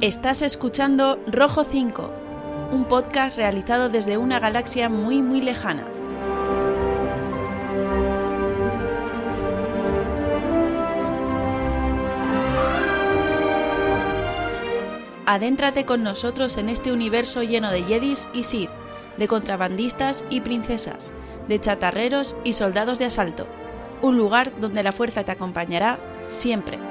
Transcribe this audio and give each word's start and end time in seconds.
Estás 0.00 0.40
escuchando 0.40 1.22
Rojo 1.26 1.62
5, 1.62 2.10
un 2.72 2.86
podcast 2.86 3.36
realizado 3.36 3.90
desde 3.90 4.16
una 4.16 4.40
galaxia 4.40 4.88
muy 4.88 5.20
muy 5.20 5.42
lejana. 5.42 5.86
Adéntrate 15.26 15.84
con 15.84 16.02
nosotros 16.02 16.56
en 16.56 16.70
este 16.70 16.92
universo 16.92 17.42
lleno 17.42 17.70
de 17.70 17.82
Jedis 17.82 18.26
y 18.32 18.44
Sith, 18.44 18.70
de 19.18 19.28
contrabandistas 19.28 20.24
y 20.30 20.40
princesas, 20.40 21.12
de 21.46 21.60
chatarreros 21.60 22.38
y 22.42 22.54
soldados 22.54 22.98
de 22.98 23.04
asalto. 23.04 23.46
Un 24.00 24.16
lugar 24.16 24.50
donde 24.60 24.82
la 24.82 24.92
fuerza 24.92 25.24
te 25.24 25.32
acompañará 25.32 26.00
siempre. 26.24 26.89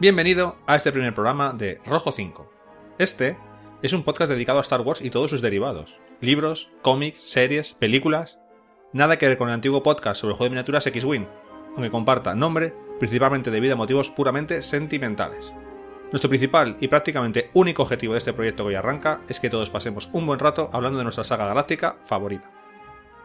Bienvenido 0.00 0.54
a 0.68 0.76
este 0.76 0.92
primer 0.92 1.12
programa 1.12 1.52
de 1.52 1.80
Rojo 1.84 2.12
5. 2.12 2.48
Este 3.00 3.36
es 3.82 3.92
un 3.92 4.04
podcast 4.04 4.30
dedicado 4.30 4.58
a 4.58 4.62
Star 4.62 4.82
Wars 4.82 5.02
y 5.02 5.10
todos 5.10 5.28
sus 5.28 5.42
derivados. 5.42 5.98
Libros, 6.20 6.70
cómics, 6.82 7.20
series, 7.24 7.72
películas. 7.72 8.38
Nada 8.92 9.18
que 9.18 9.26
ver 9.26 9.36
con 9.36 9.48
el 9.48 9.54
antiguo 9.54 9.82
podcast 9.82 10.20
sobre 10.20 10.34
el 10.34 10.36
juego 10.36 10.44
de 10.44 10.50
miniaturas 10.50 10.86
X-Wing, 10.86 11.26
aunque 11.74 11.90
comparta 11.90 12.36
nombre 12.36 12.72
principalmente 13.00 13.50
debido 13.50 13.74
a 13.74 13.76
motivos 13.76 14.08
puramente 14.08 14.62
sentimentales. 14.62 15.52
Nuestro 16.12 16.30
principal 16.30 16.76
y 16.78 16.86
prácticamente 16.86 17.50
único 17.54 17.82
objetivo 17.82 18.12
de 18.12 18.18
este 18.18 18.32
proyecto 18.32 18.62
que 18.62 18.68
hoy 18.68 18.74
arranca 18.76 19.22
es 19.28 19.40
que 19.40 19.50
todos 19.50 19.68
pasemos 19.68 20.10
un 20.12 20.26
buen 20.26 20.38
rato 20.38 20.70
hablando 20.72 20.98
de 20.98 21.04
nuestra 21.04 21.24
saga 21.24 21.48
galáctica 21.48 21.96
favorita. 22.04 22.48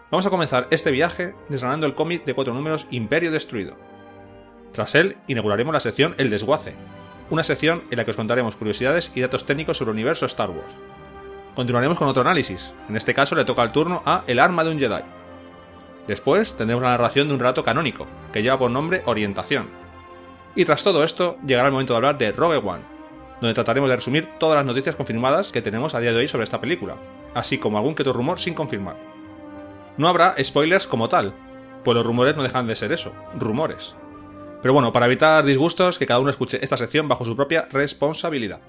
Vamos 0.10 0.26
a 0.26 0.32
comenzar 0.32 0.68
este 0.72 0.90
viaje 0.90 1.36
desgranando 1.50 1.86
el 1.86 1.94
cómic 1.94 2.26
de 2.26 2.34
cuatro 2.34 2.56
números 2.56 2.88
Imperio 2.90 3.30
Destruido, 3.30 3.78
tras 4.74 4.96
él, 4.96 5.18
inauguraremos 5.28 5.74
la 5.74 5.80
sección 5.80 6.16
El 6.18 6.30
Desguace, 6.30 6.74
una 7.30 7.44
sección 7.44 7.84
en 7.90 7.98
la 7.98 8.06
que 8.06 8.12
os 8.12 8.18
contaremos 8.18 8.56
curiosidades 8.56 9.12
y 9.16 9.22
datos 9.22 9.46
técnicos 9.46 9.78
sobre 9.78 9.92
el 9.92 9.96
universo 9.96 10.26
Star 10.26 10.50
Wars. 10.50 10.74
Continuaremos 11.56 11.98
con 11.98 12.08
otro 12.08 12.22
análisis, 12.22 12.74
en 12.90 12.96
este 12.96 13.14
caso 13.14 13.36
le 13.36 13.46
toca 13.46 13.64
el 13.64 13.72
turno 13.72 14.02
a 14.06 14.24
El 14.28 14.40
arma 14.40 14.64
de 14.64 14.72
un 14.72 14.80
Jedi. 14.80 15.04
Después 16.08 16.56
tendremos 16.58 16.84
la 16.84 16.90
narración 16.90 17.28
de 17.28 17.36
un 17.36 17.40
relato 17.40 17.64
canónico, 17.64 18.08
que 18.34 18.42
lleva 18.42 18.58
por 18.58 18.72
nombre 18.72 19.04
Orientación. 19.06 19.68
Y 20.56 20.66
tras 20.66 20.84
todo 20.84 21.04
esto, 21.04 21.38
llegará 21.46 21.68
el 21.68 21.74
momento 21.74 21.94
de 21.94 21.98
hablar 21.98 22.18
de 22.18 22.32
Rogue 22.32 22.58
One, 22.58 22.84
donde 23.40 23.54
trataremos 23.54 23.90
de 23.90 23.96
resumir 23.96 24.30
todas 24.40 24.58
las 24.58 24.66
noticias 24.66 24.96
confirmadas 24.96 25.52
que 25.52 25.62
tenemos 25.62 25.96
a 25.96 26.00
día 26.00 26.12
de 26.12 26.20
hoy 26.20 26.28
sobre 26.28 26.44
esta 26.44 26.62
película, 26.62 26.96
así 27.34 27.58
como 27.58 27.78
algún 27.78 27.96
que 27.96 28.02
otro 28.02 28.14
rumor 28.14 28.40
sin 28.40 28.54
confirmar. 28.54 28.96
No 29.98 30.08
habrá 30.08 30.36
spoilers 30.44 30.88
como 30.88 31.10
tal, 31.10 31.34
pues 31.84 31.96
los 31.96 32.06
rumores 32.06 32.36
no 32.36 32.44
dejan 32.44 32.68
de 32.68 32.76
ser 32.76 32.92
eso, 32.92 33.14
rumores. 33.38 33.96
Pero 34.64 34.74
bueno, 34.74 34.94
para 34.94 35.08
evitar 35.08 35.44
disgustos, 35.44 36.00
que 36.00 36.08
cada 36.08 36.22
uno 36.22 36.30
escuche 36.30 36.58
esta 36.64 36.78
sección 36.78 37.10
bajo 37.10 37.26
su 37.26 37.36
propia 37.36 37.68
responsabilidad. 37.70 38.62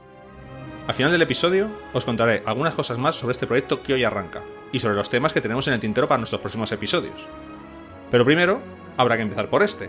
Al 0.89 0.95
final 0.95 1.12
del 1.12 1.23
episodio 1.23 1.69
os 1.92 2.05
contaré 2.05 2.42
algunas 2.45 2.75
cosas 2.75 2.98
más 2.98 3.14
sobre 3.14 3.31
este 3.33 3.47
proyecto 3.47 3.81
que 3.81 3.95
hoy 3.95 4.03
arranca, 4.03 4.42
y 4.73 4.81
sobre 4.81 4.97
los 4.97 5.09
temas 5.09 5.33
que 5.33 5.41
tenemos 5.41 5.69
en 5.69 5.75
el 5.75 5.81
tintero 5.81 6.09
para 6.09 6.19
nuestros 6.19 6.41
próximos 6.41 6.73
episodios. 6.73 7.28
Pero 8.11 8.25
primero, 8.25 8.61
habrá 8.97 9.17
que 9.17 9.23
empezar 9.23 9.48
por 9.48 9.62
este. 9.62 9.89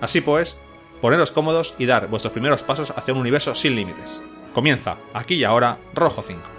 Así 0.00 0.20
pues, 0.20 0.58
poneros 1.00 1.30
cómodos 1.30 1.76
y 1.78 1.86
dar 1.86 2.08
vuestros 2.08 2.32
primeros 2.32 2.64
pasos 2.64 2.90
hacia 2.90 3.14
un 3.14 3.20
universo 3.20 3.54
sin 3.54 3.76
límites. 3.76 4.20
Comienza, 4.52 4.96
aquí 5.14 5.36
y 5.36 5.44
ahora, 5.44 5.78
Rojo 5.94 6.24
5. 6.26 6.55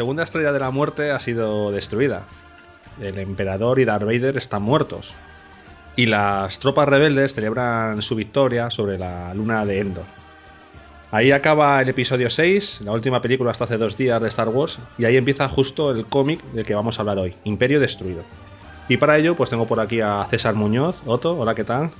Segunda 0.00 0.22
estrella 0.22 0.50
de 0.50 0.60
la 0.60 0.70
muerte 0.70 1.10
ha 1.10 1.18
sido 1.18 1.70
destruida. 1.72 2.22
El 3.02 3.18
emperador 3.18 3.80
y 3.80 3.84
Darth 3.84 4.06
Vader 4.06 4.38
están 4.38 4.62
muertos. 4.62 5.12
Y 5.94 6.06
las 6.06 6.58
tropas 6.58 6.88
rebeldes 6.88 7.34
celebran 7.34 8.00
su 8.00 8.14
victoria 8.14 8.70
sobre 8.70 8.96
la 8.96 9.34
luna 9.34 9.66
de 9.66 9.78
Endor. 9.78 10.06
Ahí 11.10 11.32
acaba 11.32 11.82
el 11.82 11.90
episodio 11.90 12.30
6, 12.30 12.80
la 12.80 12.92
última 12.92 13.20
película 13.20 13.50
hasta 13.50 13.64
hace 13.64 13.76
dos 13.76 13.98
días 13.98 14.22
de 14.22 14.28
Star 14.28 14.48
Wars, 14.48 14.78
y 14.96 15.04
ahí 15.04 15.18
empieza 15.18 15.46
justo 15.50 15.90
el 15.90 16.06
cómic 16.06 16.42
del 16.54 16.64
que 16.64 16.74
vamos 16.74 16.98
a 16.98 17.02
hablar 17.02 17.18
hoy, 17.18 17.34
Imperio 17.44 17.78
Destruido. 17.78 18.22
Y 18.88 18.96
para 18.96 19.18
ello, 19.18 19.34
pues 19.36 19.50
tengo 19.50 19.66
por 19.66 19.80
aquí 19.80 20.00
a 20.00 20.26
César 20.30 20.54
Muñoz. 20.54 21.02
Otto, 21.04 21.38
hola, 21.38 21.54
¿qué 21.54 21.64
tal? 21.64 21.90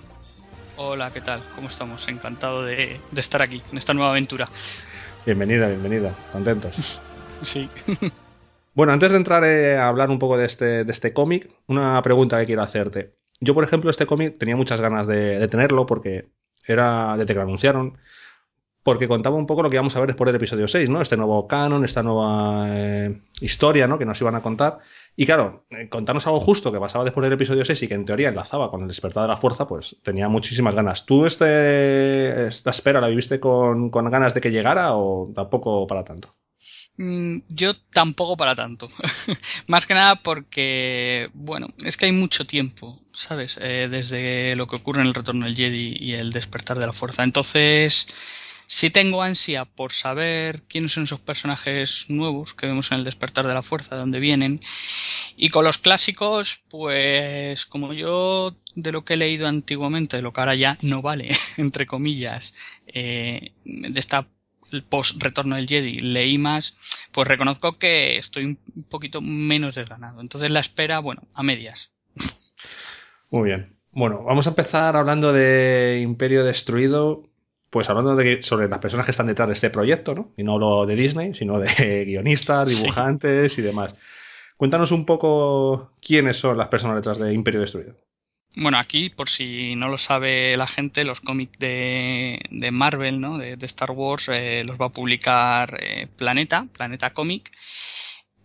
Hola, 0.79 1.11
¿qué 1.11 1.21
tal? 1.21 1.43
¿Cómo 1.55 1.69
estamos? 1.69 2.09
Encantado 2.09 2.63
de, 2.63 2.99
de 3.11 3.21
estar 3.21 3.43
aquí, 3.43 3.61
en 3.71 3.77
esta 3.77 3.93
nueva 3.93 4.13
aventura. 4.13 4.49
Bienvenida, 5.27 5.69
bienvenida. 5.69 6.15
Contentos. 6.33 7.03
Sí. 7.43 7.69
Bueno, 8.73 8.93
antes 8.93 9.11
de 9.11 9.17
entrar 9.17 9.45
eh, 9.45 9.77
a 9.77 9.89
hablar 9.89 10.11
un 10.11 10.19
poco 10.19 10.37
de 10.37 10.47
este, 10.47 10.85
de 10.85 10.93
este 10.93 11.13
cómic, 11.13 11.51
una 11.67 12.01
pregunta 12.03 12.39
que 12.39 12.47
quiero 12.47 12.63
hacerte. 12.63 13.17
Yo, 13.41 13.53
por 13.55 13.65
ejemplo, 13.65 13.91
este 13.91 14.07
cómic 14.07 14.39
tenía 14.39 14.57
muchas 14.57 14.81
ganas 14.81 15.07
de, 15.07 15.47
tenerlo 15.49 15.87
porque 15.87 16.31
era 16.65 17.17
desde 17.17 17.27
que 17.27 17.35
lo 17.35 17.43
anunciaron, 17.43 17.99
porque 18.83 19.09
contaba 19.09 19.37
un 19.37 19.47
poco 19.47 19.63
lo 19.63 19.71
que 19.71 19.77
íbamos 19.77 19.97
a 19.97 20.01
ver 20.01 20.09
después 20.09 20.27
del 20.27 20.37
episodio 20.37 20.69
6, 20.69 20.89
¿no? 20.89 21.03
Este 21.03 21.17
nuevo 21.17 21.49
canon, 21.49 21.85
esta 21.85 22.03
nueva 22.03 22.67
eh, 22.69 23.21
historia, 23.41 23.89
¿no? 23.89 23.99
Que 23.99 24.05
nos 24.07 24.21
iban 24.21 24.37
a 24.37 24.43
contar. 24.43 24.79
Y 25.17 25.27
claro, 25.27 25.67
eh, 25.71 25.89
contarnos 25.89 26.27
algo 26.27 26.41
justo 26.41 26.73
que 26.73 26.79
pasaba 26.79 27.05
después 27.05 27.25
del 27.25 27.33
episodio 27.33 27.65
6 27.65 27.83
y 27.83 27.89
que 27.89 27.95
en 27.95 28.05
teoría 28.05 28.29
enlazaba 28.29 28.71
con 28.71 28.83
el 28.83 28.89
despertar 28.89 29.25
de 29.25 29.29
la 29.29 29.37
fuerza, 29.37 29.67
pues 29.67 29.97
tenía 30.03 30.29
muchísimas 30.29 30.75
ganas. 30.75 31.07
¿Tú 31.07 31.27
este, 31.27 32.47
esta 32.47 32.71
espera 32.71 33.01
la 33.01 33.09
viviste 33.09 33.41
con, 33.41 33.91
con 33.91 34.09
ganas 34.11 34.33
de 34.33 34.41
que 34.41 34.53
llegara 34.53 34.95
o 34.95 35.33
tampoco 35.35 35.87
para 35.87 36.05
tanto? 36.05 36.35
Mm, 37.01 37.39
Yo 37.49 37.75
tampoco 37.91 38.37
para 38.37 38.55
tanto. 38.55 38.89
Más 39.69 39.87
que 39.87 39.95
nada 39.95 40.17
porque, 40.17 41.31
bueno, 41.33 41.69
es 41.85 41.97
que 41.97 42.07
hay 42.07 42.13
mucho 42.13 42.47
tiempo, 42.47 43.01
¿sabes? 43.13 43.59
Eh, 43.61 43.89
desde 43.91 44.55
lo 44.57 44.67
que 44.67 44.77
ocurre 44.77 45.01
en 45.01 45.07
el 45.09 45.15
retorno 45.15 45.47
del 45.47 45.57
Jedi 45.57 45.97
y 45.99 46.13
el 46.15 46.31
despertar 46.31 46.79
de 46.79 46.87
la 46.87 46.93
fuerza. 46.93 47.25
Entonces, 47.25 48.09
sí 48.67 48.91
tengo 48.91 49.23
ansia 49.23 49.65
por 49.65 49.93
saber 49.95 50.63
quiénes 50.69 50.93
son 50.93 51.05
esos 51.05 51.21
personajes 51.21 52.07
nuevos 52.11 52.53
que 52.55 52.67
vemos 52.67 52.93
en 52.93 52.99
el 52.99 53.05
despertar 53.05 53.47
de 53.47 53.55
la 53.55 53.63
fuerza, 53.63 53.95
de 53.95 54.01
dónde 54.03 54.21
vienen. 54.21 54.61
Y 55.37 55.49
con 55.51 55.65
los 55.65 55.79
clásicos, 55.79 56.65
pues 56.71 57.67
como 57.67 57.93
yo 57.93 58.57
de 58.75 58.93
lo 58.93 59.05
que 59.05 59.15
he 59.15 59.17
leído 59.17 59.49
antiguamente, 59.49 60.17
de 60.17 60.23
lo 60.23 60.33
que 60.33 60.41
ahora 60.41 60.55
ya 60.55 60.79
no 60.83 61.03
vale, 61.03 61.31
entre 61.57 61.87
comillas, 61.87 62.55
eh, 62.87 63.53
de 63.65 64.01
esta 64.01 64.29
post 64.89 65.23
retorno 65.23 65.57
del 65.57 65.69
Jedi 65.69 66.01
leí 66.01 66.39
más, 66.39 66.79
pues 67.13 67.29
reconozco 67.29 67.79
que 67.79 68.17
estoy 68.17 68.45
un 68.45 68.59
poquito 68.89 69.21
menos 69.21 69.75
desganado. 69.75 70.21
Entonces 70.21 70.51
la 70.51 70.61
espera, 70.61 70.99
bueno, 70.99 71.23
a 71.35 71.43
medias. 71.43 71.93
Muy 73.31 73.49
bien. 73.49 73.77
Bueno, 73.93 74.23
vamos 74.23 74.47
a 74.47 74.51
empezar 74.51 74.97
hablando 74.97 75.33
de 75.33 76.01
Imperio 76.03 76.45
Destruido, 76.45 77.25
pues 77.71 77.91
hablando 77.91 78.15
de, 78.17 78.43
sobre 78.43 78.69
las 78.69 78.79
personas 78.79 79.05
que 79.05 79.11
están 79.11 79.27
detrás 79.27 79.49
de 79.49 79.55
este 79.55 79.71
proyecto, 79.71 80.15
¿no? 80.15 80.33
Y 80.37 80.45
no 80.45 80.59
lo 80.59 80.87
de 80.87 80.97
Disney, 80.97 81.35
sino 81.35 81.59
de 81.59 82.05
guionistas, 82.07 82.69
dibujantes 82.69 83.53
sí. 83.53 83.61
y 83.61 83.65
demás. 83.65 83.95
Cuéntanos 84.57 84.93
un 84.93 85.07
poco 85.07 85.93
quiénes 86.01 86.37
son 86.37 86.59
las 86.59 86.69
personas 86.69 86.97
detrás 86.97 87.19
de 87.19 87.33
Imperio 87.33 87.61
Destruido. 87.61 87.97
Bueno, 88.57 88.79
aquí, 88.79 89.11
por 89.11 89.29
si 89.29 89.77
no 89.77 89.89
lo 89.89 89.97
sabe 89.97 90.57
la 90.57 90.67
gente, 90.67 91.05
los 91.05 91.21
cómics 91.21 91.59
de, 91.59 92.69
Marvel, 92.73 93.21
¿no? 93.21 93.39
De, 93.39 93.57
Star 93.67 93.93
Wars, 93.93 94.29
eh, 94.29 94.65
los 94.65 94.81
va 94.81 94.87
a 94.87 94.89
publicar 94.89 95.77
eh, 95.81 96.09
Planeta, 96.17 96.67
Planeta 96.73 97.13
Comic. 97.15 97.53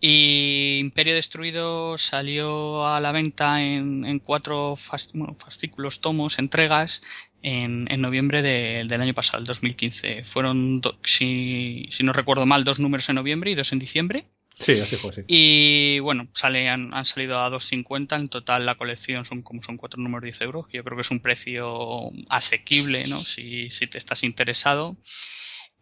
Y 0.00 0.78
Imperio 0.78 1.14
Destruido 1.14 1.98
salió 1.98 2.86
a 2.86 3.00
la 3.00 3.12
venta 3.12 3.62
en, 3.62 4.18
cuatro 4.20 4.76
fascículos, 4.76 6.00
tomos, 6.00 6.38
entregas 6.38 7.02
en, 7.42 7.90
en 7.90 8.00
noviembre 8.00 8.42
de, 8.42 8.84
del 8.88 9.00
año 9.00 9.14
pasado, 9.14 9.40
el 9.40 9.46
2015. 9.46 10.24
Fueron, 10.24 10.82
si 11.02 11.88
no 12.02 12.12
recuerdo 12.12 12.46
mal, 12.46 12.64
dos 12.64 12.78
números 12.78 13.08
en 13.08 13.16
noviembre 13.16 13.50
y 13.50 13.54
dos 13.54 13.72
en 13.72 13.78
diciembre. 13.80 14.26
Sí, 14.58 14.72
así 14.72 14.96
fue, 14.96 15.12
sí. 15.12 15.22
Y 15.26 15.98
bueno, 15.98 16.28
sale, 16.32 16.68
han, 16.68 16.94
han 16.94 17.04
salido 17.04 17.38
a 17.38 17.50
2.50. 17.50 18.16
En 18.16 18.28
total 18.28 18.64
la 18.64 18.76
colección 18.76 19.24
son 19.24 19.42
como 19.42 19.62
son 19.62 19.76
cuatro 19.76 20.00
números 20.00 20.24
10 20.24 20.40
euros, 20.40 20.66
que 20.68 20.78
yo 20.78 20.84
creo 20.84 20.96
que 20.96 21.02
es 21.02 21.10
un 21.10 21.20
precio 21.20 22.10
asequible, 22.30 23.04
¿no? 23.04 23.18
Si, 23.18 23.68
si 23.70 23.86
te 23.86 23.98
estás 23.98 24.24
interesado. 24.24 24.96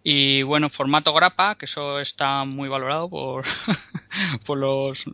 Y 0.02 0.42
bueno, 0.42 0.68
formato 0.70 1.14
grapa, 1.14 1.56
que 1.56 1.64
eso 1.66 2.00
está 2.00 2.44
muy 2.44 2.68
valorado 2.68 3.08
por, 3.08 3.46
por 4.44 4.58
los, 4.58 5.04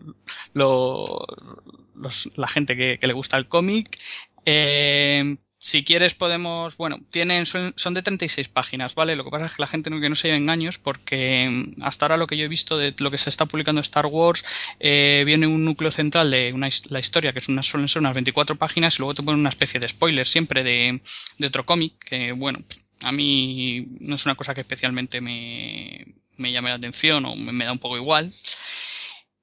los, 0.54 2.30
la 2.34 2.48
gente 2.48 2.76
que, 2.76 2.98
que 2.98 3.06
le 3.06 3.12
gusta 3.12 3.36
el 3.36 3.46
cómic. 3.46 3.98
Eh, 4.46 5.36
si 5.62 5.84
quieres 5.84 6.14
podemos, 6.14 6.78
bueno, 6.78 7.00
tienen 7.10 7.44
son, 7.44 7.94
de 7.94 8.02
36 8.02 8.48
páginas, 8.48 8.94
¿vale? 8.94 9.14
Lo 9.14 9.24
que 9.24 9.30
pasa 9.30 9.44
es 9.44 9.52
que 9.52 9.62
la 9.62 9.68
gente 9.68 9.90
no, 9.90 10.00
que 10.00 10.08
no 10.08 10.16
se 10.16 10.28
lleve 10.28 10.38
engaños 10.38 10.78
porque 10.78 11.48
mm, 11.50 11.82
hasta 11.82 12.06
ahora 12.06 12.16
lo 12.16 12.26
que 12.26 12.38
yo 12.38 12.46
he 12.46 12.48
visto 12.48 12.78
de 12.78 12.94
lo 12.96 13.10
que 13.10 13.18
se 13.18 13.28
está 13.28 13.44
publicando 13.44 13.82
Star 13.82 14.06
Wars 14.06 14.42
eh, 14.80 15.22
viene 15.26 15.46
un 15.46 15.62
núcleo 15.66 15.90
central 15.90 16.30
de 16.30 16.54
una, 16.54 16.70
la 16.88 16.98
historia 16.98 17.34
que 17.34 17.40
es 17.40 17.48
una, 17.48 17.62
suelen 17.62 17.88
ser 17.88 18.00
unas 18.00 18.14
24 18.14 18.56
páginas 18.56 18.96
y 18.96 18.98
luego 19.00 19.12
te 19.14 19.22
ponen 19.22 19.40
una 19.40 19.50
especie 19.50 19.78
de 19.78 19.88
spoiler 19.88 20.26
siempre 20.26 20.64
de, 20.64 21.02
de 21.36 21.46
otro 21.46 21.66
cómic 21.66 21.92
que, 21.98 22.32
bueno, 22.32 22.60
a 23.02 23.12
mí 23.12 23.86
no 24.00 24.14
es 24.14 24.24
una 24.24 24.36
cosa 24.36 24.54
que 24.54 24.62
especialmente 24.62 25.20
me, 25.20 26.06
me 26.38 26.52
llame 26.52 26.70
la 26.70 26.76
atención 26.76 27.22
o 27.26 27.36
me, 27.36 27.66
da 27.66 27.72
un 27.72 27.78
poco 27.78 27.98
igual. 27.98 28.32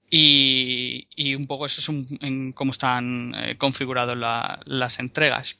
Y, 0.10 1.08
y, 1.16 1.36
un 1.36 1.48
poco 1.48 1.66
eso 1.66 1.82
es 1.82 1.90
un, 1.90 2.18
en 2.22 2.54
cómo 2.54 2.72
están 2.72 3.36
eh, 3.36 3.58
configuradas 3.58 4.64
las 4.66 5.00
entregas. 5.00 5.60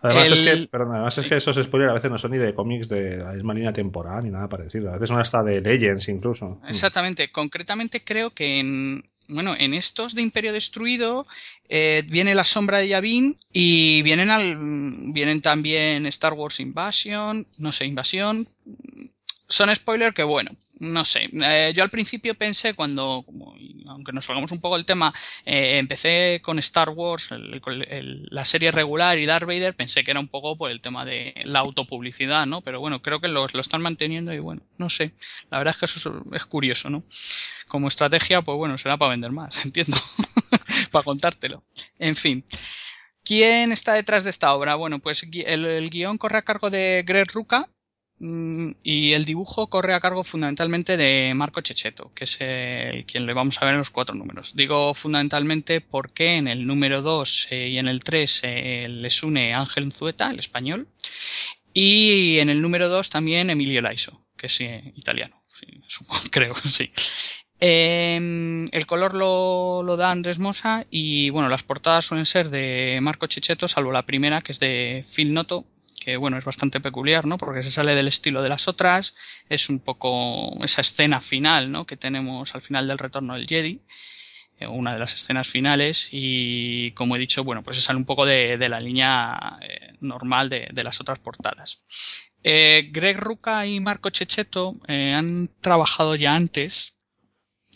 Además, 0.00 0.30
es 0.30 0.40
que, 0.42 0.68
además 0.72 1.18
es 1.18 1.26
que 1.26 1.36
esos 1.36 1.56
spoilers 1.56 1.90
a 1.90 1.94
veces 1.94 2.10
no 2.10 2.18
son 2.18 2.32
ni 2.32 2.38
de 2.38 2.54
cómics 2.54 2.88
de 2.88 3.16
la 3.16 3.32
misma 3.32 3.54
línea 3.54 3.72
temporal 3.72 4.24
ni 4.24 4.30
nada 4.30 4.48
parecido. 4.48 4.90
A 4.90 4.92
veces 4.92 5.08
son 5.08 5.20
hasta 5.20 5.42
de 5.42 5.60
Legends 5.60 6.08
incluso. 6.08 6.60
Exactamente. 6.68 7.30
Concretamente 7.32 8.04
creo 8.04 8.30
que 8.30 8.60
en, 8.60 9.04
bueno, 9.28 9.54
en 9.58 9.72
estos 9.72 10.14
de 10.14 10.22
Imperio 10.22 10.52
Destruido 10.52 11.26
eh, 11.68 12.02
viene 12.06 12.34
la 12.34 12.44
sombra 12.44 12.78
de 12.78 12.88
Yavin 12.88 13.36
y 13.52 14.02
vienen 14.02 14.30
al, 14.30 14.56
vienen 15.12 15.40
también 15.40 16.06
Star 16.06 16.34
Wars 16.34 16.60
Invasion, 16.60 17.46
no 17.56 17.72
sé, 17.72 17.86
Invasión. 17.86 18.46
Son 19.48 19.74
spoilers 19.74 20.14
que 20.14 20.22
bueno, 20.22 20.50
no 20.80 21.04
sé, 21.04 21.28
eh, 21.32 21.72
yo 21.74 21.82
al 21.82 21.90
principio 21.90 22.34
pensé 22.34 22.74
cuando, 22.74 23.24
aunque 23.86 24.12
nos 24.12 24.24
salgamos 24.24 24.50
un 24.52 24.60
poco 24.60 24.76
del 24.76 24.86
tema, 24.86 25.12
eh, 25.44 25.78
empecé 25.78 26.40
con 26.42 26.58
Star 26.58 26.90
Wars, 26.90 27.28
la 27.30 28.44
serie 28.44 28.72
regular 28.72 29.18
y 29.18 29.26
Darth 29.26 29.46
Vader, 29.46 29.74
pensé 29.74 30.02
que 30.02 30.10
era 30.10 30.20
un 30.20 30.28
poco 30.28 30.56
por 30.56 30.70
el 30.70 30.80
tema 30.80 31.04
de 31.04 31.34
la 31.44 31.60
autopublicidad, 31.60 32.46
¿no? 32.46 32.60
Pero 32.62 32.80
bueno, 32.80 33.02
creo 33.02 33.20
que 33.20 33.28
lo, 33.28 33.46
lo 33.46 33.60
están 33.60 33.82
manteniendo 33.82 34.32
y 34.32 34.38
bueno, 34.38 34.62
no 34.78 34.90
sé, 34.90 35.12
la 35.50 35.58
verdad 35.58 35.74
es 35.74 35.80
que 35.80 35.98
eso 35.98 36.24
es 36.32 36.46
curioso, 36.46 36.90
¿no? 36.90 37.02
Como 37.68 37.88
estrategia, 37.88 38.42
pues 38.42 38.56
bueno, 38.56 38.76
será 38.78 38.96
para 38.96 39.10
vender 39.10 39.30
más, 39.30 39.62
entiendo, 39.64 39.96
para 40.90 41.04
contártelo. 41.04 41.62
En 41.98 42.16
fin. 42.16 42.44
¿Quién 43.24 43.72
está 43.72 43.94
detrás 43.94 44.24
de 44.24 44.30
esta 44.30 44.52
obra? 44.52 44.74
Bueno, 44.74 44.98
pues 44.98 45.22
el, 45.32 45.64
el 45.64 45.88
guion 45.88 46.18
corre 46.18 46.36
a 46.38 46.42
cargo 46.42 46.68
de 46.68 47.04
Greg 47.06 47.32
Ruca, 47.32 47.70
y 48.20 49.12
el 49.12 49.24
dibujo 49.24 49.66
corre 49.66 49.92
a 49.92 50.00
cargo 50.00 50.24
fundamentalmente 50.24 50.96
de 50.96 51.34
Marco 51.34 51.60
Checheto, 51.60 52.12
que 52.14 52.24
es 52.24 52.40
el 52.40 53.04
quien 53.06 53.26
le 53.26 53.34
vamos 53.34 53.60
a 53.60 53.64
ver 53.64 53.74
en 53.74 53.80
los 53.80 53.90
cuatro 53.90 54.14
números. 54.14 54.54
Digo 54.54 54.94
fundamentalmente 54.94 55.80
porque 55.80 56.36
en 56.36 56.48
el 56.48 56.66
número 56.66 57.02
2 57.02 57.48
eh, 57.50 57.68
y 57.68 57.78
en 57.78 57.88
el 57.88 58.02
3 58.04 58.40
eh, 58.44 58.86
les 58.88 59.22
une 59.22 59.52
Ángel 59.52 59.92
Zueta, 59.92 60.30
el 60.30 60.38
español, 60.38 60.88
y 61.72 62.38
en 62.38 62.50
el 62.50 62.62
número 62.62 62.88
2 62.88 63.10
también 63.10 63.50
Emilio 63.50 63.80
Laiso, 63.80 64.24
que 64.36 64.46
es 64.46 64.60
eh, 64.60 64.92
italiano, 64.96 65.34
creo, 66.30 66.54
sí. 66.54 66.90
Em, 67.60 68.66
el 68.72 68.86
color 68.86 69.14
lo, 69.14 69.82
lo, 69.82 69.96
da 69.96 70.10
Andrés 70.10 70.38
Mosa 70.38 70.86
y 70.90 71.30
bueno, 71.30 71.48
las 71.48 71.62
portadas 71.62 72.04
suelen 72.04 72.26
ser 72.26 72.50
de 72.50 72.98
Marco 73.00 73.26
Checheto, 73.26 73.68
salvo 73.68 73.92
la 73.92 74.04
primera 74.04 74.40
que 74.40 74.52
es 74.52 74.60
de 74.60 75.04
Phil 75.14 75.32
Noto, 75.32 75.64
que 76.04 76.18
bueno, 76.18 76.36
es 76.36 76.44
bastante 76.44 76.80
peculiar, 76.80 77.24
¿no? 77.24 77.38
Porque 77.38 77.62
se 77.62 77.70
sale 77.70 77.94
del 77.94 78.08
estilo 78.08 78.42
de 78.42 78.50
las 78.50 78.68
otras, 78.68 79.16
es 79.48 79.70
un 79.70 79.78
poco 79.80 80.62
esa 80.62 80.82
escena 80.82 81.22
final, 81.22 81.72
¿no? 81.72 81.86
Que 81.86 81.96
tenemos 81.96 82.54
al 82.54 82.60
final 82.60 82.86
del 82.86 82.98
retorno 82.98 83.32
del 83.32 83.46
Jedi, 83.46 83.80
eh, 84.60 84.66
una 84.66 84.92
de 84.92 84.98
las 84.98 85.14
escenas 85.14 85.48
finales, 85.48 86.08
y 86.12 86.90
como 86.90 87.16
he 87.16 87.18
dicho, 87.18 87.42
bueno, 87.42 87.62
pues 87.62 87.78
se 87.78 87.82
sale 87.82 87.98
un 87.98 88.04
poco 88.04 88.26
de, 88.26 88.58
la 88.68 88.80
línea 88.80 89.58
eh, 89.62 89.94
normal 90.00 90.50
de, 90.50 90.84
las 90.84 91.00
otras 91.00 91.18
portadas. 91.20 91.82
Eh, 92.42 92.90
Greg 92.92 93.18
Ruca 93.18 93.64
y 93.64 93.80
Marco 93.80 94.10
Checheto 94.10 94.76
han 94.86 95.48
trabajado 95.62 96.16
ya 96.16 96.34
antes 96.34 96.93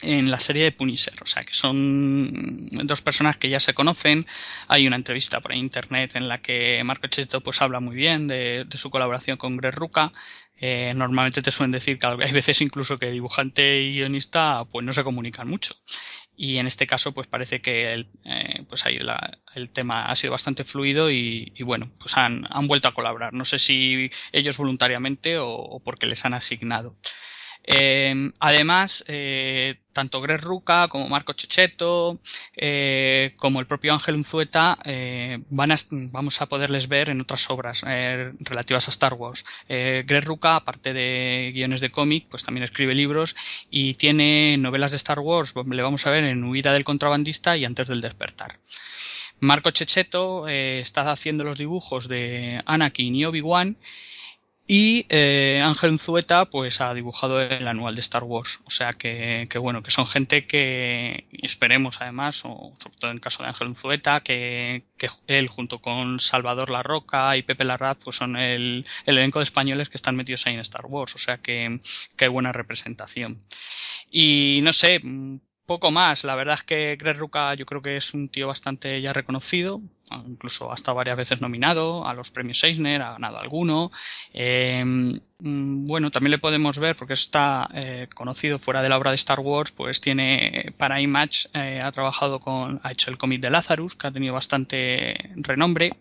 en 0.02 0.30
la 0.30 0.38
serie 0.38 0.64
de 0.64 0.72
Punisher. 0.72 1.14
O 1.22 1.26
sea, 1.26 1.42
que 1.42 1.54
son 1.54 2.68
dos 2.86 3.02
personas 3.02 3.36
que 3.36 3.48
ya 3.48 3.60
se 3.60 3.74
conocen. 3.74 4.26
Hay 4.68 4.86
una 4.86 4.96
entrevista 4.96 5.40
por 5.40 5.54
internet 5.54 6.16
en 6.16 6.28
la 6.28 6.40
que 6.40 6.82
Marco 6.84 7.08
Cheto 7.08 7.40
pues 7.40 7.60
habla 7.62 7.80
muy 7.80 7.96
bien 7.96 8.28
de, 8.28 8.66
su 8.74 8.90
colaboración 8.90 9.36
con 9.36 9.56
Greg 9.56 9.74
Ruca. 9.74 10.12
Eh, 10.60 10.92
normalmente 10.94 11.40
te 11.40 11.52
suelen 11.52 11.70
decir 11.70 11.98
que 11.98 12.06
hay 12.06 12.32
veces 12.32 12.60
incluso 12.60 12.98
que 12.98 13.10
dibujante 13.10 13.80
y 13.80 13.92
guionista 13.94 14.64
pues 14.64 14.84
no 14.84 14.92
se 14.92 15.04
comunican 15.04 15.48
mucho. 15.48 15.74
Y 16.36 16.58
en 16.58 16.68
este 16.68 16.86
caso 16.86 17.12
pues 17.12 17.26
parece 17.26 17.60
que 17.60 17.92
el, 17.92 18.08
eh, 18.24 18.64
pues 18.68 18.86
ahí 18.86 18.98
el 19.54 19.70
tema 19.70 20.06
ha 20.06 20.14
sido 20.14 20.32
bastante 20.32 20.62
fluido 20.62 21.10
y, 21.10 21.52
bueno, 21.64 21.90
pues 21.98 22.16
han, 22.16 22.46
han, 22.50 22.68
vuelto 22.68 22.86
a 22.86 22.94
colaborar. 22.94 23.34
No 23.34 23.44
sé 23.44 23.58
si 23.58 24.10
ellos 24.30 24.56
voluntariamente 24.58 25.38
o 25.38 25.80
porque 25.84 26.06
les 26.06 26.24
han 26.24 26.34
asignado. 26.34 26.96
Eh, 27.70 28.32
además, 28.40 29.04
eh, 29.08 29.80
tanto 29.92 30.22
Greg 30.22 30.40
Ruca 30.40 30.88
como 30.88 31.06
Marco 31.06 31.34
Checheto, 31.34 32.18
eh, 32.56 33.34
como 33.36 33.60
el 33.60 33.66
propio 33.66 33.92
Ángel 33.92 34.14
Unzueta, 34.14 34.78
van 35.50 35.72
a, 35.72 35.76
vamos 35.90 36.40
a 36.40 36.46
poderles 36.46 36.88
ver 36.88 37.10
en 37.10 37.20
otras 37.20 37.50
obras 37.50 37.82
relativas 38.40 38.88
a 38.88 38.90
Star 38.90 39.12
Wars. 39.12 39.44
Greg 39.68 40.24
Ruca, 40.24 40.56
aparte 40.56 40.94
de 40.94 41.50
guiones 41.52 41.80
de 41.80 41.90
cómic, 41.90 42.28
pues 42.30 42.42
también 42.42 42.64
escribe 42.64 42.94
libros 42.94 43.36
y 43.68 43.94
tiene 43.94 44.56
novelas 44.56 44.92
de 44.92 44.96
Star 44.96 45.18
Wars, 45.18 45.52
le 45.54 45.82
vamos 45.82 46.06
a 46.06 46.10
ver 46.10 46.24
en 46.24 46.44
Huida 46.44 46.72
del 46.72 46.84
contrabandista 46.84 47.58
y 47.58 47.66
Antes 47.66 47.88
del 47.88 48.00
despertar. 48.00 48.58
Marco 49.40 49.70
Checheto 49.72 50.48
está 50.48 51.12
haciendo 51.12 51.44
los 51.44 51.58
dibujos 51.58 52.08
de 52.08 52.62
Anakin 52.64 53.14
y 53.14 53.26
Obi-Wan 53.26 53.76
y 54.70 55.06
eh, 55.08 55.60
Ángel 55.64 55.98
Zueta 55.98 56.44
pues 56.44 56.82
ha 56.82 56.92
dibujado 56.92 57.40
el 57.40 57.66
anual 57.66 57.94
de 57.94 58.02
Star 58.02 58.22
Wars. 58.22 58.60
O 58.66 58.70
sea 58.70 58.92
que, 58.92 59.48
que, 59.48 59.58
bueno, 59.58 59.82
que 59.82 59.90
son 59.90 60.06
gente 60.06 60.46
que 60.46 61.26
esperemos 61.32 62.02
además, 62.02 62.42
o 62.44 62.74
sobre 62.78 62.96
todo 62.98 63.10
en 63.10 63.16
el 63.16 63.22
caso 63.22 63.42
de 63.42 63.48
Ángel 63.48 63.74
Zueta, 63.74 64.20
que, 64.20 64.84
que 64.98 65.08
él 65.26 65.48
junto 65.48 65.78
con 65.78 66.20
Salvador 66.20 66.68
La 66.68 66.82
Roca 66.82 67.34
y 67.38 67.42
Pepe 67.42 67.64
Larraz 67.64 67.96
pues 68.04 68.16
son 68.16 68.36
el, 68.36 68.84
el 69.06 69.16
elenco 69.16 69.38
de 69.38 69.44
españoles 69.44 69.88
que 69.88 69.96
están 69.96 70.16
metidos 70.16 70.46
ahí 70.46 70.52
en 70.52 70.60
Star 70.60 70.84
Wars. 70.84 71.14
O 71.14 71.18
sea 71.18 71.38
que, 71.38 71.80
que 72.14 72.26
hay 72.26 72.30
buena 72.30 72.52
representación. 72.52 73.38
Y 74.10 74.60
no 74.62 74.74
sé, 74.74 75.00
poco 75.68 75.90
más. 75.90 76.24
La 76.24 76.34
verdad 76.34 76.54
es 76.54 76.62
que 76.64 76.96
Greg 76.96 77.18
Ruca 77.18 77.54
yo 77.54 77.66
creo 77.66 77.82
que 77.82 77.96
es 77.96 78.14
un 78.14 78.30
tío 78.30 78.48
bastante 78.48 79.00
ya 79.02 79.12
reconocido. 79.12 79.82
Incluso 80.26 80.72
ha 80.72 80.74
estado 80.74 80.96
varias 80.96 81.18
veces 81.18 81.42
nominado 81.42 82.06
a 82.08 82.14
los 82.14 82.30
premios 82.30 82.64
Eisner, 82.64 83.02
ha 83.02 83.12
ganado 83.12 83.38
alguno. 83.38 83.92
Eh, 84.32 84.82
mm, 84.82 85.86
bueno, 85.86 86.10
también 86.10 86.30
le 86.30 86.38
podemos 86.38 86.78
ver, 86.78 86.96
porque 86.96 87.12
está 87.12 87.68
eh, 87.74 88.08
conocido 88.14 88.58
fuera 88.58 88.80
de 88.80 88.88
la 88.88 88.96
obra 88.96 89.10
de 89.10 89.16
Star 89.16 89.40
Wars, 89.40 89.70
pues 89.72 90.00
tiene 90.00 90.72
para 90.78 91.02
Image, 91.02 91.48
eh, 91.52 91.80
ha 91.82 91.92
trabajado 91.92 92.40
con, 92.40 92.80
ha 92.82 92.90
hecho 92.90 93.10
el 93.10 93.18
cómic 93.18 93.42
de 93.42 93.50
Lazarus, 93.50 93.94
que 93.94 94.06
ha 94.06 94.10
tenido 94.10 94.32
bastante 94.32 95.32
renombre. 95.36 95.92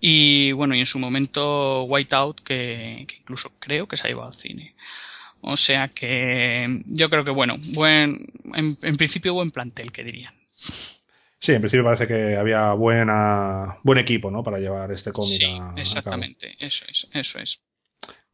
Y 0.00 0.52
bueno, 0.52 0.76
y 0.76 0.80
en 0.80 0.86
su 0.86 1.00
momento 1.00 1.82
Whiteout, 1.82 2.42
que, 2.42 3.06
que 3.08 3.16
incluso 3.16 3.50
creo 3.58 3.88
que 3.88 3.96
se 3.96 4.06
ha 4.06 4.10
llevado 4.10 4.28
al 4.28 4.36
cine. 4.36 4.76
O 5.46 5.56
sea 5.56 5.88
que 5.88 6.80
yo 6.86 7.10
creo 7.10 7.24
que 7.24 7.30
bueno, 7.30 7.56
buen, 7.74 8.26
en, 8.54 8.96
principio 8.96 9.34
buen 9.34 9.50
plantel, 9.50 9.92
que 9.92 10.02
dirían. 10.02 10.32
Sí, 11.38 11.52
en 11.52 11.60
principio 11.60 11.84
parece 11.84 12.06
que 12.06 12.36
había 12.36 12.72
buena, 12.72 13.76
buen 13.82 13.98
equipo, 13.98 14.30
¿no? 14.30 14.42
Para 14.42 14.58
llevar 14.58 14.90
este 14.92 15.12
cómic. 15.12 15.36
Sí, 15.36 15.60
exactamente, 15.76 16.54
eso 16.58 16.86
es, 16.88 17.06
eso 17.12 17.38
es. 17.38 17.62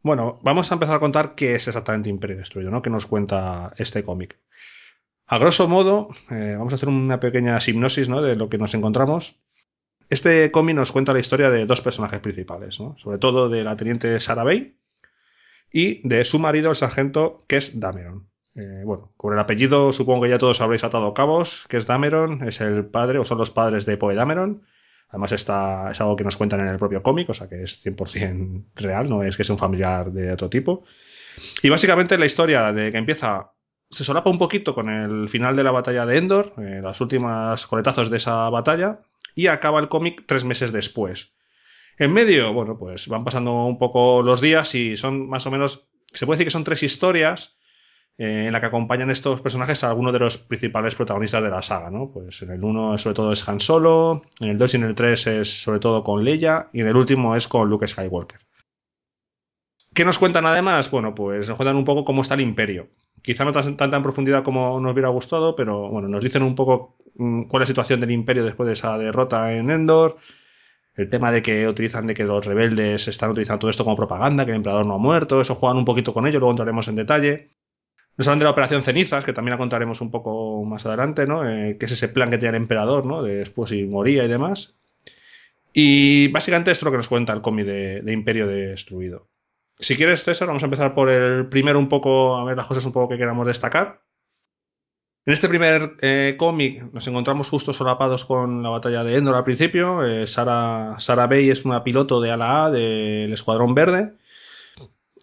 Bueno, 0.02 0.38
vamos 0.43 0.71
a 0.71 0.75
empezar 0.75 0.97
a 0.97 1.00
contar 1.00 1.35
qué 1.35 1.57
es 1.57 1.67
exactamente 1.67 2.09
Imperio 2.09 2.38
Destruido, 2.38 2.71
¿no? 2.71 2.81
Que 2.81 2.90
nos 2.90 3.07
cuenta 3.07 3.75
este 3.76 4.05
cómic. 4.05 4.38
A 5.26 5.38
grosso 5.38 5.67
modo, 5.67 6.11
eh, 6.31 6.55
vamos 6.57 6.73
a 6.73 6.76
hacer 6.76 6.88
una 6.88 7.19
pequeña 7.19 7.59
hipnosis, 7.64 8.09
¿no? 8.09 8.23
De 8.23 8.37
lo 8.37 8.49
que 8.49 8.59
nos 8.59 8.75
encontramos. 8.75 9.40
Este 10.09 10.50
cómic 10.52 10.76
nos 10.76 10.93
cuenta 10.93 11.12
la 11.12 11.21
historia 11.21 11.50
de 11.50 11.67
dos 11.67 11.81
personajes 11.81 12.21
principales, 12.21 12.79
¿no? 12.81 12.97
Sobre 12.99 13.19
todo 13.19 13.49
de 13.49 13.64
la 13.64 13.76
teniente 13.76 14.19
Sarah 14.21 14.45
Bay, 14.45 14.76
y 15.73 16.07
de 16.09 16.25
su 16.25 16.39
marido, 16.39 16.71
el 16.71 16.77
sargento 16.77 17.45
es 17.49 17.79
Dameron. 17.79 18.29
Eh, 18.57 18.83
bueno, 18.85 19.12
con 19.17 19.33
el 19.33 19.39
apellido 19.39 19.93
supongo 19.93 20.25
que 20.25 20.31
ya 20.31 20.39
todos 20.39 20.61
habréis 20.61 20.85
atado 20.85 21.15
cabos. 21.15 21.67
es 21.71 21.87
Dameron 21.87 22.47
es 22.47 22.61
el 22.61 22.85
padre 22.85 23.19
o 23.19 23.25
son 23.25 23.39
los 23.39 23.50
padres 23.50 23.87
de 23.87 23.97
Poe 23.97 24.15
Dameron. 24.15 24.62
Además 25.09 25.33
está, 25.33 25.91
es 25.91 26.00
algo 26.00 26.17
que 26.17 26.25
nos 26.25 26.37
cuentan 26.37 26.61
en 26.61 26.69
el 26.69 26.79
propio 26.79 27.03
cómic, 27.03 27.29
o 27.31 27.35
sea 27.35 27.49
que 27.49 27.62
es 27.62 27.85
100% 27.85 28.65
real, 28.77 29.09
no 29.09 29.25
es 29.25 29.37
que 29.37 29.43
sea 29.43 29.55
un 29.55 29.59
familiar 29.59 30.12
de 30.12 30.33
otro 30.33 30.49
tipo. 30.49 30.85
Y 31.62 31.69
básicamente 31.69 32.17
la 32.17 32.27
historia 32.27 32.73
de 32.73 32.91
que 32.91 32.99
empieza 32.99 33.53
se 33.91 34.05
solapa 34.05 34.31
un 34.31 34.39
poquito 34.39 34.75
con 34.75 34.89
el 34.89 35.29
final 35.29 35.57
de 35.57 35.65
la 35.65 35.73
batalla 35.73 36.07
de 36.07 36.19
Endor, 36.19 36.55
eh, 36.59 36.81
las 36.81 37.00
últimas 37.00 37.67
coletazos 37.67 38.09
de 38.09 38.19
esa 38.19 38.49
batalla, 38.49 39.00
y 39.35 39.49
acaba 39.49 39.81
el 39.81 39.89
cómic 39.89 40.25
tres 40.27 40.45
meses 40.45 40.71
después. 40.71 41.33
En 42.00 42.14
medio, 42.14 42.54
bueno, 42.54 42.78
pues 42.78 43.09
van 43.09 43.25
pasando 43.25 43.66
un 43.66 43.76
poco 43.76 44.23
los 44.23 44.40
días 44.40 44.75
y 44.75 44.97
son 44.97 45.28
más 45.28 45.47
o 45.47 45.50
menos 45.50 45.90
se 46.11 46.25
puede 46.25 46.38
decir 46.38 46.47
que 46.47 46.50
son 46.50 46.64
tres 46.64 46.83
historias 46.83 47.59
eh, 48.16 48.45
en 48.47 48.52
la 48.54 48.61
que 48.61 48.69
acompañan 48.69 49.11
estos 49.11 49.42
personajes 49.42 49.85
a 49.85 49.90
algunos 49.90 50.14
de 50.14 50.19
los 50.19 50.38
principales 50.38 50.95
protagonistas 50.95 51.42
de 51.42 51.50
la 51.50 51.61
saga, 51.61 51.90
¿no? 51.90 52.11
Pues 52.11 52.40
en 52.40 52.52
el 52.52 52.64
1 52.64 52.97
sobre 52.97 53.14
todo 53.14 53.33
es 53.33 53.47
Han 53.47 53.61
Solo, 53.61 54.23
en 54.40 54.49
el 54.49 54.57
2 54.57 54.73
y 54.73 54.76
en 54.78 54.85
el 54.85 54.95
3 54.95 55.26
es 55.26 55.62
sobre 55.62 55.78
todo 55.78 56.02
con 56.02 56.25
Leia 56.25 56.71
y 56.73 56.80
en 56.80 56.88
el 56.88 56.97
último 56.97 57.37
es 57.37 57.47
con 57.47 57.69
Luke 57.69 57.87
Skywalker. 57.87 58.40
¿Qué 59.92 60.07
nos 60.07 60.19
cuentan 60.19 60.47
además? 60.47 60.90
Bueno, 60.90 61.14
pues 61.14 61.50
nos 61.50 61.59
cuentan 61.59 61.76
un 61.76 61.85
poco 61.85 62.07
cómo 62.07 62.23
está 62.23 62.33
el 62.33 62.40
imperio. 62.40 62.88
Quizá 63.23 63.45
no 63.45 63.52
tan, 63.52 63.76
tan, 63.76 63.92
en 63.92 64.02
profundidad 64.02 64.42
como 64.42 64.80
nos 64.80 64.95
hubiera 64.95 65.11
gustado, 65.11 65.54
pero 65.54 65.90
bueno, 65.90 66.09
nos 66.09 66.25
dicen 66.25 66.45
un 66.45 66.54
poco 66.54 66.97
mm, 67.16 67.42
cuál 67.42 67.62
es 67.62 67.69
la 67.69 67.73
situación 67.73 68.00
del 68.00 68.12
imperio 68.12 68.42
después 68.42 68.66
de 68.69 68.73
esa 68.73 68.97
derrota 68.97 69.52
en 69.52 69.71
Endor, 69.71 70.16
el 70.97 71.09
tema 71.09 71.33
de 71.33 71.43
que 71.43 71.69
utilizan 71.69 72.07
de 72.07 72.15
que 72.15 72.25
los 72.25 72.45
rebeldes 72.45 73.09
están 73.09 73.31
utilizando 73.31 73.61
todo 73.61 73.71
esto 73.71 73.85
como 73.85 73.97
propaganda, 73.97 74.45
que 74.45 74.51
el 74.51 74.57
emperador 74.57 74.87
no 74.87 74.95
ha 74.95 74.99
muerto, 74.99 75.41
eso 75.41 75.55
juegan 75.55 75.79
un 75.79 75.85
poquito 75.85 76.13
con 76.13 76.27
ello, 76.27 76.39
luego 76.39 76.53
entraremos 76.53 76.89
en 76.89 76.97
detalle. 76.97 77.51
Nos 78.17 78.29
hablan 78.29 78.41
de 78.41 78.45
la 78.45 78.51
operación 78.51 78.83
Cenizas, 78.83 79.25
que 79.25 79.33
también 79.33 79.53
la 79.53 79.59
contaremos 79.59 80.01
un 80.01 80.11
poco 80.11 80.65
más 80.65 80.85
adelante, 80.85 81.27
¿no? 81.27 81.49
Eh, 81.49 81.77
que 81.79 81.87
es 81.87 81.93
ese 81.93 82.09
plan 82.09 82.29
que 82.29 82.37
tenía 82.37 82.51
el 82.51 82.57
emperador, 82.57 83.07
¿no? 83.07 83.23
De 83.23 83.37
después 83.37 83.71
si 83.71 83.85
moría 83.85 84.25
y 84.25 84.29
demás. 84.29 84.77
Y 85.73 86.29
básicamente 86.29 86.71
esto 86.71 86.83
es 86.83 86.87
lo 86.87 86.91
que 86.91 86.97
nos 86.99 87.09
cuenta 87.09 87.33
el 87.33 87.43
cómic 87.43 87.67
de, 87.67 88.13
Imperio 88.13 88.47
Destruido. 88.47 89.29
Si 89.79 89.97
quieres, 89.97 90.23
César, 90.23 90.49
vamos 90.49 90.63
a 90.63 90.67
empezar 90.67 90.95
por 90.95 91.09
el 91.09 91.47
primero 91.47 91.79
un 91.79 91.89
poco, 91.89 92.37
a 92.37 92.45
ver 92.45 92.57
las 92.57 92.67
cosas 92.67 92.85
un 92.85 92.93
poco 92.93 93.09
que 93.09 93.17
queramos 93.17 93.47
destacar. 93.47 94.03
En 95.31 95.35
este 95.35 95.49
primer 95.49 95.93
eh, 96.01 96.35
cómic 96.37 96.93
nos 96.93 97.07
encontramos 97.07 97.49
justo 97.49 97.73
solapados 97.73 98.25
con 98.25 98.65
la 98.65 98.69
batalla 98.69 99.05
de 99.05 99.17
Endor 99.17 99.37
al 99.37 99.45
principio. 99.45 100.05
Eh, 100.05 100.27
Sara, 100.27 100.97
Sara 100.99 101.29
Bay 101.29 101.51
es 101.51 101.65
una 101.65 101.85
piloto 101.85 102.21
de 102.21 102.33
ala 102.33 102.65
A 102.65 102.71
del 102.73 103.33
Escuadrón 103.33 103.73
Verde 103.73 104.15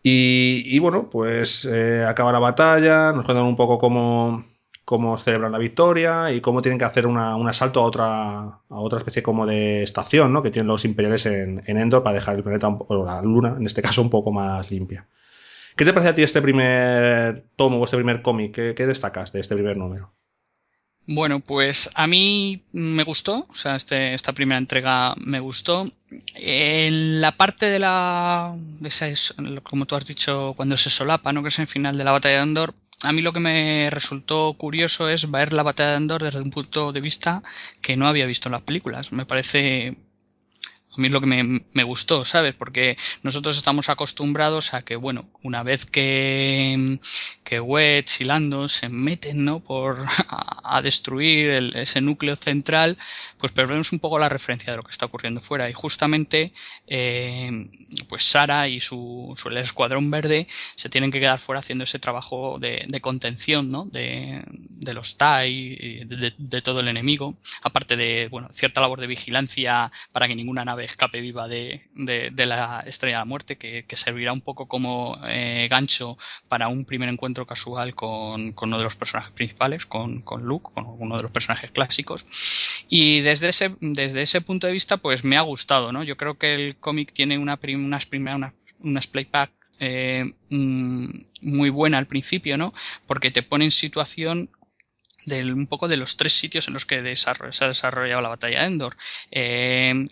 y, 0.02 0.80
bueno, 0.80 1.10
pues 1.10 1.66
eh, 1.66 2.06
acaba 2.08 2.32
la 2.32 2.40
batalla, 2.40 3.12
nos 3.12 3.26
cuentan 3.26 3.48
un 3.48 3.58
poco 3.58 3.80
cómo, 3.80 4.46
cómo 4.86 5.18
celebran 5.18 5.52
la 5.52 5.58
victoria 5.58 6.32
y 6.32 6.40
cómo 6.40 6.62
tienen 6.62 6.80
que 6.80 6.86
hacer 6.86 7.06
un 7.06 7.18
asalto 7.18 7.82
a 7.82 7.84
otra, 7.84 8.40
a 8.70 8.80
otra 8.80 9.00
especie 9.00 9.22
como 9.22 9.46
de 9.46 9.84
estación 9.84 10.32
¿no? 10.32 10.42
que 10.42 10.52
tienen 10.52 10.70
los 10.70 10.86
imperiales 10.86 11.26
en, 11.26 11.62
Endor 11.66 12.02
para 12.02 12.16
dejar 12.16 12.38
el 12.38 12.44
planeta, 12.44 12.70
o 12.70 13.06
la 13.06 13.22
luna 13.22 13.58
en 13.60 13.66
este 13.66 13.82
caso, 13.82 14.02
un 14.02 14.10
poco 14.10 14.32
más 14.32 14.72
limpia. 14.72 15.06
¿Qué 15.78 15.86
te 15.86 15.94
parece 15.94 16.10
a 16.10 16.16
ti 16.16 16.24
este 16.24 16.42
primer 16.42 17.46
tomo 17.56 17.80
o 17.80 17.86
este 17.86 17.98
primer 17.98 18.24
cómic? 18.24 18.52
¿Qué, 18.76 18.86
destacas 18.88 19.32
de 19.32 19.42
este 19.42 19.54
primer 19.54 19.78
número? 19.78 20.12
Bueno, 21.06 21.40
pues 21.40 21.92
a 21.94 22.08
mí 22.08 22.64
me 22.74 23.04
gustó, 23.04 23.46
o 23.48 23.54
sea, 23.54 23.76
este, 23.76 24.14
esta 24.14 24.34
primera 24.34 24.58
entrega 24.58 25.14
me 25.18 25.40
gustó. 25.40 25.90
En 26.36 27.22
la 27.22 27.32
parte 27.32 27.68
de 27.68 27.80
la, 27.80 28.56
como 29.64 29.86
tú 29.86 29.96
has 29.96 30.06
dicho, 30.06 30.54
cuando 30.58 30.76
se 30.78 30.90
solapa, 30.90 31.32
¿no? 31.32 31.44
Que 31.44 31.50
es 31.50 31.60
el 31.60 31.68
final 31.68 31.98
de 31.98 32.04
la 32.04 32.12
batalla 32.12 32.38
de 32.38 32.42
Andor, 32.42 32.74
a 33.04 33.12
mí 33.12 33.22
lo 33.22 33.32
que 33.32 33.40
me 33.40 33.90
resultó 33.92 34.54
curioso 34.54 35.08
es 35.10 35.30
ver 35.30 35.54
la 35.54 35.62
batalla 35.62 35.92
de 35.92 35.98
Andor 35.98 36.24
desde 36.24 36.42
un 36.42 36.50
punto 36.50 36.92
de 36.92 37.02
vista 37.02 37.44
que 37.84 37.96
no 37.96 38.08
había 38.08 38.26
visto 38.26 38.50
en 38.50 38.54
las 38.54 38.64
películas. 38.64 39.12
Me 39.12 39.28
parece 39.28 39.96
a 40.98 41.02
mí 41.02 41.08
es 41.08 41.14
lo 41.14 41.22
que 41.22 41.28
me, 41.28 41.62
me, 41.74 41.84
gustó, 41.84 42.26
¿sabes? 42.26 42.56
Porque 42.56 42.98
nosotros 43.22 43.56
estamos 43.56 43.90
acostumbrados 43.90 44.74
a 44.74 44.82
que, 44.82 44.96
bueno, 44.96 45.30
una 45.44 45.62
vez 45.62 45.86
que, 45.86 47.00
que 47.44 47.60
Wedge 47.60 48.22
y 48.22 48.24
Lando 48.24 48.68
se 48.68 48.90
meten, 48.90 49.46
¿no? 49.46 49.60
Por 49.60 50.06
a, 50.28 50.82
destruir 50.82 51.76
ese 51.76 52.02
núcleo 52.02 52.36
central, 52.36 52.98
pues 53.38 53.52
perdemos 53.52 53.92
un 53.92 54.00
poco 54.00 54.18
la 54.18 54.30
referencia 54.30 54.72
de 54.72 54.78
lo 54.78 54.84
que 54.84 54.92
está 54.92 55.06
ocurriendo 55.06 55.40
fuera. 55.40 55.70
Y 55.70 55.74
justamente, 55.74 56.54
eh, 56.88 57.70
pues 58.10 58.24
Sara 58.24 58.68
y 58.68 58.80
su, 58.80 59.36
su 59.38 59.50
escuadrón 59.50 60.10
verde 60.10 60.48
se 60.76 60.90
tienen 60.90 61.12
que 61.12 61.20
quedar 61.20 61.40
fuera 61.40 61.60
haciendo 61.60 61.84
ese 61.84 62.00
trabajo 62.00 62.58
de, 62.60 62.88
contención, 63.02 63.72
¿no? 63.72 63.86
De, 63.86 64.44
de 64.48 64.94
los 64.96 65.18
TIE, 65.18 66.06
de, 66.06 66.34
de 66.36 66.62
todo 66.64 66.80
el 66.80 66.88
enemigo. 66.88 67.36
Aparte 67.62 67.96
de, 67.96 68.28
bueno, 68.30 68.50
cierta 68.54 68.82
labor 68.82 69.00
de 69.00 69.08
vigilancia 69.08 69.92
para 70.12 70.28
que 70.28 70.36
ninguna 70.36 70.66
nave 70.66 70.87
escape 70.88 71.22
viva 71.22 71.48
de, 71.48 71.82
de, 71.94 72.46
la 72.46 72.84
Estrella 72.86 73.18
de 73.18 73.22
la 73.22 73.26
Muerte, 73.26 73.58
que, 73.58 73.86
servirá 73.96 74.34
un 74.34 74.42
poco 74.42 74.68
como 74.68 75.18
eh, 75.28 75.68
gancho 75.70 76.18
para 76.48 76.68
un 76.68 76.86
primer 76.86 77.10
encuentro 77.10 77.46
casual 77.46 77.96
con, 77.96 78.56
uno 78.62 78.78
de 78.78 78.84
los 78.84 78.96
personajes 78.96 79.32
principales, 79.32 79.86
con, 79.86 80.22
con, 80.22 80.44
Luke, 80.44 80.72
con 80.74 80.86
uno 80.86 81.18
de 81.18 81.24
los 81.24 81.32
personajes 81.32 81.72
clásicos. 81.72 82.26
Y 82.90 83.22
desde 83.22 83.50
ese, 83.50 83.76
desde 83.80 84.22
ese 84.22 84.42
punto 84.42 84.68
de 84.68 84.74
vista, 84.74 84.98
pues 84.98 85.24
me 85.24 85.38
ha 85.38 85.42
gustado, 85.42 85.92
¿no? 85.92 86.04
Yo 86.04 86.18
creo 86.18 86.38
que 86.38 86.54
el 86.54 86.76
cómic 86.78 87.14
tiene 87.14 87.38
una, 87.38 87.60
unas 87.62 88.06
primeras, 88.06 88.54
una, 88.82 89.02
playback 89.02 89.52
eh, 89.80 90.34
mm, 90.50 91.08
muy 91.42 91.70
buena 91.70 91.98
al 91.98 92.08
principio, 92.08 92.58
¿no? 92.58 92.74
Porque 93.06 93.32
te 93.32 93.44
pone 93.44 93.66
en 93.66 93.72
situación 93.72 94.50
un 95.28 95.68
poco 95.68 95.88
de 95.88 95.98
los 95.98 96.18
tres 96.18 96.34
sitios 96.34 96.68
en 96.68 96.74
los 96.74 96.86
que 96.86 97.16
se 97.16 97.30
ha 97.30 97.68
desarrollado 97.68 98.22
la 98.22 98.30
batalla 98.30 98.62
de 98.62 98.68
Endor. 98.68 98.98
Eh, 99.32 100.08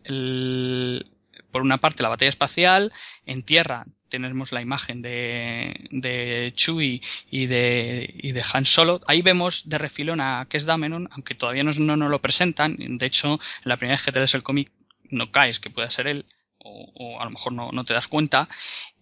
por 1.52 1.62
una 1.62 1.78
parte, 1.78 2.04
la 2.04 2.10
batalla 2.10 2.30
espacial, 2.30 2.92
en 3.26 3.44
tierra 3.44 3.86
tenemos 4.10 4.52
la 4.52 4.62
imagen 4.62 5.02
de, 5.02 5.88
de 5.92 6.54
Chewie 6.56 7.02
y 7.32 7.48
de, 7.48 8.14
y 8.14 8.32
de 8.32 8.44
Han 8.54 8.66
Solo. 8.66 9.02
Ahí 9.08 9.22
vemos 9.22 9.68
de 9.68 9.78
refilón 9.78 10.22
a 10.22 10.48
es 10.52 10.66
Dameron, 10.66 11.10
aunque 11.12 11.36
todavía 11.36 11.64
no 11.64 11.74
nos 11.74 12.10
lo 12.10 12.22
presentan. 12.22 12.78
De 12.78 13.06
hecho, 13.06 13.40
la 13.64 13.78
primera 13.78 13.96
vez 13.96 14.04
que 14.32 14.38
el 14.38 14.44
cómic 14.44 14.72
no 15.10 15.32
caes 15.32 15.60
que 15.60 15.70
pueda 15.70 15.90
ser 15.90 16.08
él 16.08 16.26
o, 16.66 17.22
a 17.22 17.26
lo 17.26 17.32
mejor 17.32 17.54
no, 17.54 17.86
te 17.86 17.94
das 17.94 18.08
cuenta. 18.08 18.50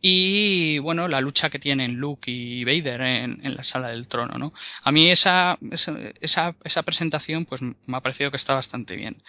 Y 0.02 0.80
bueno, 0.80 1.08
la 1.08 1.22
lucha 1.22 1.50
que 1.50 1.60
tienen 1.60 1.96
Luke 1.96 2.30
y 2.30 2.64
Vader 2.66 3.02
en, 3.02 3.56
la 3.56 3.64
sala 3.64 3.88
del 3.90 4.08
trono, 4.08 4.38
¿no? 4.38 4.54
A 4.84 4.92
mí 4.92 5.10
esa, 5.10 5.58
esa, 6.22 6.56
esa, 6.64 6.84
presentación 6.84 7.46
pues 7.46 7.62
me 7.62 7.76
ha 7.98 8.02
parecido 8.02 8.32
que 8.32 8.38
está 8.38 8.54
bastante 8.54 8.96
bien. 8.96 9.22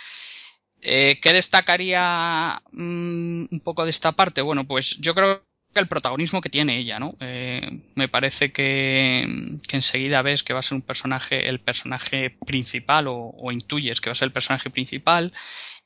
Eh, 0.82 1.18
¿Qué 1.22 1.32
destacaría 1.32 2.60
mm, 2.72 3.44
un 3.50 3.60
poco 3.62 3.84
de 3.84 3.90
esta 3.90 4.12
parte? 4.12 4.42
Bueno, 4.42 4.64
pues 4.64 4.98
yo 4.98 5.14
creo 5.14 5.42
que 5.72 5.80
el 5.80 5.88
protagonismo 5.88 6.40
que 6.40 6.50
tiene 6.50 6.78
ella, 6.78 6.98
¿no? 6.98 7.14
Eh, 7.20 7.80
me 7.94 8.08
parece 8.08 8.52
que, 8.52 9.26
que, 9.66 9.76
enseguida 9.76 10.22
ves 10.22 10.42
que 10.42 10.52
va 10.52 10.60
a 10.60 10.62
ser 10.62 10.76
un 10.76 10.82
personaje, 10.82 11.48
el 11.48 11.60
personaje 11.60 12.30
principal 12.46 13.08
o, 13.08 13.34
o 13.36 13.52
intuyes 13.52 14.00
que 14.00 14.10
va 14.10 14.12
a 14.12 14.16
ser 14.16 14.26
el 14.26 14.32
personaje 14.32 14.70
principal 14.70 15.32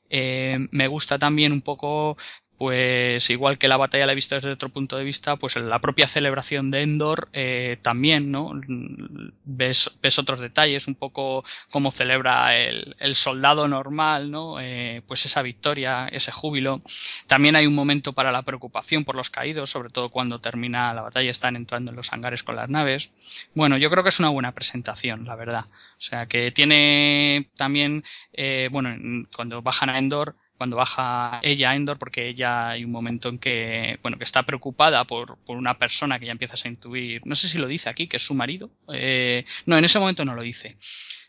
eh, 0.09 0.57
me 0.71 0.87
gusta 0.87 1.19
también 1.19 1.51
un 1.51 1.61
poco 1.61 2.17
pues 2.59 3.29
igual 3.29 3.57
que 3.57 3.69
la 3.69 3.77
batalla 3.77 4.05
la 4.05 4.11
he 4.11 4.15
visto 4.15 4.35
desde 4.35 4.51
otro 4.51 4.67
punto 4.67 4.97
de 4.97 5.05
vista, 5.05 5.37
pues 5.37 5.55
la 5.55 5.79
propia 5.79 6.09
celebración 6.09 6.71
de 6.71 6.81
Endor 6.81 7.29
eh, 7.31 7.77
también, 7.81 8.31
¿no? 8.31 8.51
Ves, 9.45 9.97
ves 10.01 10.19
otros 10.19 10.41
detalles, 10.41 10.89
un 10.89 10.95
poco 10.95 11.45
cómo 11.69 11.89
celebra 11.89 12.57
el, 12.57 12.97
el 12.99 13.15
soldado 13.15 13.69
normal, 13.69 14.29
¿no? 14.29 14.59
Eh, 14.59 15.01
pues 15.07 15.25
esa 15.25 15.41
victoria, 15.41 16.09
ese 16.09 16.33
júbilo. 16.33 16.81
También 17.27 17.55
hay 17.55 17.65
un 17.65 17.75
momento 17.75 18.11
para 18.11 18.33
la 18.33 18.41
preocupación 18.41 19.05
por 19.05 19.15
los 19.15 19.29
caídos, 19.29 19.69
sobre 19.69 19.89
todo 19.89 20.09
cuando 20.09 20.41
termina 20.41 20.93
la 20.93 21.03
batalla, 21.03 21.31
están 21.31 21.55
entrando 21.55 21.91
en 21.91 21.95
los 21.95 22.11
hangares 22.11 22.43
con 22.43 22.57
las 22.57 22.69
naves. 22.69 23.09
Bueno, 23.55 23.77
yo 23.77 23.89
creo 23.89 24.03
que 24.03 24.09
es 24.09 24.19
una 24.19 24.29
buena 24.29 24.51
presentación, 24.51 25.23
la 25.23 25.37
verdad. 25.37 25.63
O 25.69 26.01
sea, 26.01 26.25
que 26.25 26.51
tiene 26.51 27.49
también, 27.55 28.03
eh, 28.33 28.67
bueno, 28.69 28.89
cuando 29.33 29.61
bajan 29.61 29.89
a 29.89 29.97
Endor, 29.97 30.35
cuando 30.59 30.75
baja 30.75 31.39
ella 31.41 31.69
a 31.69 31.75
Endor, 31.77 31.97
porque 31.97 32.27
ella 32.27 32.71
hay 32.71 32.83
un 32.83 32.91
momento 32.91 33.29
en 33.29 33.39
que, 33.39 33.97
bueno, 34.01 34.17
que 34.17 34.25
está 34.25 34.43
preocupada 34.43 35.05
por, 35.05 35.37
por 35.45 35.55
una 35.55 35.77
persona 35.77 36.19
que 36.19 36.25
ya 36.25 36.33
empiezas 36.33 36.65
a 36.65 36.67
intuir, 36.67 37.21
no 37.25 37.35
sé 37.35 37.47
si 37.47 37.57
lo 37.57 37.65
dice 37.65 37.87
aquí, 37.89 38.07
que 38.07 38.17
es 38.17 38.25
su 38.25 38.33
marido, 38.33 38.69
eh, 38.93 39.45
no, 39.65 39.77
en 39.77 39.85
ese 39.85 39.99
momento 39.99 40.25
no 40.25 40.35
lo 40.35 40.41
dice. 40.41 40.75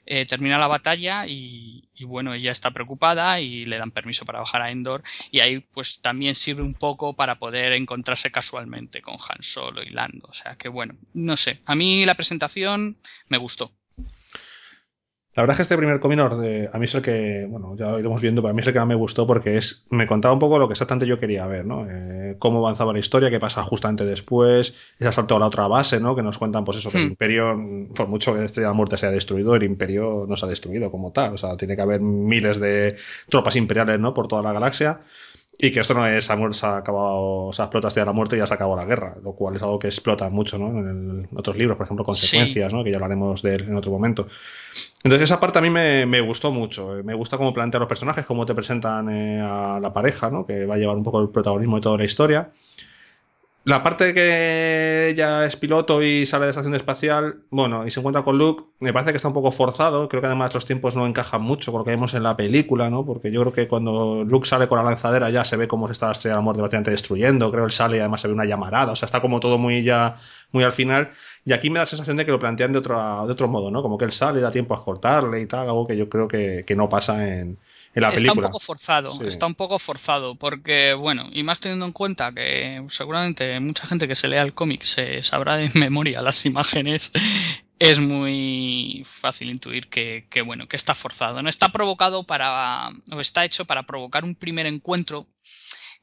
Eh, 0.04 0.26
termina 0.26 0.58
la 0.58 0.66
batalla 0.66 1.28
y, 1.28 1.88
y, 1.94 2.04
bueno, 2.04 2.34
ella 2.34 2.50
está 2.50 2.72
preocupada 2.72 3.40
y 3.40 3.66
le 3.66 3.78
dan 3.78 3.92
permiso 3.92 4.24
para 4.24 4.40
bajar 4.40 4.62
a 4.62 4.72
Endor 4.72 5.04
y 5.30 5.38
ahí 5.38 5.60
pues 5.60 6.00
también 6.00 6.34
sirve 6.34 6.62
un 6.62 6.74
poco 6.74 7.14
para 7.14 7.38
poder 7.38 7.74
encontrarse 7.74 8.32
casualmente 8.32 9.00
con 9.00 9.14
Han 9.14 9.42
Solo 9.42 9.84
y 9.84 9.90
Lando. 9.90 10.26
O 10.28 10.34
sea 10.34 10.56
que 10.56 10.68
bueno, 10.68 10.96
no 11.14 11.36
sé, 11.36 11.60
a 11.66 11.76
mí 11.76 12.04
la 12.04 12.16
presentación 12.16 12.98
me 13.28 13.38
gustó. 13.38 13.70
La 15.34 15.44
verdad 15.44 15.54
es 15.54 15.56
que 15.58 15.62
este 15.62 15.76
primer 15.76 16.00
cominor, 16.00 16.32
a 16.32 16.78
mí 16.78 16.84
es 16.84 16.94
el 16.94 17.02
que, 17.02 17.46
bueno, 17.48 17.76
ya 17.76 17.86
lo 17.86 18.00
iremos 18.00 18.20
viendo, 18.20 18.42
pero 18.42 18.50
a 18.50 18.54
mí 18.54 18.62
es 18.62 18.66
el 18.66 18.72
que 18.72 18.80
más 18.80 18.88
me 18.88 18.96
gustó 18.96 19.28
porque 19.28 19.56
es, 19.56 19.84
me 19.88 20.08
contaba 20.08 20.34
un 20.34 20.40
poco 20.40 20.58
lo 20.58 20.66
que 20.66 20.72
exactamente 20.72 21.06
yo 21.06 21.20
quería 21.20 21.46
ver, 21.46 21.64
¿no? 21.64 21.86
Eh, 21.88 22.34
cómo 22.40 22.58
avanzaba 22.58 22.92
la 22.92 22.98
historia, 22.98 23.30
qué 23.30 23.38
pasa 23.38 23.62
justamente 23.62 24.04
después, 24.04 24.74
ese 24.98 25.08
asalto 25.08 25.36
a 25.36 25.38
la 25.38 25.46
otra 25.46 25.68
base, 25.68 26.00
¿no? 26.00 26.16
Que 26.16 26.22
nos 26.22 26.36
cuentan, 26.36 26.64
pues 26.64 26.78
eso, 26.78 26.90
que 26.90 26.98
el 26.98 27.04
hmm. 27.04 27.10
Imperio, 27.10 27.44
por 27.94 28.08
mucho 28.08 28.34
que 28.34 28.44
este 28.44 28.62
la 28.62 28.72
muerte 28.72 28.96
se 28.96 29.06
haya 29.06 29.14
destruido, 29.14 29.54
el 29.54 29.62
Imperio 29.62 30.26
no 30.28 30.36
se 30.36 30.46
ha 30.46 30.48
destruido 30.48 30.90
como 30.90 31.12
tal, 31.12 31.34
o 31.34 31.38
sea, 31.38 31.56
tiene 31.56 31.76
que 31.76 31.82
haber 31.82 32.00
miles 32.00 32.58
de 32.58 32.96
tropas 33.28 33.54
imperiales, 33.54 34.00
¿no? 34.00 34.12
Por 34.12 34.26
toda 34.26 34.42
la 34.42 34.52
galaxia. 34.52 34.98
Y 35.62 35.70
que 35.70 35.80
esto 35.80 35.92
no 35.92 36.06
es, 36.06 36.24
se 36.24 36.32
ha 36.66 36.76
acabado, 36.78 37.46
o 37.46 37.52
sea, 37.52 37.66
explota 37.66 37.88
hasta 37.88 38.02
la 38.02 38.12
muerte 38.12 38.34
y 38.34 38.38
ya 38.38 38.46
se 38.46 38.54
acabó 38.54 38.74
la 38.76 38.86
guerra, 38.86 39.16
lo 39.22 39.34
cual 39.34 39.56
es 39.56 39.62
algo 39.62 39.78
que 39.78 39.88
explota 39.88 40.30
mucho, 40.30 40.56
¿no? 40.58 40.68
En, 40.68 41.28
otros 41.36 41.54
libros, 41.54 41.76
por 41.76 41.84
ejemplo, 41.84 42.02
Consecuencias, 42.02 42.72
¿no? 42.72 42.82
Que 42.82 42.90
ya 42.90 42.96
hablaremos 42.96 43.42
de 43.42 43.56
él 43.56 43.64
en 43.68 43.76
otro 43.76 43.90
momento. 43.90 44.26
Entonces 45.04 45.28
esa 45.28 45.38
parte 45.38 45.58
a 45.58 45.62
mí 45.62 45.68
me, 45.68 46.06
me 46.06 46.22
gustó 46.22 46.50
mucho. 46.50 46.94
Me 47.04 47.12
gusta 47.12 47.36
cómo 47.36 47.52
plantean 47.52 47.80
los 47.80 47.88
personajes, 47.88 48.24
cómo 48.24 48.46
te 48.46 48.54
presentan 48.54 49.10
eh, 49.10 49.40
a 49.42 49.78
la 49.80 49.92
pareja, 49.92 50.30
¿no? 50.30 50.46
Que 50.46 50.64
va 50.64 50.76
a 50.76 50.78
llevar 50.78 50.96
un 50.96 51.04
poco 51.04 51.20
el 51.20 51.28
protagonismo 51.28 51.76
de 51.76 51.82
toda 51.82 51.98
la 51.98 52.04
historia. 52.04 52.50
La 53.64 53.82
parte 53.82 54.14
que 54.14 55.10
ella 55.10 55.44
es 55.44 55.54
piloto 55.56 56.02
y 56.02 56.24
sale 56.24 56.42
de 56.42 56.46
la 56.46 56.50
estación 56.50 56.74
espacial, 56.74 57.42
bueno, 57.50 57.86
y 57.86 57.90
se 57.90 58.00
encuentra 58.00 58.22
con 58.22 58.38
Luke, 58.38 58.64
me 58.80 58.94
parece 58.94 59.10
que 59.12 59.16
está 59.16 59.28
un 59.28 59.34
poco 59.34 59.50
forzado. 59.50 60.08
Creo 60.08 60.22
que 60.22 60.28
además 60.28 60.54
los 60.54 60.64
tiempos 60.64 60.96
no 60.96 61.06
encajan 61.06 61.42
mucho 61.42 61.70
con 61.70 61.80
lo 61.80 61.84
que 61.84 61.90
vemos 61.90 62.14
en 62.14 62.22
la 62.22 62.36
película, 62.38 62.88
¿no? 62.88 63.04
Porque 63.04 63.30
yo 63.30 63.42
creo 63.42 63.52
que 63.52 63.68
cuando 63.68 64.24
Luke 64.24 64.48
sale 64.48 64.66
con 64.66 64.78
la 64.78 64.84
lanzadera 64.84 65.28
ya 65.28 65.44
se 65.44 65.58
ve 65.58 65.68
cómo 65.68 65.88
se 65.88 65.92
está 65.92 66.06
la 66.06 66.12
estrella 66.12 66.36
de 66.36 66.38
la 66.38 66.42
muerte 66.42 66.62
bastante 66.62 66.90
destruyendo. 66.90 67.50
Creo 67.50 67.64
que 67.64 67.66
él 67.66 67.72
sale 67.72 67.98
y 67.98 68.00
además 68.00 68.22
se 68.22 68.28
ve 68.28 68.34
una 68.34 68.46
llamarada. 68.46 68.92
O 68.92 68.96
sea, 68.96 69.06
está 69.06 69.20
como 69.20 69.40
todo 69.40 69.58
muy 69.58 69.82
ya, 69.84 70.16
muy 70.52 70.64
al 70.64 70.72
final. 70.72 71.10
Y 71.44 71.52
aquí 71.52 71.68
me 71.68 71.74
da 71.74 71.82
la 71.82 71.86
sensación 71.86 72.16
de 72.16 72.24
que 72.24 72.32
lo 72.32 72.38
plantean 72.38 72.72
de 72.72 72.78
otro, 72.78 73.26
de 73.26 73.32
otro 73.32 73.46
modo, 73.48 73.70
¿no? 73.70 73.82
Como 73.82 73.98
que 73.98 74.06
él 74.06 74.12
sale 74.12 74.38
y 74.38 74.42
da 74.42 74.50
tiempo 74.50 74.72
a 74.74 74.82
cortarle 74.82 75.38
y 75.38 75.46
tal, 75.46 75.68
algo 75.68 75.86
que 75.86 75.98
yo 75.98 76.08
creo 76.08 76.28
que, 76.28 76.64
que 76.66 76.76
no 76.76 76.88
pasa 76.88 77.28
en, 77.28 77.58
está 77.94 78.32
un 78.32 78.40
poco 78.40 78.60
forzado, 78.60 79.24
está 79.26 79.46
un 79.46 79.54
poco 79.54 79.78
forzado, 79.78 80.34
porque, 80.36 80.94
bueno, 80.94 81.28
y 81.32 81.42
más 81.42 81.60
teniendo 81.60 81.86
en 81.86 81.92
cuenta 81.92 82.32
que 82.32 82.84
seguramente 82.88 83.58
mucha 83.60 83.86
gente 83.86 84.06
que 84.06 84.14
se 84.14 84.28
lea 84.28 84.42
el 84.42 84.54
cómic 84.54 84.82
se 84.82 85.22
sabrá 85.22 85.56
de 85.56 85.70
memoria 85.74 86.22
las 86.22 86.46
imágenes, 86.46 87.12
es 87.78 87.98
muy 87.98 89.02
fácil 89.06 89.50
intuir 89.50 89.88
que, 89.88 90.26
que, 90.30 90.42
bueno, 90.42 90.68
que 90.68 90.76
está 90.76 90.94
forzado. 90.94 91.42
No 91.42 91.48
está 91.48 91.70
provocado 91.70 92.24
para, 92.24 92.90
o 93.10 93.20
está 93.20 93.44
hecho 93.44 93.64
para 93.64 93.84
provocar 93.84 94.24
un 94.24 94.34
primer 94.34 94.66
encuentro 94.66 95.26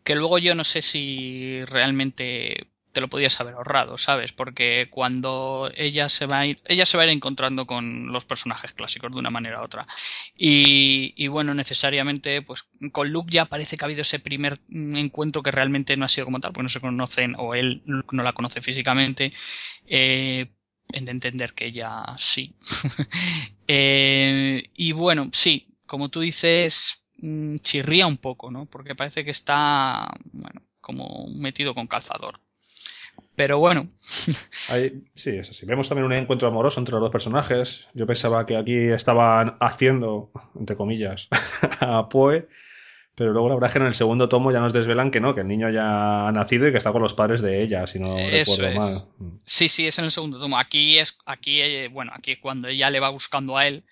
que 0.03 0.15
luego 0.15 0.39
yo 0.39 0.56
no 0.56 0.63
sé 0.63 0.82
si 0.82 1.63
realmente 1.65 2.67
te 2.91 3.01
lo 3.01 3.10
podías 3.10 3.39
haber 3.39 3.56
ahorrado, 3.56 3.98
¿sabes? 3.98 4.32
Porque 4.34 4.88
cuando 4.89 5.72
ella 5.75 6.10
se 6.10 6.25
va 6.25 6.39
a 6.39 6.46
ir, 6.48 6.62
ella 6.65 6.86
se 6.86 6.98
va 6.98 7.03
a 7.03 7.06
ir 7.06 7.12
encontrando 7.12 7.67
con 7.67 8.12
los 8.12 8.25
personajes 8.25 8.74
clásicos 8.74 9.12
de 9.12 9.20
una 9.20 9.29
manera 9.29 9.62
u 9.62 9.65
otra. 9.65 9.88
Y, 10.36 11.27
bueno, 11.27 11.53
necesariamente, 11.53 12.41
pues 12.41 12.67
con 12.91 13.12
Luke 13.12 13.32
ya 13.32 13.46
parece 13.46 13.77
que 13.77 13.86
ha 13.86 13.88
habido 13.88 14.01
ese 14.01 14.20
primer 14.20 14.60
encuentro 14.70 15.44
que 15.44 15.51
realmente 15.51 15.96
no 15.98 16.06
ha 16.06 16.10
sido 16.10 16.25
como 16.25 16.39
tal, 16.39 16.53
porque 16.53 16.63
no 16.63 16.70
se 16.70 16.82
conocen, 16.82 17.36
o 17.38 17.53
él 17.56 17.84
no 17.86 18.24
la 18.24 18.34
conoce 18.34 18.62
físicamente. 18.62 19.34
Eh, 19.86 20.48
en 20.89 21.06
de 21.06 21.12
entender 21.12 21.53
que 21.53 21.65
ella 21.67 22.06
sí. 22.17 22.56
eh, 23.67 24.70
y 24.74 24.91
bueno, 24.94 25.29
sí, 25.34 25.75
como 25.86 26.10
tú 26.10 26.22
dices, 26.22 27.06
mm, 27.17 27.58
chirría 27.58 28.08
un 28.08 28.17
poco, 28.17 28.51
¿no? 28.51 28.65
Porque 28.65 28.96
parece 28.96 29.25
que 29.25 29.32
está, 29.32 30.08
bueno, 30.32 30.62
como 30.82 31.27
metido 31.27 31.75
con 31.75 31.88
calzador. 31.88 32.39
Pero 33.36 33.59
bueno. 33.59 33.88
sí, 34.01 35.29
es 35.29 35.50
así. 35.50 35.65
Vemos 35.65 35.88
también 35.88 36.05
un 36.05 36.13
encuentro 36.13 36.47
amoroso 36.47 36.79
entre 36.79 36.93
los 36.93 37.01
dos 37.01 37.12
personajes. 37.12 37.88
Yo 37.93 38.07
pensaba 38.07 38.45
que 38.45 38.57
aquí 38.57 38.75
estaban 38.89 39.57
haciendo, 39.59 40.31
entre 40.59 40.75
comillas, 40.75 41.27
a 41.79 42.09
Poe. 42.09 42.47
Pero 43.17 43.33
luego 43.33 43.50
la 43.50 43.55
verdad 43.55 43.69
es 43.69 43.74
que 43.74 43.79
en 43.79 43.86
el 43.88 43.95
segundo 43.95 44.29
tomo 44.29 44.51
ya 44.51 44.59
nos 44.59 44.74
desvelan 44.74 45.09
que 45.09 45.19
no, 45.19 45.33
que 45.33 45.41
el 45.41 45.47
niño 45.47 45.71
ya 45.71 46.27
ha 46.27 46.31
nacido 46.31 46.67
y 46.67 46.71
que 46.71 46.77
está 46.77 46.91
con 46.91 47.01
los 47.01 47.15
padres 47.15 47.41
de 47.41 47.63
ella, 47.63 47.88
si 47.88 47.97
no 47.97 48.15
recuerdo 48.15 48.71
mal. 48.75 48.93
Sí, 49.43 49.69
sí, 49.69 49.88
es 49.88 49.97
en 49.97 50.05
el 50.05 50.12
segundo 50.12 50.39
tomo. 50.39 50.59
Aquí 50.59 51.00
es, 51.00 51.17
aquí, 51.25 51.59
eh, 51.62 51.88
bueno, 51.88 52.12
aquí 52.13 52.36
cuando 52.36 52.67
ella 52.67 52.91
le 52.91 53.00
va 53.00 53.09
buscando 53.09 53.57
a 53.57 53.65
él, 53.65 53.83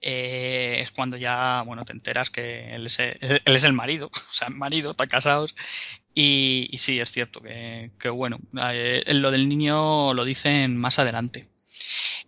eh, 0.00 0.78
es 0.80 0.92
cuando 0.92 1.18
ya, 1.18 1.62
bueno, 1.66 1.84
te 1.84 1.92
enteras 1.92 2.30
que 2.30 2.74
él 2.74 2.86
es, 2.86 2.98
él 3.00 3.42
es 3.44 3.64
el 3.64 3.74
marido, 3.74 4.06
o 4.30 4.32
sea, 4.32 4.48
el 4.48 4.54
marido, 4.54 4.92
están 4.92 5.08
casados, 5.08 5.54
y, 6.14 6.68
y, 6.70 6.78
sí, 6.78 7.00
es 7.00 7.10
cierto 7.10 7.40
que, 7.40 7.90
que 7.98 8.08
bueno, 8.08 8.38
eh, 8.72 9.02
lo 9.14 9.30
del 9.30 9.48
niño 9.48 10.14
lo 10.14 10.24
dicen 10.24 10.76
más 10.76 10.98
adelante. 10.98 11.48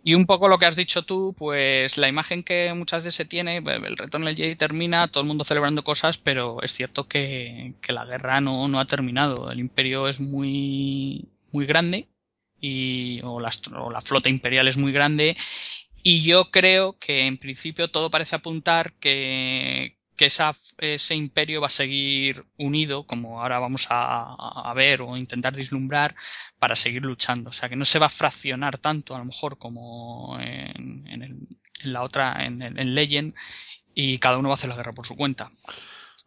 Y 0.05 0.15
un 0.15 0.27
poco 0.27 0.49
lo 0.49 0.59
que 0.59 0.67
has 0.67 0.77
dicho 0.77 1.03
tú, 1.05 1.35
pues 1.37 1.97
la 1.97 2.09
imagen 2.09 2.43
que 2.43 2.73
muchas 2.75 3.03
veces 3.05 3.15
se 3.15 3.25
tiene, 3.25 3.59
el 3.59 3.97
retorno 3.97 4.27
del 4.27 4.37
Jedi 4.37 4.57
termina, 4.57 5.09
todo 5.09 5.23
el 5.23 5.29
mundo 5.29 5.45
celebrando 5.45 5.85
cosas, 5.85 6.19
pero 6.19 6.61
es 6.63 6.73
cierto 6.73 7.07
que, 7.07 7.75
que 7.81 7.93
la 7.93 8.05
guerra 8.05 8.41
no, 8.41 8.67
no 8.69 8.81
ha 8.81 8.87
terminado. 8.87 9.51
El 9.51 9.61
imperio 9.61 10.09
es 10.09 10.19
muy, 10.21 11.29
muy 11.53 11.67
grande 11.67 12.09
y, 12.61 13.21
o, 13.23 13.41
la, 13.41 13.51
o 13.77 13.91
la 13.91 14.01
flota 14.01 14.29
imperial 14.29 14.67
es 14.69 14.77
muy 14.77 14.93
grande 14.93 15.37
y 16.03 16.23
yo 16.23 16.51
creo 16.51 16.99
que 16.99 17.27
en 17.27 17.39
principio 17.39 17.89
todo 17.89 18.11
parece 18.11 18.37
apuntar 18.37 18.95
que, 18.95 19.97
que 20.23 20.27
esa, 20.27 20.55
ese 20.79 21.17
imperio 21.17 21.61
va 21.61 21.67
a 21.67 21.71
seguir 21.83 22.45
unido, 22.57 23.09
como 23.09 23.41
ahora 23.43 23.59
vamos 23.59 23.89
a, 23.91 24.73
ver 24.77 25.03
o 25.03 25.17
intentar 25.17 25.53
vislumbrar, 25.53 26.15
para 26.61 26.77
seguir 26.77 27.03
luchando. 27.03 27.51
O 27.51 27.53
sea, 27.53 27.69
que 27.69 27.75
no 27.75 27.85
se 27.85 27.99
va 27.99 28.07
a 28.07 28.09
fraccionar 28.21 28.79
tanto, 28.79 29.17
a 29.17 29.19
lo 29.19 29.25
mejor, 29.25 29.59
como 29.59 30.39
en, 30.39 31.09
en, 31.09 31.23
el, 31.25 31.49
en 31.81 31.93
la 31.93 32.05
otra, 32.05 32.45
en, 32.45 32.63
en 32.63 32.95
Legend, 32.95 33.35
y 33.97 34.19
cada 34.19 34.39
uno 34.39 34.49
va 34.49 34.55
a 34.55 34.59
hacer 34.59 34.71
la 34.71 34.77
guerra 34.77 34.93
por 34.93 35.09
su 35.09 35.17
cuenta. 35.17 35.51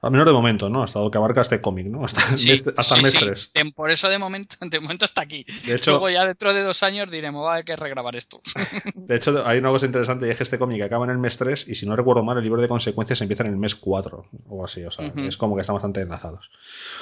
Al 0.02 0.12
menos 0.12 0.28
de 0.28 0.34
momento, 0.34 0.70
¿no? 0.70 0.84
Hasta 0.84 1.00
lo 1.00 1.10
que 1.10 1.18
abarca 1.18 1.42
este 1.42 1.62
cómic, 1.62 1.88
¿no? 1.88 2.06
Hasta, 2.06 2.22
este, 2.34 2.74
hasta 2.78 2.96
el 2.96 3.02
mes 3.02 3.14
3. 3.14 3.52
Por 3.76 3.90
eso 3.90 4.10
de 4.10 4.18
momento, 4.18 4.56
de 4.62 4.80
momento 4.80 5.06
está 5.06 5.22
aquí. 5.22 5.46
De 5.66 5.76
hecho, 5.76 5.92
Luego 5.92 6.10
ya 6.10 6.26
dentro 6.26 6.54
de 6.54 6.64
dos 6.64 6.84
años 6.84 7.10
diremos, 7.10 7.44
va 7.44 7.52
a 7.52 7.54
haber 7.54 7.66
que 7.66 7.76
regrabar 7.76 8.16
esto. 8.16 8.42
De 8.96 9.16
hecho, 9.16 9.46
hay 9.46 9.60
una 9.60 9.70
cosa 9.70 9.86
interesante 9.86 10.28
y 10.28 10.32
es 10.32 10.38
que 10.38 10.44
este 10.44 10.60
cómic 10.60 10.82
acaba 10.84 11.06
en 11.06 11.12
el 11.12 11.18
mes 11.18 11.38
3 11.38 11.68
y 11.68 11.76
si 11.76 11.86
no 11.86 11.96
recuerdo 11.96 12.24
mal, 12.24 12.38
el 12.38 12.44
libro 12.44 12.62
de 12.62 12.68
consecuencias 12.68 13.22
empieza 13.22 13.44
en 13.44 13.50
el 13.50 13.58
mes 13.58 13.76
4 13.76 14.26
o 14.48 14.66
así. 14.66 14.84
O 14.84 14.92
sea, 14.92 15.12
es 15.16 15.38
como 15.38 15.56
que 15.56 15.62
están 15.62 15.76
bastante 15.76 16.02
enlazados. 16.02 16.52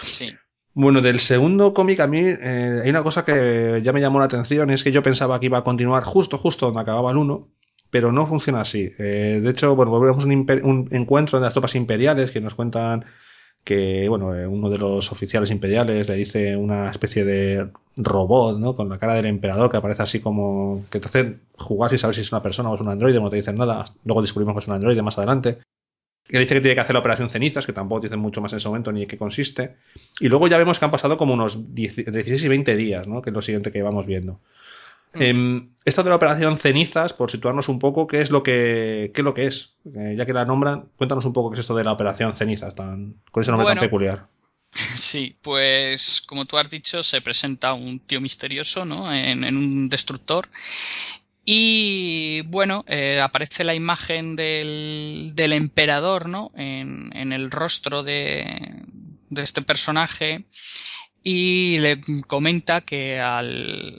Sí. 0.02 0.34
Bueno, 0.76 1.02
del 1.02 1.20
segundo 1.20 1.74
cómic 1.74 2.00
a 2.00 2.08
mí 2.08 2.22
eh, 2.26 2.82
hay 2.84 2.90
una 2.90 3.04
cosa 3.04 3.24
que 3.24 3.82
ya 3.84 3.94
me 3.94 4.02
llamó 4.02 4.20
la 4.20 4.26
atención 4.26 4.70
y 4.72 4.74
es 4.74 4.84
que 4.84 4.92
yo 4.92 5.04
pensaba 5.04 5.40
que 5.40 5.46
iba 5.46 5.60
a 5.60 5.64
continuar 5.64 6.04
justo, 6.04 6.38
justo 6.38 6.68
donde 6.68 6.82
acababa 6.82 7.12
el 7.12 7.18
1 7.18 7.48
pero 7.94 8.12
no 8.12 8.26
funciona 8.26 8.62
así. 8.62 8.92
Eh, 8.98 9.40
de 9.44 9.50
hecho, 9.52 9.76
bueno, 9.76 9.92
volvemos 9.92 10.24
a 10.24 10.28
un, 10.28 10.62
un, 10.64 10.88
encuentro 10.90 11.38
de 11.38 11.46
las 11.46 11.54
tropas 11.54 11.76
imperiales 11.76 12.32
que 12.32 12.42
nos 12.42 12.56
cuentan 12.56 13.06
que, 13.64 14.10
bueno, 14.10 14.34
eh, 14.34 14.48
uno 14.48 14.72
de 14.72 14.80
los 14.80 15.12
oficiales 15.12 15.52
imperiales 15.52 16.10
le 16.10 16.16
dice 16.16 16.56
una 16.58 16.90
especie 16.90 17.24
de 17.24 17.70
robot, 17.96 18.58
¿no? 18.58 18.76
Con 18.76 18.90
la 18.90 18.98
cara 18.98 19.14
del 19.14 19.28
emperador 19.28 19.70
que 19.70 19.78
aparece 19.78 20.02
así 20.02 20.22
como 20.22 20.84
que 20.90 21.00
te 21.00 21.06
hace 21.06 21.38
jugar 21.56 21.92
sin 21.92 22.00
saber 22.00 22.16
si 22.16 22.22
es 22.22 22.32
una 22.32 22.42
persona 22.42 22.72
o 22.72 22.74
es 22.74 22.82
un 22.82 22.90
androide, 22.90 23.20
no 23.20 23.30
te 23.30 23.36
dicen 23.36 23.58
nada. 23.58 23.86
Luego 24.06 24.24
descubrimos 24.24 24.56
que 24.56 24.62
es 24.62 24.68
un 24.68 24.74
androide 24.74 25.04
más 25.04 25.20
adelante. 25.20 25.60
Que 26.26 26.40
dice 26.40 26.56
que 26.56 26.62
tiene 26.62 26.74
que 26.74 26.82
hacer 26.82 26.96
la 26.96 27.02
operación 27.02 27.30
cenizas, 27.30 27.68
que 27.68 27.74
tampoco 27.74 28.02
dicen 28.02 28.18
mucho 28.18 28.42
más 28.42 28.54
en 28.54 28.58
ese 28.58 28.70
momento 28.70 28.92
ni 28.92 29.04
en 29.04 29.08
qué 29.08 29.20
consiste. 29.20 29.76
Y 30.20 30.30
luego 30.30 30.48
ya 30.48 30.58
vemos 30.58 30.80
que 30.80 30.86
han 30.86 30.92
pasado 30.92 31.16
como 31.16 31.36
unos 31.36 31.76
16 31.76 32.44
y 32.44 32.48
20 32.48 32.76
días, 32.76 33.08
¿no? 33.08 33.22
Que 33.22 33.30
es 33.30 33.36
lo 33.36 33.44
siguiente 33.44 33.72
que 33.72 33.84
vamos 33.84 34.08
viendo. 34.08 34.40
Eh, 35.14 35.68
esto 35.86 36.04
de 36.04 36.10
la 36.10 36.16
operación 36.16 36.58
cenizas, 36.58 37.14
por 37.14 37.30
situarnos 37.30 37.70
un 37.70 37.80
poco, 37.80 38.08
¿qué 38.08 38.22
es 38.22 38.32
lo 38.32 38.42
que, 38.42 39.12
qué 39.14 39.22
es, 39.22 39.26
lo 39.26 39.34
que 39.34 39.48
es? 39.48 39.76
Eh, 39.96 40.16
ya 40.18 40.26
que 40.26 40.34
la 40.34 40.46
nombran, 40.46 40.90
cuéntanos 40.96 41.26
un 41.26 41.34
poco 41.34 41.52
qué 41.52 41.56
es 41.56 41.60
esto 41.62 41.76
de 41.76 41.84
la 41.84 41.92
operación 41.92 42.34
cenizas, 42.34 42.74
tan, 42.76 43.16
con 43.32 43.42
ese 43.42 43.52
nombre 43.52 43.68
tan 43.68 43.80
peculiar. 43.80 44.28
Sí, 44.96 45.38
pues 45.44 46.24
como 46.26 46.46
tú 46.46 46.58
has 46.58 46.68
dicho, 46.68 47.04
se 47.04 47.22
presenta 47.22 47.74
un 47.74 48.00
tío 48.00 48.20
misterioso, 48.20 48.86
¿no? 48.86 49.14
En, 49.14 49.44
un 49.56 49.88
destructor. 49.88 50.50
Y 51.46 52.42
bueno, 52.48 52.84
eh, 52.88 53.20
aparece 53.22 53.64
la 53.64 53.76
imagen 53.76 54.36
del, 54.36 55.34
del 55.36 55.54
emperador, 55.54 56.28
¿no? 56.28 56.52
En, 56.56 57.16
en 57.16 57.34
el 57.34 57.52
rostro 57.52 58.02
de, 58.02 58.82
de 59.30 59.44
este 59.44 59.62
personaje 59.62 60.46
y 61.24 61.80
le 61.80 62.02
comenta 62.28 62.82
que 62.82 63.20
al, 63.20 63.98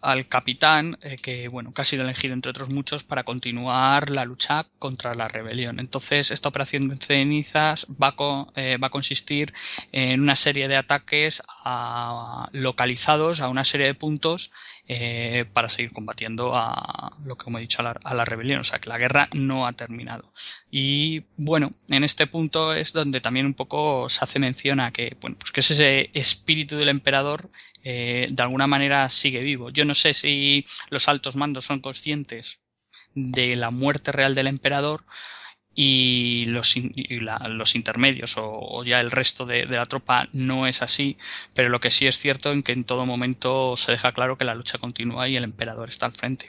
al 0.00 0.28
capitán, 0.28 0.98
eh, 1.02 1.16
que 1.20 1.48
bueno, 1.48 1.74
que 1.74 1.82
ha 1.82 1.84
sido 1.84 2.04
elegido 2.04 2.34
entre 2.34 2.50
otros 2.50 2.70
muchos 2.70 3.02
para 3.02 3.24
continuar 3.24 4.10
la 4.10 4.24
lucha 4.24 4.66
contra 4.78 5.14
la 5.14 5.28
rebelión. 5.28 5.80
Entonces, 5.80 6.30
esta 6.30 6.48
operación 6.48 6.88
de 6.88 6.96
cenizas 6.96 7.86
va, 7.90 8.14
eh, 8.54 8.76
va 8.76 8.88
a 8.88 8.90
consistir 8.90 9.52
en 9.92 10.20
una 10.20 10.36
serie 10.36 10.68
de 10.68 10.76
ataques 10.76 11.42
a, 11.64 12.48
localizados 12.52 13.40
a 13.40 13.48
una 13.48 13.64
serie 13.64 13.86
de 13.86 13.94
puntos 13.94 14.52
eh, 14.90 15.44
para 15.52 15.68
seguir 15.68 15.92
combatiendo 15.92 16.52
a 16.54 17.12
lo 17.22 17.36
que 17.36 17.44
como 17.44 17.58
he 17.58 17.60
dicho 17.60 17.82
a 17.82 17.84
la, 17.84 18.00
a 18.02 18.14
la, 18.14 18.24
rebelión, 18.24 18.60
o 18.60 18.64
sea 18.64 18.78
que 18.78 18.88
la 18.88 18.96
guerra 18.96 19.28
no 19.32 19.66
ha 19.66 19.72
terminado. 19.72 20.32
Y 20.70 21.24
bueno, 21.36 21.72
en 21.90 22.04
este 22.04 22.26
punto 22.26 22.72
es 22.72 22.94
donde 22.94 23.20
también 23.20 23.44
un 23.44 23.52
poco 23.52 24.08
se 24.08 24.24
hace 24.24 24.38
mención 24.38 24.80
a 24.80 24.90
que, 24.90 25.16
bueno, 25.20 25.36
pues 25.38 25.52
que 25.52 25.60
ese 25.60 26.10
espíritu 26.14 26.76
del 26.76 26.88
emperador 26.88 27.50
eh, 27.90 28.26
de 28.30 28.42
alguna 28.42 28.66
manera 28.66 29.08
sigue 29.08 29.40
vivo. 29.40 29.70
Yo 29.70 29.86
no 29.86 29.94
sé 29.94 30.12
si 30.12 30.66
los 30.90 31.08
altos 31.08 31.36
mandos 31.36 31.64
son 31.64 31.80
conscientes 31.80 32.60
de 33.14 33.56
la 33.56 33.70
muerte 33.70 34.12
real 34.12 34.34
del 34.34 34.46
emperador 34.46 35.06
y 35.74 36.44
los, 36.48 36.74
los 36.76 37.74
intermedios 37.74 38.34
o, 38.36 38.84
ya 38.84 39.00
el 39.00 39.10
resto 39.10 39.46
de, 39.46 39.64
la 39.64 39.86
tropa 39.86 40.28
no 40.34 40.66
es 40.66 40.82
así, 40.82 41.16
pero 41.54 41.70
lo 41.70 41.80
que 41.80 41.90
sí 41.90 42.06
es 42.06 42.18
cierto 42.18 42.52
es 42.52 42.62
que 42.62 42.72
en 42.72 42.84
todo 42.84 43.06
momento 43.06 43.74
se 43.78 43.92
deja 43.92 44.12
claro 44.12 44.36
que 44.36 44.44
la 44.44 44.54
lucha 44.54 44.76
continúa 44.76 45.26
y 45.26 45.36
el 45.36 45.44
emperador 45.44 45.88
está 45.88 46.04
al 46.04 46.12
frente. 46.12 46.48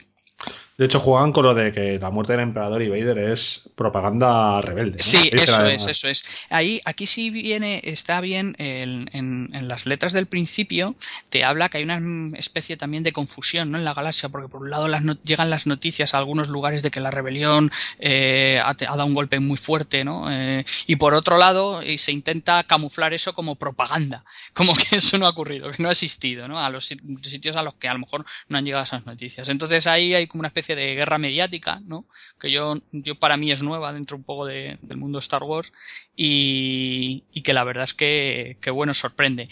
De 0.80 0.86
hecho, 0.86 0.98
juegan 0.98 1.32
con 1.32 1.44
lo 1.44 1.52
de 1.52 1.72
que 1.72 1.98
la 1.98 2.08
muerte 2.08 2.32
del 2.32 2.40
emperador 2.40 2.80
y 2.80 2.88
Vader 2.88 3.18
es 3.18 3.68
propaganda 3.74 4.62
rebelde. 4.62 5.02
Sí, 5.02 5.28
eso 5.30 5.66
es, 5.66 5.86
eso 5.86 6.08
es. 6.08 6.24
Ahí, 6.48 6.80
aquí 6.86 7.06
sí 7.06 7.28
viene, 7.28 7.82
está 7.84 8.22
bien, 8.22 8.54
en, 8.56 9.10
en, 9.12 9.68
las 9.68 9.84
letras 9.84 10.14
del 10.14 10.24
principio, 10.24 10.94
te 11.28 11.44
habla 11.44 11.68
que 11.68 11.76
hay 11.76 11.84
una 11.84 12.00
especie 12.38 12.78
también 12.78 13.02
de 13.02 13.12
confusión 13.12 13.70
¿no? 13.70 13.76
en 13.76 13.84
la 13.84 13.92
galaxia, 13.92 14.30
porque 14.30 14.48
por 14.48 14.62
un 14.62 14.70
lado 14.70 14.88
las 14.88 15.04
llegan 15.22 15.50
las 15.50 15.66
noticias 15.66 16.14
a 16.14 16.16
algunos 16.16 16.48
lugares 16.48 16.82
de 16.82 16.90
que 16.90 17.00
la 17.00 17.10
rebelión 17.10 17.70
eh, 17.98 18.58
ha, 18.64 18.72
dado 18.72 19.04
un 19.04 19.12
golpe 19.12 19.38
muy 19.38 19.58
fuerte, 19.58 20.02
¿no? 20.02 20.32
Eh, 20.32 20.64
y 20.86 20.96
por 20.96 21.12
otro 21.12 21.36
lado, 21.36 21.82
se 21.98 22.10
intenta 22.10 22.64
camuflar 22.64 23.12
eso 23.12 23.34
como 23.34 23.56
propaganda, 23.56 24.24
como 24.54 24.72
que 24.74 24.96
eso 24.96 25.18
no 25.18 25.26
ha 25.26 25.30
ocurrido, 25.30 25.70
que 25.72 25.82
no 25.82 25.90
ha 25.90 25.92
existido, 25.92 26.48
¿no? 26.48 26.58
A 26.58 26.70
los 26.70 26.86
sitios 26.86 27.56
a 27.56 27.62
los 27.62 27.74
que 27.74 27.86
a 27.86 27.92
lo 27.92 27.98
mejor 27.98 28.24
no 28.48 28.56
han 28.56 28.64
llegado 28.64 28.84
esas 28.84 29.04
noticias. 29.04 29.50
Entonces 29.50 29.86
ahí 29.86 30.14
hay 30.14 30.26
como 30.26 30.40
una 30.40 30.48
especie 30.48 30.69
de 30.76 30.94
guerra 30.94 31.18
mediática, 31.18 31.80
¿no? 31.84 32.06
Que 32.38 32.50
yo, 32.50 32.74
yo 32.92 33.14
para 33.16 33.36
mí 33.36 33.50
es 33.50 33.62
nueva 33.62 33.92
dentro 33.92 34.16
un 34.16 34.24
poco 34.24 34.46
del 34.46 34.96
mundo 34.96 35.18
Star 35.18 35.42
Wars 35.42 35.72
y, 36.16 37.22
que 37.42 37.52
la 37.52 37.64
verdad 37.64 37.84
es 37.84 37.94
que, 37.94 38.56
que, 38.60 38.70
bueno, 38.70 38.94
sorprende. 38.94 39.48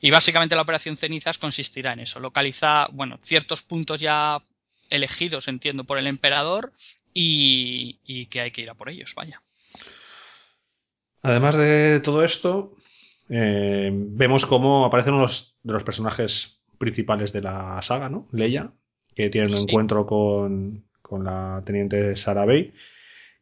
Y 0.00 0.10
básicamente 0.10 0.54
la 0.54 0.62
operación 0.62 0.96
cenizas 0.96 1.38
consistirá 1.38 1.92
en 1.92 2.00
eso, 2.00 2.20
localiza, 2.20 2.88
bueno, 2.92 3.18
ciertos 3.22 3.62
puntos 3.62 4.00
ya 4.00 4.38
elegidos, 4.90 5.48
entiendo, 5.48 5.84
por 5.84 5.98
el 5.98 6.06
emperador 6.06 6.72
y, 7.12 7.98
y 8.04 8.26
que 8.26 8.40
hay 8.40 8.50
que 8.50 8.62
ir 8.62 8.70
a 8.70 8.74
por 8.74 8.88
ellos, 8.90 9.14
vaya. 9.14 9.42
Además 11.22 11.56
de 11.56 12.00
todo 12.00 12.24
esto, 12.24 12.76
eh, 13.28 13.90
vemos 13.92 14.46
cómo 14.46 14.84
aparecen 14.84 15.14
unos 15.14 15.56
de 15.62 15.72
los 15.72 15.84
personajes 15.84 16.60
principales 16.78 17.32
de 17.32 17.42
la 17.42 17.80
saga, 17.82 18.08
¿no? 18.08 18.28
Leia, 18.32 18.72
que 19.18 19.30
tiene 19.30 19.48
un 19.48 19.58
encuentro 19.58 20.06
con, 20.06 20.84
la 21.24 21.60
teniente 21.64 22.14
Sarah 22.14 22.44
Bay, 22.44 22.72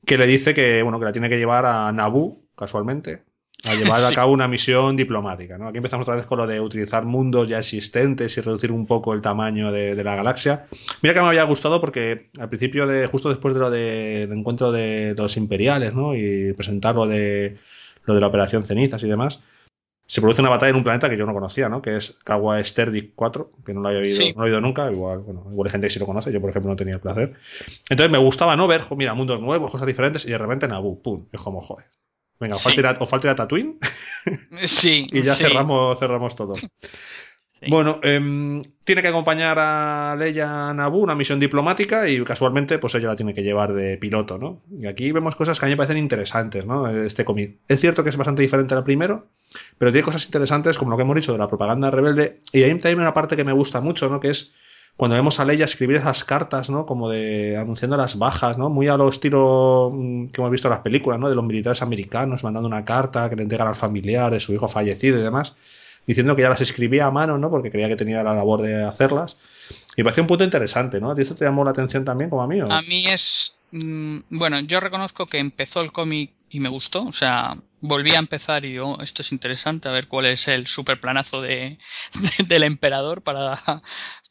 que 0.06 0.16
le 0.16 0.26
dice 0.26 0.54
que, 0.54 0.82
bueno, 0.82 0.98
que 0.98 1.04
la 1.04 1.12
tiene 1.12 1.28
que 1.28 1.36
llevar 1.36 1.66
a 1.66 1.92
Naboo, 1.92 2.40
casualmente, 2.56 3.24
a 3.62 3.74
llevar 3.74 4.02
a 4.02 4.14
cabo 4.14 4.32
una 4.32 4.48
misión 4.48 4.96
diplomática. 4.96 5.58
¿no? 5.58 5.68
Aquí 5.68 5.76
empezamos 5.76 6.04
otra 6.04 6.16
vez 6.16 6.24
con 6.24 6.38
lo 6.38 6.46
de 6.46 6.62
utilizar 6.62 7.04
mundos 7.04 7.46
ya 7.46 7.58
existentes 7.58 8.38
y 8.38 8.40
reducir 8.40 8.72
un 8.72 8.86
poco 8.86 9.12
el 9.12 9.20
tamaño 9.20 9.70
de, 9.70 10.02
la 10.02 10.16
galaxia. 10.16 10.64
Mira 11.02 11.12
que 11.12 11.20
me 11.20 11.26
había 11.26 11.42
gustado 11.42 11.78
porque 11.78 12.30
al 12.38 12.48
principio 12.48 12.86
de, 12.86 13.06
justo 13.06 13.28
después 13.28 13.52
de 13.52 13.60
lo 13.60 13.68
del 13.68 14.32
encuentro 14.32 14.72
de 14.72 15.14
los 15.14 15.36
imperiales, 15.36 15.94
¿no? 15.94 16.16
Y 16.16 16.54
presentar 16.54 16.94
lo 16.94 17.06
de 17.06 17.58
lo 18.06 18.14
de 18.14 18.20
la 18.20 18.28
operación 18.28 18.64
cenizas 18.64 19.02
y 19.02 19.08
demás, 19.08 19.42
se 20.06 20.20
produce 20.20 20.40
una 20.40 20.50
batalla 20.50 20.70
en 20.70 20.76
un 20.76 20.84
planeta 20.84 21.10
que 21.10 21.16
yo 21.16 21.26
no 21.26 21.34
conocía, 21.34 21.68
¿no? 21.68 21.82
Que 21.82 21.96
es 21.96 22.16
Kawa 22.24 22.62
Sterdic 22.62 23.12
4, 23.14 23.50
que 23.64 23.74
no 23.74 23.80
lo 23.80 23.88
había 23.88 24.00
oído, 24.00 24.34
no 24.36 24.42
he 24.42 24.46
oído 24.46 24.60
nunca, 24.60 24.90
igual, 24.90 25.18
bueno, 25.18 25.46
igual 25.50 25.66
hay 25.66 25.72
gente 25.72 25.86
que 25.88 25.92
sí 25.92 25.98
lo 25.98 26.06
conoce, 26.06 26.32
yo 26.32 26.40
por 26.40 26.50
ejemplo 26.50 26.70
no 26.70 26.76
tenía 26.76 26.94
el 26.94 27.00
placer. 27.00 27.34
Entonces 27.90 28.10
me 28.10 28.18
gustaba 28.18 28.56
no 28.56 28.68
ver, 28.68 28.82
mira, 28.96 29.14
mundos 29.14 29.40
nuevos, 29.40 29.70
cosas 29.70 29.86
diferentes, 29.86 30.24
y 30.24 30.30
de 30.30 30.38
repente 30.38 30.68
Nabu, 30.68 31.02
pum, 31.02 31.26
es 31.32 31.42
como, 31.42 31.60
joder. 31.60 31.86
Venga, 32.38 32.56
o 32.56 32.58
falta 32.58 33.26
ir 33.26 33.30
a, 33.30 33.34
Tatooine. 33.34 33.78
sí. 34.64 35.06
y 35.12 35.22
ya 35.22 35.34
cerramos, 35.34 35.98
cerramos 35.98 36.36
todo. 36.36 36.54
Bueno, 37.68 38.00
em, 38.02 38.62
tiene 38.84 39.02
que 39.02 39.08
acompañar 39.08 39.58
a 39.58 40.14
Leia 40.18 40.74
Nabu 40.74 40.98
una 40.98 41.14
misión 41.14 41.40
diplomática 41.40 42.08
y 42.08 42.22
casualmente 42.22 42.78
pues 42.78 42.94
ella 42.94 43.08
la 43.08 43.16
tiene 43.16 43.32
que 43.32 43.42
llevar 43.42 43.72
de 43.72 43.96
piloto, 43.96 44.36
¿no? 44.36 44.62
Y 44.78 44.86
aquí 44.86 45.10
vemos 45.10 45.36
cosas 45.36 45.58
que 45.58 45.64
a 45.64 45.68
mí 45.68 45.72
me 45.72 45.78
parecen 45.78 45.96
interesantes, 45.96 46.66
¿no? 46.66 46.88
Este 46.88 47.24
cómic. 47.24 47.56
Es 47.66 47.80
cierto 47.80 48.04
que 48.04 48.10
es 48.10 48.16
bastante 48.16 48.42
diferente 48.42 48.74
al 48.74 48.84
primero, 48.84 49.26
pero 49.78 49.92
tiene 49.92 50.04
cosas 50.04 50.24
interesantes 50.26 50.78
como 50.78 50.90
lo 50.90 50.96
que 50.96 51.02
hemos 51.02 51.16
dicho 51.16 51.32
de 51.32 51.38
la 51.38 51.48
propaganda 51.48 51.90
rebelde 51.90 52.40
y 52.52 52.62
ahí 52.62 52.70
también 52.78 53.00
una 53.00 53.14
parte 53.14 53.36
que 53.36 53.44
me 53.44 53.52
gusta 53.52 53.80
mucho, 53.80 54.08
¿no? 54.08 54.20
Que 54.20 54.30
es 54.30 54.52
cuando 54.96 55.16
vemos 55.16 55.38
a 55.40 55.44
Leia 55.44 55.66
escribir 55.66 55.96
esas 55.96 56.24
cartas, 56.24 56.70
¿no? 56.70 56.86
Como 56.86 57.10
de 57.10 57.56
anunciando 57.58 57.96
las 57.96 58.18
bajas, 58.18 58.56
¿no? 58.56 58.70
Muy 58.70 58.88
a 58.88 58.96
lo 58.96 59.08
estilo 59.08 59.90
mm, 59.92 60.28
que 60.28 60.40
hemos 60.40 60.50
visto 60.50 60.68
en 60.68 60.72
las 60.72 60.80
películas, 60.80 61.20
¿no? 61.20 61.28
De 61.28 61.34
los 61.34 61.44
militares 61.44 61.82
americanos 61.82 62.44
mandando 62.44 62.66
una 62.66 62.84
carta 62.84 63.28
que 63.28 63.36
le 63.36 63.42
entregan 63.42 63.68
al 63.68 63.74
familiar 63.74 64.32
de 64.32 64.40
su 64.40 64.54
hijo 64.54 64.68
fallecido 64.68 65.18
y 65.18 65.22
demás 65.22 65.54
diciendo 66.06 66.36
que 66.36 66.42
ya 66.42 66.48
las 66.48 66.60
escribía 66.60 67.06
a 67.06 67.10
mano, 67.10 67.36
¿no? 67.38 67.50
Porque 67.50 67.70
creía 67.70 67.88
que 67.88 67.96
tenía 67.96 68.22
la 68.22 68.34
labor 68.34 68.62
de 68.62 68.84
hacerlas. 68.84 69.36
Y 69.96 70.00
me 70.00 70.04
pareció 70.04 70.22
un 70.22 70.28
punto 70.28 70.44
interesante, 70.44 71.00
¿no? 71.00 71.10
¿A 71.10 71.14
ti 71.14 71.24
te 71.24 71.44
llamó 71.44 71.64
la 71.64 71.72
atención 71.72 72.04
también 72.04 72.30
como 72.30 72.42
a 72.42 72.46
mí? 72.46 72.60
A 72.60 72.82
mí 72.82 73.06
es... 73.06 73.58
Mm, 73.72 74.18
bueno, 74.30 74.60
yo 74.60 74.78
reconozco 74.78 75.26
que 75.26 75.38
empezó 75.38 75.80
el 75.80 75.90
cómic 75.90 76.30
y 76.50 76.60
me 76.60 76.68
gustó, 76.68 77.04
o 77.04 77.12
sea, 77.12 77.56
volví 77.86 78.12
a 78.12 78.18
empezar 78.18 78.64
y 78.64 78.72
digo, 78.72 78.98
esto 79.00 79.22
es 79.22 79.32
interesante, 79.32 79.88
a 79.88 79.92
ver 79.92 80.08
cuál 80.08 80.26
es 80.26 80.48
el 80.48 80.66
super 80.66 81.00
planazo 81.00 81.40
de, 81.42 81.78
del 82.46 82.62
emperador 82.62 83.22
para, 83.22 83.82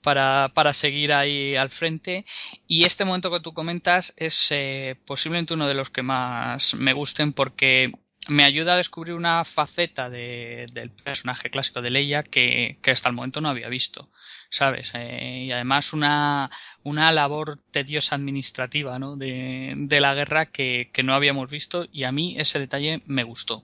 para, 0.02 0.52
para, 0.54 0.74
seguir 0.74 1.14
ahí 1.14 1.56
al 1.56 1.70
frente. 1.70 2.26
Y 2.68 2.86
este 2.86 3.06
momento 3.06 3.32
que 3.32 3.40
tú 3.40 3.54
comentas 3.54 4.14
es 4.18 4.48
eh, 4.52 4.96
posiblemente 5.06 5.54
uno 5.54 5.68
de 5.68 5.74
los 5.74 5.90
que 5.90 6.04
más 6.04 6.76
me 6.76 6.94
gusten 6.94 7.34
porque 7.34 7.92
me 8.28 8.44
ayuda 8.44 8.74
a 8.74 8.78
descubrir 8.78 9.14
una 9.14 9.44
faceta 9.46 10.10
de, 10.10 10.68
del 10.72 10.92
personaje 10.92 11.50
clásico 11.50 11.82
de 11.82 11.90
Leia 11.90 12.24
que, 12.24 12.80
que, 12.82 12.92
hasta 12.92 13.10
el 13.10 13.16
momento 13.16 13.42
no 13.42 13.50
había 13.50 13.70
visto, 13.70 14.10
¿sabes? 14.50 14.92
Eh, 14.96 15.46
y 15.46 15.52
además 15.52 15.94
una, 15.94 16.50
una 16.84 17.12
labor 17.12 17.60
tediosa 17.72 18.16
administrativa 18.16 19.00
¿no? 19.00 19.16
de, 19.16 19.74
de 19.76 20.00
la 20.02 20.14
guerra 20.14 20.48
que, 20.48 20.90
que 20.94 21.04
no 21.04 21.14
habíamos 21.14 21.50
visto 21.50 21.86
y 21.92 22.04
a 22.04 22.12
mí 22.12 22.36
ese 22.38 22.60
detalle 22.60 23.02
me 23.06 23.24
gustó. 23.24 23.64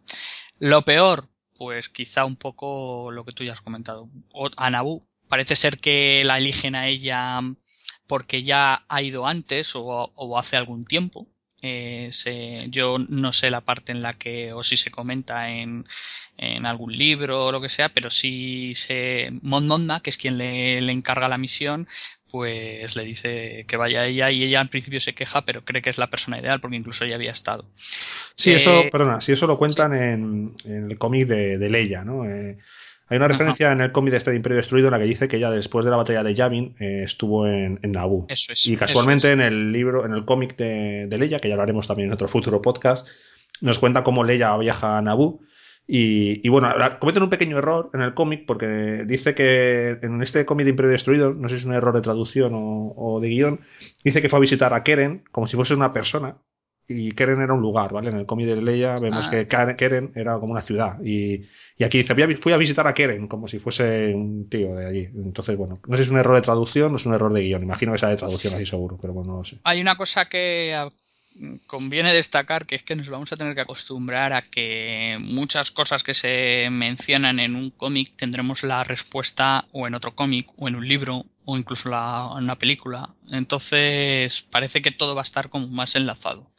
Lo 0.59 0.83
peor, 0.83 1.27
pues 1.57 1.89
quizá 1.89 2.25
un 2.25 2.35
poco 2.35 3.11
lo 3.11 3.25
que 3.25 3.33
tú 3.33 3.43
ya 3.43 3.53
has 3.53 3.61
comentado. 3.61 4.09
A 4.57 4.69
Nabu 4.69 5.01
parece 5.27 5.55
ser 5.55 5.79
que 5.79 6.23
la 6.23 6.37
eligen 6.37 6.75
a 6.75 6.87
ella 6.87 7.39
porque 8.05 8.43
ya 8.43 8.85
ha 8.89 9.01
ido 9.01 9.25
antes 9.25 9.75
o, 9.75 9.83
o 9.83 10.37
hace 10.37 10.57
algún 10.57 10.85
tiempo, 10.85 11.27
eh, 11.61 12.09
yo 12.69 12.97
no 12.97 13.33
sé 13.33 13.51
la 13.51 13.61
parte 13.61 13.91
en 13.91 14.01
la 14.01 14.13
que, 14.13 14.53
o 14.53 14.63
si 14.63 14.77
se 14.77 14.89
comenta 14.89 15.49
en, 15.49 15.85
en 16.37 16.65
algún 16.65 16.97
libro 16.97 17.45
o 17.45 17.51
lo 17.51 17.61
que 17.61 17.69
sea, 17.69 17.89
pero 17.89 18.09
si 18.09 18.73
se 18.73 19.29
Mondonda, 19.41 19.99
que 19.99 20.09
es 20.09 20.17
quien 20.17 20.37
le, 20.37 20.79
encarga 20.91 21.29
la 21.29 21.37
misión, 21.37 21.87
pues 22.31 22.95
le 22.95 23.03
dice 23.03 23.65
que 23.67 23.77
vaya 23.77 24.05
ella 24.07 24.31
y 24.31 24.43
ella 24.43 24.61
en 24.61 24.69
principio 24.69 24.99
se 24.99 25.13
queja, 25.13 25.41
pero 25.41 25.63
cree 25.63 25.81
que 25.81 25.89
es 25.89 25.97
la 25.97 26.09
persona 26.09 26.39
ideal 26.39 26.59
porque 26.59 26.77
incluso 26.77 27.05
ella 27.05 27.15
había 27.15 27.31
estado. 27.31 27.65
Sí, 28.35 28.51
eso, 28.53 28.79
eh, 28.79 28.89
perdona, 28.91 29.21
si 29.21 29.31
eso 29.31 29.45
lo 29.45 29.57
cuentan 29.57 29.93
en, 29.93 30.55
el 30.65 30.97
cómic 30.97 31.27
de, 31.27 31.57
de 31.57 31.69
Leia, 31.69 32.03
¿no? 32.03 32.25
Eh, 32.25 32.57
hay 33.11 33.17
una 33.17 33.27
referencia 33.27 33.73
en 33.73 33.81
el 33.81 33.91
cómic 33.91 34.11
de 34.11 34.17
este 34.17 34.33
Imperio 34.33 34.55
Destruido 34.55 34.87
en 34.87 34.93
la 34.93 34.97
que 34.97 35.03
dice 35.03 35.27
que 35.27 35.35
ella 35.35 35.51
después 35.51 35.83
de 35.83 35.91
la 35.91 35.97
batalla 35.97 36.23
de 36.23 36.33
Yavin 36.33 36.77
eh, 36.79 37.01
estuvo 37.03 37.45
en, 37.45 37.77
en 37.81 37.91
Naboo. 37.91 38.25
Eso 38.29 38.53
es. 38.53 38.65
Y 38.67 38.77
casualmente 38.77 39.27
en 39.27 39.41
el 39.41 39.73
libro, 39.73 40.05
en 40.05 40.13
el 40.13 40.23
cómic 40.23 40.55
de, 40.55 41.09
Leia, 41.11 41.37
que 41.37 41.49
ya 41.49 41.57
lo 41.57 41.61
haremos 41.61 41.87
también 41.87 42.07
en 42.07 42.13
otro 42.13 42.29
futuro 42.29 42.61
podcast, 42.61 43.05
nos 43.59 43.79
cuenta 43.79 44.05
cómo 44.05 44.23
Leia 44.23 44.55
viaja 44.55 44.97
a 44.97 45.01
Naboo. 45.01 45.41
Y, 45.85 46.47
bueno, 46.47 46.73
cometen 47.01 47.23
un 47.23 47.29
pequeño 47.29 47.57
error 47.57 47.89
en 47.93 47.99
el 47.99 48.13
cómic 48.13 48.45
porque 48.47 49.03
dice 49.05 49.35
que 49.35 49.99
en 50.01 50.21
este 50.21 50.45
cómic 50.45 50.63
de 50.63 50.69
Imperio 50.69 50.91
Destruido, 50.91 51.33
no 51.33 51.49
sé 51.49 51.55
si 51.55 51.63
es 51.63 51.65
un 51.65 51.73
error 51.73 51.93
de 51.93 51.99
traducción 51.99 52.53
o, 52.53 52.93
o 52.95 53.19
de 53.19 53.27
guion, 53.27 53.59
dice 54.05 54.21
que 54.21 54.29
fue 54.29 54.37
a 54.37 54.39
visitar 54.39 54.73
a 54.73 54.83
Keren 54.83 55.25
como 55.31 55.47
si 55.47 55.57
fuese 55.57 55.73
una 55.73 55.91
persona 55.91 56.37
y 56.91 57.11
Keren 57.11 57.41
era 57.41 57.53
un 57.53 57.61
lugar, 57.61 57.93
¿vale? 57.93 58.09
En 58.09 58.17
el 58.17 58.25
cómic 58.25 58.47
de 58.47 58.61
Leia 58.61 58.95
vemos 58.97 59.27
ah. 59.27 59.31
que 59.31 59.47
Keren 59.47 60.11
era 60.15 60.39
como 60.39 60.51
una 60.51 60.61
ciudad 60.61 61.01
y, 61.03 61.43
y 61.77 61.83
aquí 61.83 61.99
dice, 61.99 62.15
fui 62.37 62.53
a 62.53 62.57
visitar 62.57 62.87
a 62.87 62.93
Keren 62.93 63.27
como 63.27 63.47
si 63.47 63.59
fuese 63.59 64.13
un 64.13 64.49
tío 64.49 64.75
de 64.75 64.85
allí. 64.85 65.09
Entonces, 65.15 65.57
bueno, 65.57 65.79
no 65.87 65.97
sé 65.97 66.03
si 66.03 66.07
es 66.07 66.11
un 66.11 66.19
error 66.19 66.35
de 66.35 66.41
traducción 66.41 66.93
o 66.93 66.97
es 66.97 67.05
un 67.05 67.13
error 67.13 67.33
de 67.33 67.41
guion. 67.41 67.63
Imagino 67.63 67.91
que 67.93 67.99
sea 67.99 68.09
de 68.09 68.17
traducción 68.17 68.53
así 68.53 68.65
seguro, 68.65 68.97
pero 69.01 69.13
bueno, 69.13 69.31
no 69.31 69.37
lo 69.39 69.43
sé. 69.43 69.59
Hay 69.63 69.81
una 69.81 69.95
cosa 69.95 70.25
que 70.25 70.73
ah, 70.75 70.89
conviene 71.67 72.13
destacar 72.13 72.65
que 72.65 72.75
es 72.75 72.83
que 72.83 72.95
nos 72.95 73.09
vamos 73.09 73.31
a 73.31 73.37
tener 73.37 73.55
que 73.55 73.61
acostumbrar 73.61 74.33
a 74.33 74.41
que 74.41 75.17
muchas 75.19 75.71
cosas 75.71 76.03
que 76.03 76.13
se 76.13 76.67
mencionan 76.69 77.39
en 77.39 77.55
un 77.55 77.71
cómic 77.71 78.15
tendremos 78.17 78.63
la 78.63 78.83
respuesta 78.83 79.65
o 79.71 79.87
en 79.87 79.95
otro 79.95 80.15
cómic 80.15 80.49
o 80.57 80.67
en 80.67 80.75
un 80.75 80.87
libro 80.87 81.25
o 81.45 81.57
incluso 81.57 81.89
en 81.89 82.43
una 82.43 82.57
película. 82.57 83.09
Entonces 83.29 84.41
parece 84.41 84.81
que 84.81 84.91
todo 84.91 85.15
va 85.15 85.21
a 85.21 85.23
estar 85.23 85.49
como 85.49 85.67
más 85.67 85.95
enlazado. 85.95 86.51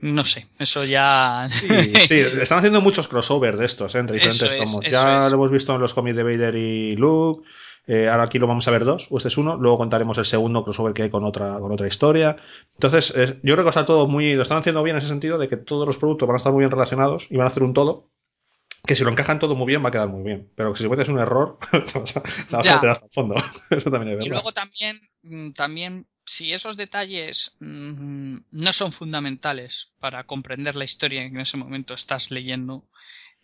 No 0.00 0.24
sé, 0.24 0.46
eso 0.58 0.84
ya. 0.84 1.46
Sí, 1.48 1.68
sí, 2.08 2.20
están 2.20 2.58
haciendo 2.58 2.80
muchos 2.80 3.08
crossovers 3.08 3.58
de 3.58 3.66
estos, 3.66 3.94
¿eh? 3.94 3.98
entre 3.98 4.16
diferentes 4.16 4.56
tomos. 4.56 4.84
Ya 4.90 5.28
lo 5.28 5.34
hemos 5.34 5.50
visto 5.50 5.74
en 5.74 5.80
los 5.80 5.94
cómics 5.94 6.16
de 6.16 6.22
Vader 6.22 6.54
y 6.56 6.96
Luke. 6.96 7.46
Eh, 7.86 8.08
ahora 8.08 8.24
aquí 8.24 8.38
lo 8.38 8.46
vamos 8.46 8.66
a 8.68 8.70
ver 8.70 8.84
dos, 8.84 9.08
o 9.10 9.16
este 9.16 9.28
es 9.28 9.36
uno. 9.36 9.56
Luego 9.56 9.78
contaremos 9.78 10.16
el 10.18 10.24
segundo 10.24 10.64
crossover 10.64 10.94
que 10.94 11.02
hay 11.02 11.10
con 11.10 11.24
otra, 11.24 11.58
con 11.58 11.72
otra 11.72 11.86
historia. 11.86 12.36
Entonces, 12.74 13.12
yo 13.42 13.54
creo 13.54 13.64
que 13.64 13.68
está 13.68 13.84
todo 13.84 14.06
muy. 14.06 14.34
Lo 14.34 14.42
están 14.42 14.58
haciendo 14.58 14.82
bien 14.82 14.96
en 14.96 14.98
ese 14.98 15.08
sentido 15.08 15.38
de 15.38 15.48
que 15.48 15.56
todos 15.56 15.86
los 15.86 15.98
productos 15.98 16.26
van 16.26 16.36
a 16.36 16.38
estar 16.38 16.52
muy 16.52 16.60
bien 16.60 16.70
relacionados 16.70 17.26
y 17.30 17.36
van 17.36 17.46
a 17.46 17.50
hacer 17.50 17.62
un 17.62 17.74
todo. 17.74 18.10
Que 18.86 18.96
si 18.96 19.04
lo 19.04 19.10
encajan 19.10 19.38
todo 19.38 19.54
muy 19.54 19.66
bien, 19.66 19.84
va 19.84 19.88
a 19.88 19.92
quedar 19.92 20.08
muy 20.08 20.22
bien. 20.22 20.50
Pero 20.54 20.72
que 20.72 20.78
si 20.78 20.88
metes 20.88 21.08
un 21.08 21.18
error, 21.18 21.58
la 21.72 21.80
vas 21.80 22.16
a, 22.16 22.74
meter 22.74 22.90
hasta 22.90 23.06
el 23.06 23.12
fondo. 23.12 23.34
Eso 23.70 23.90
también 23.90 24.12
es 24.12 24.18
verdad. 24.18 24.26
Y 24.26 24.28
luego 24.30 24.52
también, 24.52 24.96
mm, 25.22 25.50
también 25.50 26.06
si 26.30 26.52
esos 26.52 26.76
detalles 26.76 27.56
mm, 27.58 28.36
no 28.52 28.72
son 28.72 28.92
fundamentales 28.92 29.90
para 29.98 30.24
comprender 30.24 30.76
la 30.76 30.84
historia 30.84 31.22
que 31.22 31.26
en 31.26 31.40
ese 31.40 31.56
momento 31.56 31.92
estás 31.92 32.30
leyendo, 32.30 32.88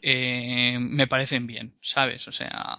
eh, 0.01 0.79
me 0.79 1.09
parecen 1.09 1.49
bien, 1.49 1.77
¿sabes? 1.83 2.29
O 2.29 2.33
sea, 2.33 2.79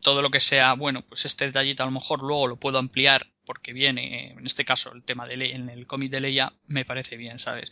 todo 0.00 0.22
lo 0.22 0.30
que 0.30 0.40
sea, 0.40 0.72
bueno, 0.72 1.02
pues 1.06 1.26
este 1.26 1.44
detallito 1.44 1.82
a 1.82 1.86
lo 1.86 1.92
mejor 1.92 2.22
luego 2.22 2.46
lo 2.46 2.56
puedo 2.56 2.78
ampliar 2.78 3.30
porque 3.44 3.72
viene, 3.72 4.32
en 4.32 4.46
este 4.46 4.64
caso, 4.64 4.92
el 4.92 5.02
tema 5.02 5.26
de 5.26 5.36
Leia, 5.36 5.56
en 5.56 5.68
el 5.68 5.86
cómic 5.86 6.10
de 6.10 6.20
Leia, 6.20 6.52
me 6.66 6.84
parece 6.84 7.16
bien, 7.16 7.38
¿sabes? 7.38 7.70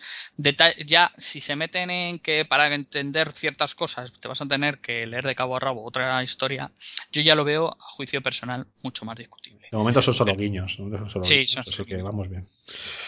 ya, 0.87 1.13
si 1.17 1.41
se 1.41 1.57
meten 1.57 1.91
en 1.91 2.19
que 2.19 2.45
para 2.45 2.73
entender 2.75 3.33
ciertas 3.33 3.75
cosas 3.75 4.13
te 4.21 4.29
vas 4.29 4.41
a 4.41 4.47
tener 4.47 4.79
que 4.79 5.07
leer 5.07 5.27
de 5.27 5.35
cabo 5.35 5.57
a 5.57 5.61
rabo 5.61 5.85
otra 5.85 6.23
historia, 6.23 6.71
yo 7.13 7.23
ya 7.23 7.35
lo 7.35 7.45
veo, 7.45 7.69
a 7.69 7.77
juicio 7.81 8.23
personal, 8.23 8.67
mucho 8.83 9.05
más 9.05 9.17
discutible. 9.17 9.69
De 9.71 9.77
momento 9.77 10.03
son 10.03 10.15
solo 10.15 10.35
guiños. 10.35 10.79
sí, 11.23 11.47
son 11.47 11.61
así 11.61 11.85
que 11.85 11.97
vamos 12.03 12.29
bien. 12.29 12.49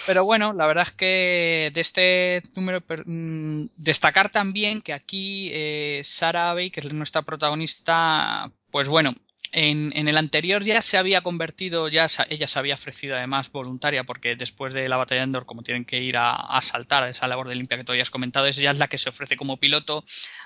Pero 0.06 0.24
bueno, 0.24 0.52
la 0.52 0.66
verdad 0.66 0.86
es 0.88 0.92
que 0.92 1.70
de 1.74 1.80
este 1.80 2.42
número, 2.54 2.82
mm, 3.06 3.66
destacar 3.76 4.30
también 4.30 4.80
que 4.80 4.92
aquí 4.92 5.50
eh, 5.52 6.00
Sarah 6.04 6.54
que 6.72 6.80
es 6.80 6.92
nuestra 6.92 7.22
protagonista, 7.22 8.50
pues 8.70 8.88
bueno, 8.88 9.14
en, 9.52 10.08
el 10.08 10.16
anterior 10.16 10.64
ya 10.64 10.82
se 10.82 10.96
había 10.96 11.20
convertido, 11.20 11.88
ya 11.88 12.06
ella 12.28 12.48
se 12.48 12.58
había 12.58 12.74
ofrecido 12.74 13.16
además 13.16 13.52
voluntaria, 13.52 14.04
porque 14.04 14.34
después 14.34 14.74
de 14.74 14.88
la 14.88 14.96
batalla 14.96 15.20
de 15.20 15.24
Endor, 15.24 15.46
como 15.46 15.62
tienen 15.62 15.84
que 15.84 16.00
ir 16.00 16.16
a, 16.16 16.34
a 16.34 16.60
saltar 16.62 17.04
a 17.04 17.10
esa 17.10 17.28
labor 17.28 17.48
de 17.48 17.54
limpia 17.54 17.76
que 17.76 17.84
tú 17.84 17.92
has 17.92 18.10
comentado, 18.10 18.46
ella 18.46 18.70
es 18.70 18.78
la 18.78 18.88
que 18.88 18.98
se 18.98 19.10
ofrece 19.10 19.36
como 19.36 19.58
piloto. 19.58 20.04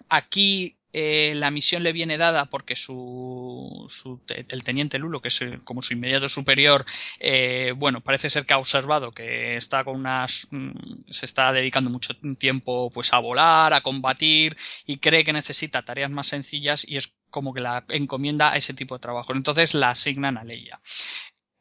Aquí 0.09 0.77
eh, 0.99 1.35
la 1.35 1.51
misión 1.51 1.83
le 1.83 1.93
viene 1.93 2.17
dada 2.17 2.47
porque 2.47 2.75
su, 2.75 3.85
su, 3.91 4.23
el 4.29 4.65
teniente 4.65 4.99
Lulo, 4.99 5.21
que 5.21 5.29
es 5.29 5.43
eh, 5.43 5.59
como 5.63 5.83
su 5.83 5.93
inmediato 5.93 6.31
superior, 6.31 6.87
eh, 7.21 7.75
bueno, 7.77 8.01
parece 8.01 8.31
ser 8.31 8.47
que 8.47 8.55
ha 8.55 8.59
observado 8.59 9.13
que 9.13 9.57
está 9.57 9.85
con 9.85 9.97
unas, 9.97 10.49
mm, 10.51 10.71
se 11.11 11.27
está 11.27 11.53
dedicando 11.53 11.91
mucho 11.91 12.15
tiempo 12.39 12.91
pues 12.91 13.13
a 13.13 13.19
volar, 13.19 13.75
a 13.75 13.83
combatir 13.83 14.57
y 14.87 14.97
cree 14.97 15.23
que 15.23 15.35
necesita 15.35 15.85
tareas 15.85 16.11
más 16.11 16.29
sencillas 16.29 16.89
y 16.89 16.97
es 16.97 17.16
como 17.31 17.53
que 17.53 17.61
la 17.61 17.85
encomienda 17.89 18.53
a 18.53 18.57
ese 18.57 18.75
tipo 18.75 18.95
de 18.95 19.01
trabajo. 19.01 19.33
Entonces 19.35 19.75
la 19.75 19.91
asignan 19.91 20.39
a 20.39 20.45
Leia. 20.45 20.81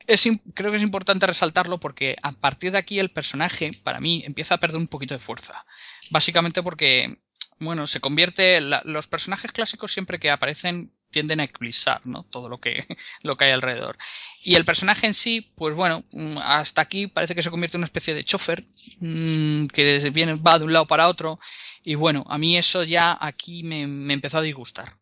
Es, 0.07 0.27
creo 0.53 0.71
que 0.71 0.77
es 0.77 0.83
importante 0.83 1.25
resaltarlo 1.25 1.79
porque 1.79 2.15
a 2.21 2.31
partir 2.31 2.71
de 2.71 2.77
aquí 2.77 2.99
el 2.99 3.11
personaje, 3.11 3.71
para 3.83 3.99
mí, 3.99 4.23
empieza 4.25 4.55
a 4.55 4.59
perder 4.59 4.77
un 4.77 4.87
poquito 4.87 5.15
de 5.15 5.19
fuerza. 5.19 5.65
Básicamente 6.11 6.61
porque, 6.61 7.17
bueno, 7.59 7.87
se 7.87 7.99
convierte. 7.99 8.61
los 8.61 9.07
personajes 9.07 9.51
clásicos 9.51 9.91
siempre 9.91 10.19
que 10.19 10.29
aparecen 10.29 10.91
tienden 11.11 11.39
a 11.39 11.45
eclipsar, 11.45 12.05
¿no? 12.05 12.23
Todo 12.23 12.49
lo 12.49 12.59
que, 12.59 12.85
lo 13.21 13.37
que 13.37 13.45
hay 13.45 13.51
alrededor. 13.51 13.97
Y 14.43 14.55
el 14.55 14.65
personaje 14.65 15.07
en 15.07 15.13
sí, 15.13 15.53
pues 15.55 15.75
bueno, 15.75 16.03
hasta 16.43 16.81
aquí 16.81 17.07
parece 17.07 17.33
que 17.35 17.41
se 17.41 17.49
convierte 17.49 17.77
en 17.77 17.79
una 17.79 17.87
especie 17.87 18.13
de 18.13 18.23
chofer 18.23 18.63
mm, 18.99 19.67
que 19.67 20.09
viene, 20.11 20.35
va 20.35 20.59
de 20.59 20.65
un 20.65 20.73
lado 20.73 20.85
para 20.85 21.07
otro. 21.07 21.39
Y 21.83 21.95
bueno, 21.95 22.25
a 22.29 22.37
mí 22.37 22.57
eso 22.57 22.83
ya 22.83 23.17
aquí 23.19 23.63
me, 23.63 23.87
me 23.87 24.13
empezó 24.13 24.39
a 24.39 24.41
disgustar 24.41 24.97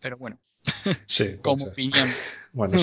pero 0.00 0.16
bueno. 0.16 0.38
Sí. 1.06 1.36
Como 1.42 1.66
opinión. 1.66 2.08
Bueno, 2.52 2.78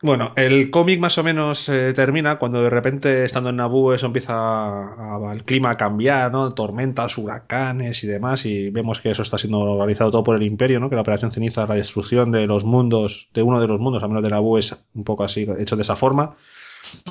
Bueno, 0.00 0.32
el 0.36 0.70
cómic 0.70 0.98
más 0.98 1.18
o 1.18 1.22
menos 1.22 1.68
eh, 1.68 1.92
termina 1.92 2.38
cuando 2.38 2.62
de 2.62 2.70
repente, 2.70 3.26
estando 3.26 3.50
en 3.50 3.56
Naboo, 3.56 3.92
eso 3.92 4.06
empieza 4.06 4.32
a, 4.34 5.30
el 5.30 5.44
clima 5.44 5.72
a 5.72 5.76
cambiar, 5.76 6.32
¿no? 6.32 6.54
Tormentas, 6.54 7.18
huracanes 7.18 8.02
y 8.02 8.06
demás, 8.06 8.46
y 8.46 8.70
vemos 8.70 9.02
que 9.02 9.10
eso 9.10 9.20
está 9.20 9.36
siendo 9.36 9.58
organizado 9.58 10.10
todo 10.10 10.24
por 10.24 10.36
el 10.36 10.42
Imperio, 10.42 10.80
¿no? 10.80 10.88
Que 10.88 10.94
la 10.94 11.02
Operación 11.02 11.30
Ceniza, 11.30 11.66
la 11.66 11.74
destrucción 11.74 12.32
de 12.32 12.46
los 12.46 12.64
mundos, 12.64 13.28
de 13.34 13.42
uno 13.42 13.60
de 13.60 13.68
los 13.68 13.78
mundos, 13.78 14.02
al 14.02 14.08
menos 14.08 14.24
de 14.24 14.30
Naboo, 14.30 14.56
es 14.56 14.74
un 14.94 15.04
poco 15.04 15.24
así, 15.24 15.46
hecho 15.58 15.76
de 15.76 15.82
esa 15.82 15.94
forma. 15.94 16.34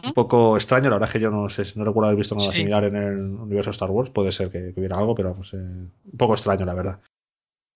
Un 0.04 0.14
poco 0.14 0.58
extraño, 0.58 0.90
la 0.90 0.96
verdad 0.96 1.10
es 1.10 1.14
que 1.14 1.20
yo 1.20 1.30
no 1.30 1.48
sé, 1.48 1.64
no 1.76 1.86
recuerdo 1.86 2.08
haber 2.08 2.18
visto 2.18 2.34
nada 2.34 2.52
similar 2.52 2.86
en 2.86 2.96
el 2.96 3.20
universo 3.20 3.70
Star 3.70 3.92
Wars, 3.92 4.10
puede 4.10 4.32
ser 4.32 4.50
que, 4.50 4.74
hubiera 4.76 4.98
algo, 4.98 5.14
pero 5.14 5.36
pues, 5.36 5.54
un 5.54 5.92
poco 6.18 6.34
extraño, 6.34 6.66
la 6.66 6.74
verdad. 6.74 7.00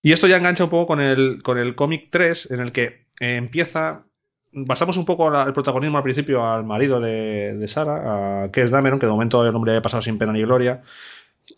Y 0.06 0.12
esto 0.12 0.28
ya 0.28 0.38
engancha 0.38 0.66
un 0.66 0.70
poco 0.70 0.86
con 0.86 1.02
el, 1.02 1.42
con 1.42 1.58
el 1.58 1.74
cómic 1.74 2.10
3, 2.12 2.52
en 2.52 2.60
el 2.60 2.72
que 2.72 3.08
eh, 3.20 3.38
empieza. 3.38 4.04
Basamos 4.52 4.98
un 4.98 5.06
poco 5.06 5.36
el 5.36 5.52
protagonismo 5.52 5.98
al 5.98 6.04
principio 6.04 6.46
al 6.46 6.64
marido 6.64 7.00
de, 7.00 7.56
de 7.56 7.68
Sara, 7.68 8.52
que 8.54 8.62
es 8.62 8.70
Dameron, 8.70 9.00
que 9.00 9.08
de 9.08 9.12
momento 9.12 9.44
el 9.44 9.56
hombre 9.56 9.72
había 9.72 9.82
pasado 9.82 10.04
sin 10.04 10.20
pena 10.20 10.32
ni 10.32 10.44
gloria. 10.44 10.84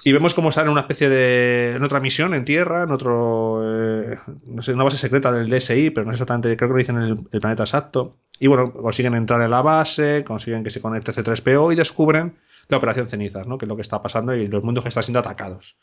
Y 0.05 0.13
vemos 0.13 0.33
cómo 0.33 0.47
está 0.47 0.62
en 0.62 0.69
una 0.69 0.79
especie 0.79 1.10
de. 1.10 1.73
en 1.75 1.83
otra 1.83 1.99
misión 1.99 2.33
en 2.33 2.45
tierra, 2.45 2.83
en 2.83 2.91
otro. 2.91 4.13
Eh, 4.13 4.17
no 4.45 4.62
sé, 4.62 4.71
una 4.71 4.86
base 4.86 4.95
secreta 4.97 5.29
del 5.29 5.49
DSI, 5.49 5.89
pero 5.89 6.05
no 6.05 6.13
exactamente, 6.13 6.55
creo 6.55 6.69
que 6.69 6.73
lo 6.73 6.79
dicen 6.79 6.95
en 6.95 7.03
el, 7.03 7.19
el, 7.29 7.41
planeta 7.41 7.63
exacto. 7.63 8.15
Y 8.39 8.47
bueno, 8.47 8.71
consiguen 8.71 9.15
entrar 9.15 9.41
en 9.41 9.51
la 9.51 9.62
base, 9.62 10.23
consiguen 10.25 10.63
que 10.63 10.69
se 10.69 10.81
conecte 10.81 11.12
C3PO 11.12 11.73
y 11.73 11.75
descubren 11.75 12.38
la 12.69 12.77
operación 12.77 13.10
Cenizas, 13.10 13.45
¿no? 13.45 13.57
Que 13.57 13.65
es 13.65 13.69
lo 13.69 13.75
que 13.75 13.81
está 13.81 14.01
pasando 14.01 14.33
y 14.33 14.47
los 14.47 14.63
mundos 14.63 14.86
que 14.86 14.88
están 14.88 15.03
siendo 15.03 15.19
atacados. 15.19 15.75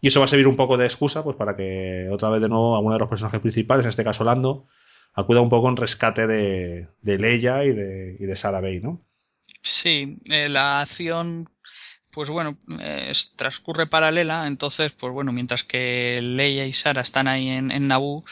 Y 0.00 0.08
eso 0.08 0.20
va 0.20 0.26
a 0.26 0.28
servir 0.28 0.46
un 0.46 0.56
poco 0.56 0.76
de 0.76 0.84
excusa 0.84 1.24
pues 1.24 1.36
para 1.36 1.56
que 1.56 2.08
otra 2.10 2.30
vez 2.30 2.40
de 2.40 2.48
nuevo 2.48 2.76
alguno 2.76 2.94
de 2.94 3.00
los 3.00 3.08
personajes 3.08 3.40
principales, 3.40 3.84
en 3.84 3.90
este 3.90 4.04
caso 4.04 4.24
Lando, 4.24 4.66
acuda 5.14 5.40
un 5.40 5.50
poco 5.50 5.68
en 5.68 5.76
rescate 5.76 6.26
de, 6.26 6.88
de 7.02 7.18
Leia 7.18 7.64
y 7.64 7.72
de, 7.72 8.16
y 8.18 8.24
de 8.24 8.36
Sarah 8.36 8.60
Bay, 8.60 8.80
¿no? 8.80 9.02
Sí, 9.62 10.18
eh, 10.30 10.48
la 10.48 10.80
acción 10.82 11.48
pues 12.10 12.30
bueno, 12.30 12.58
transcurre 13.36 13.86
paralela, 13.86 14.46
entonces, 14.46 14.90
pues 14.90 15.12
bueno, 15.12 15.32
mientras 15.32 15.62
que 15.62 16.20
Leia 16.20 16.66
y 16.66 16.72
Sara 16.72 17.02
están 17.02 17.28
ahí 17.28 17.48
en, 17.48 17.70
en 17.70 17.86
Naboo, 17.86 18.24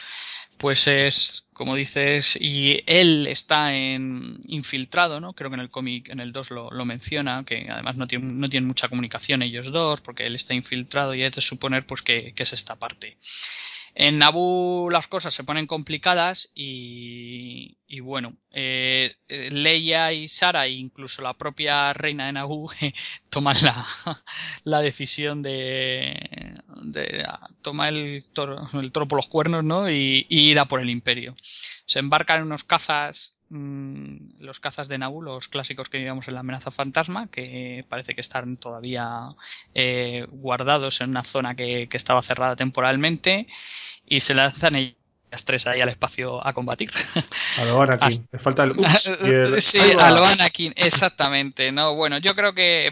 pues 0.57 0.87
es, 0.87 1.45
como 1.53 1.75
dices, 1.75 2.37
y 2.39 2.83
él 2.87 3.27
está 3.27 3.73
en, 3.73 4.39
infiltrado, 4.45 5.19
¿no? 5.19 5.33
Creo 5.33 5.49
que 5.49 5.55
en 5.55 5.61
el 5.61 5.69
cómic, 5.69 6.09
en 6.09 6.19
el 6.19 6.31
2 6.31 6.51
lo, 6.51 6.71
lo, 6.71 6.85
menciona, 6.85 7.43
que 7.45 7.67
además 7.69 7.95
no 7.95 8.07
tienen, 8.07 8.39
no 8.39 8.49
tienen 8.49 8.67
mucha 8.67 8.89
comunicación 8.89 9.41
ellos 9.41 9.71
dos, 9.71 10.01
porque 10.01 10.25
él 10.25 10.35
está 10.35 10.53
infiltrado 10.53 11.13
y 11.13 11.23
hay 11.23 11.31
que 11.31 11.41
suponer 11.41 11.85
pues 11.85 12.01
que, 12.01 12.33
que 12.33 12.43
es 12.43 12.53
esta 12.53 12.75
parte. 12.75 13.17
En 13.99 14.19
Nabu 14.19 14.89
las 14.91 15.07
cosas 15.07 15.33
se 15.33 15.43
ponen 15.43 15.65
complicadas 15.65 16.51
y, 16.53 17.77
y 17.87 17.99
bueno, 17.99 18.35
eh, 18.51 19.15
Leia 19.27 20.13
y 20.13 20.27
Sara 20.27 20.67
e 20.67 20.73
incluso 20.73 21.23
la 21.23 21.33
propia 21.33 21.93
reina 21.93 22.27
de 22.27 22.33
Nabu 22.33 22.69
toman 23.31 23.55
la, 23.63 23.83
la 24.65 24.81
decisión 24.81 25.41
de, 25.41 26.53
de 26.83 27.25
tomar 27.63 27.91
el 27.91 28.23
toro, 28.33 28.67
el 28.73 28.91
toro 28.91 29.07
por 29.07 29.17
los 29.17 29.27
cuernos 29.27 29.63
¿no? 29.63 29.89
y, 29.89 30.27
y 30.29 30.51
ir 30.51 30.59
a 30.59 30.65
por 30.65 30.79
el 30.79 30.91
imperio. 30.91 31.35
Se 31.87 31.99
embarcan 31.99 32.37
en 32.37 32.43
unos 32.43 32.63
cazas 32.63 33.35
mm, 33.49 34.41
los 34.41 34.59
cazas 34.59 34.87
de 34.87 34.99
Nabu, 34.99 35.23
los 35.23 35.47
clásicos 35.47 35.89
que 35.89 35.97
vivíamos 35.97 36.27
en 36.27 36.35
la 36.35 36.41
amenaza 36.41 36.69
fantasma, 36.69 37.27
que 37.27 37.85
parece 37.89 38.13
que 38.13 38.21
están 38.21 38.57
todavía 38.57 39.29
eh, 39.73 40.27
guardados 40.29 41.01
en 41.01 41.09
una 41.09 41.23
zona 41.23 41.55
que, 41.55 41.87
que 41.89 41.97
estaba 41.97 42.21
cerrada 42.21 42.55
temporalmente 42.55 43.47
y 44.05 44.19
se 44.19 44.35
lanzan 44.35 44.75
ellas 44.75 44.97
tres 45.45 45.67
ahí 45.67 45.81
al 45.81 45.89
espacio 45.89 46.45
a 46.45 46.53
combatir. 46.53 46.91
A 47.57 47.65
lo 47.65 47.81
Anakin, 47.81 48.27
falta 48.39 48.63
el, 48.63 48.71
ups 48.71 49.17
Sí, 49.59 49.79
a 49.99 50.11
lo 50.11 50.25
Anakin, 50.25 50.73
exactamente. 50.75 51.71
No, 51.71 51.95
bueno, 51.95 52.17
yo 52.17 52.35
creo 52.35 52.53
que 52.53 52.91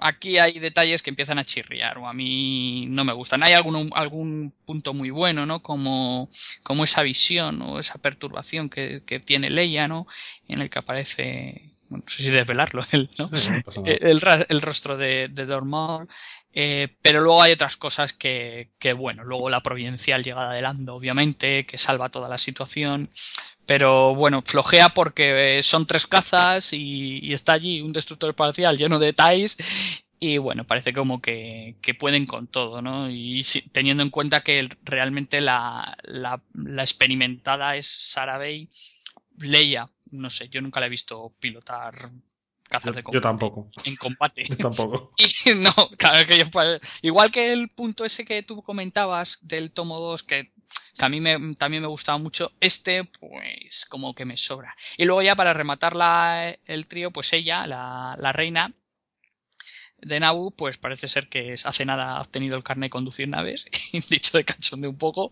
aquí 0.00 0.38
hay 0.38 0.58
detalles 0.58 1.02
que 1.02 1.10
empiezan 1.10 1.38
a 1.38 1.44
chirriar 1.44 1.98
o 1.98 2.08
a 2.08 2.12
mí 2.12 2.86
no 2.88 3.04
me 3.04 3.12
gustan. 3.12 3.42
Hay 3.42 3.52
algún, 3.52 3.90
algún 3.94 4.52
punto 4.64 4.94
muy 4.94 5.10
bueno, 5.10 5.46
¿no? 5.46 5.62
Como, 5.62 6.30
como 6.62 6.84
esa 6.84 7.02
visión 7.02 7.62
o 7.62 7.78
esa 7.78 7.98
perturbación 7.98 8.68
que, 8.68 9.02
que 9.06 9.20
tiene 9.20 9.50
Leia, 9.50 9.88
¿no? 9.88 10.06
En 10.48 10.60
el 10.60 10.70
que 10.70 10.78
aparece 10.78 11.72
bueno, 11.88 12.04
no 12.04 12.10
sé 12.10 12.24
si 12.24 12.30
desvelarlo 12.30 12.84
él, 12.90 13.08
¿no? 13.18 13.30
el, 13.84 14.20
el, 14.48 14.60
rostro 14.60 14.96
de, 14.96 15.28
de 15.28 15.46
Dormar 15.46 16.08
eh, 16.58 16.88
pero 17.02 17.20
luego 17.20 17.42
hay 17.42 17.52
otras 17.52 17.76
cosas 17.76 18.14
que, 18.14 18.70
que, 18.78 18.94
bueno, 18.94 19.24
luego 19.24 19.50
la 19.50 19.62
providencial 19.62 20.24
llegada 20.24 20.54
de 20.54 20.62
Lando, 20.62 20.94
obviamente, 20.94 21.66
que 21.66 21.76
salva 21.76 22.08
toda 22.08 22.30
la 22.30 22.38
situación. 22.38 23.10
Pero 23.66 24.14
bueno, 24.14 24.42
flojea 24.42 24.90
porque 24.90 25.60
son 25.62 25.86
tres 25.86 26.06
cazas 26.06 26.72
y, 26.72 27.32
está 27.32 27.54
allí 27.54 27.80
un 27.80 27.92
destructor 27.92 28.30
espacial 28.30 28.78
lleno 28.78 28.98
de 28.98 29.12
TIEs 29.12 29.56
y 30.18 30.38
bueno, 30.38 30.64
parece 30.64 30.92
como 30.92 31.20
que, 31.20 31.76
que, 31.82 31.94
pueden 31.94 32.26
con 32.26 32.46
todo, 32.46 32.80
¿no? 32.80 33.10
Y 33.10 33.44
teniendo 33.72 34.02
en 34.02 34.10
cuenta 34.10 34.42
que 34.42 34.68
realmente 34.84 35.40
la, 35.40 35.96
la, 36.04 36.40
experimentada 36.82 37.76
es 37.76 37.86
Sarah 37.86 38.40
Leia, 39.38 39.90
no 40.12 40.30
sé, 40.30 40.48
yo 40.48 40.60
nunca 40.62 40.80
la 40.80 40.86
he 40.86 40.90
visto 40.90 41.34
pilotar 41.38 42.10
yo, 43.12 43.20
tampoco. 43.20 43.70
En 43.84 43.96
combate. 43.96 44.44
Yo 44.48 44.56
tampoco. 44.56 45.12
Y 45.44 45.54
no, 45.54 45.72
claro 45.96 46.26
que 46.26 46.38
yo, 46.38 46.44
igual 47.02 47.30
que 47.30 47.52
el 47.52 47.68
punto 47.68 48.04
ese 48.04 48.24
que 48.24 48.42
tú 48.42 48.62
comentabas 48.62 49.38
del 49.42 49.70
tomo 49.70 50.00
2, 50.00 50.22
que, 50.24 50.52
a 50.98 51.08
mí 51.08 51.20
me, 51.20 51.54
también 51.54 51.82
me 51.82 51.88
gustaba 51.88 52.18
mucho, 52.18 52.52
este, 52.60 53.04
pues, 53.04 53.86
como 53.88 54.14
que 54.14 54.24
me 54.24 54.36
sobra. 54.36 54.74
Y 54.96 55.04
luego 55.04 55.22
ya 55.22 55.36
para 55.36 55.54
rematar 55.54 55.94
la, 55.94 56.56
el 56.64 56.86
trío, 56.86 57.12
pues 57.12 57.32
ella, 57.32 57.66
la, 57.66 58.16
la 58.18 58.32
reina, 58.32 58.72
de 59.98 60.20
Nabu, 60.20 60.52
pues 60.52 60.76
parece 60.76 61.08
ser 61.08 61.28
que 61.28 61.54
hace 61.64 61.84
nada 61.84 62.16
ha 62.16 62.20
obtenido 62.20 62.56
el 62.56 62.62
carnet 62.62 62.86
de 62.86 62.90
conducir 62.90 63.28
naves, 63.28 63.66
dicho 64.08 64.36
de 64.36 64.44
cachón 64.44 64.84
un 64.84 64.98
poco, 64.98 65.30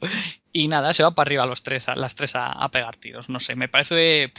y 0.52 0.68
nada, 0.68 0.94
se 0.94 1.02
va 1.02 1.14
para 1.14 1.28
arriba 1.28 1.46
los 1.46 1.62
tres, 1.62 1.86
las 1.94 2.14
tres 2.14 2.32
a, 2.34 2.68
pegar 2.70 2.96
tiros. 2.96 3.28
No 3.28 3.40
sé, 3.40 3.56
me 3.56 3.68
parece 3.68 4.32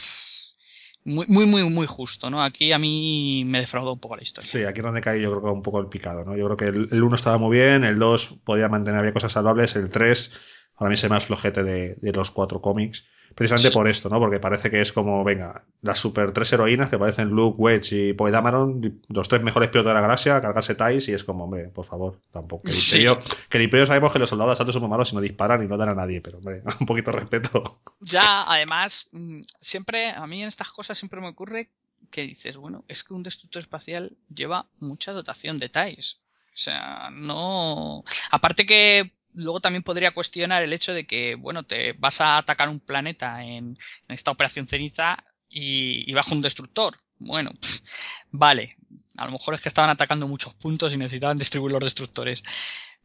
muy, 1.06 1.46
muy, 1.46 1.64
muy, 1.70 1.86
justo, 1.86 2.28
¿no? 2.30 2.42
Aquí 2.42 2.72
a 2.72 2.78
mí 2.78 3.44
me 3.46 3.60
defraudó 3.60 3.92
un 3.92 4.00
poco 4.00 4.16
la 4.16 4.22
historia. 4.22 4.50
Sí, 4.50 4.64
aquí 4.64 4.80
es 4.80 4.84
donde 4.84 5.00
cae 5.00 5.20
yo 5.20 5.30
creo 5.30 5.42
que 5.42 5.48
un 5.48 5.62
poco 5.62 5.80
el 5.80 5.86
picado, 5.86 6.24
¿no? 6.24 6.36
Yo 6.36 6.46
creo 6.46 6.56
que 6.56 6.94
el 6.94 7.02
1 7.02 7.14
estaba 7.14 7.38
muy 7.38 7.56
bien, 7.56 7.84
el 7.84 7.98
2 7.98 8.40
podía 8.44 8.68
mantener, 8.68 9.00
había 9.00 9.12
cosas 9.12 9.32
salvables, 9.32 9.76
el 9.76 9.88
3 9.88 10.32
Para 10.76 10.88
mí 10.88 10.94
es 10.94 11.04
el 11.04 11.10
más 11.10 11.24
flojete 11.24 11.62
de, 11.62 11.96
de 12.00 12.12
los 12.12 12.30
cuatro 12.30 12.60
cómics. 12.60 13.06
Precisamente 13.36 13.70
por 13.70 13.86
esto, 13.86 14.08
¿no? 14.08 14.18
Porque 14.18 14.40
parece 14.40 14.70
que 14.70 14.80
es 14.80 14.94
como, 14.94 15.22
venga, 15.22 15.62
las 15.82 15.98
super 15.98 16.32
tres 16.32 16.50
heroínas 16.54 16.88
que 16.88 16.96
parecen 16.96 17.28
Luke, 17.28 17.56
Wedge 17.58 17.92
y 17.92 18.12
Poe 18.14 18.30
Dameron, 18.30 19.02
los 19.08 19.28
tres 19.28 19.42
mejores 19.42 19.68
pilotos 19.68 19.90
de 19.90 19.94
la 19.94 20.00
galaxia, 20.00 20.40
cargarse 20.40 20.74
Tais 20.74 21.06
y 21.08 21.12
es 21.12 21.22
como, 21.22 21.44
hombre, 21.44 21.68
por 21.68 21.84
favor, 21.84 22.18
tampoco. 22.32 22.62
Que 22.62 22.70
el, 22.70 22.78
imperio, 22.78 23.18
que 23.50 23.58
el 23.58 23.64
imperio 23.64 23.84
sabemos 23.84 24.10
que 24.10 24.18
los 24.18 24.30
soldados 24.30 24.52
asaltos 24.52 24.72
son 24.72 24.80
muy 24.80 24.90
malos 24.90 25.12
y 25.12 25.16
no 25.16 25.20
disparan 25.20 25.62
y 25.62 25.66
no 25.66 25.76
dan 25.76 25.90
a 25.90 25.94
nadie, 25.94 26.22
pero 26.22 26.38
hombre, 26.38 26.62
un 26.80 26.86
poquito 26.86 27.10
de 27.10 27.18
respeto. 27.18 27.82
Ya, 28.00 28.50
además, 28.50 29.10
mm, 29.12 29.42
siempre, 29.60 30.08
a 30.08 30.26
mí 30.26 30.40
en 30.42 30.48
estas 30.48 30.70
cosas 30.70 30.96
siempre 30.96 31.20
me 31.20 31.28
ocurre 31.28 31.68
que 32.10 32.22
dices, 32.22 32.56
bueno, 32.56 32.84
es 32.88 33.04
que 33.04 33.12
un 33.12 33.22
destructor 33.22 33.60
espacial 33.60 34.16
lleva 34.34 34.64
mucha 34.80 35.12
dotación 35.12 35.58
de 35.58 35.68
TIEs. 35.68 36.20
O 36.54 36.58
sea, 36.58 37.10
no. 37.12 38.02
Aparte 38.30 38.64
que 38.64 39.12
luego 39.36 39.60
también 39.60 39.82
podría 39.82 40.12
cuestionar 40.12 40.62
el 40.62 40.72
hecho 40.72 40.92
de 40.92 41.06
que, 41.06 41.36
bueno, 41.36 41.62
te 41.62 41.92
vas 41.92 42.20
a 42.20 42.38
atacar 42.38 42.68
un 42.68 42.80
planeta 42.80 43.44
en, 43.44 43.78
esta 44.08 44.30
operación 44.30 44.66
ceniza 44.66 45.22
y, 45.48 46.10
y 46.10 46.14
bajo 46.14 46.34
un 46.34 46.42
destructor. 46.42 46.96
Bueno, 47.18 47.52
vale. 48.32 48.76
A 49.16 49.26
lo 49.26 49.32
mejor 49.32 49.54
es 49.54 49.60
que 49.60 49.68
estaban 49.68 49.90
atacando 49.90 50.26
muchos 50.26 50.54
puntos 50.54 50.92
y 50.92 50.98
necesitaban 50.98 51.38
distribuir 51.38 51.72
los 51.72 51.84
destructores. 51.84 52.42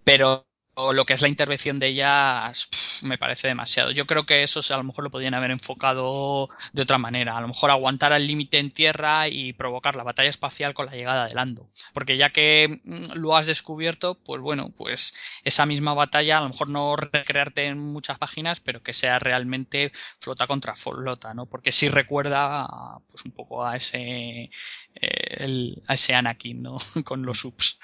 Pero 0.03 0.47
o 0.73 0.93
lo 0.93 1.05
que 1.05 1.13
es 1.13 1.21
la 1.21 1.27
intervención 1.27 1.79
de 1.79 1.87
ellas 1.87 2.69
me 3.03 3.17
parece 3.17 3.47
demasiado. 3.47 3.91
Yo 3.91 4.05
creo 4.05 4.25
que 4.25 4.43
eso 4.43 4.61
a 4.73 4.77
lo 4.77 4.83
mejor 4.83 5.03
lo 5.03 5.09
podrían 5.09 5.33
haber 5.33 5.51
enfocado 5.51 6.49
de 6.73 6.81
otra 6.81 6.97
manera. 6.97 7.37
A 7.37 7.41
lo 7.41 7.47
mejor 7.47 7.71
aguantar 7.71 8.13
al 8.13 8.27
límite 8.27 8.59
en 8.59 8.71
tierra 8.71 9.27
y 9.27 9.53
provocar 9.53 9.95
la 9.95 10.03
batalla 10.03 10.29
espacial 10.29 10.73
con 10.73 10.85
la 10.85 10.93
llegada 10.93 11.27
de 11.27 11.33
Lando. 11.33 11.69
Porque 11.93 12.17
ya 12.17 12.29
que 12.29 12.79
mm, 12.83 13.13
lo 13.15 13.35
has 13.35 13.47
descubierto, 13.47 14.15
pues 14.15 14.41
bueno, 14.41 14.71
pues 14.75 15.13
esa 15.43 15.65
misma 15.65 15.93
batalla, 15.93 16.37
a 16.37 16.41
lo 16.41 16.49
mejor 16.49 16.69
no 16.69 16.95
recrearte 16.95 17.65
en 17.65 17.77
muchas 17.77 18.17
páginas, 18.17 18.59
pero 18.59 18.81
que 18.81 18.93
sea 18.93 19.19
realmente 19.19 19.91
flota 20.19 20.47
contra 20.47 20.75
flota, 20.75 21.33
¿no? 21.33 21.47
Porque 21.47 21.71
sí 21.71 21.89
recuerda 21.89 22.67
pues 23.09 23.25
un 23.25 23.31
poco 23.31 23.65
a 23.65 23.75
ese 23.75 24.49
eh, 24.95 25.75
a 25.87 25.93
ese 25.93 26.13
Anakin, 26.13 26.61
¿no? 26.61 26.77
con 27.05 27.23
los 27.23 27.39
subs. 27.39 27.79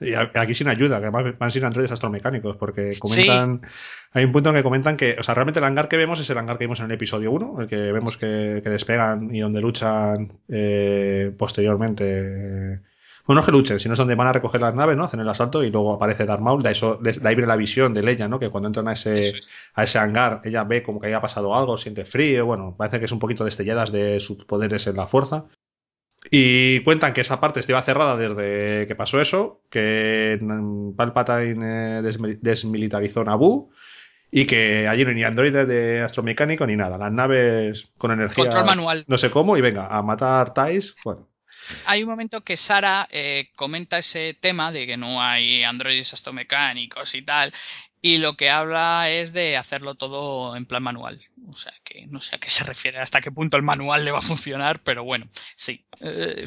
Y 0.00 0.14
aquí 0.14 0.54
sin 0.54 0.68
ayuda, 0.68 0.98
que 0.98 1.06
además 1.06 1.38
van 1.38 1.50
sin 1.50 1.64
androides 1.64 1.92
astromecánicos, 1.92 2.21
porque 2.58 2.98
comentan. 2.98 3.60
Hay 4.14 4.24
un 4.24 4.32
punto 4.32 4.50
en 4.50 4.56
que 4.56 4.62
comentan 4.62 4.96
que, 4.96 5.16
o 5.18 5.22
sea, 5.22 5.34
realmente 5.34 5.58
el 5.58 5.64
hangar 5.64 5.88
que 5.88 5.96
vemos 5.96 6.20
es 6.20 6.28
el 6.28 6.36
hangar 6.36 6.58
que 6.58 6.64
vimos 6.64 6.80
en 6.80 6.86
el 6.86 6.92
episodio 6.92 7.32
1, 7.32 7.62
el 7.62 7.68
que 7.68 7.92
vemos 7.92 8.18
que, 8.18 8.26
despegan 8.26 9.34
y 9.34 9.40
donde 9.40 9.60
luchan 9.60 10.32
eh, 10.48 11.32
posteriormente. 11.36 12.80
Bueno, 13.24 13.40
no 13.40 13.46
que 13.46 13.52
luchen, 13.52 13.78
sino 13.78 13.94
es 13.94 13.98
donde 13.98 14.16
van 14.16 14.26
a 14.26 14.32
recoger 14.32 14.60
las 14.60 14.74
naves, 14.74 14.96
¿no? 14.96 15.04
Hacen 15.04 15.20
el 15.20 15.28
asalto 15.28 15.62
y 15.62 15.70
luego 15.70 15.94
aparece 15.94 16.26
Darth 16.26 16.42
Maul. 16.42 16.62
De, 16.62 16.72
eso, 16.72 16.96
de 16.96 17.10
ahí 17.26 17.34
viene 17.34 17.46
la 17.46 17.56
visión 17.56 17.94
de 17.94 18.02
Leia, 18.02 18.28
¿no? 18.28 18.38
Que 18.38 18.50
cuando 18.50 18.66
entran 18.66 18.88
a 18.88 18.92
ese, 18.92 19.32
a 19.74 19.84
ese 19.84 19.98
hangar, 19.98 20.40
ella 20.44 20.64
ve 20.64 20.82
como 20.82 21.00
que 21.00 21.06
haya 21.06 21.20
pasado 21.20 21.54
algo, 21.54 21.76
siente 21.76 22.04
frío. 22.04 22.44
Bueno, 22.44 22.74
parece 22.76 22.98
que 22.98 23.04
es 23.04 23.12
un 23.12 23.20
poquito 23.20 23.44
destelladas 23.44 23.92
de 23.92 24.18
sus 24.18 24.44
poderes 24.44 24.86
en 24.88 24.96
la 24.96 25.06
fuerza. 25.06 25.46
Y 26.34 26.80
cuentan 26.80 27.12
que 27.12 27.20
esa 27.20 27.40
parte 27.40 27.60
estaba 27.60 27.82
cerrada 27.82 28.16
desde 28.16 28.86
que 28.86 28.94
pasó 28.94 29.20
eso, 29.20 29.60
que 29.68 30.40
Palpatine 30.96 31.98
eh, 31.98 32.02
desmilitarizó 32.40 33.22
Naboo 33.22 33.68
y 34.30 34.46
que 34.46 34.88
allí 34.88 35.04
no 35.04 35.10
hay 35.10 35.16
ni 35.16 35.24
androides 35.24 35.68
de 35.68 36.00
astromecánico 36.00 36.66
ni 36.66 36.74
nada. 36.74 36.96
Las 36.96 37.12
naves 37.12 37.92
con 37.98 38.12
energía. 38.12 38.44
Control 38.44 38.64
manual. 38.64 39.04
No 39.08 39.18
sé 39.18 39.30
cómo, 39.30 39.58
y 39.58 39.60
venga, 39.60 39.88
a 39.88 40.00
matar 40.00 40.54
Tais. 40.54 40.96
Bueno. 41.04 41.28
Hay 41.84 42.02
un 42.02 42.08
momento 42.08 42.40
que 42.40 42.56
Sara 42.56 43.06
eh, 43.10 43.50
comenta 43.54 43.98
ese 43.98 44.32
tema 44.32 44.72
de 44.72 44.86
que 44.86 44.96
no 44.96 45.20
hay 45.20 45.62
androides 45.64 46.14
astromecánicos 46.14 47.14
y 47.14 47.20
tal, 47.20 47.52
y 48.04 48.18
lo 48.18 48.36
que 48.36 48.50
habla 48.50 49.08
es 49.10 49.32
de 49.32 49.56
hacerlo 49.56 49.94
todo 49.94 50.56
en 50.56 50.66
plan 50.66 50.82
manual. 50.82 51.22
O 51.48 51.56
sea, 51.56 51.72
que 51.84 52.04
no 52.08 52.20
sé 52.20 52.34
a 52.34 52.40
qué 52.40 52.50
se 52.50 52.64
refiere, 52.64 52.98
hasta 52.98 53.20
qué 53.20 53.30
punto 53.30 53.56
el 53.56 53.62
manual 53.62 54.04
le 54.04 54.10
va 54.10 54.18
a 54.18 54.22
funcionar, 54.22 54.80
pero 54.82 55.04
bueno, 55.04 55.28
sí. 55.54 55.86
Eh, 56.00 56.44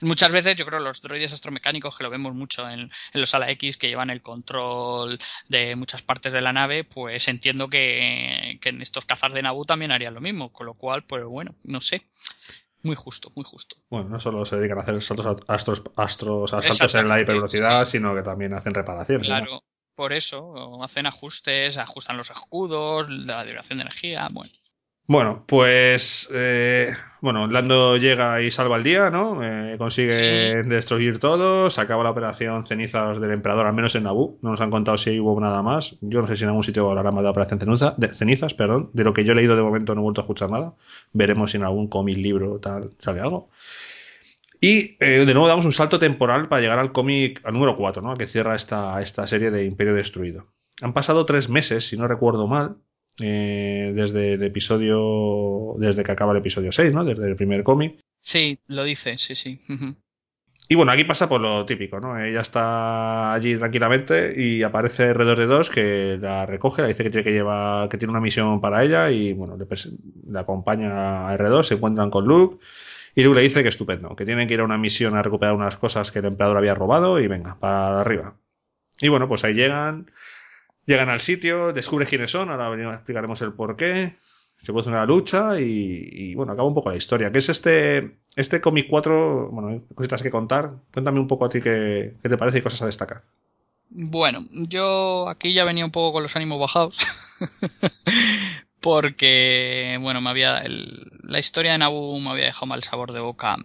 muchas 0.00 0.32
veces 0.32 0.56
yo 0.56 0.66
creo 0.66 0.80
los 0.80 1.00
droides 1.00 1.32
astromecánicos 1.32 1.96
que 1.96 2.02
lo 2.02 2.10
vemos 2.10 2.34
mucho 2.34 2.68
en, 2.68 2.90
los 3.12 3.34
ala 3.34 3.50
X 3.52 3.76
que 3.76 3.88
llevan 3.88 4.10
el 4.10 4.20
control 4.20 5.20
de 5.48 5.76
muchas 5.76 6.02
partes 6.02 6.32
de 6.32 6.40
la 6.40 6.52
nave, 6.52 6.82
pues 6.82 7.28
entiendo 7.28 7.68
que, 7.68 8.58
en 8.60 8.82
estos 8.82 9.04
cazas 9.04 9.32
de 9.32 9.42
Naboo 9.42 9.64
también 9.64 9.92
harían 9.92 10.14
lo 10.14 10.20
mismo, 10.20 10.52
con 10.52 10.66
lo 10.66 10.74
cual, 10.74 11.04
pues 11.04 11.24
bueno, 11.24 11.54
no 11.62 11.80
sé. 11.80 12.02
Muy 12.82 12.96
justo, 12.96 13.30
muy 13.36 13.44
justo. 13.44 13.76
Bueno, 13.90 14.08
no 14.08 14.18
solo 14.18 14.44
se 14.44 14.56
dedican 14.56 14.78
a 14.78 14.80
hacer 14.80 15.00
saltos 15.02 15.26
astros, 15.46 15.82
astros, 15.96 16.54
asaltos 16.54 16.94
en 16.94 17.08
la 17.08 17.20
hipervelocidad, 17.20 17.84
sino 17.84 18.14
que 18.14 18.22
también 18.22 18.54
hacen 18.54 18.72
reparaciones. 18.72 19.26
Claro, 19.26 19.62
por 20.00 20.14
eso 20.14 20.82
hacen 20.82 21.04
ajustes, 21.04 21.76
ajustan 21.76 22.16
los 22.16 22.30
escudos, 22.30 23.10
la 23.10 23.44
duración 23.44 23.76
de 23.76 23.82
energía, 23.82 24.30
bueno. 24.32 24.50
Bueno, 25.06 25.44
pues 25.46 26.30
eh, 26.32 26.94
bueno, 27.20 27.46
Lando 27.48 27.98
llega 27.98 28.40
y 28.40 28.50
salva 28.50 28.78
el 28.78 28.82
día, 28.82 29.10
¿no? 29.10 29.44
Eh, 29.44 29.76
consigue 29.76 30.62
destruir 30.62 31.18
todo, 31.18 31.68
se 31.68 31.82
acaba 31.82 32.02
la 32.02 32.12
operación 32.12 32.64
cenizas 32.64 33.20
del 33.20 33.32
emperador, 33.32 33.66
al 33.66 33.74
menos 33.74 33.94
en 33.94 34.04
Naboo. 34.04 34.38
No 34.40 34.52
nos 34.52 34.62
han 34.62 34.70
contado 34.70 34.96
si 34.96 35.20
hubo 35.20 35.38
nada 35.38 35.60
más. 35.60 35.96
Yo 36.00 36.22
no 36.22 36.26
sé 36.26 36.38
si 36.38 36.44
en 36.44 36.48
algún 36.48 36.64
sitio 36.64 36.88
hablará 36.88 37.10
más 37.10 37.20
de 37.20 37.24
la 37.24 37.32
operación 37.32 37.60
ceniza, 37.60 37.92
de 37.98 38.14
cenizas, 38.14 38.54
perdón. 38.54 38.88
De 38.94 39.04
lo 39.04 39.12
que 39.12 39.24
yo 39.24 39.32
he 39.32 39.34
leído 39.34 39.54
de 39.54 39.60
momento 39.60 39.94
no 39.94 40.00
he 40.00 40.04
vuelto 40.04 40.22
a 40.22 40.24
escuchar 40.24 40.48
nada. 40.48 40.72
Veremos 41.12 41.50
si 41.50 41.58
en 41.58 41.64
algún 41.64 41.88
cómic, 41.88 42.16
libro, 42.16 42.58
tal, 42.58 42.92
sale 43.00 43.20
algo. 43.20 43.50
Y 44.60 44.96
eh, 45.00 45.24
de 45.24 45.34
nuevo 45.34 45.48
damos 45.48 45.64
un 45.64 45.72
salto 45.72 45.98
temporal 45.98 46.48
para 46.48 46.60
llegar 46.60 46.78
al 46.78 46.92
cómic, 46.92 47.40
al 47.44 47.54
número 47.54 47.76
4, 47.76 48.02
¿no? 48.02 48.16
que 48.16 48.26
cierra 48.26 48.54
esta, 48.54 49.00
esta 49.00 49.26
serie 49.26 49.50
de 49.50 49.64
Imperio 49.64 49.94
Destruido. 49.94 50.48
Han 50.82 50.92
pasado 50.92 51.24
tres 51.24 51.48
meses, 51.48 51.86
si 51.86 51.96
no 51.96 52.06
recuerdo 52.06 52.46
mal, 52.46 52.76
eh, 53.20 53.92
desde 53.94 54.34
el 54.34 54.42
episodio, 54.42 55.74
desde 55.78 56.02
que 56.02 56.12
acaba 56.12 56.32
el 56.32 56.38
episodio 56.38 56.72
6, 56.72 56.92
¿no? 56.92 57.04
Desde 57.04 57.26
el 57.28 57.36
primer 57.36 57.62
cómic. 57.62 58.00
Sí, 58.16 58.58
lo 58.66 58.84
dice, 58.84 59.16
sí, 59.18 59.34
sí. 59.34 59.60
Y 60.68 60.74
bueno, 60.74 60.92
aquí 60.92 61.04
pasa 61.04 61.28
por 61.28 61.40
lo 61.40 61.66
típico, 61.66 62.00
¿no? 62.00 62.18
Ella 62.18 62.40
está 62.40 63.34
allí 63.34 63.56
tranquilamente 63.56 64.34
y 64.40 64.62
aparece 64.62 65.12
R2D2 65.12 65.68
que 65.68 66.18
la 66.20 66.46
recoge, 66.46 66.82
le 66.82 66.88
dice 66.88 67.02
que 67.02 67.10
tiene 67.10 67.24
que 67.24 67.32
llevar, 67.32 67.88
que 67.88 67.98
tiene 67.98 68.12
una 68.12 68.20
misión 68.20 68.60
para 68.60 68.84
ella 68.84 69.10
y 69.10 69.32
bueno, 69.32 69.56
le, 69.56 69.66
le 69.66 70.38
acompaña 70.38 71.28
a 71.28 71.36
R2, 71.36 71.62
se 71.64 71.74
encuentran 71.74 72.10
con 72.10 72.24
Luke 72.24 72.64
y 73.14 73.22
Luke 73.22 73.36
le 73.36 73.42
dice 73.42 73.62
que 73.62 73.68
estupendo, 73.68 74.14
que 74.14 74.24
tienen 74.24 74.46
que 74.46 74.54
ir 74.54 74.60
a 74.60 74.64
una 74.64 74.78
misión 74.78 75.16
a 75.16 75.22
recuperar 75.22 75.54
unas 75.54 75.76
cosas 75.76 76.10
que 76.10 76.20
el 76.20 76.26
emperador 76.26 76.58
había 76.58 76.74
robado 76.74 77.20
y 77.20 77.26
venga, 77.26 77.58
para 77.58 78.00
arriba. 78.00 78.36
Y 79.00 79.08
bueno, 79.08 79.28
pues 79.28 79.44
ahí 79.44 79.54
llegan, 79.54 80.10
llegan 80.86 81.08
al 81.08 81.20
sitio, 81.20 81.72
descubre 81.72 82.06
quiénes 82.06 82.30
son, 82.30 82.50
ahora 82.50 82.94
explicaremos 82.94 83.40
el 83.42 83.52
por 83.52 83.76
qué. 83.76 84.16
Se 84.62 84.74
puede 84.74 84.90
una 84.90 85.06
lucha 85.06 85.58
y, 85.58 86.34
bueno, 86.34 86.52
acaba 86.52 86.68
un 86.68 86.74
poco 86.74 86.90
la 86.90 86.96
historia. 86.96 87.32
¿Qué 87.32 87.38
es 87.38 87.48
este, 87.48 88.18
este 88.36 88.60
cómic 88.60 88.88
4? 88.90 89.48
Bueno, 89.50 89.68
hay 89.68 89.82
cositas 89.94 90.22
que 90.22 90.30
contar. 90.30 90.72
Cuéntame 90.92 91.18
un 91.18 91.26
poco 91.26 91.46
a 91.46 91.48
ti 91.48 91.62
qué, 91.62 92.16
qué 92.22 92.28
te 92.28 92.36
parece 92.36 92.58
y 92.58 92.62
cosas 92.62 92.82
a 92.82 92.86
destacar. 92.86 93.22
Bueno, 93.88 94.44
yo 94.50 95.28
aquí 95.30 95.54
ya 95.54 95.64
venía 95.64 95.84
un 95.84 95.90
poco 95.90 96.12
con 96.12 96.22
los 96.22 96.36
ánimos 96.36 96.60
bajados. 96.60 96.98
porque, 98.80 99.98
bueno, 100.00 100.20
me 100.20 100.30
había, 100.30 100.62
la 101.22 101.38
historia 101.38 101.72
de 101.72 101.78
Nabu 101.78 102.18
me 102.20 102.30
había 102.30 102.46
dejado 102.46 102.66
mal 102.66 102.82
sabor 102.82 103.12
de 103.12 103.20
boca. 103.20 103.56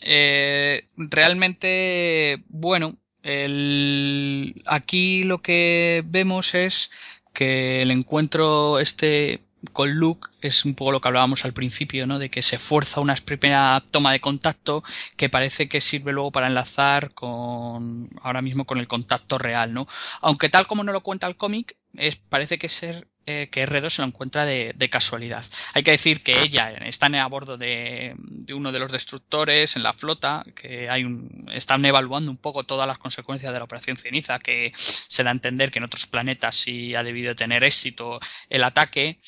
Eh, 0.00 0.88
realmente, 0.96 2.42
bueno, 2.48 2.96
el, 3.22 4.62
aquí 4.66 5.24
lo 5.24 5.42
que 5.42 6.02
vemos 6.06 6.54
es 6.54 6.90
que 7.32 7.82
el 7.82 7.90
encuentro 7.90 8.78
este 8.78 9.40
con 9.72 9.94
Luke 9.94 10.28
es 10.40 10.64
un 10.64 10.74
poco 10.74 10.92
lo 10.92 11.00
que 11.00 11.08
hablábamos 11.08 11.44
al 11.44 11.52
principio, 11.52 12.06
¿no? 12.06 12.18
De 12.18 12.30
que 12.30 12.42
se 12.42 12.58
fuerza 12.58 13.00
una 13.00 13.14
primera 13.14 13.82
toma 13.90 14.12
de 14.12 14.20
contacto 14.20 14.82
que 15.16 15.28
parece 15.28 15.68
que 15.68 15.80
sirve 15.80 16.12
luego 16.12 16.32
para 16.32 16.48
enlazar 16.48 17.12
con 17.14 18.10
ahora 18.22 18.42
mismo 18.42 18.64
con 18.64 18.78
el 18.78 18.88
contacto 18.88 19.38
real, 19.38 19.72
¿no? 19.72 19.86
Aunque 20.20 20.48
tal 20.48 20.66
como 20.66 20.82
no 20.82 20.92
lo 20.92 21.02
cuenta 21.02 21.28
el 21.28 21.36
cómic, 21.36 21.76
es, 21.94 22.16
parece 22.16 22.58
que 22.58 22.68
ser 22.68 23.06
eh, 23.24 23.48
que 23.52 23.64
R2 23.66 23.90
se 23.90 24.02
lo 24.02 24.08
encuentra 24.08 24.44
de, 24.44 24.88
casualidad. 24.90 25.44
Hay 25.74 25.84
que 25.84 25.92
decir 25.92 26.22
que 26.22 26.32
ella 26.32 26.70
está 26.86 27.06
a 27.06 27.26
bordo 27.26 27.56
de, 27.56 28.16
uno 28.52 28.72
de 28.72 28.78
los 28.80 28.90
destructores 28.90 29.76
en 29.76 29.84
la 29.84 29.92
flota, 29.92 30.42
que 30.56 30.88
hay 30.90 31.06
están 31.52 31.84
evaluando 31.84 32.30
un 32.30 32.36
poco 32.36 32.64
todas 32.64 32.86
las 32.88 32.98
consecuencias 32.98 33.52
de 33.52 33.58
la 33.58 33.64
operación 33.64 33.96
ceniza, 33.96 34.40
que 34.40 34.72
se 34.74 35.22
da 35.22 35.30
a 35.30 35.32
entender 35.32 35.70
que 35.70 35.78
en 35.78 35.84
otros 35.84 36.06
planetas 36.06 36.56
sí 36.56 36.94
ha 36.94 37.04
debido 37.04 37.36
tener 37.36 37.62
éxito 37.62 38.18
el 38.50 38.64
ataque. 38.64 39.20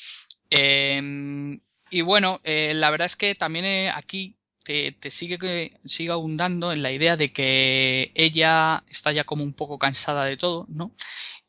Em, 0.49 1.59
y 1.89 2.01
bueno, 2.01 2.41
eh, 2.43 2.73
la 2.75 2.89
verdad 2.89 3.05
es 3.05 3.15
que 3.15 3.33
también 3.35 3.65
eh, 3.65 3.91
aquí 3.93 4.35
te, 4.65 4.91
te, 4.91 5.11
sigue, 5.11 5.79
sigue 5.85 6.11
abundando 6.11 6.73
en 6.73 6.81
la 6.81 6.91
idea 6.91 7.15
de 7.15 7.31
que 7.31 8.11
ella 8.15 8.83
está 8.89 9.11
ya 9.11 9.23
como 9.23 9.43
un 9.43 9.53
poco 9.53 9.79
cansada 9.79 10.25
de 10.25 10.37
todo, 10.37 10.65
¿no? 10.67 10.91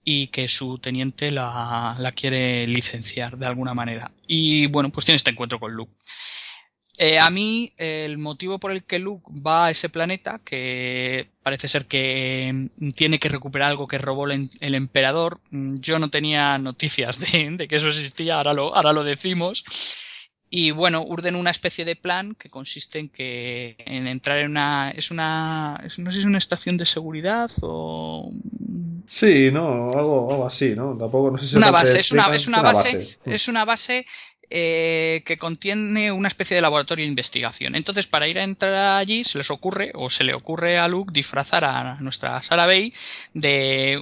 Y 0.08 0.28
que 0.28 0.46
su 0.46 0.78
teniente 0.78 1.32
la, 1.32 2.12
quiere 2.14 2.64
licenciar 2.68 3.36
de 3.36 3.46
alguna 3.46 3.74
manera. 3.74 4.12
Y 4.24 4.66
bueno, 4.68 4.90
pues 4.90 5.04
tiene 5.04 5.16
este 5.16 5.32
encuentro 5.32 5.58
con 5.58 5.72
Luke. 5.72 5.92
Eh, 6.96 7.18
a 7.18 7.28
mí, 7.28 7.72
el 7.76 8.16
motivo 8.16 8.60
por 8.60 8.70
el 8.70 8.84
que 8.84 9.00
Luke 9.00 9.26
va 9.44 9.66
a 9.66 9.70
ese 9.72 9.88
planeta, 9.88 10.40
que 10.44 11.28
parece 11.42 11.66
ser 11.66 11.86
que 11.86 12.68
mm, 12.78 12.90
tiene 12.90 13.18
que 13.18 13.28
recuperar 13.28 13.70
algo 13.70 13.88
que 13.88 13.98
robó 13.98 14.28
el, 14.28 14.48
emperador, 14.60 15.40
mm, 15.50 15.78
yo 15.80 15.98
no 15.98 16.08
tenía 16.08 16.56
noticias 16.58 17.18
de, 17.18 17.66
que 17.68 17.76
eso 17.76 17.88
existía, 17.88 18.36
ahora 18.36 18.54
lo, 18.54 18.76
ahora 18.76 18.92
lo 18.92 19.02
decimos. 19.02 19.64
Y 20.48 20.70
bueno, 20.70 21.02
urden 21.02 21.34
una 21.34 21.50
especie 21.50 21.84
de 21.84 21.96
plan 21.96 22.36
que 22.36 22.48
consiste 22.48 23.00
en 23.00 23.08
que 23.08 23.74
en 23.78 24.06
entrar 24.06 24.38
en 24.38 24.52
una 24.52 24.92
es 24.94 25.10
una 25.10 25.82
no 25.98 26.12
sé 26.12 26.12
si 26.12 26.20
es 26.20 26.24
una 26.24 26.38
estación 26.38 26.76
de 26.76 26.86
seguridad 26.86 27.50
o 27.62 28.30
sí, 29.08 29.50
no, 29.50 29.90
algo, 29.90 30.46
así, 30.46 30.74
¿no? 30.74 30.96
Tampoco 30.96 31.30
no 31.30 31.38
sé 31.38 31.46
si 31.46 31.56
una 31.56 31.70
base, 31.70 32.00
es 32.00 32.12
una, 32.12 32.34
es 32.34 32.46
una, 32.46 32.62
base, 32.62 33.18
es 33.24 33.48
una 33.48 33.64
base 33.64 34.06
eh, 34.48 35.24
que 35.26 35.36
contiene 35.36 36.12
una 36.12 36.28
especie 36.28 36.54
de 36.54 36.60
laboratorio 36.60 37.04
de 37.04 37.08
investigación. 37.08 37.74
Entonces, 37.74 38.06
para 38.06 38.28
ir 38.28 38.38
a 38.38 38.44
entrar 38.44 38.96
allí, 38.96 39.24
se 39.24 39.38
les 39.38 39.50
ocurre, 39.50 39.90
o 39.94 40.08
se 40.08 40.22
le 40.22 40.34
ocurre 40.34 40.78
a 40.78 40.86
Luke, 40.86 41.12
disfrazar 41.12 41.64
a 41.64 41.96
nuestra 42.00 42.40
Sarah 42.42 42.66
Bay 42.66 42.94
de 43.34 43.98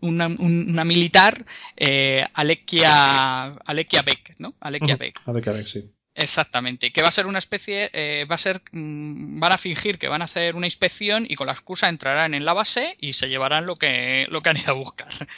una, 0.00 0.84
militar, 0.84 1.44
eh, 1.76 2.24
Alekia, 2.34 3.46
Alekia 3.64 4.02
Beck, 4.02 4.36
¿no? 4.38 4.54
Alekia 4.60 4.96
Beck. 4.96 5.20
Alekia 5.26 5.52
Beck, 5.52 5.66
sí. 5.66 5.90
Exactamente, 6.20 6.90
que 6.90 7.00
va 7.00 7.08
a 7.08 7.12
ser 7.12 7.28
una 7.28 7.38
especie, 7.38 7.90
eh, 7.92 8.24
va 8.28 8.34
a 8.34 8.38
ser, 8.38 8.60
mm, 8.72 9.38
van 9.38 9.52
a 9.52 9.56
fingir 9.56 10.00
que 10.00 10.08
van 10.08 10.20
a 10.20 10.24
hacer 10.24 10.56
una 10.56 10.66
inspección 10.66 11.24
y 11.28 11.36
con 11.36 11.46
la 11.46 11.52
excusa 11.52 11.88
entrarán 11.88 12.34
en 12.34 12.44
la 12.44 12.54
base 12.54 12.96
y 12.98 13.12
se 13.12 13.28
llevarán 13.28 13.66
lo 13.66 13.76
que, 13.76 14.26
lo 14.28 14.42
que 14.42 14.48
han 14.48 14.56
ido 14.56 14.72
a 14.72 14.74
buscar. 14.74 15.08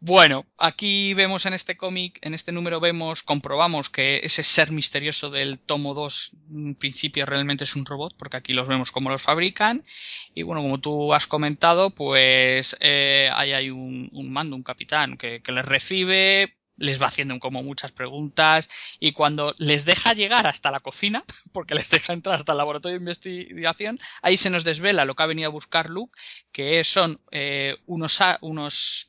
Bueno, 0.00 0.46
aquí 0.58 1.12
vemos 1.14 1.44
en 1.46 1.54
este 1.54 1.76
cómic, 1.76 2.18
en 2.22 2.32
este 2.34 2.52
número 2.52 2.78
vemos, 2.78 3.24
comprobamos 3.24 3.90
que 3.90 4.20
ese 4.22 4.44
ser 4.44 4.70
misterioso 4.70 5.28
del 5.30 5.58
tomo 5.58 5.92
2 5.92 6.30
en 6.54 6.74
principio 6.76 7.26
realmente 7.26 7.64
es 7.64 7.74
un 7.74 7.84
robot, 7.84 8.14
porque 8.16 8.36
aquí 8.36 8.52
los 8.52 8.68
vemos 8.68 8.92
cómo 8.92 9.10
los 9.10 9.22
fabrican. 9.22 9.84
Y 10.34 10.42
bueno, 10.42 10.62
como 10.62 10.78
tú 10.78 11.14
has 11.14 11.26
comentado, 11.26 11.90
pues 11.90 12.76
eh, 12.80 13.28
ahí 13.34 13.52
hay 13.52 13.70
un, 13.70 14.08
un 14.12 14.32
mando, 14.32 14.54
un 14.54 14.62
capitán 14.62 15.16
que, 15.16 15.40
que 15.42 15.50
les 15.50 15.64
recibe, 15.64 16.57
les 16.78 17.00
va 17.00 17.06
haciendo 17.06 17.38
como 17.38 17.62
muchas 17.62 17.92
preguntas 17.92 18.70
y 18.98 19.12
cuando 19.12 19.54
les 19.58 19.84
deja 19.84 20.14
llegar 20.14 20.46
hasta 20.46 20.70
la 20.70 20.80
cocina, 20.80 21.24
porque 21.52 21.74
les 21.74 21.90
deja 21.90 22.12
entrar 22.12 22.36
hasta 22.36 22.52
el 22.52 22.58
laboratorio 22.58 22.98
de 22.98 23.02
investigación, 23.02 24.00
ahí 24.22 24.36
se 24.36 24.50
nos 24.50 24.64
desvela 24.64 25.04
lo 25.04 25.14
que 25.14 25.22
ha 25.22 25.26
venido 25.26 25.48
a 25.48 25.52
buscar 25.52 25.90
Luke, 25.90 26.18
que 26.52 26.82
son 26.84 27.20
eh, 27.30 27.76
unos, 27.86 28.20
unos 28.40 29.08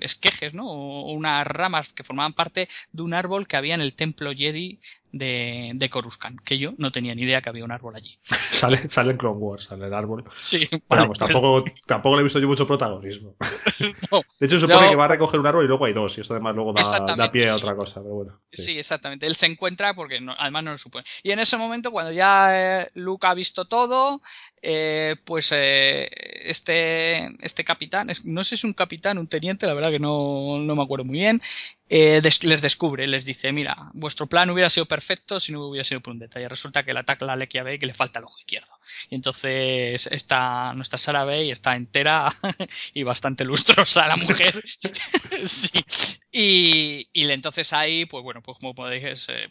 esquejes, 0.00 0.54
¿no? 0.54 0.66
O 0.66 1.12
unas 1.12 1.46
ramas 1.46 1.92
que 1.92 2.04
formaban 2.04 2.32
parte 2.32 2.68
de 2.92 3.02
un 3.02 3.14
árbol 3.14 3.46
que 3.46 3.56
había 3.56 3.74
en 3.74 3.80
el 3.80 3.94
templo 3.94 4.32
Jedi 4.34 4.80
de, 5.18 5.72
de 5.74 5.90
Coruscant, 5.90 6.40
que 6.40 6.58
yo 6.58 6.72
no 6.78 6.92
tenía 6.92 7.14
ni 7.14 7.22
idea 7.22 7.42
que 7.42 7.48
había 7.48 7.64
un 7.64 7.72
árbol 7.72 7.96
allí. 7.96 8.18
sale, 8.50 8.88
sale 8.88 9.12
en 9.12 9.16
Clone 9.16 9.38
Wars, 9.38 9.64
sale 9.64 9.86
el 9.86 9.94
árbol. 9.94 10.24
Sí. 10.38 10.68
Bueno, 10.88 11.06
pues 11.06 11.18
tampoco, 11.18 11.64
tampoco 11.86 12.16
le 12.16 12.20
he 12.20 12.24
visto 12.24 12.38
yo 12.38 12.48
mucho 12.48 12.66
protagonismo. 12.66 13.36
de 14.40 14.46
hecho, 14.46 14.60
supone 14.60 14.88
que 14.88 14.96
va 14.96 15.04
a 15.04 15.08
recoger 15.08 15.40
un 15.40 15.46
árbol 15.46 15.64
y 15.64 15.68
luego 15.68 15.84
hay 15.84 15.92
dos, 15.92 16.16
y 16.18 16.20
esto 16.20 16.34
además 16.34 16.54
luego 16.54 16.72
da, 16.72 17.30
pie 17.30 17.48
a 17.48 17.56
otra 17.56 17.74
cosa, 17.74 18.00
pero 18.02 18.14
bueno. 18.14 18.40
Sí. 18.52 18.78
exactamente. 18.78 19.26
Él 19.26 19.34
se 19.34 19.46
encuentra 19.46 19.94
porque 19.94 20.20
además 20.38 20.64
no 20.64 20.72
lo 20.72 20.78
supone. 20.78 21.04
Y 21.22 21.30
en 21.30 21.38
ese 21.38 21.56
momento, 21.56 21.90
cuando 21.90 22.12
ya 22.12 22.82
eh, 22.82 22.88
Luke 22.94 23.26
ha 23.26 23.34
visto 23.34 23.66
todo, 23.66 24.20
eh, 24.68 25.14
pues 25.24 25.52
eh, 25.52 26.10
este, 26.42 27.26
este 27.44 27.64
capitán, 27.64 28.08
no 28.24 28.42
sé 28.42 28.48
si 28.48 28.54
es 28.56 28.64
un 28.64 28.72
capitán, 28.72 29.16
un 29.16 29.28
teniente, 29.28 29.64
la 29.64 29.74
verdad 29.74 29.92
que 29.92 30.00
no, 30.00 30.58
no 30.58 30.74
me 30.74 30.82
acuerdo 30.82 31.04
muy 31.04 31.18
bien, 31.18 31.40
eh, 31.88 32.20
les 32.42 32.62
descubre, 32.62 33.06
les 33.06 33.24
dice, 33.24 33.52
mira, 33.52 33.76
vuestro 33.92 34.26
plan 34.26 34.50
hubiera 34.50 34.68
sido 34.68 34.86
perfecto 34.86 35.38
si 35.38 35.52
no 35.52 35.68
hubiera 35.68 35.84
sido 35.84 36.00
por 36.00 36.14
un 36.14 36.18
detalle. 36.18 36.48
Resulta 36.48 36.82
que 36.82 36.92
le 36.92 36.98
ataca 36.98 37.24
la 37.24 37.36
Lequia 37.36 37.62
Bay 37.62 37.78
que 37.78 37.86
le 37.86 37.94
falta 37.94 38.18
el 38.18 38.24
ojo 38.24 38.40
izquierdo. 38.40 38.75
Y 39.10 39.14
entonces 39.14 40.06
está, 40.06 40.72
nuestra 40.74 40.98
Sara 40.98 41.24
Bay 41.24 41.50
está 41.50 41.76
entera 41.76 42.28
y 42.94 43.02
bastante 43.02 43.44
lustrosa 43.44 44.06
la 44.06 44.16
mujer. 44.16 44.62
sí. 45.44 45.80
Y, 46.32 47.08
y 47.12 47.30
entonces 47.30 47.72
ahí, 47.72 48.04
pues 48.04 48.22
bueno, 48.22 48.42
pues 48.42 48.58
como 48.58 48.74
podéis, 48.74 49.26
eh, 49.28 49.50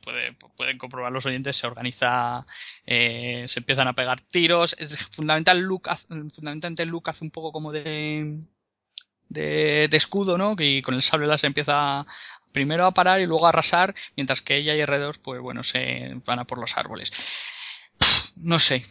pueden 0.55 0.77
comprobar 0.77 1.11
los 1.11 1.25
oyentes, 1.25 1.55
se 1.55 1.67
organiza, 1.67 2.45
eh, 2.85 3.45
se 3.47 3.59
empiezan 3.59 3.87
a 3.87 3.93
pegar 3.93 4.21
tiros. 4.21 4.75
Fundamental 5.11 5.59
Luke, 5.59 5.89
fundamentalmente 6.07 6.85
Luke 6.85 7.09
hace 7.09 7.23
un 7.23 7.31
poco 7.31 7.51
como 7.51 7.71
de 7.71 8.45
de, 9.29 9.89
escudo, 9.91 10.37
¿no? 10.37 10.55
Que 10.55 10.81
con 10.81 10.95
el 10.95 11.01
sable 11.01 11.27
las 11.27 11.43
empieza 11.43 12.05
primero 12.51 12.85
a 12.85 12.93
parar 12.93 13.19
y 13.19 13.25
luego 13.25 13.45
a 13.45 13.49
arrasar, 13.49 13.93
mientras 14.15 14.41
que 14.41 14.57
ella 14.57 14.75
y 14.75 14.81
alrededor, 14.81 15.19
pues 15.21 15.41
bueno, 15.41 15.63
se 15.63 16.15
van 16.25 16.39
a 16.39 16.45
por 16.45 16.59
los 16.59 16.77
árboles. 16.77 17.11
No 18.35 18.59
sé, 18.59 18.83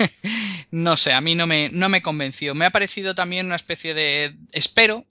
no 0.70 0.96
sé, 0.96 1.12
a 1.12 1.20
mí 1.20 1.34
no 1.34 1.46
me, 1.46 1.70
no 1.70 1.88
me 1.88 2.02
convenció. 2.02 2.54
Me 2.54 2.64
ha 2.64 2.70
parecido 2.70 3.14
también 3.14 3.46
una 3.46 3.56
especie 3.56 3.94
de, 3.94 4.36
espero, 4.52 5.04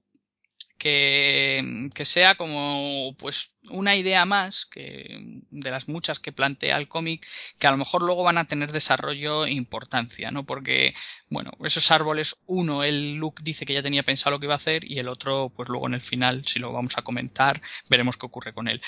que, 0.77 1.89
que, 1.93 2.05
sea 2.05 2.35
como 2.35 3.15
pues 3.17 3.55
una 3.69 3.95
idea 3.95 4.25
más 4.25 4.65
que 4.65 5.41
de 5.49 5.71
las 5.71 5.87
muchas 5.87 6.19
que 6.19 6.33
plantea 6.33 6.77
el 6.77 6.87
cómic 6.87 7.25
que 7.57 7.67
a 7.67 7.71
lo 7.71 7.77
mejor 7.77 8.01
luego 8.01 8.23
van 8.23 8.37
a 8.37 8.45
tener 8.45 8.71
desarrollo 8.71 9.45
e 9.45 9.51
importancia 9.53 10.31
no 10.31 10.45
porque 10.45 10.93
bueno 11.29 11.51
esos 11.63 11.91
árboles 11.91 12.43
uno 12.45 12.83
el 12.83 13.15
Luke 13.15 13.41
dice 13.43 13.65
que 13.65 13.73
ya 13.73 13.83
tenía 13.83 14.03
pensado 14.03 14.35
lo 14.35 14.39
que 14.39 14.47
iba 14.47 14.53
a 14.53 14.57
hacer 14.57 14.89
y 14.89 14.99
el 14.99 15.07
otro 15.07 15.51
pues 15.55 15.69
luego 15.69 15.87
en 15.87 15.93
el 15.95 16.01
final 16.01 16.45
si 16.45 16.59
lo 16.59 16.73
vamos 16.73 16.97
a 16.97 17.03
comentar 17.03 17.61
veremos 17.89 18.17
qué 18.17 18.25
ocurre 18.25 18.53
con 18.53 18.67
él. 18.67 18.81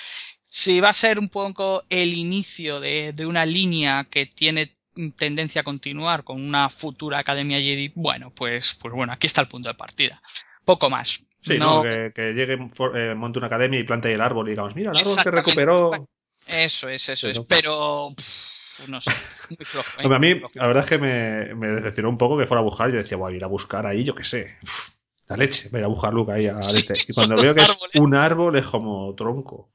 Si 0.50 0.80
va 0.80 0.90
a 0.90 0.94
ser 0.94 1.20
un 1.20 1.30
poco 1.30 1.84
el 1.90 2.14
inicio 2.14 2.80
de, 2.80 3.12
de 3.14 3.26
una 3.26 3.46
línea 3.46 4.06
que 4.10 4.26
tiene 4.26 4.77
tendencia 5.16 5.62
a 5.62 5.64
continuar 5.64 6.24
con 6.24 6.42
una 6.42 6.70
futura 6.70 7.20
Academia 7.20 7.60
Jedi, 7.60 7.92
bueno, 7.96 8.32
pues, 8.32 8.78
pues 8.82 8.94
bueno, 8.94 9.14
aquí 9.14 9.28
está 9.28 9.42
el 9.42 9.48
punto 9.48 9.70
de 9.70 9.76
partida. 9.76 10.22
Poco 10.66 10.90
más. 10.90 11.24
Sí, 11.42 11.58
no, 11.58 11.82
que, 11.82 12.34
llegue, 12.34 12.58
eh, 12.96 13.16
monte 13.16 13.40
una 13.40 13.48
academia 13.48 13.80
y 13.80 13.84
plante 13.84 14.14
el 14.14 14.22
árbol 14.22 14.48
y 14.48 14.52
digamos, 14.52 14.76
mira, 14.76 14.92
el 14.92 14.98
árbol 14.98 15.14
se 15.14 15.32
recuperó. 15.32 15.92
Eso 16.46 16.90
es, 16.90 17.10
eso 17.10 17.30
es, 17.30 17.40
pero 17.42 18.14
no 18.88 19.02
sé, 19.02 19.12
muy 19.50 19.66
flojo. 19.66 20.02
¿eh? 20.02 20.14
a 20.14 20.20
mí, 20.20 20.42
la 20.54 20.68
verdad 20.68 20.84
es 20.84 20.90
que 20.90 20.98
me, 20.98 21.56
me, 21.56 21.68
decepcionó 21.68 22.10
un 22.10 22.18
poco 22.18 22.38
que 22.38 22.46
fuera 22.46 22.62
a 22.62 22.64
buscar. 22.64 22.92
Yo 22.92 22.98
decía, 22.98 23.18
voy 23.18 23.34
a 23.34 23.38
ir 23.38 23.44
a 23.44 23.48
buscar 23.48 23.86
ahí, 23.86 24.04
yo 24.04 24.16
qué 24.16 24.24
sé, 24.24 24.58
la 25.28 25.38
leche, 25.38 25.70
voy 25.70 25.78
a 25.78 25.82
ir 25.82 25.86
a 25.86 25.90
buscar 25.90 26.14
Luke 26.14 26.32
ahí 26.32 26.48
a 26.48 26.62
sí, 26.62 26.86
Y 27.08 27.14
cuando 27.14 27.42
veo 27.42 27.54
que 27.54 27.62
es 27.62 28.00
un 28.00 28.16
árbol, 28.16 28.58
es 28.58 28.66
como 28.66 29.14
tronco. 29.16 29.70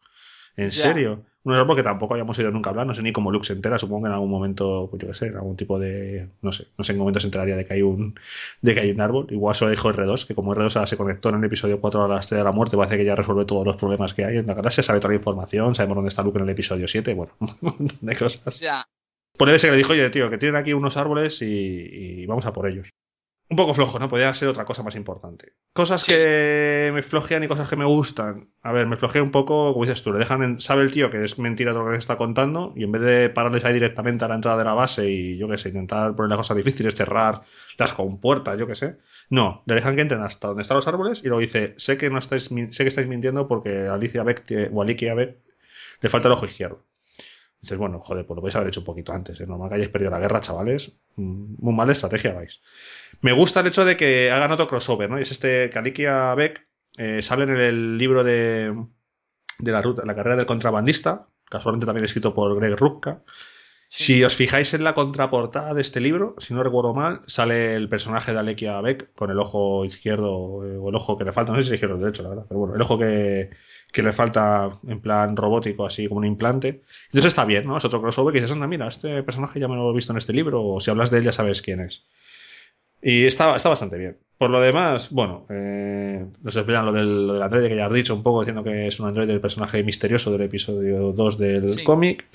¿En 0.56 0.72
serio? 0.72 1.24
Un 1.44 1.54
árbol 1.54 1.74
que 1.74 1.82
tampoco 1.82 2.14
habíamos 2.14 2.38
ido 2.38 2.52
nunca 2.52 2.70
a 2.70 2.72
hablar, 2.72 2.86
no 2.86 2.94
sé 2.94 3.02
ni 3.02 3.12
cómo 3.12 3.32
Luke 3.32 3.44
se 3.44 3.52
entera, 3.52 3.76
supongo 3.76 4.02
que 4.04 4.08
en 4.08 4.14
algún 4.14 4.30
momento, 4.30 4.86
pues 4.88 5.02
yo 5.02 5.08
qué 5.08 5.14
sé, 5.14 5.26
en 5.26 5.36
algún 5.36 5.56
tipo 5.56 5.78
de, 5.78 6.28
no 6.40 6.52
sé, 6.52 6.68
no 6.78 6.84
sé 6.84 6.92
en 6.92 6.96
qué 6.96 7.00
momento 7.00 7.18
se 7.18 7.26
enteraría 7.26 7.56
de 7.56 7.66
que 7.66 7.74
hay 7.74 7.82
un, 7.82 8.14
de 8.60 8.74
que 8.74 8.80
hay 8.80 8.90
un 8.92 9.00
árbol. 9.00 9.26
Igual 9.30 9.54
solo 9.56 9.72
dijo 9.72 9.88
R2, 9.92 10.26
que 10.26 10.34
como 10.36 10.54
R2 10.54 10.86
se 10.86 10.96
conectó 10.96 11.30
en 11.30 11.36
el 11.36 11.44
episodio 11.44 11.80
4 11.80 12.04
a 12.04 12.08
la 12.08 12.20
estrella 12.20 12.44
de 12.44 12.44
la 12.44 12.52
muerte, 12.52 12.76
parece 12.76 12.96
que 12.96 13.04
ya 13.04 13.16
resuelve 13.16 13.44
todos 13.44 13.66
los 13.66 13.76
problemas 13.76 14.14
que 14.14 14.24
hay 14.24 14.36
en 14.36 14.46
la 14.46 14.54
galaxia, 14.54 14.84
sabe 14.84 15.00
toda 15.00 15.10
la 15.10 15.16
información, 15.16 15.74
sabemos 15.74 15.96
dónde 15.96 16.10
está 16.10 16.22
Luke 16.22 16.38
en 16.38 16.44
el 16.44 16.50
episodio 16.50 16.86
7, 16.86 17.14
bueno, 17.14 17.32
un 17.40 17.56
montón 17.60 17.98
de 18.00 18.16
cosas. 18.16 18.60
Ya. 18.60 18.84
Por 19.36 19.48
ese 19.50 19.66
que 19.66 19.72
le 19.72 19.78
dijo, 19.78 19.92
oye, 19.92 20.10
tío, 20.10 20.30
que 20.30 20.38
tienen 20.38 20.56
aquí 20.56 20.72
unos 20.72 20.96
árboles 20.96 21.42
y, 21.42 21.46
y 21.46 22.26
vamos 22.26 22.46
a 22.46 22.52
por 22.52 22.68
ellos 22.68 22.88
un 23.52 23.56
poco 23.56 23.74
flojo, 23.74 23.98
¿no? 23.98 24.08
Podría 24.08 24.32
ser 24.32 24.48
otra 24.48 24.64
cosa 24.64 24.82
más 24.82 24.96
importante. 24.96 25.52
Cosas 25.74 26.04
que 26.04 26.90
me 26.94 27.02
flojean 27.02 27.44
y 27.44 27.48
cosas 27.48 27.68
que 27.68 27.76
me 27.76 27.84
gustan. 27.84 28.48
A 28.62 28.72
ver, 28.72 28.86
me 28.86 28.96
flojea 28.96 29.22
un 29.22 29.30
poco, 29.30 29.74
como 29.74 29.84
dices 29.84 30.02
tú, 30.02 30.10
le 30.10 30.18
dejan, 30.18 30.58
sabe 30.58 30.82
el 30.82 30.90
tío 30.90 31.10
que 31.10 31.22
es 31.22 31.38
mentira 31.38 31.72
todo 31.72 31.84
lo 31.84 31.90
que 31.90 31.98
está 31.98 32.16
contando 32.16 32.72
y 32.74 32.84
en 32.84 32.92
vez 32.92 33.02
de 33.02 33.28
pararles 33.28 33.64
ahí 33.66 33.74
directamente 33.74 34.24
a 34.24 34.28
la 34.28 34.36
entrada 34.36 34.56
de 34.56 34.64
la 34.64 34.72
base 34.72 35.10
y 35.10 35.36
yo 35.36 35.48
qué 35.48 35.58
sé, 35.58 35.68
intentar 35.68 36.16
poner 36.16 36.30
las 36.30 36.38
cosas 36.38 36.56
difíciles, 36.56 36.94
cerrar 36.94 37.42
las 37.76 37.92
compuertas, 37.92 38.58
yo 38.58 38.66
qué 38.66 38.74
sé. 38.74 38.96
No, 39.28 39.62
le 39.66 39.74
dejan 39.74 39.96
que 39.96 40.02
entren 40.02 40.22
hasta 40.22 40.48
donde 40.48 40.62
están 40.62 40.76
los 40.76 40.88
árboles 40.88 41.22
y 41.22 41.28
luego 41.28 41.40
dice, 41.40 41.74
sé 41.76 41.98
que 41.98 42.08
no 42.08 42.18
estáis, 42.18 42.44
sé 42.44 42.84
que 42.84 42.88
estáis 42.88 43.06
mintiendo 43.06 43.46
porque 43.48 43.86
Alicia 43.86 44.22
Beck 44.22 44.70
o 44.72 44.80
Alicia 44.80 45.12
Beck 45.12 45.36
le 46.00 46.08
falta 46.08 46.28
el 46.28 46.32
ojo 46.32 46.46
izquierdo. 46.46 46.82
Dices, 47.62 47.78
bueno, 47.78 48.00
joder, 48.00 48.26
pues 48.26 48.34
lo 48.34 48.40
podéis 48.40 48.56
haber 48.56 48.68
hecho 48.68 48.80
un 48.80 48.86
poquito 48.86 49.12
antes. 49.12 49.40
Es 49.40 49.46
normal 49.46 49.68
que 49.68 49.76
hayáis 49.76 49.88
perdido 49.88 50.10
la 50.10 50.18
guerra, 50.18 50.40
chavales. 50.40 50.96
Mm, 51.14 51.54
muy 51.58 51.72
mala 51.72 51.92
estrategia 51.92 52.32
vais. 52.32 52.60
Me 53.20 53.32
gusta 53.32 53.60
el 53.60 53.66
hecho 53.66 53.84
de 53.84 53.96
que 53.96 54.30
hagan 54.30 54.52
otro 54.52 54.66
crossover, 54.66 55.10
¿no? 55.10 55.18
Y 55.18 55.22
es 55.22 55.30
este 55.30 55.70
Kalikia 55.70 56.34
Beck 56.34 56.66
eh, 56.96 57.22
sale 57.22 57.44
en 57.44 57.56
el 57.56 57.98
libro 57.98 58.24
de, 58.24 58.74
de 59.58 59.72
la, 59.72 59.82
ruta, 59.82 60.02
la 60.04 60.14
carrera 60.14 60.36
del 60.36 60.46
contrabandista, 60.46 61.28
casualmente 61.48 61.86
también 61.86 62.04
escrito 62.04 62.34
por 62.34 62.54
Greg 62.56 62.76
Rucka. 62.76 63.22
Si 63.88 64.24
os 64.24 64.34
fijáis 64.34 64.72
en 64.72 64.84
la 64.84 64.94
contraportada 64.94 65.74
de 65.74 65.82
este 65.82 66.00
libro, 66.00 66.34
si 66.38 66.54
no 66.54 66.62
recuerdo 66.62 66.94
mal, 66.94 67.20
sale 67.26 67.74
el 67.74 67.90
personaje 67.90 68.32
de 68.32 68.38
Alekia 68.38 68.80
Beck 68.80 69.12
con 69.14 69.30
el 69.30 69.38
ojo 69.38 69.84
izquierdo 69.84 70.64
eh, 70.66 70.78
o 70.78 70.88
el 70.88 70.94
ojo 70.94 71.18
que 71.18 71.24
le 71.24 71.32
falta, 71.32 71.52
no 71.52 71.58
sé 71.58 71.64
si 71.64 71.68
es 71.68 71.74
izquierdo 71.74 71.96
o 71.96 71.98
derecho, 71.98 72.22
la 72.22 72.30
verdad, 72.30 72.46
pero 72.48 72.60
bueno, 72.60 72.74
el 72.74 72.80
ojo 72.80 72.98
que, 72.98 73.50
que 73.92 74.02
le 74.02 74.14
falta 74.14 74.70
en 74.88 75.00
plan 75.02 75.36
robótico, 75.36 75.84
así 75.84 76.08
como 76.08 76.20
un 76.20 76.24
implante. 76.24 76.82
Entonces 77.08 77.28
está 77.28 77.44
bien, 77.44 77.66
¿no? 77.66 77.76
Es 77.76 77.84
otro 77.84 78.00
crossover 78.00 78.32
que 78.32 78.40
dices, 78.40 78.56
anda, 78.56 78.66
mira, 78.66 78.88
este 78.88 79.22
personaje 79.22 79.60
ya 79.60 79.68
me 79.68 79.76
lo 79.76 79.90
he 79.90 79.94
visto 79.94 80.12
en 80.14 80.18
este 80.18 80.32
libro, 80.32 80.64
o 80.64 80.80
si 80.80 80.90
hablas 80.90 81.10
de 81.10 81.18
él 81.18 81.24
ya 81.24 81.32
sabes 81.32 81.60
quién 81.60 81.80
es. 81.80 82.06
Y 83.02 83.26
está, 83.26 83.56
está 83.56 83.68
bastante 83.68 83.98
bien. 83.98 84.16
Por 84.38 84.50
lo 84.50 84.60
demás, 84.60 85.10
bueno, 85.10 85.46
eh, 85.50 86.24
nos 86.40 86.56
explican 86.56 86.86
lo 86.86 86.92
del, 86.92 87.26
lo 87.26 87.34
del 87.34 87.42
androide 87.42 87.68
que 87.68 87.76
ya 87.76 87.86
has 87.86 87.92
dicho 87.92 88.14
un 88.14 88.22
poco, 88.22 88.40
diciendo 88.40 88.62
que 88.62 88.86
es 88.86 89.00
un 89.00 89.08
androide 89.08 89.32
del 89.32 89.40
personaje 89.40 89.82
misterioso 89.82 90.30
del 90.30 90.42
episodio 90.42 91.12
2 91.12 91.38
del 91.38 91.84
cómic. 91.84 92.26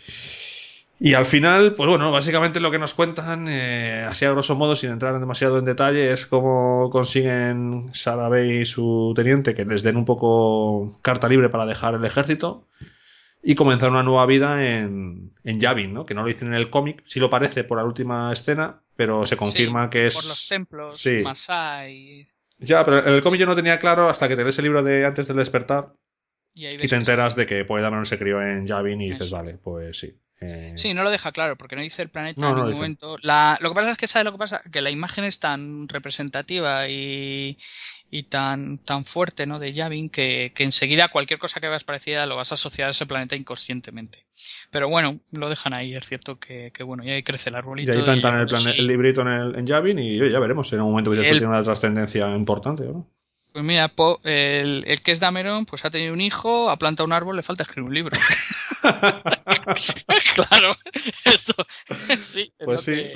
Y 0.99 1.13
al 1.13 1.26
final, 1.26 1.76
pues 1.76 1.88
bueno, 1.88 2.11
básicamente 2.11 2.59
lo 2.59 2.72
que 2.72 2.80
nos 2.80 2.93
cuentan, 2.93 3.47
eh, 3.47 4.05
así 4.07 4.26
a 4.26 4.32
grosso 4.32 4.55
modo, 4.55 4.76
sin 4.76 4.89
entrar 4.91 5.20
demasiado 5.20 5.59
en 5.59 5.65
detalle, 5.65 6.11
es 6.11 6.26
cómo 6.26 6.89
consiguen 6.89 7.89
Sarabey 7.93 8.61
y 8.61 8.65
su 8.65 9.13
teniente 9.15 9.53
que 9.53 9.63
les 9.63 9.84
den 9.84 9.95
un 9.95 10.05
poco 10.05 10.97
carta 11.03 11.30
libre 11.30 11.49
para 11.49 11.65
dejar 11.65 11.93
el 11.93 12.03
ejército 12.03 12.65
y 13.43 13.53
comenzar 13.55 13.91
una 13.91 14.01
nueva 14.01 14.26
vida 14.26 14.65
en, 14.65 15.34
en 15.43 15.59
Yavin, 15.59 15.93
¿no? 15.93 16.05
Que 16.05 16.15
no 16.15 16.22
lo 16.24 16.28
dicen 16.28 16.49
en 16.49 16.55
el 16.55 16.72
cómic, 16.72 17.03
sí 17.05 17.20
lo 17.20 17.30
parece 17.30 17.63
por 17.63 17.78
la 17.78 17.86
última 17.86 18.32
escena, 18.34 18.82
pero 18.98 19.26
se 19.26 19.38
confirma 19.38 19.89
que 19.89 20.08
es... 20.08 20.16
Por 20.16 20.26
los 20.26 20.48
templos, 20.48 21.00
Sí. 21.00 21.22
Masai... 21.24 22.28
Ya, 22.60 22.84
pero 22.84 23.06
el 23.16 23.22
cómic 23.22 23.39
yo 23.39 23.45
no 23.45 23.56
tenía 23.56 23.80
claro 23.80 24.10
hasta 24.10 24.28
que 24.28 24.36
te 24.36 24.43
lees 24.43 24.58
el 24.58 24.64
libro 24.64 24.82
de 24.84 25.06
Antes 25.06 25.28
del 25.28 25.38
despertar 25.38 25.93
Y, 26.56 26.66
ahí 26.66 26.74
y 26.74 26.78
ves 26.78 26.89
te 26.89 26.95
enteras 26.95 27.36
de 27.36 27.45
que 27.45 27.64
Poe 27.66 27.82
Dameron 27.82 28.08
se 28.08 28.18
crió 28.18 28.41
en 28.41 28.66
Yavin 28.66 29.00
y 29.00 29.12
dices, 29.12 29.28
Eso. 29.28 29.36
vale, 29.38 29.60
pues 29.60 30.00
sí. 30.00 30.20
Eh, 30.39 30.74
Sí, 30.76 30.93
no 30.93 31.04
lo 31.04 31.12
deja 31.12 31.32
claro, 31.32 31.56
porque 31.56 31.76
no 31.76 31.84
dice 31.84 32.02
el 32.02 32.10
planeta 32.10 32.41
No, 32.41 32.50
en 32.50 32.54
no 32.56 32.64
ningún 32.64 32.76
momento. 32.78 33.16
La, 33.22 33.58
lo 33.62 33.70
que 33.70 33.76
pasa 33.76 33.91
es 33.91 33.98
que, 33.98 34.08
¿sabes 34.08 34.26
lo 34.26 34.32
que 34.32 34.38
pasa? 34.39 34.62
Que 34.72 34.82
la 34.82 34.89
imagen 34.89 35.24
es 35.24 35.39
tan 35.39 35.88
representativa 35.88 36.88
y, 36.89 37.60
y 38.10 38.24
tan, 38.24 38.78
tan 38.80 39.03
fuerte, 39.05 39.45
¿no? 39.45 39.60
De 39.60 39.74
Yavin, 39.74 40.10
que, 40.10 40.51
que 40.55 40.64
enseguida 40.64 41.10
cualquier 41.10 41.39
cosa 41.39 41.60
que 41.60 41.68
veas 41.68 41.84
parecida 41.84 42.26
lo 42.26 42.36
vas 42.38 42.51
a 42.51 42.55
asociar 42.55 42.88
a 42.88 42.91
ese 42.91 43.05
planeta 43.05 43.36
inconscientemente. 43.36 44.26
Pero 44.72 44.88
bueno, 44.89 45.20
lo 45.32 45.49
dejan 45.49 45.74
ahí, 45.74 45.93
es 45.95 46.05
cierto 46.05 46.39
que, 46.39 46.72
que 46.74 46.84
bueno, 46.84 47.03
y 47.03 47.10
ahí 47.10 47.24
crece 47.24 47.49
el 47.49 47.55
Y 47.55 47.58
arbolito. 47.58 47.91
ahí 47.91 48.03
plantan 48.03 48.38
y- 48.39 48.41
el, 48.41 48.47
sí. 48.58 48.80
el 48.80 48.88
librito 48.88 49.22
en, 49.22 49.28
el, 49.28 49.55
en 49.55 49.66
Yavin 49.68 49.99
y 49.99 50.18
ya 50.32 50.39
veremos 50.39 50.72
en 50.74 50.82
un 50.82 50.89
momento 50.91 51.12
que 51.12 51.22
tiene 51.22 51.47
una 51.47 51.64
trascendencia 51.64 52.34
importante, 52.36 52.84
¿no? 52.86 53.10
Pues 53.58 53.66
mira, 53.66 53.88
Po- 53.88 54.20
el, 54.24 54.84
el 54.86 55.01
que 55.01 55.12
es 55.12 55.20
Dameron, 55.20 55.66
pues 55.66 55.84
ha 55.84 55.89
tenido 55.89 56.14
un 56.14 56.22
hijo, 56.22 56.70
ha 56.70 56.78
plantado 56.78 57.08
un 57.08 57.14
árbol, 57.14 57.38
le 57.38 57.41
falta 57.41 57.64
escribir 57.64 57.88
un 57.88 57.93
libro. 57.95 58.16
claro, 60.36 60.76
esto 61.26 61.55
sí, 62.22 62.53
es, 62.60 62.66
Pues 62.66 62.68
lo 62.68 62.78
sí. 62.78 62.91
Que, 62.91 63.14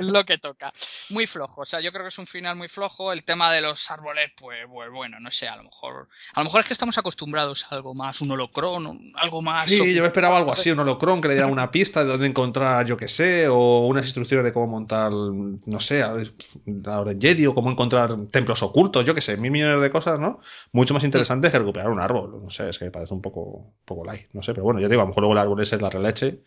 es 0.00 0.06
lo 0.06 0.22
que 0.26 0.36
toca. 0.36 0.70
Muy 1.08 1.26
flojo, 1.26 1.62
o 1.62 1.64
sea, 1.64 1.80
yo 1.80 1.92
creo 1.92 2.04
que 2.04 2.08
es 2.08 2.18
un 2.18 2.26
final 2.26 2.56
muy 2.56 2.68
flojo. 2.68 3.10
El 3.10 3.24
tema 3.24 3.50
de 3.50 3.62
los 3.62 3.90
árboles, 3.90 4.30
pues, 4.38 4.58
pues 4.70 4.90
bueno, 4.90 5.18
no 5.18 5.30
sé, 5.30 5.48
a 5.48 5.56
lo 5.56 5.62
mejor, 5.62 6.08
a 6.34 6.40
lo 6.40 6.44
mejor 6.44 6.60
es 6.60 6.66
que 6.66 6.74
estamos 6.74 6.98
acostumbrados 6.98 7.64
a 7.64 7.76
algo 7.76 7.94
más, 7.94 8.20
un 8.20 8.32
holocrón, 8.32 9.12
algo 9.14 9.40
más. 9.40 9.64
Sí, 9.64 9.94
yo 9.94 10.02
me 10.02 10.08
esperaba 10.08 10.36
algo 10.36 10.52
así, 10.52 10.70
un 10.70 10.80
holocron 10.80 11.22
que 11.22 11.28
le 11.28 11.34
diera 11.36 11.48
una 11.48 11.70
pista 11.70 12.04
de 12.04 12.10
dónde 12.10 12.26
encontrar, 12.26 12.84
yo 12.84 12.98
que 12.98 13.08
sé, 13.08 13.48
o 13.48 13.86
unas 13.86 14.04
instrucciones 14.04 14.44
de 14.44 14.52
cómo 14.52 14.66
montar, 14.66 15.10
no 15.10 15.80
sé, 15.80 16.02
a 16.02 16.12
Orden 16.12 17.18
Jedi, 17.18 17.46
o 17.46 17.54
cómo 17.54 17.70
encontrar 17.70 18.14
templos 18.30 18.62
ocultos, 18.62 19.06
yo 19.06 19.14
que 19.14 19.22
sé, 19.22 19.38
mil 19.38 19.50
millones 19.50 19.69
de 19.78 19.90
cosas, 19.90 20.18
¿no? 20.18 20.40
Mucho 20.72 20.94
más 20.94 21.04
interesante 21.04 21.50
que 21.50 21.58
recuperar 21.58 21.90
un 21.90 22.00
árbol, 22.00 22.40
no 22.42 22.50
sé, 22.50 22.68
es 22.70 22.78
que 22.78 22.90
parece 22.90 23.14
un 23.14 23.20
poco, 23.22 23.74
poco 23.84 24.04
light, 24.04 24.26
no 24.32 24.42
sé, 24.42 24.52
pero 24.52 24.64
bueno, 24.64 24.80
ya 24.80 24.86
te 24.86 24.92
digo, 24.92 25.02
a 25.02 25.04
lo 25.04 25.08
mejor 25.08 25.22
luego 25.22 25.34
el 25.34 25.38
árbol 25.38 25.60
ese 25.60 25.76
es 25.76 25.82
la 25.82 25.90
releche. 25.90 26.40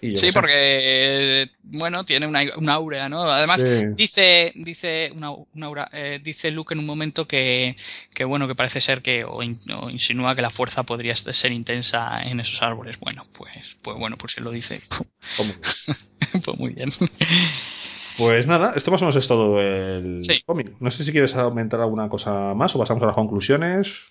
Y 0.00 0.12
yo 0.12 0.20
Sí, 0.20 0.32
porque 0.32 1.46
bueno, 1.62 2.04
tiene 2.04 2.26
una, 2.26 2.42
una 2.56 2.74
aura, 2.74 3.08
¿no? 3.08 3.22
Además, 3.22 3.60
Sí. 3.62 3.86
dice, 3.96 4.52
dice 4.54 5.10
una, 5.14 5.30
una 5.30 5.66
aura, 5.66 5.88
eh, 5.92 6.20
dice 6.22 6.50
Luke 6.50 6.74
en 6.74 6.80
un 6.80 6.86
momento 6.86 7.26
que, 7.26 7.76
que 8.12 8.24
bueno, 8.24 8.46
que 8.46 8.54
parece 8.54 8.80
ser 8.80 9.02
que 9.02 9.24
o, 9.24 9.42
in- 9.42 9.60
o 9.72 9.90
insinúa 9.90 10.34
que 10.34 10.42
la 10.42 10.50
fuerza 10.50 10.82
podría 10.84 11.14
ser 11.16 11.52
intensa 11.52 12.22
en 12.22 12.40
esos 12.40 12.62
árboles. 12.62 12.98
Bueno, 13.00 13.24
pues, 13.32 13.76
pues 13.82 13.96
bueno, 13.98 14.16
pues 14.16 14.32
si 14.32 14.40
lo 14.40 14.50
dice, 14.50 14.82
pues 16.44 16.58
muy 16.58 16.70
bien. 16.74 16.92
Pues 18.16 18.46
nada, 18.46 18.72
esto 18.76 18.90
más 18.90 19.02
o 19.02 19.04
menos 19.06 19.16
es 19.16 19.26
todo 19.28 19.60
el 19.60 20.22
Sí. 20.22 20.42
cómic. 20.46 20.72
No 20.80 20.90
sé 20.90 21.04
si 21.04 21.12
quieres 21.12 21.34
aumentar 21.34 21.80
alguna 21.80 22.08
cosa 22.08 22.54
más 22.54 22.74
o 22.76 22.78
pasamos 22.78 23.02
a 23.02 23.06
las 23.06 23.14
conclusiones. 23.14 24.02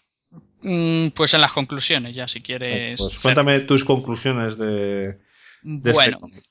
Mm, 0.62 1.10
Pues 1.10 1.34
en 1.34 1.42
las 1.42 1.54
conclusiones, 1.54 2.16
ya 2.16 2.28
si 2.28 2.42
quieres. 2.42 3.00
Pues 3.00 3.14
Fer. 3.14 3.22
cuéntame 3.22 3.60
tus 3.62 3.86
conclusiones 3.86 4.58
de, 4.58 5.18
de 5.62 5.92
bueno, 5.94 6.02
este 6.02 6.20
cómic. 6.20 6.44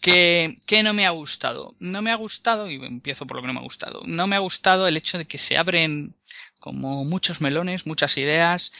que, 0.00 0.58
que 0.66 0.82
no 0.82 0.92
me 0.94 1.06
ha 1.06 1.10
gustado. 1.10 1.74
No 1.78 2.02
me 2.02 2.10
ha 2.10 2.14
gustado, 2.16 2.70
y 2.70 2.76
empiezo 2.76 3.26
por 3.26 3.36
lo 3.36 3.42
que 3.42 3.46
no 3.48 3.54
me 3.54 3.60
ha 3.60 3.64
gustado. 3.64 4.02
No 4.06 4.26
me 4.26 4.36
ha 4.36 4.40
gustado 4.40 4.88
el 4.88 4.96
hecho 4.96 5.18
de 5.18 5.26
que 5.26 5.38
se 5.38 5.56
abren 5.56 6.14
como 6.58 7.04
muchos 7.04 7.40
melones, 7.40 7.86
muchas 7.86 8.16
ideas, 8.18 8.72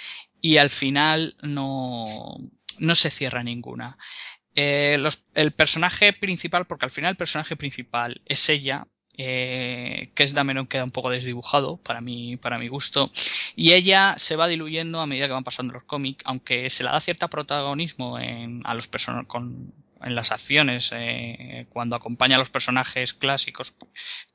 y 0.42 0.56
al 0.58 0.70
final 0.70 1.36
no, 1.42 2.36
no 2.78 2.94
se 2.94 3.10
cierra 3.10 3.42
ninguna. 3.42 3.96
Eh, 4.56 4.96
los- 5.00 5.24
el 5.34 5.52
personaje 5.52 6.12
principal, 6.12 6.66
porque 6.66 6.84
al 6.84 6.90
final 6.90 7.12
el 7.12 7.16
personaje 7.16 7.56
principal 7.56 8.20
es 8.26 8.48
ella, 8.48 8.86
eh, 9.16 10.10
que 10.14 10.22
es 10.22 10.34
Dameron 10.34 10.66
queda 10.66 10.84
un 10.84 10.90
poco 10.92 11.10
desdibujado 11.10 11.76
para 11.78 12.00
mi, 12.00 12.36
para 12.36 12.58
mi 12.58 12.68
gusto, 12.68 13.10
y 13.54 13.72
ella 13.72 14.14
se 14.18 14.36
va 14.36 14.48
diluyendo 14.48 15.00
a 15.00 15.06
medida 15.06 15.26
que 15.26 15.32
van 15.34 15.44
pasando 15.44 15.72
los 15.74 15.84
cómics, 15.84 16.22
aunque 16.26 16.68
se 16.70 16.84
le 16.84 16.90
da 16.90 17.00
cierto 17.00 17.28
protagonismo 17.28 18.18
en, 18.18 18.62
a 18.64 18.74
los 18.74 18.88
personajes 18.88 19.28
en 20.02 20.14
las 20.14 20.32
acciones 20.32 20.90
eh, 20.94 21.66
cuando 21.68 21.94
acompaña 21.94 22.36
a 22.36 22.38
los 22.38 22.48
personajes 22.48 23.12
clásicos 23.12 23.76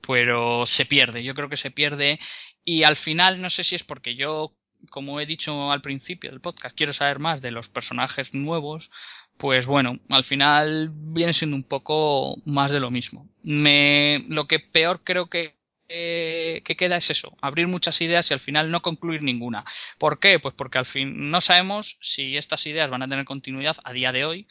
pero 0.05 0.65
se 0.67 0.85
pierde 0.85 1.23
yo 1.23 1.33
creo 1.33 1.49
que 1.49 1.57
se 1.57 1.71
pierde 1.71 2.19
y 2.63 2.83
al 2.83 2.95
final 2.95 3.41
no 3.41 3.49
sé 3.49 3.63
si 3.63 3.73
es 3.75 3.83
porque 3.83 4.15
yo 4.15 4.53
como 4.91 5.19
he 5.19 5.25
dicho 5.25 5.71
al 5.71 5.81
principio 5.81 6.29
del 6.29 6.39
podcast 6.41 6.77
quiero 6.77 6.93
saber 6.93 7.17
más 7.17 7.41
de 7.41 7.49
los 7.49 7.67
personajes 7.69 8.35
nuevos 8.35 8.91
pues 9.37 9.65
bueno 9.65 9.99
al 10.09 10.23
final 10.23 10.91
viene 10.93 11.33
siendo 11.33 11.55
un 11.55 11.63
poco 11.63 12.35
más 12.45 12.71
de 12.71 12.79
lo 12.79 12.91
mismo 12.91 13.27
me 13.43 14.23
lo 14.27 14.47
que 14.47 14.59
peor 14.59 15.01
creo 15.03 15.27
que 15.27 15.55
eh, 15.87 16.63
que 16.65 16.75
queda 16.75 16.97
es 16.97 17.11
eso, 17.11 17.37
abrir 17.41 17.67
muchas 17.67 18.01
ideas 18.01 18.31
y 18.31 18.33
al 18.33 18.39
final 18.39 18.71
no 18.71 18.81
concluir 18.81 19.21
ninguna. 19.21 19.63
¿Por 19.99 20.17
qué? 20.17 20.39
Pues 20.39 20.55
porque 20.55 20.79
al 20.79 20.87
fin 20.87 21.29
no 21.29 21.41
sabemos 21.41 21.99
si 22.01 22.37
estas 22.37 22.65
ideas 22.65 22.89
van 22.89 23.03
a 23.03 23.07
tener 23.07 23.23
continuidad 23.23 23.77
a 23.83 23.93
día 23.93 24.11
de 24.11 24.25
hoy 24.25 24.47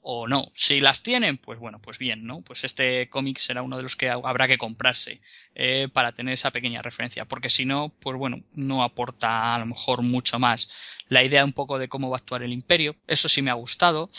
o 0.00 0.26
no. 0.26 0.50
Si 0.54 0.80
las 0.80 1.02
tienen, 1.02 1.38
pues 1.38 1.58
bueno, 1.58 1.80
pues 1.80 1.98
bien, 1.98 2.24
¿no? 2.24 2.42
Pues 2.42 2.64
este 2.64 3.08
cómic 3.08 3.38
será 3.38 3.62
uno 3.62 3.76
de 3.76 3.82
los 3.82 3.96
que 3.96 4.08
habrá 4.08 4.48
que 4.48 4.58
comprarse 4.58 5.20
eh, 5.54 5.88
para 5.92 6.12
tener 6.12 6.34
esa 6.34 6.50
pequeña 6.50 6.82
referencia, 6.82 7.24
porque 7.24 7.48
si 7.48 7.64
no, 7.64 7.92
pues 8.00 8.16
bueno, 8.16 8.42
no 8.52 8.82
aporta 8.82 9.54
a 9.54 9.58
lo 9.58 9.66
mejor 9.66 10.02
mucho 10.02 10.38
más. 10.38 10.70
La 11.08 11.24
idea 11.24 11.44
un 11.44 11.52
poco 11.52 11.78
de 11.78 11.88
cómo 11.88 12.10
va 12.10 12.16
a 12.16 12.20
actuar 12.20 12.42
el 12.42 12.52
imperio, 12.52 12.96
eso 13.06 13.28
sí 13.28 13.42
me 13.42 13.50
ha 13.50 13.54
gustado. 13.54 14.10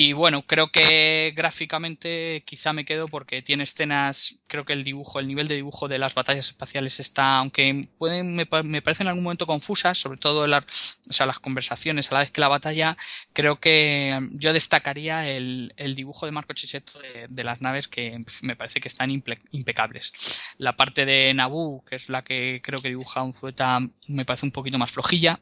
Y 0.00 0.12
bueno, 0.12 0.42
creo 0.46 0.70
que 0.70 1.32
gráficamente 1.36 2.44
quizá 2.46 2.72
me 2.72 2.84
quedo 2.84 3.08
porque 3.08 3.42
tiene 3.42 3.64
escenas, 3.64 4.38
creo 4.46 4.64
que 4.64 4.72
el 4.72 4.84
dibujo, 4.84 5.18
el 5.18 5.26
nivel 5.26 5.48
de 5.48 5.56
dibujo 5.56 5.88
de 5.88 5.98
las 5.98 6.14
batallas 6.14 6.46
espaciales 6.46 7.00
está, 7.00 7.38
aunque 7.38 7.88
pueden, 7.98 8.36
me, 8.36 8.46
pa- 8.46 8.62
me 8.62 8.80
parecen 8.80 9.06
en 9.06 9.08
algún 9.08 9.24
momento 9.24 9.44
confusas, 9.44 9.98
sobre 9.98 10.20
todo 10.20 10.46
las 10.46 10.64
conversaciones 11.42 12.12
a 12.12 12.14
la 12.14 12.20
vez 12.20 12.30
que 12.30 12.40
la 12.40 12.46
batalla, 12.46 12.96
creo 13.32 13.58
que 13.58 14.16
mm, 14.20 14.38
yo 14.38 14.52
destacaría 14.52 15.28
el, 15.28 15.72
dibujo 15.96 16.26
de 16.26 16.32
Marco 16.32 16.52
Chicheto 16.52 17.00
de, 17.28 17.42
las 17.44 17.60
naves 17.60 17.88
que 17.88 18.24
me 18.42 18.54
parece 18.54 18.80
que 18.80 18.86
están 18.88 19.10
impecables. 19.10 20.12
La 20.58 20.76
parte 20.76 21.06
de 21.06 21.34
Naboo, 21.34 21.84
que 21.84 21.96
es 21.96 22.08
la 22.08 22.22
que 22.22 22.60
creo 22.62 22.80
que 22.80 22.88
dibuja 22.90 23.24
un 23.24 23.34
Zueta, 23.34 23.80
me 24.06 24.24
parece 24.24 24.46
un 24.46 24.52
poquito 24.52 24.78
más 24.78 24.92
flojilla. 24.92 25.40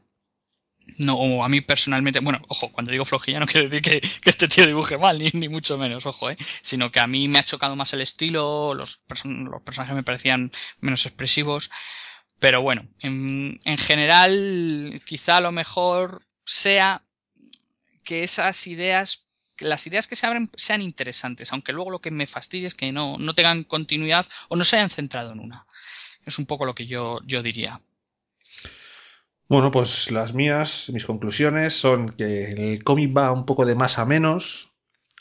No, 0.98 1.44
a 1.44 1.48
mí 1.48 1.60
personalmente, 1.62 2.20
bueno, 2.20 2.40
ojo, 2.48 2.70
cuando 2.72 2.92
digo 2.92 3.04
flojilla 3.04 3.40
no 3.40 3.46
quiero 3.46 3.68
decir 3.68 3.82
que, 3.82 4.00
este 4.24 4.46
tío 4.48 4.66
dibuje 4.66 4.96
mal, 4.96 5.18
ni, 5.18 5.30
ni 5.34 5.48
mucho 5.48 5.76
menos, 5.78 6.06
ojo, 6.06 6.30
eh, 6.30 6.36
sino 6.62 6.92
que 6.92 7.00
a 7.00 7.06
mí 7.08 7.26
me 7.28 7.38
ha 7.40 7.44
chocado 7.44 7.74
más 7.76 7.92
el 7.92 8.00
estilo, 8.02 8.72
los, 8.72 9.04
person- 9.06 9.50
los 9.50 9.62
personajes 9.62 9.96
me 9.96 10.04
parecían 10.04 10.52
menos 10.80 11.04
expresivos, 11.06 11.70
pero 12.40 12.62
bueno, 12.62 12.86
en, 13.00 13.60
en 13.64 13.78
general, 13.78 15.02
quizá 15.06 15.40
lo 15.40 15.52
mejor 15.52 16.22
sea 16.44 17.02
que 18.04 18.22
esas 18.24 18.66
ideas, 18.66 19.26
las 19.58 19.86
ideas 19.86 20.06
que 20.06 20.16
se 20.16 20.26
abren 20.26 20.50
sean 20.56 20.82
interesantes, 20.82 21.52
aunque 21.52 21.72
luego 21.72 21.90
lo 21.90 22.00
que 22.00 22.10
me 22.10 22.26
fastidia 22.26 22.68
es 22.68 22.74
que 22.74 22.92
no, 22.92 23.18
no 23.18 23.34
tengan 23.34 23.64
continuidad 23.64 24.26
o 24.48 24.56
no 24.56 24.64
se 24.64 24.76
hayan 24.76 24.90
centrado 24.90 25.32
en 25.32 25.40
una. 25.40 25.66
Es 26.24 26.38
un 26.38 26.46
poco 26.46 26.66
lo 26.66 26.74
que 26.74 26.86
yo, 26.86 27.20
yo 27.26 27.42
diría. 27.42 27.80
Bueno, 29.48 29.70
pues 29.70 30.10
las 30.10 30.34
mías, 30.34 30.90
mis 30.92 31.06
conclusiones 31.06 31.74
son 31.78 32.10
que 32.10 32.50
el 32.72 32.82
cómic 32.82 33.16
va 33.16 33.30
un 33.30 33.46
poco 33.46 33.64
de 33.64 33.76
más 33.76 33.98
a 33.98 34.04
menos. 34.04 34.72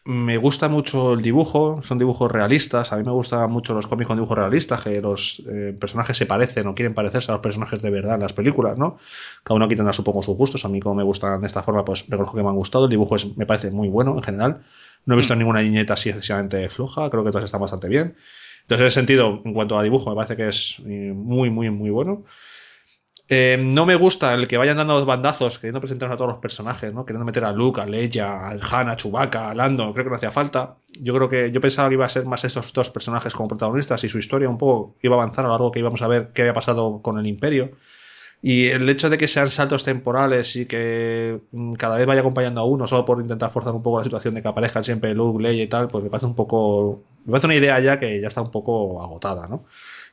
Me 0.06 0.38
gusta 0.38 0.70
mucho 0.70 1.14
el 1.14 1.22
dibujo, 1.22 1.82
son 1.82 1.98
dibujos 2.00 2.32
realistas. 2.32 2.92
A 2.94 2.98
mí 2.98 3.04
me 3.04 3.12
gustan 3.12 3.52
mucho 3.52 3.74
los 3.74 3.88
cómics 3.88 4.08
con 4.08 4.18
dibujos 4.18 4.38
realistas, 4.38 4.82
que 4.84 5.02
los 5.02 5.44
eh, 5.48 5.76
personajes 5.80 6.18
se 6.18 6.26
parecen 6.28 6.68
o 6.68 6.76
quieren 6.76 6.94
parecerse 6.96 7.32
a 7.32 7.36
los 7.36 7.42
personajes 7.42 7.82
de 7.82 7.90
verdad 7.90 8.16
en 8.16 8.22
las 8.22 8.34
películas, 8.34 8.78
¿no? 8.78 8.98
Cada 9.44 9.56
uno 9.58 9.66
aquí 9.66 9.76
tendrá 9.76 9.94
supongo 9.94 10.24
sus 10.24 10.38
gustos. 10.38 10.66
A 10.66 10.70
mí, 10.70 10.80
como 10.80 10.96
me 10.96 11.04
gustan 11.04 11.42
de 11.42 11.48
esta 11.48 11.64
forma, 11.64 11.86
pues 11.86 12.08
reconozco 12.08 12.38
que 12.38 12.44
me 12.44 12.50
han 12.50 12.56
gustado. 12.56 12.86
El 12.86 12.92
dibujo 12.92 13.16
es, 13.16 13.36
me 13.38 13.46
parece 13.46 13.72
muy 13.72 13.90
bueno 13.90 14.16
en 14.16 14.24
general. 14.24 14.62
No 15.06 15.16
he 15.16 15.18
visto 15.18 15.36
ninguna 15.36 15.62
viñeta 15.62 15.94
así 15.94 16.10
excesivamente 16.10 16.68
floja, 16.70 17.10
creo 17.10 17.24
que 17.24 17.32
todas 17.32 17.46
están 17.46 17.62
bastante 17.62 17.88
bien. 17.90 18.16
Entonces, 18.64 18.82
en 18.82 18.88
ese 18.88 18.96
sentido, 18.96 19.42
en 19.46 19.54
cuanto 19.54 19.78
a 19.78 19.84
dibujo, 19.84 20.10
me 20.10 20.16
parece 20.16 20.36
que 20.36 20.48
es 20.50 20.80
eh, 20.86 21.14
muy, 21.16 21.50
muy, 21.52 21.70
muy 21.70 21.90
bueno. 21.92 22.26
Eh, 23.28 23.58
no 23.60 23.88
me 23.88 23.96
gusta 23.96 24.36
el 24.36 24.48
que 24.48 24.58
vayan 24.58 24.78
dando 24.78 24.94
los 24.94 25.06
bandazos, 25.06 25.58
queriendo 25.58 25.80
presentar 25.80 26.12
a 26.12 26.16
todos 26.16 26.30
los 26.30 26.40
personajes, 26.40 26.94
¿no? 26.94 27.06
Queriendo 27.06 27.26
meter 27.26 27.44
a 27.44 27.52
Luke, 27.52 27.82
a 27.82 27.86
Leia, 27.86 28.50
a 28.50 28.52
Han, 28.52 28.90
a 28.90 28.98
Chewbacca, 28.98 29.50
a 29.50 29.56
Lando. 29.56 29.92
Creo 29.94 30.06
que 30.06 30.10
no 30.12 30.16
hacía 30.16 30.32
falta. 30.32 30.76
Yo 31.00 31.14
creo 31.16 31.28
que 31.28 31.52
yo 31.52 31.60
pensaba 31.60 31.90
que 31.90 31.96
iba 31.96 32.06
a 32.06 32.10
ser 32.10 32.26
más 32.26 32.44
estos 32.46 32.72
dos 32.72 32.92
personajes 32.92 33.34
como 33.34 33.50
protagonistas 33.50 34.04
y 34.04 34.10
su 34.10 34.20
historia 34.20 34.48
un 34.48 34.60
poco 34.60 34.96
iba 35.02 35.16
a 35.16 35.22
avanzar 35.22 35.46
a 35.46 35.48
lo 35.48 35.54
largo 35.54 35.72
que 35.72 35.80
íbamos 35.80 36.02
a 36.04 36.08
ver 36.08 36.30
qué 36.34 36.44
había 36.44 36.54
pasado 36.54 37.02
con 37.02 37.18
el 37.18 37.26
Imperio. 37.26 37.72
Y 38.42 38.68
el 38.68 38.88
hecho 38.90 39.10
de 39.10 39.18
que 39.18 39.28
sean 39.28 39.50
saltos 39.50 39.84
temporales 39.84 40.56
y 40.56 40.68
que 40.68 41.40
mm, 41.52 41.74
cada 41.74 41.98
vez 41.98 42.06
vaya 42.06 42.22
acompañando 42.22 42.62
a 42.62 42.66
uno, 42.66 42.86
solo 42.88 43.06
por 43.06 43.20
intentar 43.20 43.50
forzar 43.50 43.74
un 43.74 43.82
poco 43.82 43.98
la 44.00 44.04
situación 44.04 44.36
de 44.36 44.44
que 44.44 44.48
aparezcan 44.50 44.84
siempre 44.84 45.16
Luke, 45.16 45.42
Leia 45.42 45.64
y 45.64 45.68
tal, 45.68 45.88
pues 45.88 46.04
me 46.04 46.10
parece 46.12 46.28
un 46.28 46.36
poco. 46.36 47.02
Me 47.26 47.32
parece 47.32 47.48
una 47.48 47.56
idea 47.56 47.80
ya 47.80 47.98
que 48.00 48.22
ya 48.22 48.28
está 48.28 48.42
un 48.42 48.52
poco 48.52 49.02
agotada, 49.02 49.48
¿no? 49.48 49.66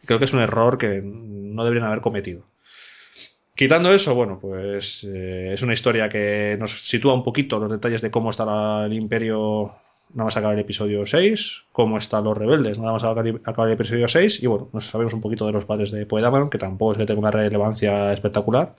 Creo 0.06 0.18
que 0.18 0.24
es 0.24 0.32
un 0.32 0.40
error 0.40 0.78
que 0.78 1.02
no 1.04 1.64
deberían 1.64 1.86
haber 1.86 2.00
cometido. 2.00 2.51
Quitando 3.62 3.92
eso, 3.92 4.16
bueno, 4.16 4.40
pues 4.40 5.04
eh, 5.04 5.52
es 5.52 5.62
una 5.62 5.72
historia 5.72 6.08
que 6.08 6.56
nos 6.58 6.72
sitúa 6.80 7.14
un 7.14 7.22
poquito 7.22 7.60
los 7.60 7.70
detalles 7.70 8.02
de 8.02 8.10
cómo 8.10 8.30
está 8.30 8.86
el 8.86 8.92
imperio 8.92 9.72
nada 10.14 10.24
más 10.24 10.36
acabar 10.36 10.56
el 10.56 10.62
episodio 10.62 11.06
6, 11.06 11.66
cómo 11.70 11.96
están 11.96 12.24
los 12.24 12.36
rebeldes, 12.36 12.80
nada 12.80 12.94
más 12.94 13.04
acabar 13.04 13.68
el 13.68 13.74
episodio 13.74 14.08
6, 14.08 14.42
y 14.42 14.48
bueno, 14.48 14.68
nos 14.72 14.86
sabemos 14.86 15.14
un 15.14 15.20
poquito 15.20 15.46
de 15.46 15.52
los 15.52 15.64
padres 15.64 15.92
de 15.92 16.06
Poedameron, 16.06 16.50
que 16.50 16.58
tampoco 16.58 16.90
es 16.90 16.98
que 16.98 17.06
tenga 17.06 17.20
una 17.20 17.30
relevancia 17.30 18.12
espectacular. 18.12 18.74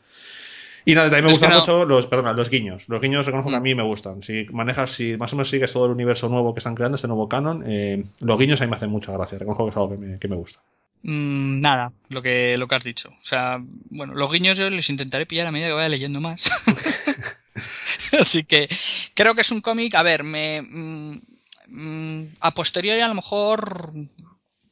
Y 0.84 0.96
nada, 0.96 1.08
también 1.08 1.28
me 1.28 1.32
gustan 1.32 1.54
mucho 1.54 1.86
los, 1.86 2.08
perdona, 2.08 2.34
los 2.34 2.50
guiños. 2.50 2.90
Los 2.90 3.00
guiños 3.00 3.26
reconozco 3.26 3.52
que 3.52 3.56
a 3.56 3.62
mm. 3.62 3.64
mí 3.64 3.76
me 3.76 3.84
gustan. 3.84 4.22
Si 4.22 4.48
manejas, 4.52 4.92
si 4.92 5.16
más 5.16 5.32
o 5.32 5.38
menos 5.38 5.50
sigues 5.50 5.72
todo 5.72 5.86
el 5.86 5.94
universo 5.94 6.28
nuevo 6.28 6.54
que 6.54 6.58
están 6.58 6.76
creando, 6.76 6.98
este 6.98 7.08
nuevo 7.08 7.30
canon, 7.30 7.64
eh, 7.66 8.04
los 8.20 8.38
guiños 8.38 8.60
a 8.60 8.66
mí 8.66 8.70
me 8.70 8.76
hacen 8.76 8.90
mucha 8.90 9.14
gracia. 9.14 9.40
Reconozco 9.40 9.64
que 9.64 9.70
es 9.70 9.78
algo 9.78 9.90
que 9.92 9.98
me, 9.98 10.20
que 10.20 10.28
me 10.28 10.36
gusta. 10.36 10.60
Mm, 11.04 11.60
nada, 11.60 11.92
lo 12.10 12.22
que, 12.22 12.58
lo 12.58 12.68
que 12.68 12.76
has 12.76 12.84
dicho. 12.84 13.10
O 13.10 13.26
sea, 13.26 13.60
bueno, 13.90 14.14
los 14.16 14.32
guiños 14.32 14.58
yo 14.58 14.70
les 14.70 14.90
intentaré 14.90 15.26
pillar 15.26 15.48
a 15.48 15.52
medida 15.52 15.68
que 15.68 15.74
vaya 15.74 15.90
leyendo 15.90 16.22
más. 16.22 16.50
Así 18.20 18.44
que 18.44 18.70
creo 19.14 19.36
que 19.36 19.42
es 19.42 19.52
un 19.52 19.62
cómic, 19.62 19.96
a 19.96 20.04
ver, 20.04 20.24
me 20.24 20.62
mm, 20.62 21.22
mm, 21.68 22.36
a 22.40 22.52
posteriori 22.54 23.02
a 23.02 23.08
lo 23.08 23.16
mejor 23.16 23.92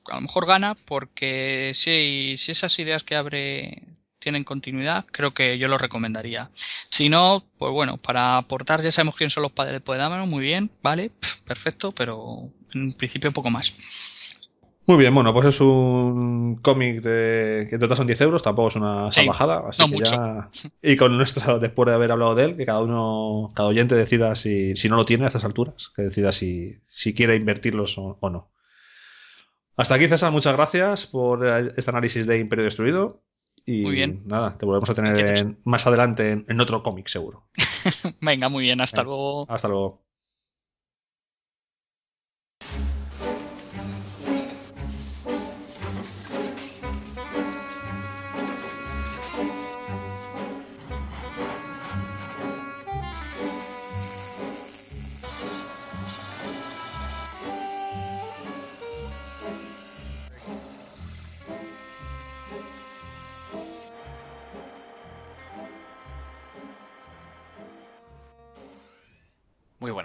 a 0.07 0.15
lo 0.15 0.21
mejor 0.21 0.45
gana 0.47 0.75
porque 0.75 1.71
si, 1.73 2.35
si 2.37 2.51
esas 2.51 2.77
ideas 2.79 3.03
que 3.03 3.15
abre 3.15 3.83
tienen 4.19 4.43
continuidad, 4.43 5.05
creo 5.11 5.33
que 5.33 5.57
yo 5.57 5.67
lo 5.67 5.79
recomendaría. 5.79 6.51
Si 6.89 7.09
no, 7.09 7.43
pues 7.57 7.71
bueno, 7.71 7.97
para 7.97 8.37
aportar 8.37 8.83
ya 8.83 8.91
sabemos 8.91 9.15
quién 9.15 9.31
son 9.31 9.43
los 9.43 9.51
padres 9.51 9.73
de 9.73 9.79
Poedámano, 9.81 10.27
muy 10.27 10.43
bien, 10.43 10.69
vale, 10.83 11.11
perfecto, 11.45 11.91
pero 11.91 12.51
en 12.73 12.93
principio 12.93 13.31
poco 13.31 13.49
más. 13.49 13.73
Muy 14.87 14.97
bien, 14.97 15.13
bueno, 15.13 15.31
pues 15.31 15.47
es 15.47 15.61
un 15.61 16.55
cómic 16.61 17.01
de 17.01 17.67
que 17.69 17.75
en 17.75 17.79
total 17.79 17.97
son 17.97 18.07
10 18.07 18.21
euros, 18.21 18.41
tampoco 18.43 18.69
es 18.69 18.75
una 18.75 19.11
salvajada, 19.11 19.63
así 19.69 19.89
que 19.91 19.99
ya. 20.03 20.49
Y 20.81 20.95
con 20.95 21.15
nuestro, 21.17 21.59
después 21.59 21.87
de 21.87 21.93
haber 21.93 22.11
hablado 22.11 22.33
de 22.33 22.45
él, 22.45 22.57
que 22.57 22.65
cada 22.65 22.79
uno, 22.79 23.51
cada 23.53 23.69
oyente 23.69 23.95
decida 23.95 24.35
si, 24.35 24.75
si 24.75 24.89
no 24.89 24.95
lo 24.95 25.05
tiene 25.05 25.25
a 25.25 25.27
estas 25.27 25.45
alturas, 25.45 25.91
que 25.95 26.03
decida 26.03 26.31
si, 26.31 26.79
si 26.87 27.13
quiere 27.13 27.35
invertirlos 27.35 27.97
o, 27.97 28.17
no. 28.29 28.49
Hasta 29.77 29.95
aquí, 29.95 30.07
César, 30.07 30.31
muchas 30.31 30.55
gracias 30.55 31.05
por 31.05 31.45
este 31.77 31.91
análisis 31.91 32.25
de 32.25 32.39
Imperio 32.39 32.65
Destruido. 32.65 33.21
Y 33.63 33.83
muy 33.83 33.93
bien. 33.93 34.23
nada, 34.25 34.57
te 34.57 34.65
volvemos 34.65 34.89
a 34.89 34.95
tener 34.95 35.55
más 35.63 35.85
adelante 35.85 36.31
en, 36.31 36.45
en 36.47 36.59
otro 36.59 36.81
cómic, 36.81 37.07
seguro. 37.07 37.45
Venga, 38.19 38.49
muy 38.49 38.63
bien, 38.63 38.81
hasta 38.81 39.03
luego. 39.03 39.45
Hasta 39.47 39.67
luego. 39.67 40.01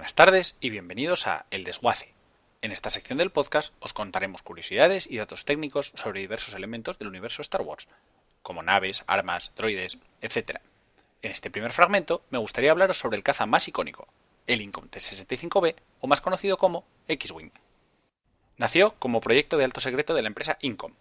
Buenas 0.07 0.15
tardes 0.15 0.57
y 0.61 0.71
bienvenidos 0.71 1.27
a 1.27 1.47
El 1.51 1.65
Desguace. 1.65 2.15
En 2.63 2.71
esta 2.71 2.91
sección 2.91 3.19
del 3.19 3.33
podcast 3.33 3.75
os 3.81 3.93
contaremos 3.93 4.41
curiosidades 4.41 5.11
y 5.11 5.17
datos 5.17 5.45
técnicos 5.45 5.93
sobre 5.97 6.21
diversos 6.21 6.55
elementos 6.55 6.97
del 7.01 7.09
universo 7.09 7.43
Star 7.43 7.63
Wars, 7.63 7.89
como 8.41 8.63
naves, 8.63 9.03
armas, 9.09 9.51
droides, 9.57 9.99
etc. 10.21 10.61
En 11.23 11.33
este 11.33 11.51
primer 11.51 11.73
fragmento 11.73 12.23
me 12.31 12.39
gustaría 12.39 12.71
hablaros 12.71 12.99
sobre 12.99 13.17
el 13.17 13.25
caza 13.25 13.47
más 13.47 13.67
icónico, 13.67 14.07
el 14.47 14.63
Incom 14.63 14.89
T-65B 14.89 15.75
o 15.99 16.07
más 16.07 16.21
conocido 16.21 16.57
como 16.57 16.85
X-Wing. 17.09 17.51
Nació 18.59 18.95
como 19.01 19.21
proyecto 19.21 19.59
de 19.59 19.65
alto 19.65 19.81
secreto 19.81 20.15
de 20.15 20.23
la 20.23 20.29
empresa 20.29 20.57
Incom. 20.61 20.93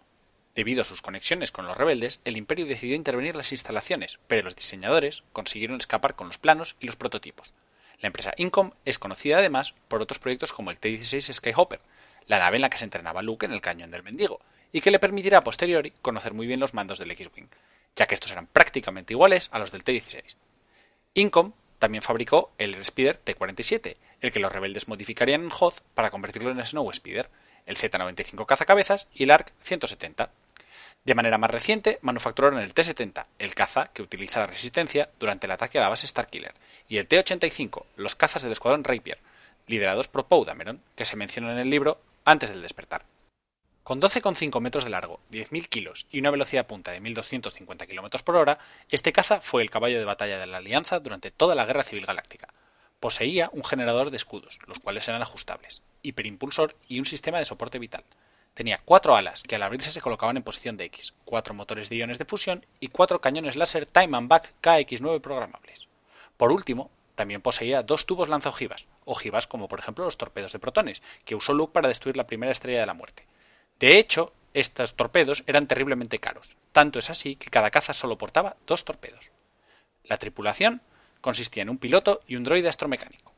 Debido 0.56 0.82
a 0.82 0.84
sus 0.84 1.00
conexiones 1.00 1.52
con 1.52 1.68
los 1.68 1.76
rebeldes, 1.76 2.18
el 2.24 2.36
imperio 2.36 2.66
decidió 2.66 2.96
intervenir 2.96 3.30
en 3.30 3.38
las 3.38 3.52
instalaciones, 3.52 4.18
pero 4.26 4.42
los 4.42 4.56
diseñadores 4.56 5.22
consiguieron 5.32 5.76
escapar 5.76 6.16
con 6.16 6.26
los 6.26 6.38
planos 6.38 6.74
y 6.80 6.86
los 6.86 6.96
prototipos, 6.96 7.52
la 8.00 8.08
empresa 8.08 8.34
Incom 8.36 8.72
es 8.84 8.98
conocida 8.98 9.38
además 9.38 9.74
por 9.88 10.02
otros 10.02 10.18
proyectos 10.18 10.52
como 10.52 10.70
el 10.70 10.78
T-16 10.78 11.32
Skyhopper, 11.32 11.80
la 12.26 12.38
nave 12.38 12.56
en 12.56 12.62
la 12.62 12.70
que 12.70 12.78
se 12.78 12.84
entrenaba 12.84 13.22
Luke 13.22 13.46
en 13.46 13.52
el 13.52 13.60
cañón 13.60 13.90
del 13.90 14.02
mendigo, 14.02 14.40
y 14.72 14.80
que 14.80 14.90
le 14.90 14.98
permitirá 14.98 15.38
a 15.38 15.44
posteriori 15.44 15.92
conocer 16.02 16.34
muy 16.34 16.46
bien 16.46 16.60
los 16.60 16.74
mandos 16.74 16.98
del 16.98 17.10
X-Wing, 17.10 17.48
ya 17.94 18.06
que 18.06 18.14
estos 18.14 18.32
eran 18.32 18.46
prácticamente 18.46 19.14
iguales 19.14 19.48
a 19.52 19.58
los 19.58 19.72
del 19.72 19.84
T-16. 19.84 20.36
Incom 21.14 21.52
también 21.78 22.02
fabricó 22.02 22.52
el 22.58 22.84
Speeder 22.84 23.16
T-47, 23.16 23.96
el 24.20 24.32
que 24.32 24.40
los 24.40 24.52
rebeldes 24.52 24.88
modificarían 24.88 25.44
en 25.44 25.52
Hoth 25.58 25.80
para 25.94 26.10
convertirlo 26.10 26.50
en 26.50 26.64
Snow 26.64 26.92
Speeder, 26.92 27.30
el 27.66 27.76
Z-95 27.76 28.46
cazacabezas 28.46 29.08
y 29.14 29.24
el 29.24 29.30
ARC 29.30 29.52
170. 29.60 30.30
De 31.06 31.14
manera 31.14 31.38
más 31.38 31.52
reciente, 31.52 32.00
manufacturaron 32.02 32.58
el 32.58 32.74
T-70, 32.74 33.26
el 33.38 33.54
caza 33.54 33.92
que 33.94 34.02
utiliza 34.02 34.40
la 34.40 34.48
resistencia 34.48 35.08
durante 35.20 35.46
el 35.46 35.52
ataque 35.52 35.78
a 35.78 35.82
la 35.82 35.88
base 35.88 36.08
Starkiller, 36.08 36.52
y 36.88 36.96
el 36.96 37.06
T-85, 37.06 37.84
los 37.94 38.16
cazas 38.16 38.42
del 38.42 38.50
escuadrón 38.50 38.82
Rapier, 38.82 39.20
liderados 39.68 40.08
por 40.08 40.26
Poe 40.26 40.44
Dameron, 40.44 40.82
que 40.96 41.04
se 41.04 41.14
menciona 41.14 41.52
en 41.52 41.58
el 41.58 41.70
libro 41.70 42.00
antes 42.24 42.50
del 42.50 42.60
despertar. 42.60 43.04
Con 43.84 44.00
12,5 44.00 44.60
metros 44.60 44.82
de 44.82 44.90
largo, 44.90 45.20
10.000 45.30 45.68
kilos 45.68 46.08
y 46.10 46.18
una 46.18 46.32
velocidad 46.32 46.66
punta 46.66 46.90
de 46.90 47.00
1.250 47.00 47.86
km 47.86 48.24
por 48.24 48.34
hora, 48.34 48.58
este 48.88 49.12
caza 49.12 49.40
fue 49.40 49.62
el 49.62 49.70
caballo 49.70 50.00
de 50.00 50.04
batalla 50.04 50.40
de 50.40 50.48
la 50.48 50.56
Alianza 50.56 50.98
durante 50.98 51.30
toda 51.30 51.54
la 51.54 51.66
Guerra 51.66 51.84
Civil 51.84 52.04
Galáctica. 52.04 52.48
Poseía 52.98 53.48
un 53.52 53.62
generador 53.62 54.10
de 54.10 54.16
escudos, 54.16 54.58
los 54.66 54.80
cuales 54.80 55.06
eran 55.06 55.22
ajustables, 55.22 55.82
hiperimpulsor 56.02 56.74
y 56.88 56.98
un 56.98 57.06
sistema 57.06 57.38
de 57.38 57.44
soporte 57.44 57.78
vital. 57.78 58.02
Tenía 58.56 58.80
cuatro 58.82 59.14
alas 59.14 59.42
que 59.42 59.56
al 59.56 59.62
abrirse 59.62 59.90
se 59.90 60.00
colocaban 60.00 60.38
en 60.38 60.42
posición 60.42 60.78
de 60.78 60.86
X, 60.86 61.12
cuatro 61.26 61.52
motores 61.52 61.90
de 61.90 61.96
iones 61.96 62.18
de 62.18 62.24
fusión 62.24 62.64
y 62.80 62.88
cuatro 62.88 63.20
cañones 63.20 63.54
láser 63.54 63.84
Time 63.84 64.16
and 64.16 64.28
Back 64.28 64.54
KX9 64.62 65.20
programables. 65.20 65.88
Por 66.38 66.50
último, 66.50 66.90
también 67.16 67.42
poseía 67.42 67.82
dos 67.82 68.06
tubos 68.06 68.30
lanzaojivas, 68.30 68.86
ojivas 69.04 69.46
como 69.46 69.68
por 69.68 69.78
ejemplo 69.78 70.06
los 70.06 70.16
torpedos 70.16 70.54
de 70.54 70.58
protones, 70.58 71.02
que 71.26 71.34
usó 71.34 71.52
Luke 71.52 71.74
para 71.74 71.88
destruir 71.88 72.16
la 72.16 72.26
primera 72.26 72.50
estrella 72.50 72.80
de 72.80 72.86
la 72.86 72.94
muerte. 72.94 73.26
De 73.78 73.98
hecho, 73.98 74.32
estos 74.54 74.94
torpedos 74.94 75.44
eran 75.46 75.66
terriblemente 75.66 76.18
caros, 76.18 76.56
tanto 76.72 76.98
es 76.98 77.10
así 77.10 77.36
que 77.36 77.50
cada 77.50 77.70
caza 77.70 77.92
solo 77.92 78.16
portaba 78.16 78.56
dos 78.66 78.86
torpedos. 78.86 79.32
La 80.02 80.16
tripulación 80.16 80.80
consistía 81.20 81.62
en 81.62 81.68
un 81.68 81.76
piloto 81.76 82.22
y 82.26 82.36
un 82.36 82.44
droide 82.44 82.70
astromecánico. 82.70 83.35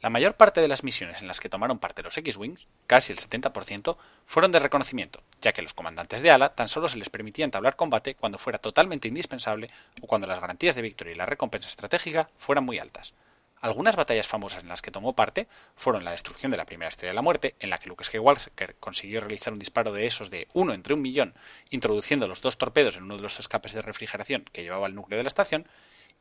La 0.00 0.10
mayor 0.10 0.36
parte 0.36 0.60
de 0.60 0.68
las 0.68 0.84
misiones 0.84 1.22
en 1.22 1.26
las 1.26 1.40
que 1.40 1.48
tomaron 1.48 1.80
parte 1.80 2.04
los 2.04 2.16
X-Wings, 2.16 2.68
casi 2.86 3.12
el 3.12 3.18
70%, 3.18 3.96
fueron 4.26 4.52
de 4.52 4.60
reconocimiento, 4.60 5.22
ya 5.40 5.52
que 5.52 5.60
los 5.60 5.74
comandantes 5.74 6.22
de 6.22 6.30
ala 6.30 6.54
tan 6.54 6.68
solo 6.68 6.88
se 6.88 6.98
les 6.98 7.10
permitía 7.10 7.44
entablar 7.44 7.74
combate 7.74 8.14
cuando 8.14 8.38
fuera 8.38 8.60
totalmente 8.60 9.08
indispensable 9.08 9.70
o 10.00 10.06
cuando 10.06 10.28
las 10.28 10.40
garantías 10.40 10.76
de 10.76 10.82
victoria 10.82 11.14
y 11.14 11.16
la 11.16 11.26
recompensa 11.26 11.68
estratégica 11.68 12.30
fueran 12.38 12.64
muy 12.64 12.78
altas. 12.78 13.14
Algunas 13.60 13.96
batallas 13.96 14.28
famosas 14.28 14.62
en 14.62 14.68
las 14.68 14.82
que 14.82 14.92
tomó 14.92 15.16
parte 15.16 15.48
fueron 15.74 16.04
la 16.04 16.12
destrucción 16.12 16.52
de 16.52 16.58
la 16.58 16.64
primera 16.64 16.90
estrella 16.90 17.10
de 17.10 17.16
la 17.16 17.22
muerte, 17.22 17.56
en 17.58 17.70
la 17.70 17.78
que 17.78 17.88
Luke 17.88 18.04
Skywalker 18.04 18.76
consiguió 18.78 19.18
realizar 19.18 19.52
un 19.52 19.58
disparo 19.58 19.92
de 19.92 20.06
esos 20.06 20.30
de 20.30 20.46
uno 20.52 20.74
entre 20.74 20.94
un 20.94 21.02
millón, 21.02 21.34
introduciendo 21.70 22.28
los 22.28 22.40
dos 22.40 22.56
torpedos 22.56 22.96
en 22.96 23.02
uno 23.02 23.16
de 23.16 23.22
los 23.22 23.40
escapes 23.40 23.72
de 23.72 23.82
refrigeración 23.82 24.44
que 24.52 24.62
llevaba 24.62 24.86
el 24.86 24.94
núcleo 24.94 25.16
de 25.16 25.24
la 25.24 25.28
estación, 25.28 25.66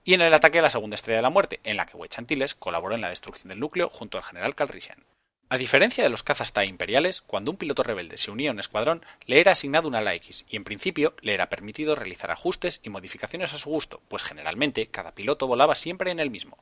y 0.08 0.14
en 0.14 0.22
el 0.22 0.34
ataque 0.34 0.60
a 0.60 0.62
la 0.62 0.70
segunda 0.70 0.96
estrella 0.96 1.18
de 1.18 1.24
la 1.24 1.30
muerte, 1.30 1.60
en 1.66 1.76
la 1.76 1.86
que 1.86 1.98
Wedge 1.98 2.18
Antilles 2.18 2.56
colaboró 2.56 2.96
en 2.96 3.02
la 3.02 3.10
destrucción 3.10 3.50
del 3.50 3.60
núcleo 3.60 3.90
junto 3.90 4.18
al 4.18 4.24
general 4.24 4.56
Calrissian. 4.56 5.04
A 5.50 5.58
diferencia 5.58 6.02
de 6.02 6.10
los 6.10 6.24
cazas 6.24 6.54
TIE 6.54 6.64
imperiales, 6.64 7.20
cuando 7.20 7.52
un 7.52 7.58
piloto 7.58 7.84
rebelde 7.84 8.16
se 8.16 8.32
unía 8.32 8.50
a 8.50 8.54
un 8.54 8.62
escuadrón, 8.62 9.06
le 9.26 9.42
era 9.42 9.52
asignado 9.52 9.90
una 9.90 9.98
ala 9.98 10.16
X 10.16 10.46
y 10.48 10.56
en 10.56 10.64
principio 10.64 11.14
le 11.20 11.34
era 11.34 11.50
permitido 11.50 11.94
realizar 11.94 12.32
ajustes 12.32 12.80
y 12.84 12.90
modificaciones 12.90 13.54
a 13.54 13.58
su 13.58 13.70
gusto, 13.70 14.00
pues 14.08 14.24
generalmente 14.24 14.88
cada 14.88 15.12
piloto 15.12 15.46
volaba 15.46 15.76
siempre 15.76 16.10
en 16.10 16.22
el 16.22 16.30
mismo. 16.30 16.58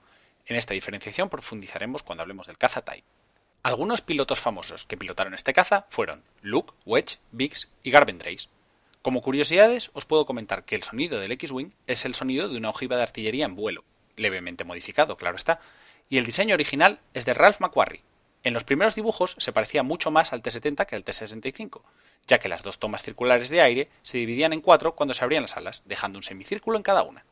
En 0.48 0.56
esta 0.56 0.74
diferenciación 0.74 1.30
profundizaremos 1.30 2.02
cuando 2.02 2.24
hablemos 2.24 2.48
del 2.48 2.58
caza 2.58 2.82
TIE. 2.82 3.04
Algunos 3.62 4.02
pilotos 4.02 4.40
famosos 4.40 4.86
que 4.86 4.98
pilotaron 4.98 5.36
este 5.36 5.54
caza 5.54 5.86
fueron 5.92 6.24
Luke, 6.42 6.74
Wedge, 6.84 7.20
Biggs 7.32 7.70
y 7.84 7.92
Garvin 7.92 8.18
Drace. 8.18 8.48
Como 9.06 9.22
curiosidades, 9.22 9.92
os 9.94 10.06
puedo 10.06 10.26
comentar 10.26 10.66
que 10.66 10.74
el 10.74 10.82
sonido 10.82 11.20
del 11.20 11.32
X-Wing 11.34 11.74
es 11.86 12.06
el 12.06 12.16
sonido 12.16 12.50
de 12.50 12.58
una 12.58 12.72
ojiva 12.72 12.98
de 12.98 13.04
artillería 13.04 13.46
en 13.46 13.54
vuelo, 13.54 13.84
levemente 14.16 14.64
modificado, 14.64 15.16
claro 15.16 15.36
está, 15.36 15.60
y 16.10 16.18
el 16.18 16.26
diseño 16.26 16.56
original 16.56 17.00
es 17.14 17.24
de 17.24 17.36
Ralph 17.36 17.60
McQuarrie. 17.60 18.02
En 18.44 18.56
los 18.56 18.64
primeros 18.64 18.96
dibujos 18.96 19.36
se 19.38 19.54
parecía 19.54 19.84
mucho 19.84 20.10
más 20.10 20.34
al 20.34 20.42
T-70 20.42 20.88
que 20.88 20.96
al 20.96 21.04
T-65, 21.04 21.84
ya 22.26 22.40
que 22.40 22.50
las 22.50 22.64
dos 22.64 22.80
tomas 22.80 23.04
circulares 23.04 23.50
de 23.50 23.62
aire 23.62 23.90
se 24.02 24.18
dividían 24.18 24.54
en 24.54 24.62
cuatro 24.62 24.96
cuando 24.96 25.14
se 25.14 25.24
abrían 25.24 25.44
las 25.44 25.56
alas, 25.56 25.84
dejando 25.86 26.18
un 26.18 26.24
semicírculo 26.24 26.76
en 26.76 26.82
cada 26.82 27.04
una. 27.04 27.26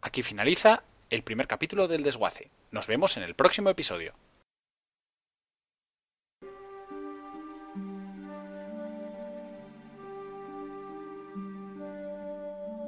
Aquí 0.00 0.22
finaliza 0.22 0.84
el 1.10 1.22
primer 1.22 1.48
capítulo 1.48 1.86
del 1.86 2.02
desguace. 2.02 2.48
Nos 2.70 2.86
vemos 2.86 3.18
en 3.18 3.24
el 3.24 3.34
próximo 3.34 3.68
episodio. 3.68 4.14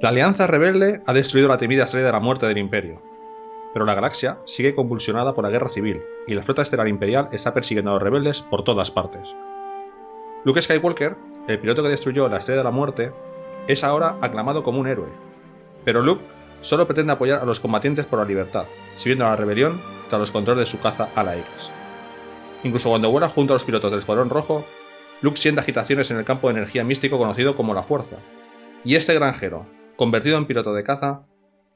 La 0.05 0.09
Alianza 0.09 0.45
Rebelde 0.45 1.01
ha 1.07 1.13
destruido 1.13 1.47
la 1.47 1.57
temida 1.57 1.85
estrella 1.85 2.05
de 2.05 2.11
la 2.11 2.19
muerte 2.19 2.45
del 2.45 2.59
Imperio, 2.59 3.01
pero 3.73 3.85
la 3.85 3.95
galaxia 3.95 4.37
sigue 4.45 4.75
convulsionada 4.75 5.33
por 5.33 5.43
la 5.43 5.49
guerra 5.49 5.69
civil 5.69 5.99
y 6.27 6.35
la 6.35 6.43
flota 6.43 6.61
estelar 6.61 6.87
imperial 6.87 7.29
está 7.31 7.55
persiguiendo 7.55 7.89
a 7.89 7.95
los 7.95 8.03
rebeldes 8.03 8.41
por 8.41 8.63
todas 8.63 8.91
partes. 8.91 9.27
Luke 10.43 10.61
Skywalker, 10.61 11.15
el 11.47 11.57
piloto 11.57 11.81
que 11.81 11.89
destruyó 11.89 12.29
la 12.29 12.37
estrella 12.37 12.59
de 12.59 12.65
la 12.65 12.69
muerte, 12.69 13.13
es 13.67 13.83
ahora 13.83 14.17
aclamado 14.21 14.61
como 14.61 14.79
un 14.79 14.85
héroe, 14.85 15.09
pero 15.83 16.03
Luke 16.03 16.23
solo 16.61 16.85
pretende 16.85 17.13
apoyar 17.13 17.39
a 17.39 17.45
los 17.45 17.59
combatientes 17.59 18.05
por 18.05 18.19
la 18.19 18.25
libertad, 18.25 18.65
sirviendo 18.97 19.25
a 19.25 19.29
la 19.29 19.37
rebelión 19.37 19.81
tras 20.09 20.19
los 20.19 20.31
controles 20.31 20.67
de 20.67 20.71
su 20.71 20.79
caza 20.79 21.09
a 21.15 21.23
la 21.23 21.35
X. 21.35 21.47
Incluso 22.63 22.89
cuando 22.89 23.09
vuela 23.09 23.29
junto 23.29 23.53
a 23.53 23.55
los 23.55 23.65
pilotos 23.65 23.89
del 23.89 24.01
Escuadrón 24.01 24.29
Rojo, 24.29 24.67
Luke 25.23 25.37
siente 25.37 25.61
agitaciones 25.61 26.11
en 26.11 26.17
el 26.17 26.25
campo 26.25 26.47
de 26.47 26.59
energía 26.59 26.83
místico 26.83 27.17
conocido 27.17 27.55
como 27.55 27.73
la 27.73 27.81
Fuerza, 27.81 28.17
y 28.83 28.97
este 28.97 29.15
granjero, 29.15 29.65
convertido 29.95 30.37
en 30.37 30.47
piloto 30.47 30.73
de 30.73 30.83
caza, 30.83 31.25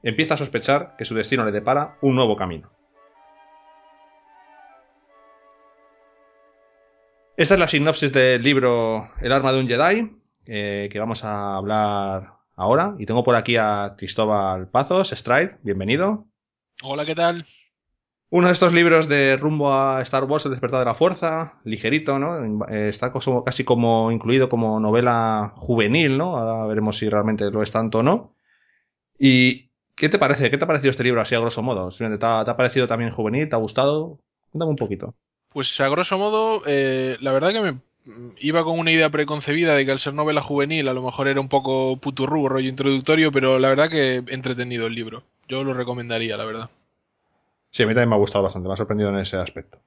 empieza 0.04 0.34
a 0.34 0.38
sospechar 0.38 0.96
que 0.98 1.06
su 1.06 1.16
destino 1.16 1.46
le 1.46 1.52
depara 1.52 1.98
un 2.02 2.16
nuevo 2.16 2.36
camino. 2.36 2.72
Esta 7.38 7.54
es 7.54 7.60
la 7.60 7.70
sinopsis 7.70 8.12
del 8.12 8.42
libro 8.42 9.10
El 9.22 9.32
arma 9.32 9.54
de 9.54 9.60
un 9.60 9.68
Jedi, 9.68 10.12
eh, 10.46 10.90
que 10.92 11.00
vamos 11.00 11.24
a 11.24 11.56
hablar 11.56 12.34
ahora. 12.58 12.96
Y 13.00 13.06
tengo 13.06 13.24
por 13.24 13.36
aquí 13.36 13.56
a 13.56 13.96
Cristóbal 13.98 14.68
Pazos, 14.68 15.12
Stride, 15.12 15.58
bienvenido. 15.64 16.28
Hola, 16.84 17.06
¿qué 17.06 17.16
tal? 17.16 17.46
Uno 18.32 18.48
de 18.48 18.54
estos 18.54 18.74
libros 18.74 19.10
de 19.10 19.38
rumbo 19.38 19.74
a 19.74 20.02
Star 20.04 20.26
Wars, 20.26 20.46
El 20.46 20.52
despertar 20.52 20.80
de 20.80 20.86
la 20.86 20.94
fuerza, 20.94 21.54
ligerito, 21.64 22.20
¿no? 22.20 22.68
Eh, 22.68 22.90
está 22.90 23.12
casi 23.44 23.64
como 23.64 24.12
incluido 24.12 24.50
como 24.50 24.80
novela 24.80 25.54
juvenil, 25.56 26.18
¿no? 26.18 26.38
Ahora 26.38 26.68
veremos 26.68 26.98
si 26.98 27.10
realmente 27.10 27.50
lo 27.50 27.64
es 27.64 27.72
tanto 27.72 28.00
o 28.00 28.04
no. 28.04 28.36
¿Y 29.18 29.70
qué 29.96 30.10
te 30.10 30.20
parece? 30.20 30.52
¿Qué 30.52 30.60
te 30.60 30.66
ha 30.66 30.68
parecido 30.68 30.92
este 30.92 31.04
libro 31.04 31.22
así 31.22 31.34
a 31.34 31.40
grosso 31.40 31.64
modo? 31.64 31.90
¿Te 31.90 32.06
ha, 32.06 32.46
te 32.46 32.52
ha 32.52 32.56
parecido 32.56 32.88
también 32.88 33.12
juvenil? 33.12 33.50
¿Te 33.50 33.56
ha 33.56 33.60
gustado? 33.60 34.20
Cuéntame 34.52 34.72
un 34.72 34.78
poquito. 34.78 35.16
Pues 35.52 35.82
a 35.82 35.90
grosso 35.90 36.20
modo, 36.20 36.62
eh, 36.68 37.18
la 37.22 37.32
verdad 37.32 37.52
que 37.52 37.62
me 37.62 37.80
iba 38.40 38.64
con 38.64 38.78
una 38.78 38.92
idea 38.92 39.10
preconcebida 39.10 39.74
de 39.76 39.86
que 39.86 39.92
al 39.92 40.00
ser 40.00 40.14
novela 40.14 40.42
juvenil 40.42 40.88
a 40.88 40.94
lo 40.94 41.02
mejor 41.02 41.28
era 41.28 41.42
un 41.42 41.50
poco 41.50 41.98
puturru, 41.98 42.48
rollo 42.48 42.70
introductorio, 42.70 43.32
pero 43.32 43.58
la 43.58 43.70
verdad 43.70 43.90
que 43.90 44.24
entretenido 44.28 44.86
el 44.86 44.94
libro. 44.94 45.24
Yo 45.48 45.64
lo 45.64 45.74
recomendaría, 45.74 46.38
la 46.38 46.46
verdad. 46.46 46.70
Sí, 47.72 47.84
a 47.84 47.86
mí 47.86 47.94
también 47.94 48.10
me 48.10 48.16
ha 48.16 48.20
gustado 48.20 48.44
bastante, 48.44 48.68
me 48.68 48.74
ha 48.74 48.78
sorprendido 48.78 49.10
en 49.10 49.18
ese 49.18 49.38
aspecto. 49.38 49.80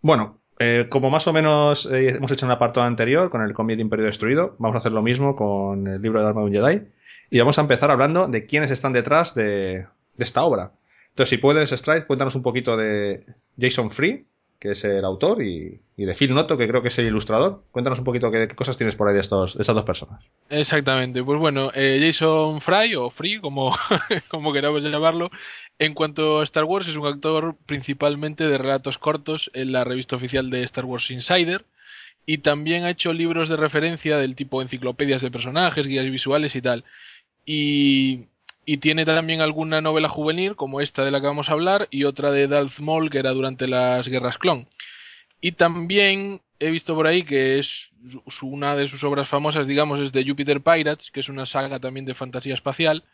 Bueno, 0.00 0.38
eh, 0.58 0.86
como 0.88 1.10
más 1.10 1.26
o 1.26 1.32
menos 1.32 1.86
eh, 1.86 2.10
hemos 2.10 2.30
hecho 2.30 2.46
en 2.46 2.50
el 2.50 2.56
apartado 2.56 2.86
anterior 2.86 3.30
con 3.30 3.42
el 3.42 3.52
cómic 3.52 3.78
Imperio 3.78 4.06
Destruido, 4.06 4.56
vamos 4.58 4.76
a 4.76 4.78
hacer 4.78 4.92
lo 4.92 5.02
mismo 5.02 5.36
con 5.36 5.86
el 5.86 6.00
libro 6.00 6.20
de 6.20 6.28
arma 6.28 6.40
de 6.40 6.46
un 6.46 6.52
Jedi 6.52 6.88
y 7.30 7.38
vamos 7.38 7.58
a 7.58 7.62
empezar 7.62 7.90
hablando 7.90 8.28
de 8.28 8.46
quiénes 8.46 8.70
están 8.70 8.92
detrás 8.92 9.34
de, 9.34 9.86
de 10.16 10.24
esta 10.24 10.44
obra. 10.44 10.72
Entonces, 11.10 11.30
si 11.30 11.36
puedes, 11.38 11.70
Stride, 11.70 12.06
cuéntanos 12.06 12.34
un 12.34 12.42
poquito 12.42 12.76
de 12.76 13.26
Jason 13.58 13.90
Free, 13.90 14.26
que 14.58 14.72
es 14.72 14.84
el 14.84 15.04
autor, 15.04 15.42
y, 15.42 15.80
de 15.96 16.14
Phil 16.14 16.34
Noto, 16.34 16.56
que 16.56 16.68
creo 16.68 16.82
que 16.82 16.88
es 16.88 16.98
el 16.98 17.06
ilustrador. 17.06 17.62
Cuéntanos 17.70 17.98
un 17.98 18.04
poquito 18.04 18.30
qué, 18.30 18.48
cosas 18.48 18.76
tienes 18.76 18.96
por 18.96 19.08
ahí 19.08 19.14
de, 19.14 19.20
estas 19.20 19.66
dos 19.66 19.84
personas. 19.84 20.24
Exactamente, 20.50 21.22
pues 21.22 21.38
bueno, 21.38 21.70
eh, 21.74 22.00
Jason 22.02 22.60
Fry, 22.60 22.94
o 22.94 23.10
Free, 23.10 23.40
como, 23.40 23.74
como 24.28 24.52
queramos 24.52 24.82
llamarlo, 24.82 25.30
en 25.78 25.94
cuanto 25.94 26.40
a 26.40 26.44
Star 26.44 26.64
Wars, 26.64 26.88
es 26.88 26.96
un 26.96 27.06
actor 27.06 27.56
principalmente 27.66 28.46
de 28.46 28.58
relatos 28.58 28.98
cortos 28.98 29.50
en 29.54 29.72
la 29.72 29.84
revista 29.84 30.16
oficial 30.16 30.50
de 30.50 30.62
Star 30.62 30.84
Wars 30.84 31.10
Insider. 31.10 31.64
Y 32.28 32.38
también 32.38 32.84
ha 32.84 32.90
hecho 32.90 33.12
libros 33.12 33.48
de 33.48 33.56
referencia 33.56 34.16
del 34.18 34.34
tipo 34.34 34.60
enciclopedias 34.60 35.22
de 35.22 35.30
personajes, 35.30 35.86
guías 35.86 36.06
visuales 36.06 36.56
y 36.56 36.62
tal. 36.62 36.84
Y 37.44 38.26
y 38.66 38.78
tiene 38.78 39.04
también 39.04 39.40
alguna 39.40 39.80
novela 39.80 40.08
juvenil, 40.08 40.56
como 40.56 40.80
esta 40.80 41.04
de 41.04 41.12
la 41.12 41.20
que 41.20 41.28
vamos 41.28 41.48
a 41.48 41.52
hablar, 41.52 41.86
y 41.92 42.04
otra 42.04 42.32
de 42.32 42.48
Darth 42.48 42.80
Maul, 42.80 43.10
que 43.10 43.18
era 43.18 43.30
durante 43.30 43.68
las 43.68 44.08
guerras 44.08 44.38
clon. 44.38 44.66
Y 45.40 45.52
también 45.52 46.40
he 46.58 46.70
visto 46.70 46.94
por 46.96 47.06
ahí 47.06 47.22
que 47.22 47.60
es 47.60 47.90
una 48.42 48.74
de 48.74 48.88
sus 48.88 49.04
obras 49.04 49.28
famosas, 49.28 49.68
digamos, 49.68 50.00
es 50.00 50.12
de 50.12 50.28
Jupiter 50.28 50.60
Pirates, 50.60 51.12
que 51.12 51.20
es 51.20 51.28
una 51.28 51.46
saga 51.46 51.78
también 51.78 52.06
de 52.06 52.14
fantasía 52.14 52.54
espacial, 52.54 53.04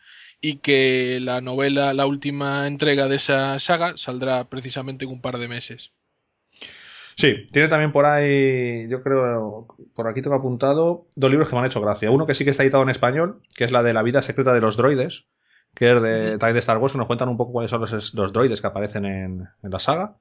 y 0.41 0.55
que 0.55 1.19
la 1.21 1.39
novela, 1.39 1.93
la 1.93 2.07
última 2.07 2.67
entrega 2.67 3.07
de 3.07 3.17
esa 3.17 3.59
saga, 3.59 3.95
saldrá 3.95 4.45
precisamente 4.49 5.05
en 5.05 5.11
un 5.11 5.21
par 5.21 5.37
de 5.37 5.47
meses. 5.47 5.91
Sí, 7.15 7.47
tiene 7.51 7.67
también 7.67 7.91
por 7.91 8.07
ahí, 8.07 8.87
yo 8.89 9.03
creo, 9.03 9.67
por 9.93 10.07
aquí 10.07 10.23
tengo 10.23 10.35
apuntado, 10.35 11.05
dos 11.13 11.29
libros 11.29 11.47
que 11.47 11.53
me 11.53 11.59
han 11.59 11.67
hecho 11.67 11.79
gracia. 11.79 12.09
Uno 12.09 12.25
que 12.25 12.33
sí 12.33 12.43
que 12.43 12.49
está 12.49 12.63
editado 12.63 12.81
en 12.81 12.89
español, 12.89 13.43
que 13.55 13.65
es 13.65 13.71
la 13.71 13.83
de 13.83 13.93
La 13.93 14.01
vida 14.01 14.23
secreta 14.23 14.51
de 14.51 14.61
los 14.61 14.77
droides, 14.77 15.25
que 15.75 15.91
es 15.91 16.01
de, 16.01 16.37
de 16.37 16.59
Star 16.59 16.77
Wars, 16.77 16.93
que 16.93 16.97
nos 16.97 17.07
cuentan 17.07 17.29
un 17.29 17.37
poco 17.37 17.51
cuáles 17.51 17.71
son 17.71 17.81
los, 17.81 18.13
los 18.13 18.33
droides 18.33 18.61
que 18.61 18.67
aparecen 18.67 19.05
en, 19.05 19.47
en, 19.63 19.71
la 19.71 19.79
saga. 19.79 20.17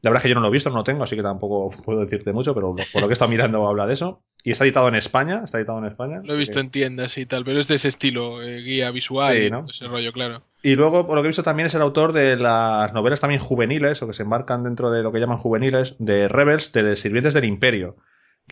La 0.00 0.10
verdad 0.10 0.20
es 0.20 0.22
que 0.24 0.28
yo 0.30 0.34
no 0.34 0.40
lo 0.40 0.48
he 0.48 0.52
visto, 0.52 0.70
no 0.70 0.76
lo 0.76 0.84
tengo, 0.84 1.04
así 1.04 1.14
que 1.14 1.22
tampoco 1.22 1.70
puedo 1.84 2.00
decirte 2.00 2.32
mucho, 2.32 2.54
pero 2.54 2.74
por 2.74 3.02
lo 3.02 3.06
que 3.06 3.12
he 3.12 3.14
estado 3.14 3.30
mirando 3.30 3.66
habla 3.66 3.86
de 3.86 3.94
eso. 3.94 4.22
Y 4.44 4.50
está 4.50 4.64
editado 4.64 4.88
en 4.88 4.96
España, 4.96 5.42
está 5.44 5.58
editado 5.58 5.78
en 5.78 5.84
España. 5.84 6.20
Lo 6.24 6.34
he 6.34 6.36
visto 6.36 6.58
en 6.58 6.70
tiendas 6.70 7.16
y 7.16 7.26
tal, 7.26 7.44
pero 7.44 7.60
es 7.60 7.68
de 7.68 7.76
ese 7.76 7.86
estilo, 7.86 8.42
eh, 8.42 8.60
guía 8.60 8.90
visual 8.90 9.36
sí, 9.36 9.50
¿no? 9.50 9.64
ese 9.70 9.86
rollo, 9.86 10.12
claro. 10.12 10.42
Y 10.64 10.74
luego, 10.74 11.06
por 11.06 11.14
lo 11.14 11.22
que 11.22 11.26
he 11.26 11.28
visto, 11.28 11.44
también 11.44 11.68
es 11.68 11.74
el 11.76 11.82
autor 11.82 12.12
de 12.12 12.36
las 12.36 12.92
novelas 12.92 13.20
también 13.20 13.40
juveniles, 13.40 14.02
o 14.02 14.08
que 14.08 14.14
se 14.14 14.24
enmarcan 14.24 14.64
dentro 14.64 14.90
de 14.90 15.04
lo 15.04 15.12
que 15.12 15.20
llaman 15.20 15.38
juveniles, 15.38 15.94
de 16.00 16.26
Rebels, 16.26 16.72
de 16.72 16.96
Sirvientes 16.96 17.34
del 17.34 17.44
Imperio 17.44 17.96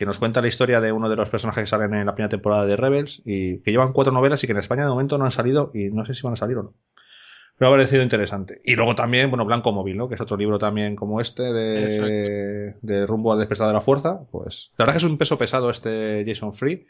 que 0.01 0.07
nos 0.07 0.19
cuenta 0.19 0.41
la 0.41 0.49
historia 0.49 0.81
de 0.81 0.93
uno 0.93 1.11
de 1.11 1.17
los 1.17 1.29
personajes 1.29 1.65
que 1.65 1.67
salen 1.67 1.93
en 1.93 2.07
la 2.07 2.15
primera 2.15 2.31
temporada 2.31 2.65
de 2.65 2.75
Rebels 2.75 3.21
y 3.23 3.59
que 3.59 3.71
llevan 3.71 3.93
cuatro 3.93 4.15
novelas 4.15 4.43
y 4.43 4.47
que 4.47 4.55
en 4.55 4.59
España 4.59 4.85
de 4.85 4.89
momento 4.89 5.19
no 5.19 5.27
han 5.27 5.31
salido 5.31 5.71
y 5.75 5.91
no 5.91 6.07
sé 6.07 6.15
si 6.15 6.23
van 6.23 6.33
a 6.33 6.37
salir 6.37 6.57
o 6.57 6.63
no. 6.63 6.75
Pero 7.59 7.69
ha 7.69 7.75
parecido 7.75 8.03
interesante. 8.03 8.63
Y 8.65 8.77
luego 8.77 8.95
también, 8.95 9.29
bueno, 9.29 9.45
Blanco 9.45 9.73
Móvil, 9.73 9.99
¿no? 9.99 10.09
Que 10.09 10.15
es 10.15 10.21
otro 10.23 10.39
libro 10.39 10.59
también 10.59 10.97
como 10.97 11.21
este 11.21 11.43
de, 11.43 12.77
de 12.81 13.07
Rumbo 13.07 13.35
al 13.35 13.41
Despertar 13.41 13.67
de 13.67 13.75
la 13.75 13.83
Fuerza. 13.83 14.23
Pues 14.33 14.73
la 14.79 14.87
verdad 14.87 14.95
que 14.95 15.05
es 15.05 15.11
un 15.13 15.19
peso 15.19 15.37
pesado 15.37 15.69
este 15.69 16.25
Jason 16.27 16.55
Free. 16.55 16.87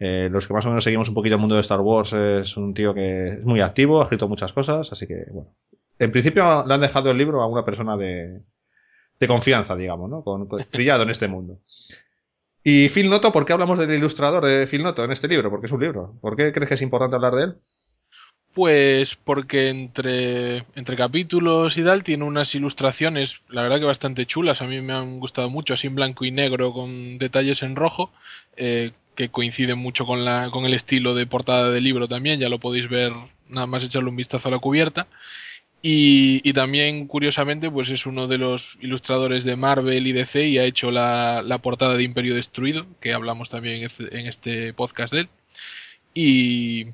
Eh, 0.00 0.28
los 0.28 0.48
que 0.48 0.54
más 0.54 0.66
o 0.66 0.70
menos 0.70 0.82
seguimos 0.82 1.08
un 1.08 1.14
poquito 1.14 1.36
el 1.36 1.40
mundo 1.40 1.54
de 1.54 1.60
Star 1.60 1.80
Wars 1.80 2.12
es 2.12 2.56
un 2.56 2.74
tío 2.74 2.92
que 2.92 3.34
es 3.34 3.44
muy 3.44 3.60
activo, 3.60 4.00
ha 4.00 4.02
escrito 4.02 4.26
muchas 4.26 4.52
cosas, 4.52 4.90
así 4.90 5.06
que, 5.06 5.26
bueno. 5.30 5.54
En 6.00 6.10
principio 6.10 6.64
le 6.66 6.74
han 6.74 6.80
dejado 6.80 7.12
el 7.12 7.18
libro 7.18 7.40
a 7.40 7.46
una 7.46 7.64
persona 7.64 7.96
de, 7.96 8.42
de 9.20 9.28
confianza, 9.28 9.76
digamos, 9.76 10.10
¿no? 10.10 10.24
Con, 10.24 10.48
con, 10.48 10.58
trillado 10.64 11.04
en 11.04 11.10
este 11.10 11.28
mundo. 11.28 11.60
Y 12.62 12.88
Phil 12.88 13.08
Noto, 13.08 13.32
¿por 13.32 13.46
qué 13.46 13.52
hablamos 13.52 13.78
del 13.78 13.92
ilustrador 13.92 14.44
de 14.44 14.66
Phil 14.66 14.82
Noto 14.82 15.04
en 15.04 15.12
este 15.12 15.28
libro? 15.28 15.50
Porque 15.50 15.66
es 15.66 15.72
un 15.72 15.80
libro. 15.80 16.14
¿Por 16.20 16.36
qué 16.36 16.52
crees 16.52 16.68
que 16.68 16.74
es 16.74 16.82
importante 16.82 17.16
hablar 17.16 17.34
de 17.34 17.44
él? 17.44 17.54
Pues 18.52 19.14
porque 19.14 19.68
entre, 19.68 20.64
entre 20.74 20.96
capítulos 20.96 21.76
y 21.78 21.84
tal 21.84 22.02
tiene 22.02 22.24
unas 22.24 22.52
ilustraciones, 22.54 23.42
la 23.48 23.62
verdad 23.62 23.78
que 23.78 23.84
bastante 23.84 24.26
chulas. 24.26 24.62
A 24.62 24.66
mí 24.66 24.80
me 24.80 24.92
han 24.92 25.20
gustado 25.20 25.48
mucho, 25.48 25.74
así 25.74 25.86
en 25.86 25.94
blanco 25.94 26.24
y 26.24 26.32
negro 26.32 26.72
con 26.72 27.18
detalles 27.18 27.62
en 27.62 27.76
rojo, 27.76 28.10
eh, 28.56 28.92
que 29.14 29.28
coinciden 29.28 29.78
mucho 29.78 30.06
con, 30.06 30.24
la, 30.24 30.50
con 30.50 30.64
el 30.64 30.74
estilo 30.74 31.14
de 31.14 31.26
portada 31.26 31.70
del 31.70 31.84
libro 31.84 32.08
también. 32.08 32.40
Ya 32.40 32.48
lo 32.48 32.58
podéis 32.58 32.88
ver, 32.88 33.12
nada 33.48 33.66
más 33.66 33.84
echarle 33.84 34.08
un 34.08 34.16
vistazo 34.16 34.48
a 34.48 34.50
la 34.50 34.58
cubierta. 34.58 35.06
Y, 35.80 36.40
y, 36.42 36.52
también, 36.52 37.06
curiosamente, 37.06 37.70
pues 37.70 37.90
es 37.90 38.04
uno 38.04 38.26
de 38.26 38.38
los 38.38 38.76
ilustradores 38.80 39.44
de 39.44 39.54
Marvel 39.54 40.06
y 40.08 40.12
DC 40.12 40.44
y 40.46 40.58
ha 40.58 40.64
hecho 40.64 40.90
la, 40.90 41.42
la 41.44 41.58
portada 41.58 41.96
de 41.96 42.02
Imperio 42.02 42.34
Destruido, 42.34 42.84
que 43.00 43.12
hablamos 43.12 43.48
también 43.48 43.76
en 43.76 43.84
este, 43.84 44.18
en 44.18 44.26
este 44.26 44.72
podcast 44.72 45.12
de 45.12 45.20
él. 45.20 45.28
Y 46.14 46.86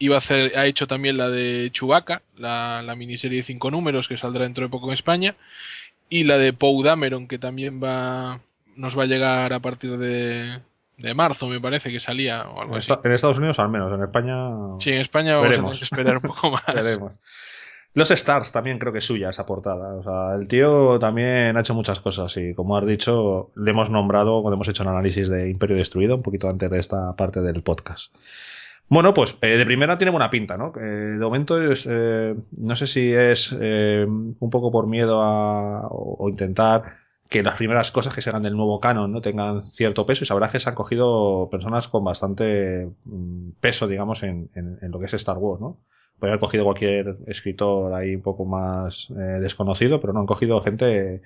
iba 0.00 0.16
a 0.16 0.18
hacer, 0.18 0.58
ha 0.58 0.66
hecho 0.66 0.88
también 0.88 1.16
la 1.16 1.28
de 1.28 1.70
Chewbacca, 1.72 2.22
la, 2.36 2.82
la, 2.82 2.96
miniserie 2.96 3.38
de 3.38 3.44
cinco 3.44 3.70
números 3.70 4.08
que 4.08 4.16
saldrá 4.16 4.42
dentro 4.42 4.64
de 4.64 4.70
poco 4.70 4.88
en 4.88 4.94
España, 4.94 5.36
y 6.08 6.24
la 6.24 6.36
de 6.36 6.52
Poe 6.52 6.82
Dameron, 6.84 7.28
que 7.28 7.38
también 7.38 7.80
va, 7.82 8.40
nos 8.76 8.98
va 8.98 9.04
a 9.04 9.06
llegar 9.06 9.52
a 9.52 9.60
partir 9.60 9.96
de, 9.98 10.58
de 10.98 11.14
marzo, 11.14 11.48
me 11.48 11.60
parece 11.60 11.90
que 11.90 12.00
salía 12.00 12.42
o 12.42 12.60
algo 12.60 12.74
en 12.74 12.78
así. 12.80 12.92
En 13.04 13.12
Estados 13.12 13.38
Unidos 13.38 13.58
al 13.58 13.68
menos, 13.68 13.92
en 13.92 14.02
España. 14.02 14.34
Sí, 14.80 14.90
en 14.90 15.00
España 15.00 15.36
vamos 15.36 15.50
veremos. 15.50 15.70
a 15.70 15.74
tener 15.74 15.78
que 15.78 15.84
esperar 15.84 16.16
un 16.16 16.22
poco 16.22 16.50
más. 16.52 16.66
veremos. 16.66 17.12
Los 17.94 18.10
Stars 18.10 18.52
también 18.52 18.78
creo 18.78 18.92
que 18.92 19.00
es 19.00 19.04
suya 19.04 19.28
esa 19.28 19.44
portada. 19.44 19.94
O 19.94 20.02
sea, 20.02 20.34
el 20.34 20.48
tío 20.48 20.98
también 20.98 21.56
ha 21.56 21.60
hecho 21.60 21.74
muchas 21.74 22.00
cosas 22.00 22.34
y 22.38 22.54
como 22.54 22.76
has 22.76 22.86
dicho, 22.86 23.50
le 23.54 23.70
hemos 23.70 23.90
nombrado 23.90 24.40
cuando 24.40 24.54
hemos 24.54 24.68
hecho 24.68 24.82
un 24.82 24.88
análisis 24.90 25.28
de 25.28 25.50
Imperio 25.50 25.76
Destruido 25.76 26.16
un 26.16 26.22
poquito 26.22 26.48
antes 26.48 26.70
de 26.70 26.78
esta 26.78 27.14
parte 27.16 27.42
del 27.42 27.62
podcast. 27.62 28.14
Bueno, 28.88 29.14
pues 29.14 29.36
eh, 29.40 29.56
de 29.56 29.64
primera 29.64 29.96
tiene 29.96 30.10
buena 30.10 30.30
pinta, 30.30 30.56
¿no? 30.56 30.72
Eh, 30.76 30.80
de 30.82 31.18
momento 31.18 31.62
es, 31.62 31.86
eh, 31.90 32.34
no 32.60 32.76
sé 32.76 32.86
si 32.86 33.12
es 33.12 33.56
eh, 33.58 34.04
un 34.06 34.50
poco 34.50 34.70
por 34.70 34.86
miedo 34.86 35.22
a 35.22 35.86
o, 35.88 36.28
intentar 36.28 36.94
que 37.28 37.42
las 37.42 37.56
primeras 37.56 37.90
cosas 37.90 38.14
que 38.14 38.20
se 38.20 38.28
hagan 38.28 38.42
del 38.42 38.54
nuevo 38.56 38.80
canon 38.80 39.10
no 39.10 39.22
tengan 39.22 39.62
cierto 39.62 40.04
peso 40.04 40.24
y 40.24 40.26
sabrás 40.26 40.52
que 40.52 40.58
se 40.58 40.68
han 40.68 40.74
cogido 40.74 41.48
personas 41.50 41.88
con 41.88 42.04
bastante 42.04 42.90
mm, 43.04 43.52
peso, 43.60 43.88
digamos, 43.88 44.22
en, 44.22 44.50
en, 44.54 44.90
lo 44.90 44.98
que 44.98 45.06
es 45.06 45.14
Star 45.14 45.38
Wars, 45.38 45.60
¿no? 45.60 45.78
Podría 46.22 46.34
haber 46.34 46.40
cogido 46.40 46.64
cualquier 46.64 47.16
escritor 47.26 47.92
ahí 47.94 48.14
un 48.14 48.22
poco 48.22 48.44
más 48.44 49.10
eh, 49.10 49.40
desconocido, 49.40 50.00
pero 50.00 50.12
no 50.12 50.20
han 50.20 50.26
cogido 50.26 50.60
gente 50.60 51.22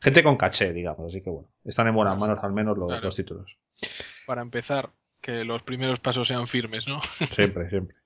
gente 0.00 0.22
con 0.22 0.38
caché, 0.38 0.72
digamos. 0.72 1.08
Así 1.08 1.20
que 1.20 1.28
bueno, 1.28 1.50
están 1.62 1.88
en 1.88 1.94
buenas 1.94 2.16
manos 2.16 2.38
al 2.42 2.54
menos 2.54 2.78
los, 2.78 3.02
los 3.02 3.14
títulos. 3.14 3.58
Para 4.26 4.40
empezar, 4.40 4.88
que 5.20 5.44
los 5.44 5.62
primeros 5.62 6.00
pasos 6.00 6.26
sean 6.26 6.46
firmes, 6.46 6.88
¿no? 6.88 7.02
siempre, 7.02 7.68
siempre. 7.68 7.96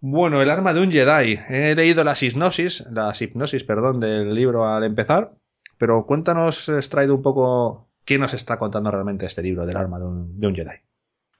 Bueno, 0.00 0.42
el 0.42 0.50
arma 0.50 0.74
de 0.74 0.80
un 0.80 0.90
Jedi. 0.90 1.38
He 1.48 1.76
leído 1.76 2.02
las 2.02 2.24
hipnosis, 2.24 2.84
las 2.90 3.22
hipnosis, 3.22 3.62
perdón, 3.62 4.00
del 4.00 4.34
libro 4.34 4.66
al 4.66 4.82
empezar 4.82 5.30
pero 5.78 6.06
cuéntanos, 6.06 6.70
Stride, 6.80 7.12
un 7.12 7.22
poco 7.22 7.90
qué 8.04 8.18
nos 8.18 8.34
está 8.34 8.58
contando 8.58 8.90
realmente 8.90 9.26
este 9.26 9.42
libro 9.42 9.66
del 9.66 9.76
arma 9.76 9.98
de 9.98 10.06
un, 10.06 10.54
Jedi. 10.54 10.76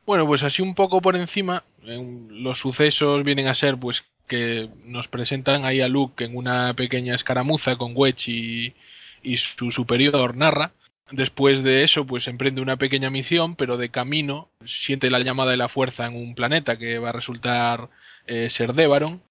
Bueno, 0.06 0.26
pues 0.26 0.42
así 0.44 0.62
un 0.62 0.74
poco 0.74 1.00
por 1.02 1.16
encima, 1.16 1.64
los 1.82 2.60
sucesos 2.60 3.24
vienen 3.24 3.48
a 3.48 3.54
ser 3.54 3.76
pues 3.76 4.04
que 4.26 4.70
nos 4.84 5.08
presentan 5.08 5.64
ahí 5.64 5.80
a 5.80 5.88
Luke 5.88 6.24
en 6.24 6.36
una 6.36 6.74
pequeña 6.74 7.14
escaramuza 7.14 7.76
con 7.76 7.92
Wedge 7.94 8.28
y, 8.28 8.74
y 9.22 9.36
su 9.36 9.70
superior 9.70 10.36
Narra. 10.36 10.72
Después 11.10 11.62
de 11.62 11.84
eso, 11.84 12.06
pues 12.06 12.26
emprende 12.26 12.60
una 12.60 12.76
pequeña 12.76 13.10
misión, 13.10 13.54
pero 13.54 13.76
de 13.76 13.90
camino 13.90 14.48
siente 14.64 15.10
la 15.10 15.20
llamada 15.20 15.52
de 15.52 15.56
la 15.56 15.68
fuerza 15.68 16.06
en 16.06 16.16
un 16.16 16.34
planeta 16.34 16.78
que 16.78 16.98
va 16.98 17.10
a 17.10 17.12
resultar 17.12 17.90
eh, 18.26 18.50
ser 18.50 18.72
Devaron. 18.74 19.22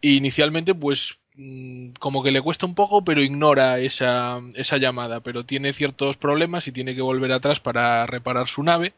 Y 0.00 0.16
inicialmente, 0.16 0.74
pues 0.74 1.20
Mm, 1.36 1.92
como 1.98 2.22
que 2.22 2.32
le 2.32 2.42
cuesta 2.42 2.66
un 2.66 2.74
poco, 2.74 3.02
pero 3.04 3.22
ignora 3.22 3.78
esa, 3.78 4.40
esa 4.54 4.76
llamada, 4.76 5.20
pero 5.20 5.46
tiene 5.46 5.72
ciertos 5.72 6.16
problemas 6.18 6.66
y 6.68 6.72
tiene 6.72 6.94
que 6.94 7.02
volver 7.02 7.32
atrás 7.32 7.60
para 7.60 8.04
reparar 8.06 8.48
su 8.48 8.62
nave. 8.62 8.92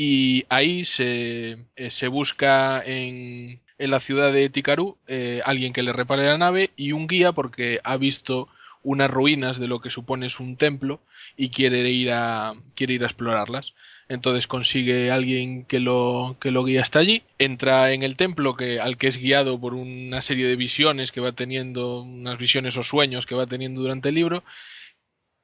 Y 0.00 0.44
ahí 0.48 0.84
se, 0.84 1.56
eh, 1.74 1.90
se 1.90 2.06
busca 2.06 2.80
en, 2.86 3.58
en, 3.78 3.90
la 3.90 3.98
ciudad 3.98 4.32
de 4.32 4.48
Tikaru 4.48 4.96
eh, 5.08 5.40
alguien 5.44 5.72
que 5.72 5.82
le 5.82 5.92
repare 5.92 6.24
la 6.24 6.38
nave 6.38 6.70
y 6.76 6.92
un 6.92 7.08
guía 7.08 7.32
porque 7.32 7.80
ha 7.82 7.96
visto 7.96 8.46
unas 8.84 9.10
ruinas 9.10 9.58
de 9.58 9.66
lo 9.66 9.80
que 9.80 9.90
supone 9.90 10.26
es 10.26 10.38
un 10.38 10.54
templo 10.54 11.00
y 11.36 11.48
quiere 11.48 11.90
ir 11.90 12.12
a, 12.12 12.52
quiere 12.76 12.94
ir 12.94 13.02
a 13.02 13.06
explorarlas. 13.06 13.74
Entonces 14.08 14.46
consigue 14.46 15.10
alguien 15.10 15.64
que 15.64 15.80
lo, 15.80 16.36
que 16.40 16.52
lo 16.52 16.64
guía 16.64 16.82
hasta 16.82 17.00
allí, 17.00 17.24
entra 17.40 17.90
en 17.92 18.04
el 18.04 18.14
templo 18.14 18.54
que, 18.54 18.78
al 18.78 18.98
que 18.98 19.08
es 19.08 19.18
guiado 19.18 19.58
por 19.58 19.74
una 19.74 20.22
serie 20.22 20.46
de 20.46 20.54
visiones 20.54 21.10
que 21.10 21.20
va 21.20 21.32
teniendo, 21.32 22.02
unas 22.02 22.38
visiones 22.38 22.76
o 22.76 22.84
sueños 22.84 23.26
que 23.26 23.34
va 23.34 23.46
teniendo 23.46 23.80
durante 23.80 24.10
el 24.10 24.14
libro, 24.14 24.44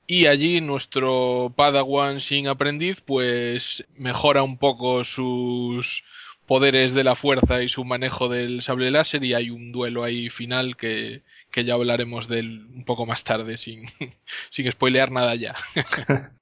y 0.07 0.27
allí 0.27 0.61
nuestro 0.61 1.53
Padawan 1.57 2.21
sin 2.21 2.49
aprendiz 2.49 3.01
pues 3.01 3.85
mejora 3.97 4.43
un 4.43 4.59
poco 4.59 5.05
sus 5.05 6.05
poderes 6.47 6.93
de 6.95 7.05
la 7.05 7.15
fuerza 7.15 7.63
y 7.63 7.69
su 7.69 7.85
manejo 7.85 8.29
del 8.29 8.61
sable 8.61 8.91
láser 8.91 9.25
y 9.25 9.35
hay 9.35 9.51
un 9.51 9.73
duelo 9.73 10.05
ahí 10.05 10.29
final 10.29 10.77
que, 10.77 11.23
que 11.51 11.65
ya 11.65 11.75
hablaremos 11.75 12.29
de 12.29 12.41
él 12.41 12.67
un 12.75 12.85
poco 12.85 13.07
más 13.07 13.25
tarde 13.25 13.57
sin, 13.57 13.85
sin 14.51 14.71
spoilear 14.71 15.11
nada 15.11 15.35
ya. 15.35 15.55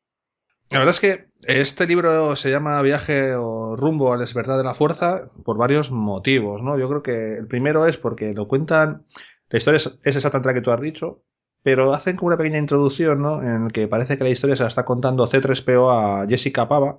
La 0.73 0.79
verdad 0.79 0.95
es 0.95 1.01
que 1.01 1.27
este 1.45 1.87
libro 1.87 2.35
se 2.35 2.51
llama 2.51 2.81
Viaje 2.81 3.35
o 3.35 3.77
Rumbo 3.77 4.15
al 4.15 4.21
despertar 4.21 4.57
de 4.57 4.65
la 4.65 4.73
fuerza 4.73 5.31
por 5.45 5.59
varios 5.59 5.91
motivos, 5.91 6.63
¿no? 6.63 6.79
Yo 6.79 6.89
creo 6.89 7.03
que 7.03 7.37
el 7.37 7.47
primero 7.47 7.87
es 7.87 7.99
porque 7.99 8.33
lo 8.33 8.49
cuentan, 8.49 9.05
la 9.51 9.59
historia 9.59 9.77
es, 9.77 9.99
exactamente 10.03 10.49
la 10.49 10.55
que 10.55 10.63
tú 10.63 10.71
has 10.71 10.81
dicho, 10.81 11.25
pero 11.63 11.93
hacen 11.93 12.17
como 12.17 12.29
una 12.29 12.37
pequeña 12.37 12.59
introducción, 12.59 13.23
¿no? 13.23 13.43
En 13.43 13.67
el 13.67 13.73
que 13.73 13.89
parece 13.89 14.19
que 14.19 14.25
la 14.25 14.31
historia 14.31 14.57
se 14.57 14.65
la 14.65 14.69
está 14.69 14.85
contando 14.85 15.27
C3PO 15.27 16.25
a 16.25 16.27
Jessica 16.29 16.69
Pava, 16.69 16.99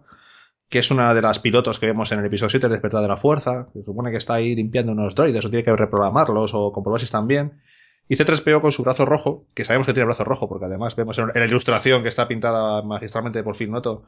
que 0.69 0.79
es 0.79 0.89
una 0.91 1.13
de 1.13 1.21
las 1.21 1.39
pilotos 1.39 1.79
que 1.79 1.85
vemos 1.87 2.11
en 2.11 2.19
el 2.19 2.25
episodio 2.25 2.49
7, 2.49 2.65
El 2.67 2.71
despertar 2.71 3.01
de 3.01 3.07
la 3.07 3.17
fuerza, 3.17 3.67
que 3.73 3.83
supone 3.83 4.11
que 4.11 4.17
está 4.17 4.35
ahí 4.35 4.55
limpiando 4.55 4.91
unos 4.91 5.15
droides 5.15 5.45
o 5.45 5.49
tiene 5.49 5.63
que 5.63 5.75
reprogramarlos 5.75 6.53
o 6.53 6.71
comprobar 6.71 6.99
si 6.99 7.05
están 7.05 7.27
bien. 7.27 7.59
Y 8.07 8.15
C3PO 8.15 8.61
con 8.61 8.71
su 8.71 8.83
brazo 8.83 9.05
rojo, 9.05 9.45
que 9.53 9.65
sabemos 9.65 9.87
que 9.87 9.93
tiene 9.93 10.05
brazo 10.05 10.23
rojo, 10.23 10.49
porque 10.49 10.65
además 10.65 10.95
vemos 10.95 11.17
en 11.17 11.29
la 11.33 11.45
ilustración 11.45 12.01
que 12.03 12.09
está 12.09 12.27
pintada 12.27 12.81
magistralmente 12.81 13.43
por 13.43 13.61
Noto, 13.67 14.05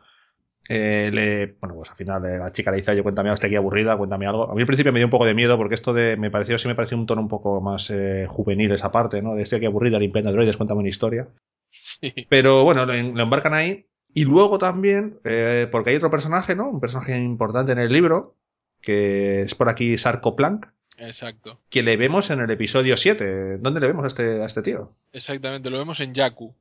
eh, 0.67 1.11
le, 1.13 1.57
bueno, 1.59 1.75
pues 1.75 1.91
al 1.91 1.95
final 1.95 2.25
eh, 2.25 2.37
la 2.37 2.51
chica 2.51 2.71
le 2.71 2.77
dice, 2.77 2.95
yo 2.95 3.03
cuéntame 3.03 3.29
algo, 3.29 3.35
estoy 3.35 3.49
aquí 3.49 3.55
aburrida, 3.55 3.97
cuéntame 3.97 4.25
algo. 4.25 4.49
A 4.49 4.55
mí 4.55 4.61
al 4.61 4.67
principio 4.67 4.91
me 4.91 4.99
dio 4.99 5.07
un 5.07 5.11
poco 5.11 5.25
de 5.25 5.33
miedo 5.33 5.57
porque 5.57 5.75
esto 5.75 5.93
de, 5.93 6.17
me 6.17 6.31
pareció, 6.31 6.57
sí 6.57 6.67
me 6.67 6.75
pareció 6.75 6.97
un 6.97 7.05
tono 7.05 7.21
un 7.21 7.27
poco 7.27 7.61
más 7.61 7.89
eh, 7.91 8.25
juvenil 8.27 8.71
esa 8.71 8.91
parte, 8.91 9.21
¿no? 9.21 9.35
De 9.35 9.43
estoy 9.43 9.57
aquí 9.57 9.65
aburrida 9.65 9.99
limpiando 9.99 10.31
droides, 10.31 10.57
cuéntame 10.57 10.79
una 10.79 10.89
historia. 10.89 11.27
Sí. 11.69 12.13
Pero 12.29 12.63
bueno, 12.63 12.85
lo, 12.85 12.93
embarcan 12.93 13.53
ahí. 13.53 13.85
Y 14.13 14.23
luego 14.23 14.57
también, 14.57 15.19
eh, 15.25 15.67
porque 15.71 15.89
hay 15.89 15.97
otro 15.97 16.09
personaje, 16.09 16.55
¿no? 16.55 16.69
Un 16.69 16.79
personaje 16.79 17.17
importante 17.17 17.73
en 17.73 17.79
el 17.79 17.91
libro, 17.91 18.35
que 18.81 19.41
es 19.41 19.55
por 19.55 19.67
aquí 19.67 19.97
Sarko 19.97 20.35
Plank, 20.35 20.67
Exacto. 20.97 21.59
Que 21.69 21.83
le 21.83 21.97
vemos 21.97 22.29
en 22.29 22.39
el 22.39 22.49
episodio 22.49 22.95
7. 22.95 23.57
¿Dónde 23.57 23.79
le 23.79 23.87
vemos 23.87 24.05
a 24.05 24.07
este, 24.07 24.41
a 24.41 24.45
este 24.45 24.61
tío? 24.61 24.95
Exactamente, 25.11 25.69
lo 25.69 25.77
vemos 25.77 25.99
en 25.99 26.13
Yaku. 26.13 26.55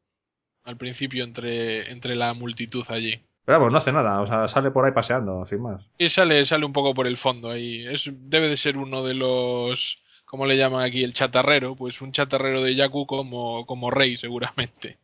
Al 0.64 0.76
principio, 0.76 1.24
entre, 1.24 1.90
entre 1.90 2.16
la 2.16 2.34
multitud 2.34 2.84
allí. 2.88 3.22
Pero 3.45 3.59
vamos, 3.59 3.72
no 3.72 3.78
hace 3.78 3.92
nada, 3.92 4.20
o 4.22 4.26
sea, 4.26 4.49
sale 4.49 4.70
por 4.70 4.84
ahí 4.84 4.92
paseando, 4.92 5.45
sin 5.47 5.61
más. 5.61 5.86
Y 5.99 6.09
sale, 6.09 6.45
sale 6.45 6.64
un 6.64 6.72
poco 6.72 6.95
por 6.95 7.07
el 7.07 7.16
fondo 7.16 7.51
ahí. 7.51 7.86
Es, 7.86 8.11
debe 8.12 8.49
de 8.49 8.57
ser 8.57 8.76
uno 8.78 9.05
de 9.05 9.14
los. 9.14 10.03
¿Cómo 10.24 10.47
le 10.47 10.57
llaman 10.57 10.82
aquí? 10.82 11.05
El 11.05 11.12
chatarrero. 11.12 11.76
Pues 11.76 12.01
un 12.01 12.12
chatarrero 12.12 12.62
de 12.62 12.74
Yaku 12.74 13.07
como, 13.07 13.66
como 13.66 13.90
rey, 13.90 14.16
seguramente. 14.16 14.99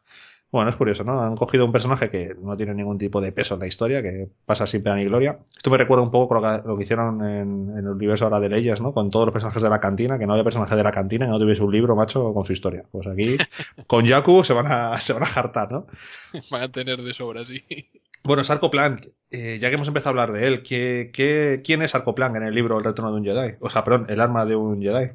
Bueno, 0.52 0.70
es 0.70 0.76
curioso, 0.76 1.04
¿no? 1.04 1.22
Han 1.22 1.36
cogido 1.36 1.64
un 1.64 1.70
personaje 1.70 2.10
que 2.10 2.34
no 2.42 2.56
tiene 2.56 2.74
ningún 2.74 2.98
tipo 2.98 3.20
de 3.20 3.30
peso 3.30 3.54
en 3.54 3.60
la 3.60 3.68
historia, 3.68 4.02
que 4.02 4.28
pasa 4.44 4.66
sin 4.66 4.82
pena 4.82 4.96
ni 4.96 5.04
gloria. 5.04 5.38
Esto 5.56 5.70
me 5.70 5.76
recuerda 5.76 6.02
un 6.02 6.10
poco 6.10 6.34
lo 6.34 6.76
que, 6.76 6.82
hicieron 6.82 7.24
en, 7.24 7.78
el 7.78 7.86
universo 7.86 8.24
ahora 8.24 8.40
de 8.40 8.48
leyes, 8.48 8.80
¿no? 8.80 8.92
Con 8.92 9.10
todos 9.10 9.26
los 9.26 9.32
personajes 9.32 9.62
de 9.62 9.70
la 9.70 9.78
cantina, 9.78 10.18
que 10.18 10.26
no 10.26 10.32
había 10.32 10.42
personaje 10.42 10.74
de 10.74 10.82
la 10.82 10.90
cantina 10.90 11.26
y 11.26 11.28
no 11.28 11.38
tuviese 11.38 11.62
un 11.62 11.70
libro, 11.70 11.94
macho, 11.94 12.34
con 12.34 12.44
su 12.44 12.52
historia. 12.52 12.84
Pues 12.90 13.06
aquí, 13.06 13.36
con 13.86 14.04
Yaku 14.04 14.42
se 14.42 14.52
van 14.52 14.66
a, 14.66 15.00
se 15.00 15.12
van 15.12 15.22
a 15.22 15.26
jartar, 15.26 15.70
¿no? 15.70 15.86
Van 16.50 16.62
a 16.62 16.68
tener 16.68 17.00
de 17.00 17.14
sobra, 17.14 17.44
sí. 17.44 17.62
Bueno, 18.22 18.44
Sarko 18.44 18.70
Plank, 18.70 19.08
eh, 19.30 19.58
ya 19.60 19.68
que 19.68 19.74
hemos 19.74 19.88
empezado 19.88 20.10
a 20.10 20.22
hablar 20.22 20.38
de 20.38 20.46
él, 20.46 20.62
¿qué, 20.62 21.10
qué, 21.12 21.62
quién 21.64 21.82
es 21.82 21.92
Sarko 21.92 22.14
Plank 22.14 22.36
en 22.36 22.42
el 22.42 22.54
libro 22.54 22.78
El 22.78 22.84
retorno 22.84 23.12
de 23.12 23.18
un 23.18 23.24
Jedi? 23.24 23.56
O 23.60 23.70
sea, 23.70 23.84
perdón, 23.84 24.06
el 24.08 24.20
arma 24.20 24.44
de 24.44 24.56
un 24.56 24.80
Jedi. 24.80 25.12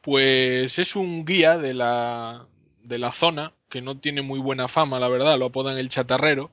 Pues 0.00 0.78
es 0.78 0.96
un 0.96 1.24
guía 1.24 1.56
de 1.56 1.72
la, 1.72 2.46
de 2.82 2.98
la 2.98 3.12
zona 3.12 3.54
que 3.68 3.80
no 3.80 3.98
tiene 3.98 4.22
muy 4.22 4.38
buena 4.38 4.68
fama, 4.68 5.00
la 5.00 5.08
verdad, 5.08 5.38
lo 5.38 5.46
apodan 5.46 5.78
el 5.78 5.88
chatarrero. 5.88 6.52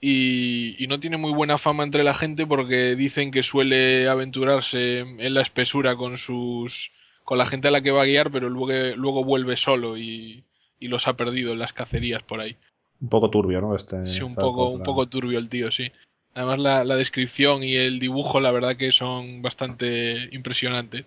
Y, 0.00 0.86
no 0.88 0.98
tiene 0.98 1.18
muy 1.18 1.32
buena 1.32 1.58
fama 1.58 1.84
entre 1.84 2.02
la 2.04 2.14
gente 2.14 2.46
porque 2.46 2.96
dicen 2.96 3.30
que 3.30 3.42
suele 3.42 4.08
aventurarse 4.08 5.00
en 5.00 5.34
la 5.34 5.42
espesura 5.42 5.94
con 5.94 6.16
sus 6.16 6.90
con 7.22 7.38
la 7.38 7.46
gente 7.46 7.68
a 7.68 7.70
la 7.70 7.82
que 7.82 7.92
va 7.92 8.02
a 8.02 8.06
guiar, 8.06 8.32
pero 8.32 8.48
luego, 8.48 8.96
luego 8.96 9.24
vuelve 9.24 9.56
solo 9.56 9.96
y, 9.96 10.44
los 10.80 11.06
ha 11.06 11.16
perdido 11.16 11.52
en 11.52 11.58
las 11.58 11.72
cacerías 11.74 12.22
por 12.22 12.40
ahí. 12.40 12.56
Un 13.00 13.08
poco 13.08 13.30
turbio, 13.30 13.60
¿no? 13.60 13.74
Este, 13.74 14.06
sí, 14.06 14.22
un 14.22 14.34
poco, 14.34 14.68
un 14.68 14.82
poco 14.82 15.06
turbio 15.08 15.38
el 15.38 15.48
tío, 15.48 15.70
sí. 15.70 15.90
Además 16.34 16.58
la, 16.58 16.84
la 16.84 16.96
descripción 16.96 17.64
y 17.64 17.76
el 17.76 17.98
dibujo, 17.98 18.40
la 18.40 18.52
verdad 18.52 18.76
que 18.76 18.92
son 18.92 19.42
bastante 19.42 20.28
impresionantes. 20.32 21.06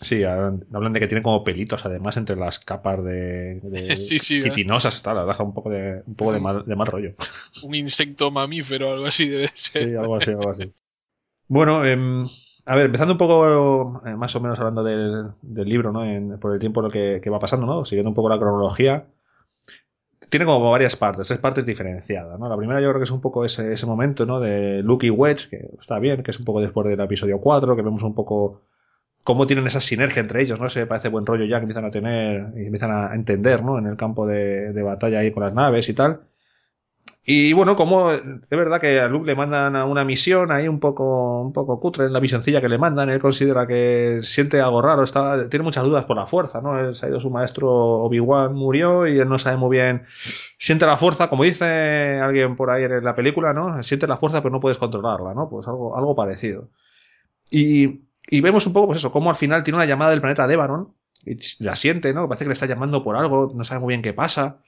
Sí, 0.00 0.24
hablan 0.24 0.92
de 0.92 1.00
que 1.00 1.06
tiene 1.06 1.22
como 1.22 1.42
pelitos 1.42 1.86
además 1.86 2.18
entre 2.18 2.36
las 2.36 2.58
capas 2.58 3.02
de, 3.02 3.60
de 3.62 3.96
sí, 3.96 4.16
está, 4.16 5.14
la 5.14 5.24
deja 5.24 5.42
un 5.42 5.54
poco 5.54 5.70
de 5.70 6.02
un 6.06 6.14
poco 6.14 6.32
de 6.32 6.40
mal, 6.40 6.64
de 6.66 6.76
mal 6.76 6.86
rollo. 6.86 7.14
Un 7.62 7.74
insecto 7.74 8.30
mamífero, 8.30 8.92
algo 8.92 9.06
así 9.06 9.26
debe 9.28 9.48
ser. 9.54 9.84
Sí, 9.84 9.94
algo 9.94 10.16
así, 10.16 10.30
algo 10.30 10.50
así. 10.50 10.70
Bueno, 11.48 11.84
eh, 11.86 11.96
a 12.66 12.76
ver, 12.76 12.86
empezando 12.86 13.14
un 13.14 13.18
poco 13.18 14.02
eh, 14.04 14.16
más 14.16 14.36
o 14.36 14.40
menos 14.40 14.58
hablando 14.58 14.84
del, 14.84 15.30
del 15.40 15.68
libro, 15.68 15.92
¿no? 15.92 16.04
En, 16.04 16.38
por 16.38 16.52
el 16.52 16.60
tiempo 16.60 16.82
lo 16.82 16.90
que, 16.90 17.20
que, 17.22 17.30
va 17.30 17.38
pasando, 17.38 17.66
¿no? 17.66 17.84
Siguiendo 17.86 18.10
un 18.10 18.14
poco 18.14 18.28
la 18.28 18.38
cronología. 18.38 19.06
Tiene 20.28 20.44
como 20.44 20.70
varias 20.70 20.96
partes, 20.96 21.28
tres 21.28 21.38
partes 21.38 21.64
diferenciadas, 21.64 22.38
¿no? 22.38 22.48
La 22.48 22.56
primera 22.56 22.80
yo 22.80 22.88
creo 22.88 23.00
que 23.00 23.04
es 23.04 23.10
un 23.10 23.20
poco 23.20 23.44
ese, 23.44 23.72
ese 23.72 23.86
momento, 23.86 24.26
¿no? 24.26 24.40
De 24.40 24.82
Luke 24.82 25.06
y 25.06 25.10
Wedge, 25.10 25.48
que 25.48 25.70
está 25.80 25.98
bien, 25.98 26.22
que 26.22 26.32
es 26.32 26.38
un 26.38 26.44
poco 26.44 26.60
después 26.60 26.86
del 26.86 27.00
episodio 27.00 27.38
4, 27.38 27.76
que 27.76 27.82
vemos 27.82 28.02
un 28.02 28.14
poco 28.14 28.62
cómo 29.26 29.46
tienen 29.48 29.66
esa 29.66 29.80
sinergia 29.80 30.20
entre 30.20 30.40
ellos, 30.40 30.60
¿no? 30.60 30.68
Se 30.68 30.86
parece 30.86 31.08
buen 31.08 31.26
rollo 31.26 31.44
ya 31.44 31.58
que 31.58 31.64
empiezan 31.64 31.84
a 31.84 31.90
tener 31.90 32.46
y 32.56 32.66
empiezan 32.66 32.92
a 32.92 33.12
entender, 33.12 33.62
¿no? 33.64 33.76
En 33.76 33.86
el 33.86 33.96
campo 33.96 34.24
de, 34.24 34.70
batalla 34.82 35.18
ahí 35.18 35.32
con 35.32 35.42
las 35.42 35.52
naves 35.52 35.88
y 35.88 35.94
tal. 35.94 36.20
Y 37.28 37.52
bueno, 37.54 37.74
como 37.74 38.12
es 38.12 38.22
verdad 38.48 38.80
que 38.80 39.00
a 39.00 39.08
Luke 39.08 39.26
le 39.26 39.34
mandan 39.34 39.74
a 39.74 39.84
una 39.84 40.04
misión 40.04 40.52
ahí 40.52 40.68
un 40.68 40.78
poco, 40.78 41.42
un 41.42 41.52
poco 41.52 41.80
cutre 41.80 42.06
en 42.06 42.12
la 42.12 42.20
misioncilla 42.20 42.60
que 42.60 42.68
le 42.68 42.78
mandan, 42.78 43.10
él 43.10 43.18
considera 43.18 43.66
que 43.66 44.20
siente 44.22 44.60
algo 44.60 44.80
raro, 44.80 45.02
está, 45.02 45.48
tiene 45.48 45.64
muchas 45.64 45.82
dudas 45.82 46.04
por 46.04 46.16
la 46.16 46.26
fuerza, 46.26 46.60
¿no? 46.60 46.78
Él 46.78 46.94
se 46.94 47.06
ha 47.06 47.08
ido 47.08 47.18
su 47.18 47.30
maestro 47.30 47.68
Obi-Wan 48.04 48.54
murió 48.54 49.08
y 49.08 49.18
él 49.18 49.28
no 49.28 49.38
sabe 49.40 49.56
muy 49.56 49.76
bien, 49.76 50.04
siente 50.58 50.86
la 50.86 50.96
fuerza, 50.96 51.28
como 51.28 51.42
dice 51.42 52.20
alguien 52.22 52.54
por 52.54 52.70
ahí 52.70 52.84
en 52.84 53.02
la 53.02 53.16
película, 53.16 53.52
¿no? 53.52 53.82
Siente 53.82 54.06
la 54.06 54.18
fuerza 54.18 54.40
pero 54.40 54.52
no 54.52 54.60
puedes 54.60 54.78
controlarla, 54.78 55.34
¿no? 55.34 55.48
Pues 55.48 55.66
algo, 55.66 55.96
algo 55.98 56.14
parecido. 56.14 56.70
Y 57.50 58.06
y 58.28 58.40
vemos 58.40 58.66
un 58.66 58.72
poco, 58.72 58.88
pues 58.88 58.98
eso, 58.98 59.12
cómo 59.12 59.30
al 59.30 59.36
final 59.36 59.62
tiene 59.62 59.76
una 59.76 59.86
llamada 59.86 60.10
del 60.10 60.20
planeta 60.20 60.46
Devaron, 60.46 60.94
y 61.24 61.38
la 61.62 61.76
siente, 61.76 62.12
¿no? 62.12 62.28
Parece 62.28 62.44
que 62.44 62.48
le 62.48 62.54
está 62.54 62.66
llamando 62.66 63.02
por 63.02 63.16
algo, 63.16 63.52
no 63.54 63.64
sabe 63.64 63.80
muy 63.80 63.92
bien 63.92 64.02
qué 64.02 64.12
pasa. 64.12 64.60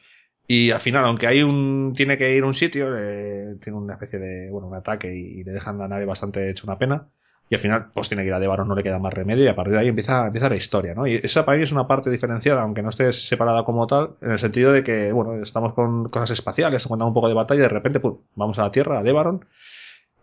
Y 0.51 0.71
al 0.71 0.81
final, 0.81 1.05
aunque 1.05 1.27
hay 1.27 1.43
un, 1.43 1.93
tiene 1.95 2.17
que 2.17 2.35
ir 2.35 2.43
a 2.43 2.47
un 2.47 2.55
sitio, 2.55 2.97
eh, 2.99 3.57
tiene 3.63 3.79
una 3.79 3.93
especie 3.93 4.19
de, 4.19 4.51
bueno, 4.51 4.67
un 4.67 4.75
ataque 4.75 5.15
y, 5.15 5.45
le 5.45 5.53
dejan 5.53 5.77
la 5.77 5.89
nave 5.89 6.07
bastante 6.07 6.49
hecha 6.51 6.65
una 6.65 6.79
pena. 6.79 7.09
Y 7.51 7.55
al 7.55 7.61
final, 7.61 7.91
pues 7.93 8.09
tiene 8.09 8.23
que 8.23 8.29
ir 8.29 8.35
a 8.35 8.41
Devaron, 8.41 8.67
no 8.67 8.75
le 8.75 8.83
queda 8.83 8.99
más 8.99 9.13
remedio 9.13 9.45
y 9.45 9.49
a 9.49 9.55
partir 9.55 9.75
de 9.75 9.81
ahí 9.81 9.89
empieza, 9.89 10.27
empieza 10.27 10.49
la 10.49 10.57
historia, 10.57 10.95
¿no? 10.95 11.07
Y 11.07 11.17
esa 11.17 11.45
para 11.45 11.59
mí 11.59 11.65
es 11.65 11.73
una 11.73 11.87
parte 11.87 12.11
diferenciada, 12.11 12.63
aunque 12.63 12.83
no 12.83 12.89
esté 12.89 13.13
separada 13.13 13.65
como 13.65 13.87
tal, 13.87 14.17
en 14.23 14.33
el 14.33 14.39
sentido 14.39 14.73
de 14.73 14.83
que, 14.83 15.13
bueno, 15.13 15.43
estamos 15.43 15.75
con 15.75 16.09
cosas 16.09 16.31
espaciales, 16.31 16.87
cuenta 16.87 17.05
un 17.05 17.15
poco 17.15 17.29
de 17.29 17.35
batalla 17.35 17.61
y 17.61 17.63
de 17.63 17.69
repente, 17.69 18.01
pum, 18.01 18.19
vamos 18.35 18.59
a 18.59 18.63
la 18.65 18.71
Tierra, 18.73 18.99
a 18.99 19.03
Devaron, 19.03 19.45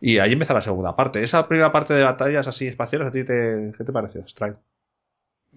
y 0.01 0.17
ahí 0.19 0.33
empieza 0.33 0.53
la 0.55 0.61
segunda 0.61 0.95
parte. 0.95 1.23
Esa 1.23 1.47
primera 1.47 1.71
parte 1.71 1.93
de 1.93 2.03
batallas 2.03 2.47
así 2.47 2.67
espaciales, 2.67 3.07
¿a 3.09 3.11
ti 3.11 3.23
te, 3.23 3.73
qué 3.77 3.83
te 3.83 3.91
pareció, 3.91 4.21
Strike? 4.27 4.57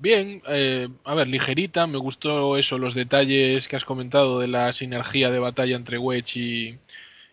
Bien, 0.01 0.43
eh, 0.49 0.89
a 1.05 1.15
ver, 1.15 1.27
ligerita, 1.29 1.87
me 1.89 1.99
gustó 1.99 2.57
eso, 2.57 2.79
los 2.79 2.95
detalles 2.95 3.67
que 3.67 3.75
has 3.77 3.85
comentado 3.85 4.39
de 4.39 4.47
la 4.47 4.73
sinergia 4.73 5.31
de 5.31 5.41
batalla 5.41 5.75
entre 5.77 5.99
Wedge 5.99 6.37
y, 6.37 6.79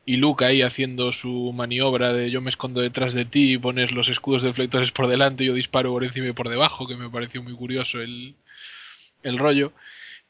y 0.05 0.21
ahí 0.43 0.61
haciendo 0.63 1.11
su 1.11 1.53
maniobra 1.53 2.11
de 2.13 2.31
yo 2.31 2.41
me 2.41 2.49
escondo 2.49 2.81
detrás 2.81 3.13
de 3.13 3.25
ti 3.25 3.53
y 3.53 3.57
pones 3.59 3.91
los 3.93 4.09
escudos 4.09 4.41
deflectores 4.43 4.91
por 4.91 5.07
delante 5.07 5.43
y 5.43 5.47
yo 5.47 5.53
disparo 5.53 5.91
por 5.91 6.03
encima 6.03 6.27
y 6.29 6.33
por 6.33 6.49
debajo, 6.49 6.87
que 6.87 6.97
me 6.97 7.09
pareció 7.09 7.43
muy 7.43 7.53
curioso 7.53 8.01
el, 8.01 8.35
el 9.23 9.37
rollo. 9.39 9.73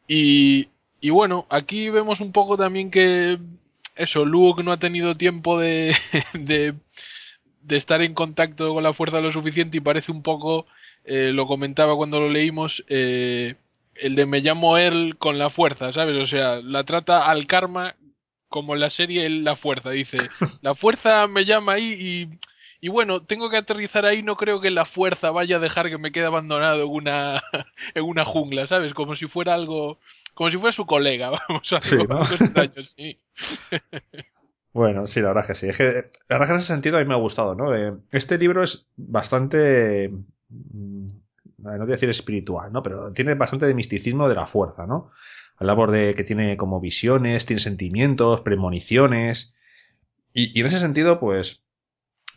Y, 0.07 0.69
y 1.01 1.11
bueno, 1.11 1.47
aquí 1.49 1.89
vemos 1.89 2.21
un 2.21 2.31
poco 2.33 2.57
también 2.57 2.91
que 2.91 3.39
eso, 3.95 4.25
Luke 4.25 4.63
no 4.63 4.71
ha 4.73 4.79
tenido 4.79 5.15
tiempo 5.15 5.59
de, 5.59 5.95
de, 6.33 6.75
de 7.61 7.75
estar 7.77 8.01
en 8.01 8.13
contacto 8.13 8.73
con 8.73 8.83
la 8.83 8.93
fuerza 8.93 9.21
lo 9.21 9.31
suficiente 9.31 9.77
y 9.77 9.81
parece 9.81 10.11
un 10.11 10.21
poco, 10.21 10.67
eh, 11.05 11.31
lo 11.33 11.45
comentaba 11.45 11.95
cuando 11.95 12.19
lo 12.19 12.29
leímos, 12.29 12.83
eh, 12.89 13.55
el 13.95 14.15
de 14.15 14.25
me 14.25 14.41
llamo 14.41 14.77
él 14.77 15.17
con 15.17 15.37
la 15.37 15.49
fuerza, 15.49 15.91
¿sabes? 15.91 16.21
O 16.21 16.25
sea, 16.25 16.59
la 16.61 16.83
trata 16.83 17.29
al 17.29 17.47
karma 17.47 17.95
como 18.49 18.73
en 18.75 18.81
la 18.81 18.89
serie 18.89 19.29
La 19.29 19.55
Fuerza, 19.55 19.89
dice, 19.91 20.17
la 20.61 20.75
fuerza 20.75 21.27
me 21.27 21.45
llama 21.45 21.73
ahí 21.73 21.95
y, 21.99 22.39
y 22.85 22.89
bueno, 22.89 23.21
tengo 23.21 23.49
que 23.49 23.57
aterrizar 23.57 24.05
ahí, 24.05 24.23
no 24.23 24.35
creo 24.37 24.61
que 24.61 24.71
la 24.71 24.85
fuerza 24.85 25.31
vaya 25.31 25.57
a 25.57 25.59
dejar 25.59 25.89
que 25.89 25.97
me 25.97 26.11
quede 26.11 26.25
abandonado 26.25 26.83
en 26.83 26.89
una, 26.89 27.41
en 27.95 28.03
una 28.03 28.25
jungla, 28.25 28.67
¿sabes? 28.67 28.93
Como 28.93 29.15
si 29.15 29.27
fuera 29.27 29.53
algo, 29.53 29.99
como 30.33 30.49
si 30.49 30.57
fuera 30.57 30.71
su 30.71 30.85
colega, 30.85 31.29
vamos, 31.49 31.73
algo, 31.73 31.81
Sí, 31.81 31.97
¿no? 32.07 32.21
extraño, 32.23 32.83
sí. 32.83 33.19
Bueno, 34.73 35.07
sí, 35.07 35.21
la 35.21 35.29
verdad 35.29 35.47
que 35.47 35.55
sí. 35.55 35.69
Es 35.69 35.77
que, 35.77 35.83
la 36.27 36.37
verdad 36.37 36.47
que 36.47 36.51
en 36.51 36.57
ese 36.57 36.67
sentido 36.67 36.97
a 36.97 36.99
mí 36.99 37.05
me 37.07 37.13
ha 37.13 37.17
gustado, 37.17 37.55
¿no? 37.55 37.73
Eh, 37.75 37.93
este 38.11 38.37
libro 38.37 38.61
es 38.61 38.89
bastante, 38.97 40.11
no 41.57 41.77
voy 41.77 41.81
a 41.81 41.85
decir 41.85 42.09
espiritual, 42.09 42.71
¿no? 42.71 42.83
Pero 42.83 43.11
tiene 43.13 43.33
bastante 43.35 43.65
de 43.65 43.73
misticismo 43.73 44.29
de 44.29 44.35
la 44.35 44.45
fuerza, 44.45 44.85
¿no? 44.85 45.11
Hablamos 45.57 45.91
de 45.91 46.15
que 46.15 46.23
tiene 46.23 46.57
como 46.57 46.81
visiones, 46.81 47.45
tiene 47.45 47.59
sentimientos, 47.59 48.41
premoniciones. 48.41 49.53
Y, 50.33 50.59
en 50.59 50.65
ese 50.65 50.79
sentido, 50.79 51.19
pues, 51.19 51.63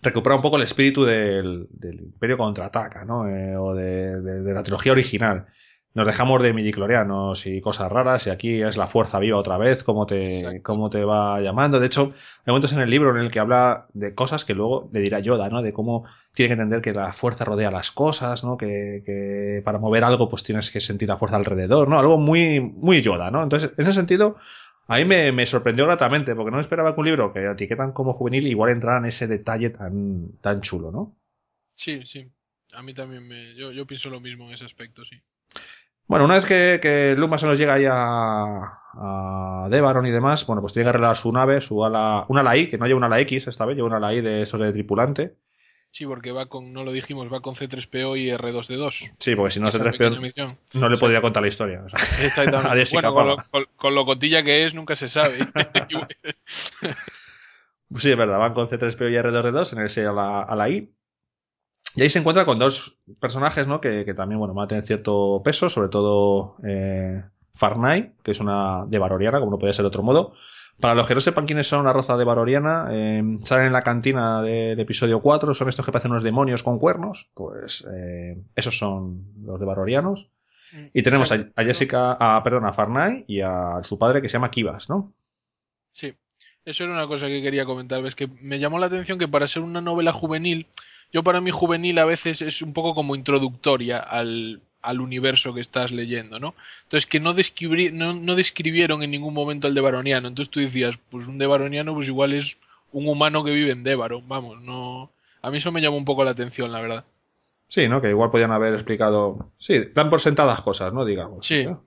recupera 0.03 0.37
un 0.37 0.43
poco 0.43 0.57
el 0.57 0.63
espíritu 0.63 1.05
del, 1.05 1.67
del 1.71 2.01
Imperio 2.01 2.39
Contraataca, 2.39 3.05
¿no? 3.05 3.29
Eh, 3.29 3.57
o 3.57 3.75
de 3.75 4.53
la 4.55 4.63
trilogía 4.63 4.93
original. 4.93 5.47
Nos 5.95 6.07
dejamos 6.07 6.43
de 6.43 6.53
midiclorianos 6.53 7.47
y 7.47 7.61
cosas 7.61 7.91
raras, 7.91 8.27
y 8.27 8.31
aquí 8.31 8.63
es 8.63 8.77
la 8.77 8.87
fuerza 8.87 9.19
viva 9.19 9.39
otra 9.39 9.59
vez, 9.59 9.83
cómo 9.83 10.07
te, 10.07 10.61
cómo 10.63 10.91
te 10.91 11.03
va 11.03 11.41
llamando. 11.41 11.81
De 11.81 11.87
hecho, 11.87 12.13
hay 12.13 12.53
momentos 12.53 12.73
en 12.73 12.81
el 12.81 12.91
libro 12.91 13.11
en 13.11 13.25
el 13.25 13.31
que 13.31 13.41
habla 13.41 13.87
de 13.95 14.15
cosas 14.15 14.45
que 14.45 14.55
luego 14.55 14.89
le 14.93 15.01
dirá 15.01 15.19
Yoda, 15.19 15.49
¿no? 15.49 15.63
De 15.63 15.73
cómo 15.73 16.05
tiene 16.35 16.51
que 16.51 16.53
entender 16.53 16.83
que 16.83 16.93
la 16.93 17.13
fuerza 17.13 17.45
rodea 17.45 17.71
las 17.71 17.91
cosas, 17.91 18.45
¿no? 18.45 18.57
Que, 18.57 19.03
que 19.05 19.63
para 19.65 19.79
mover 19.79 20.05
algo, 20.05 20.29
pues 20.29 20.45
tienes 20.45 20.71
que 20.71 20.81
sentir 20.81 21.09
la 21.09 21.17
fuerza 21.17 21.37
alrededor, 21.37 21.89
¿no? 21.89 21.99
Algo 21.99 22.19
muy, 22.19 22.61
muy 22.61 23.03
Yoda, 23.03 23.31
¿no? 23.31 23.43
Entonces, 23.43 23.73
en 23.77 23.83
ese 23.83 23.95
sentido, 23.95 24.37
a 24.87 24.97
mí 24.97 25.05
me, 25.05 25.33
me 25.33 25.47
sorprendió 25.47 25.85
gratamente, 25.87 26.35
porque 26.35 26.51
no 26.51 26.61
esperaba 26.61 26.95
que 26.95 27.01
un 27.01 27.07
libro 27.07 27.33
que 27.33 27.45
etiquetan 27.45 27.93
como 27.93 28.13
juvenil 28.13 28.47
igual 28.47 28.71
entrara 28.71 28.99
en 28.99 29.07
ese 29.07 29.27
detalle 29.27 29.71
tan, 29.71 30.39
tan 30.41 30.61
chulo, 30.61 30.91
¿no? 30.91 31.17
Sí, 31.75 32.03
sí. 32.05 32.31
A 32.75 32.83
mí 32.83 32.95
también 32.95 33.27
me, 33.27 33.55
yo, 33.55 33.73
yo 33.73 33.87
pienso 33.87 34.11
lo 34.11 34.21
mismo 34.21 34.47
en 34.47 34.55
ese 34.55 34.65
aspecto, 34.65 35.05
sí. 35.05 35.17
Bueno, 36.07 36.25
una 36.25 36.35
vez 36.35 36.47
que, 36.47 36.79
que 36.81 37.15
Luma 37.17 37.37
se 37.39 37.47
nos 37.47 37.59
llega 37.59 37.75
ahí 37.75 37.85
a, 37.91 39.67
Devaron 39.71 40.07
y 40.07 40.11
demás, 40.11 40.47
bueno, 40.47 40.63
pues 40.63 40.73
tiene 40.73 40.85
que 40.87 40.91
arreglar 40.91 41.17
su 41.17 41.31
nave, 41.31 41.61
su 41.61 41.85
ala, 41.85 42.25
una 42.29 42.41
ala 42.41 42.57
I, 42.57 42.69
que 42.69 42.79
no 42.79 42.87
lleva 42.87 42.97
una 42.97 43.07
ala 43.07 43.21
X 43.21 43.47
esta 43.47 43.67
vez, 43.67 43.77
lleva 43.77 43.89
una 43.89 43.99
ala 43.99 44.15
I 44.15 44.21
de 44.23 44.43
esos 44.43 44.59
de 44.59 44.73
tripulante. 44.73 45.37
Sí, 45.91 46.05
porque 46.07 46.33
va 46.33 46.47
con, 46.47 46.73
no 46.73 46.85
lo 46.85 46.93
dijimos, 46.93 47.33
va 47.33 47.41
con 47.41 47.55
C3PO 47.55 48.19
y 48.19 48.31
R2D2. 48.31 49.15
Sí, 49.19 49.35
porque 49.35 49.51
si 49.53 49.61
no 49.61 49.71
se 49.71 49.79
Esa 49.79 49.91
pequeña 49.91 50.17
no, 50.17 50.21
misión. 50.21 50.59
no 50.75 50.89
le 50.89 50.97
Sí. 50.97 51.01
podría 51.01 51.21
contar 51.23 51.43
la 51.43 51.49
historia. 51.49 51.83
o 51.85 51.89
sea. 51.89 51.99
Exactamente. 52.27 52.85
Bueno, 52.93 53.15
con 53.15 53.27
lo, 53.27 53.37
Parra. 53.37 53.49
con- 53.51 53.65
con 53.77 53.95
lo 53.95 54.05
cotilla 54.05 54.43
que 54.43 54.65
es, 54.65 54.75
nunca 54.75 54.97
se 54.97 55.09
sabe. 55.09 55.39
Sí, 57.97 58.11
es 58.11 58.17
verdad, 58.19 58.39
van 58.39 58.53
con 58.53 58.69
C3PO 58.69 59.11
y 59.11 59.17
R2D2 59.17 59.73
en 59.79 59.85
ese 59.87 60.05
a 60.07 60.13
la, 60.13 60.43
a 60.43 60.55
la 60.55 60.69
I. 60.69 60.93
Y 61.95 62.03
ahí 62.03 62.11
se 62.11 62.19
encuentra 62.19 62.45
con 62.45 62.59
dos 62.59 62.99
personajes, 63.21 63.67
¿no? 63.67 63.81
Que, 63.81 64.05
que 64.05 64.15
también, 64.15 64.39
bueno, 64.39 64.55
van 64.55 64.67
a 64.67 64.69
tener 64.69 64.85
cierto 64.85 65.41
peso, 65.45 65.71
sobre 65.71 65.89
todo 65.89 66.57
eh, 66.65 67.23
Farnay, 67.55 68.13
que 68.23 68.31
es 68.31 68.41
una 68.41 68.85
de 68.87 68.99
Baroriana, 68.99 69.41
como 69.41 69.53
no 69.53 69.59
puede 69.59 69.73
ser 69.73 69.83
de 69.83 69.89
otro 69.89 70.03
modo. 70.03 70.35
Para 70.81 70.95
los 70.95 71.09
que 71.09 71.15
no 71.15 71.21
sepan 71.21 71.47
quiénes 71.47 71.67
son 71.67 71.85
la 71.85 71.93
raza 71.93 72.17
de 72.17 72.25
Baroriana, 72.25 72.87
eh, 72.93 73.23
salen 73.43 73.67
en 73.67 73.73
la 73.73 73.83
cantina 73.83 74.43
del 74.43 74.79
episodio 74.79 75.21
4, 75.21 75.53
son 75.55 75.69
estos 75.69 75.85
que 75.85 75.91
parecen 75.91 76.13
unos 76.13 76.23
demonios 76.23 76.63
con 76.63 76.79
cuernos, 76.79 77.29
pues 77.35 77.85
eh, 77.93 78.41
esos 78.55 78.79
son 78.79 79.25
los 79.43 79.59
de 79.59 79.67
Barorianos. 79.67 80.31
Y 80.93 81.03
tenemos 81.03 81.33
a, 81.33 81.49
a 81.57 81.65
Jessica, 81.65 82.13
a, 82.13 82.43
perdón, 82.45 82.67
a 82.67 82.75
Farnay 82.75 83.25
y 83.27 83.41
a 83.41 83.81
su 83.83 83.99
padre 83.99 84.21
que 84.23 84.29
se 84.29 84.35
llama 84.35 84.51
Kivas, 84.51 84.89
¿no? 84.89 85.15
Sí, 85.91 86.15
eso 86.65 86.85
era 86.85 86.93
una 86.93 87.07
cosa 87.07 87.27
que 87.27 87.43
quería 87.43 87.65
comentar. 87.65 88.05
Es 88.07 88.15
que 88.15 88.29
me 88.43 88.59
llamó 88.59 88.79
la 88.79 88.87
atención 88.87 89.19
que 89.19 89.27
para 89.27 89.49
ser 89.49 89.63
una 89.63 89.81
novela 89.81 90.13
juvenil, 90.13 90.67
yo 91.13 91.23
para 91.23 91.41
mí 91.41 91.51
juvenil 91.51 91.99
a 91.99 92.05
veces 92.05 92.43
es 92.43 92.63
un 92.63 92.73
poco 92.73 92.95
como 92.95 93.17
introductoria 93.17 93.99
al, 93.99 94.61
al 94.83 95.01
universo 95.01 95.55
que 95.55 95.61
estás 95.61 95.93
leyendo, 95.93 96.39
¿no? 96.39 96.55
Entonces 96.85 97.07
que 97.07 97.21
no, 97.21 97.35
no, 97.35 98.15
no 98.15 98.35
describieron 98.35 99.03
en 99.03 99.11
ningún 99.11 99.35
momento 99.35 99.67
al 99.67 99.75
Devaroniano. 99.75 100.29
Entonces 100.29 100.51
tú 100.51 100.61
decías, 100.61 100.99
pues 101.11 101.27
un 101.27 101.39
Devaroniano 101.39 101.95
pues 101.95 102.09
igual 102.09 102.33
es 102.33 102.59
un 102.93 103.09
humano 103.09 103.45
que 103.45 103.53
vive 103.53 103.73
en 103.73 103.85
Devaron, 103.85 104.29
vamos, 104.29 104.63
no... 104.63 105.11
A 105.41 105.51
mí 105.51 105.59
eso 105.59 105.71
me 105.71 105.81
llamó 105.81 105.97
un 105.97 106.05
poco 106.05 106.25
la 106.25 106.33
atención, 106.33 106.73
la 106.73 106.81
verdad. 106.81 107.05
Sí, 107.69 107.87
¿no? 107.89 108.01
Que 108.01 108.09
igual 108.11 108.31
podían 108.31 108.51
haber 108.51 108.75
explicado. 108.75 109.53
Sí, 109.59 109.79
dan 109.95 110.11
por 110.11 110.21
sentadas 110.21 110.63
cosas, 110.63 110.93
¿no? 110.93 111.05
Digamos. 111.05 111.47
Sí. 111.47 111.65
¿no? 111.65 111.85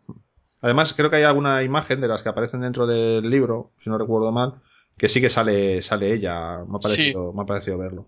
Además, 0.62 0.94
creo 0.94 1.10
que 1.10 1.18
hay 1.18 1.24
alguna 1.24 1.64
imagen 1.64 2.00
de 2.02 2.08
las 2.08 2.22
que 2.22 2.30
aparecen 2.30 2.62
dentro 2.62 2.86
del 2.86 3.30
libro, 3.30 3.72
si 3.80 3.90
no 3.90 3.98
recuerdo 3.98 4.32
mal, 4.32 4.62
que 4.98 5.10
sí 5.10 5.20
que 5.20 5.30
sale, 5.30 5.82
sale 5.82 6.14
ella. 6.14 6.60
Me 6.68 6.78
ha 6.78 6.80
parecido, 6.80 7.34
me 7.34 7.42
ha 7.42 7.46
parecido 7.46 7.78
verlo. 7.78 8.08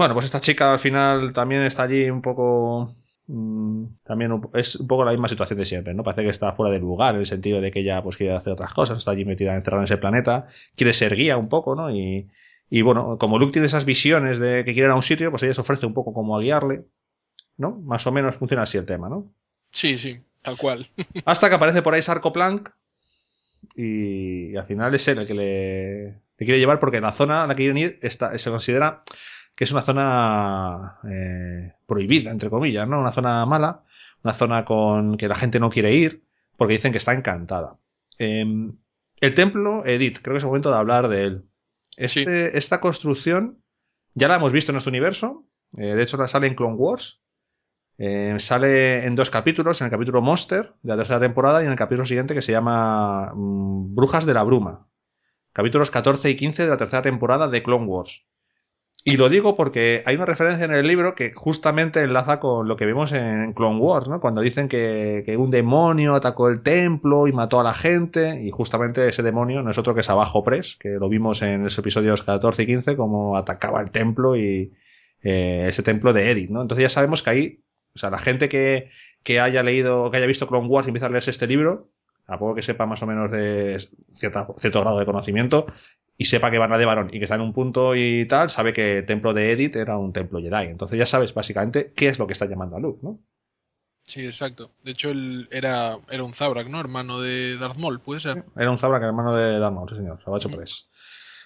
Bueno, 0.00 0.14
pues 0.14 0.24
esta 0.24 0.40
chica 0.40 0.72
al 0.72 0.78
final 0.78 1.34
también 1.34 1.60
está 1.62 1.82
allí 1.82 2.08
un 2.08 2.22
poco. 2.22 2.96
mm, 3.26 3.84
también 4.02 4.40
es 4.54 4.76
un 4.76 4.86
poco 4.88 5.04
la 5.04 5.10
misma 5.10 5.28
situación 5.28 5.58
de 5.58 5.66
siempre, 5.66 5.92
¿no? 5.92 6.02
Parece 6.02 6.22
que 6.22 6.30
está 6.30 6.52
fuera 6.52 6.72
de 6.72 6.78
lugar, 6.80 7.14
en 7.14 7.20
el 7.20 7.26
sentido 7.26 7.60
de 7.60 7.70
que 7.70 7.80
ella 7.80 8.02
pues 8.02 8.16
quiere 8.16 8.34
hacer 8.34 8.54
otras 8.54 8.72
cosas, 8.72 8.96
está 8.96 9.10
allí 9.10 9.26
metida 9.26 9.54
encerrada 9.54 9.82
en 9.82 9.84
ese 9.84 9.98
planeta, 9.98 10.46
quiere 10.74 10.94
ser 10.94 11.14
guía 11.16 11.36
un 11.36 11.50
poco, 11.50 11.74
¿no? 11.76 11.90
Y, 11.94 12.30
y 12.70 12.80
bueno, 12.80 13.18
como 13.18 13.38
Luke 13.38 13.52
tiene 13.52 13.66
esas 13.66 13.84
visiones 13.84 14.38
de 14.38 14.64
que 14.64 14.72
quiere 14.72 14.86
ir 14.88 14.92
a 14.92 14.94
un 14.96 15.02
sitio, 15.02 15.30
pues 15.30 15.42
ella 15.42 15.52
se 15.52 15.60
ofrece 15.60 15.84
un 15.84 15.92
poco 15.92 16.14
como 16.14 16.34
a 16.34 16.40
guiarle, 16.40 16.86
¿no? 17.58 17.72
Más 17.82 18.06
o 18.06 18.12
menos 18.12 18.36
funciona 18.36 18.62
así 18.64 18.78
el 18.78 18.86
tema, 18.86 19.08
¿no? 19.10 19.32
Sí, 19.70 19.98
sí, 19.98 20.20
tal 20.42 20.56
cual. 20.56 20.86
Hasta 21.26 21.48
que 21.50 21.56
aparece 21.56 21.82
por 21.82 21.94
ahí 21.94 22.02
Sarcoplank 22.02 22.70
y, 23.74 24.52
y 24.52 24.56
al 24.56 24.66
final 24.66 24.94
es 24.94 25.06
él 25.08 25.18
el 25.18 25.26
que 25.26 25.34
le, 25.34 26.04
le 26.38 26.46
quiere 26.46 26.58
llevar 26.58 26.78
porque 26.78 27.00
la 27.00 27.12
zona 27.12 27.44
a 27.44 27.46
la 27.46 27.54
que 27.54 27.62
quieren 27.62 27.78
ir 27.78 27.98
está, 28.02 28.36
se 28.38 28.50
considera 28.50 29.02
que 29.60 29.64
es 29.64 29.72
una 29.72 29.82
zona 29.82 30.96
eh, 31.06 31.74
prohibida, 31.84 32.30
entre 32.30 32.48
comillas, 32.48 32.88
¿no? 32.88 32.98
Una 32.98 33.12
zona 33.12 33.44
mala, 33.44 33.84
una 34.24 34.32
zona 34.32 34.64
con 34.64 35.18
que 35.18 35.28
la 35.28 35.34
gente 35.34 35.60
no 35.60 35.68
quiere 35.68 35.94
ir 35.94 36.24
porque 36.56 36.72
dicen 36.72 36.92
que 36.92 36.96
está 36.96 37.12
encantada. 37.12 37.76
Eh, 38.18 38.42
el 39.20 39.34
templo, 39.34 39.84
Edith, 39.84 40.20
creo 40.22 40.32
que 40.32 40.38
es 40.38 40.44
el 40.44 40.48
momento 40.48 40.70
de 40.70 40.78
hablar 40.78 41.08
de 41.10 41.24
él. 41.24 41.44
Este, 41.98 42.56
Esta 42.56 42.80
construcción 42.80 43.58
ya 44.14 44.28
la 44.28 44.36
hemos 44.36 44.50
visto 44.50 44.72
en 44.72 44.76
nuestro 44.76 44.92
universo, 44.92 45.44
eh, 45.76 45.94
de 45.94 46.02
hecho 46.04 46.16
la 46.16 46.26
sale 46.26 46.46
en 46.46 46.54
Clone 46.54 46.76
Wars, 46.76 47.20
eh, 47.98 48.36
sale 48.38 49.04
en 49.04 49.14
dos 49.14 49.28
capítulos, 49.28 49.82
en 49.82 49.88
el 49.88 49.90
capítulo 49.90 50.22
Monster 50.22 50.72
de 50.80 50.88
la 50.88 50.96
tercera 50.96 51.20
temporada 51.20 51.60
y 51.60 51.66
en 51.66 51.72
el 51.72 51.76
capítulo 51.76 52.06
siguiente 52.06 52.32
que 52.32 52.40
se 52.40 52.52
llama 52.52 53.30
mm, 53.34 53.94
Brujas 53.94 54.24
de 54.24 54.32
la 54.32 54.42
Bruma. 54.42 54.88
Capítulos 55.52 55.90
14 55.90 56.30
y 56.30 56.36
15 56.36 56.62
de 56.62 56.70
la 56.70 56.78
tercera 56.78 57.02
temporada 57.02 57.46
de 57.48 57.62
Clone 57.62 57.84
Wars. 57.84 58.24
Y 59.02 59.16
lo 59.16 59.30
digo 59.30 59.56
porque 59.56 60.02
hay 60.04 60.16
una 60.16 60.26
referencia 60.26 60.66
en 60.66 60.74
el 60.74 60.86
libro 60.86 61.14
que 61.14 61.32
justamente 61.32 62.02
enlaza 62.02 62.38
con 62.38 62.68
lo 62.68 62.76
que 62.76 62.84
vimos 62.84 63.12
en 63.12 63.54
Clone 63.54 63.80
Wars, 63.80 64.08
¿no? 64.08 64.20
Cuando 64.20 64.42
dicen 64.42 64.68
que, 64.68 65.22
que 65.24 65.38
un 65.38 65.50
demonio 65.50 66.14
atacó 66.14 66.50
el 66.50 66.62
templo 66.62 67.26
y 67.26 67.32
mató 67.32 67.60
a 67.60 67.64
la 67.64 67.72
gente, 67.72 68.42
y 68.42 68.50
justamente 68.50 69.08
ese 69.08 69.22
demonio 69.22 69.62
no 69.62 69.70
es 69.70 69.78
otro 69.78 69.94
que 69.94 70.00
es 70.00 70.10
Abajo 70.10 70.44
Press, 70.44 70.76
que 70.78 70.90
lo 70.90 71.08
vimos 71.08 71.40
en 71.40 71.64
los 71.64 71.78
episodios 71.78 72.22
14 72.22 72.62
y 72.62 72.66
15, 72.66 72.96
como 72.96 73.38
atacaba 73.38 73.80
el 73.80 73.90
templo 73.90 74.36
y 74.36 74.74
eh, 75.22 75.64
ese 75.68 75.82
templo 75.82 76.12
de 76.12 76.30
Edith, 76.30 76.50
¿no? 76.50 76.60
Entonces 76.60 76.82
ya 76.82 76.90
sabemos 76.90 77.22
que 77.22 77.30
ahí, 77.30 77.60
o 77.94 77.98
sea, 77.98 78.10
la 78.10 78.18
gente 78.18 78.50
que, 78.50 78.90
que 79.22 79.40
haya 79.40 79.62
leído, 79.62 80.10
que 80.10 80.18
haya 80.18 80.26
visto 80.26 80.46
Clone 80.46 80.68
Wars 80.68 80.86
y 80.86 80.90
empieza 80.90 81.06
a 81.06 81.10
leerse 81.10 81.30
este 81.30 81.46
libro, 81.46 81.88
a 82.26 82.38
poco 82.38 82.54
que 82.54 82.62
sepa 82.62 82.84
más 82.84 83.02
o 83.02 83.06
menos 83.06 83.30
de 83.30 83.78
cierto 84.14 84.80
grado 84.80 84.98
de 84.98 85.06
conocimiento, 85.06 85.66
y 86.20 86.26
sepa 86.26 86.50
que 86.50 86.58
van 86.58 86.70
a 86.70 86.76
de 86.76 86.84
varón 86.84 87.08
y 87.10 87.18
que 87.18 87.24
está 87.24 87.36
en 87.36 87.40
un 87.40 87.54
punto 87.54 87.96
y 87.96 88.28
tal, 88.28 88.50
sabe 88.50 88.74
que 88.74 88.98
el 88.98 89.06
templo 89.06 89.32
de 89.32 89.52
Edith 89.52 89.74
era 89.76 89.96
un 89.96 90.12
templo 90.12 90.38
Jedi. 90.38 90.66
Entonces 90.66 90.98
ya 90.98 91.06
sabes 91.06 91.32
básicamente 91.32 91.94
qué 91.96 92.08
es 92.08 92.18
lo 92.18 92.26
que 92.26 92.34
está 92.34 92.44
llamando 92.44 92.76
a 92.76 92.78
Luke, 92.78 92.98
¿no? 93.02 93.20
Sí, 94.02 94.26
exacto. 94.26 94.70
De 94.84 94.90
hecho, 94.90 95.08
él 95.08 95.48
era, 95.50 95.96
era 96.10 96.22
un 96.22 96.34
Zabrak, 96.34 96.68
¿no? 96.68 96.78
Hermano 96.78 97.22
de 97.22 97.56
Darth 97.56 97.78
Maul, 97.78 98.00
¿puede 98.00 98.20
ser? 98.20 98.44
era 98.54 98.70
un 98.70 98.76
Zabrak, 98.76 99.02
hermano 99.02 99.34
de 99.34 99.58
Darth 99.58 99.72
Maul, 99.72 99.88
sí, 99.88 99.96
señor. 99.96 100.18
Se 100.18 100.26
lo 100.26 100.34
ha 100.34 100.36
hecho. 100.36 100.50
Pues 100.50 100.90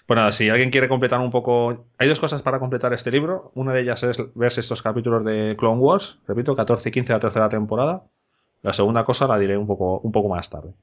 nada, 0.09 0.33
si 0.33 0.49
alguien 0.49 0.71
quiere 0.71 0.89
completar 0.89 1.21
un 1.21 1.31
poco... 1.31 1.87
Hay 1.97 2.09
dos 2.09 2.19
cosas 2.19 2.41
para 2.41 2.59
completar 2.59 2.91
este 2.91 3.11
libro. 3.11 3.53
Una 3.55 3.71
de 3.71 3.79
ellas 3.79 4.03
es 4.03 4.17
verse 4.35 4.59
estos 4.59 4.81
capítulos 4.81 5.23
de 5.23 5.55
Clone 5.57 5.79
Wars. 5.79 6.19
Repito, 6.27 6.53
14 6.53 6.89
y 6.89 6.91
15 6.91 7.13
de 7.13 7.15
la 7.15 7.21
tercera 7.21 7.47
temporada. 7.47 8.03
La 8.61 8.73
segunda 8.73 9.05
cosa 9.05 9.25
la 9.25 9.39
diré 9.39 9.57
un 9.57 9.67
poco, 9.67 9.99
un 9.99 10.11
poco 10.11 10.27
más 10.27 10.49
tarde. 10.49 10.73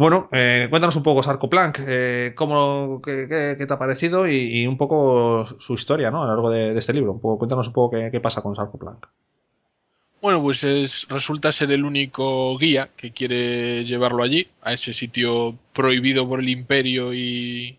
Bueno, 0.00 0.30
eh, 0.32 0.68
cuéntanos 0.70 0.96
un 0.96 1.02
poco, 1.02 1.22
Sarko 1.22 1.50
Planck, 1.50 1.80
eh, 1.86 2.32
cómo, 2.34 3.02
qué, 3.04 3.26
te 3.58 3.70
ha 3.70 3.78
parecido 3.78 4.26
y, 4.26 4.66
un 4.66 4.78
poco 4.78 5.46
su 5.58 5.74
historia 5.74 6.10
¿no? 6.10 6.22
a 6.22 6.24
lo 6.24 6.32
largo 6.32 6.48
de, 6.48 6.78
este 6.78 6.94
libro. 6.94 7.12
Un 7.12 7.20
poco, 7.20 7.36
cuéntanos 7.36 7.66
un 7.66 7.74
poco 7.74 7.98
qué, 8.10 8.18
pasa 8.18 8.40
con 8.40 8.56
Sarko 8.56 8.78
Planck. 8.78 9.08
Bueno, 10.22 10.40
pues 10.40 10.64
es, 10.64 11.06
resulta 11.10 11.52
ser 11.52 11.70
el 11.72 11.84
único 11.84 12.56
guía 12.56 12.88
que 12.96 13.10
quiere 13.10 13.84
llevarlo 13.84 14.22
allí, 14.22 14.48
a 14.62 14.72
ese 14.72 14.94
sitio 14.94 15.54
prohibido 15.74 16.26
por 16.26 16.40
el 16.40 16.48
imperio 16.48 17.12
y 17.12 17.78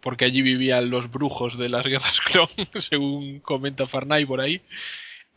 porque 0.00 0.24
allí 0.24 0.40
vivían 0.40 0.88
los 0.88 1.10
brujos 1.10 1.58
de 1.58 1.68
las 1.68 1.84
guerras 1.84 2.18
clon, 2.32 2.48
según 2.76 3.40
comenta 3.40 3.86
Farnay 3.86 4.24
por 4.24 4.40
ahí. 4.40 4.62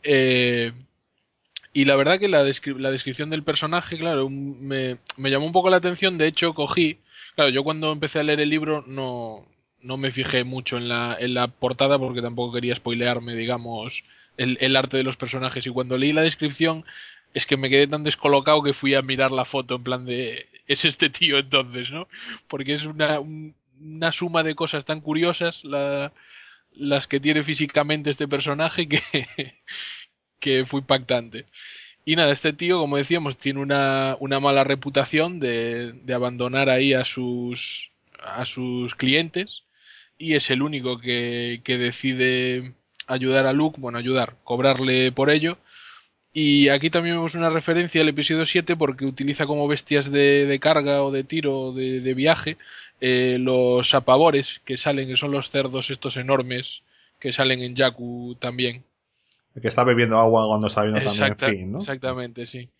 Eh, 0.02 0.72
y 1.72 1.84
la 1.84 1.96
verdad 1.96 2.18
que 2.18 2.28
la, 2.28 2.42
la 2.42 2.90
descripción 2.90 3.30
del 3.30 3.44
personaje, 3.44 3.96
claro, 3.98 4.28
me, 4.28 4.98
llamó 5.18 5.46
un 5.46 5.52
poco 5.52 5.70
la 5.70 5.76
atención. 5.76 6.18
De 6.18 6.26
hecho, 6.26 6.52
cogí. 6.52 6.98
Claro, 7.36 7.50
yo 7.50 7.62
cuando 7.62 7.92
empecé 7.92 8.18
a 8.18 8.22
leer 8.24 8.40
el 8.40 8.50
libro 8.50 8.82
no, 8.86 9.46
no 9.80 9.96
me 9.96 10.10
fijé 10.10 10.42
mucho 10.42 10.78
en 10.78 10.88
la, 10.88 11.16
en 11.18 11.34
la 11.34 11.46
portada 11.48 11.98
porque 11.98 12.22
tampoco 12.22 12.54
quería 12.54 12.74
spoilearme, 12.74 13.34
digamos, 13.34 14.02
el, 14.36 14.58
el, 14.60 14.76
arte 14.76 14.96
de 14.96 15.04
los 15.04 15.16
personajes. 15.16 15.64
Y 15.66 15.70
cuando 15.70 15.96
leí 15.96 16.12
la 16.12 16.22
descripción, 16.22 16.84
es 17.34 17.46
que 17.46 17.56
me 17.56 17.70
quedé 17.70 17.86
tan 17.86 18.02
descolocado 18.02 18.62
que 18.62 18.74
fui 18.74 18.94
a 18.94 19.02
mirar 19.02 19.30
la 19.30 19.44
foto 19.44 19.76
en 19.76 19.84
plan 19.84 20.04
de. 20.06 20.44
Es 20.66 20.84
este 20.84 21.08
tío 21.08 21.38
entonces, 21.38 21.90
¿no? 21.92 22.08
Porque 22.48 22.74
es 22.74 22.84
una, 22.84 23.20
una 23.20 24.12
suma 24.12 24.42
de 24.42 24.56
cosas 24.56 24.84
tan 24.84 25.00
curiosas 25.00 25.64
la, 25.64 26.12
las 26.72 27.06
que 27.06 27.20
tiene 27.20 27.42
físicamente 27.42 28.10
este 28.10 28.28
personaje 28.28 28.88
que 28.88 29.02
que 30.40 30.64
fue 30.64 30.80
impactante. 30.80 31.46
Y 32.04 32.16
nada, 32.16 32.32
este 32.32 32.52
tío, 32.52 32.80
como 32.80 32.96
decíamos, 32.96 33.38
tiene 33.38 33.60
una, 33.60 34.16
una 34.20 34.40
mala 34.40 34.64
reputación 34.64 35.38
de, 35.38 35.94
abandonar 36.12 36.68
ahí 36.70 36.94
a 36.94 37.04
sus, 37.04 37.92
a 38.22 38.44
sus 38.46 38.94
clientes 38.94 39.64
y 40.18 40.34
es 40.34 40.50
el 40.50 40.62
único 40.62 40.98
que, 40.98 41.60
que 41.64 41.78
decide 41.78 42.74
ayudar 43.06 43.46
a 43.46 43.52
Luke, 43.52 43.80
bueno, 43.80 43.98
ayudar, 43.98 44.36
cobrarle 44.44 45.12
por 45.12 45.30
ello. 45.30 45.58
Y 46.32 46.68
aquí 46.68 46.90
también 46.90 47.16
vemos 47.16 47.34
una 47.34 47.50
referencia 47.50 48.00
al 48.02 48.08
episodio 48.08 48.46
7 48.46 48.76
porque 48.76 49.04
utiliza 49.04 49.46
como 49.46 49.66
bestias 49.66 50.12
de, 50.12 50.46
de 50.46 50.60
carga 50.60 51.02
o 51.02 51.10
de 51.10 51.24
tiro 51.24 51.58
o 51.58 51.72
de, 51.72 52.00
de, 52.00 52.14
viaje 52.14 52.56
eh, 53.00 53.36
los 53.40 53.94
apavores 53.94 54.60
que 54.64 54.76
salen, 54.76 55.08
que 55.08 55.16
son 55.16 55.32
los 55.32 55.50
cerdos 55.50 55.90
estos 55.90 56.16
enormes 56.16 56.82
que 57.18 57.32
salen 57.32 57.62
en 57.62 57.74
Jakku 57.76 58.36
también. 58.38 58.84
El 59.54 59.62
que 59.62 59.68
está 59.68 59.84
bebiendo 59.84 60.18
agua 60.18 60.46
cuando 60.46 60.68
está 60.68 60.82
viendo 60.82 61.00
también 61.00 61.36
fin, 61.36 61.72
¿no? 61.72 61.78
Exactamente, 61.78 62.46
sí. 62.46 62.70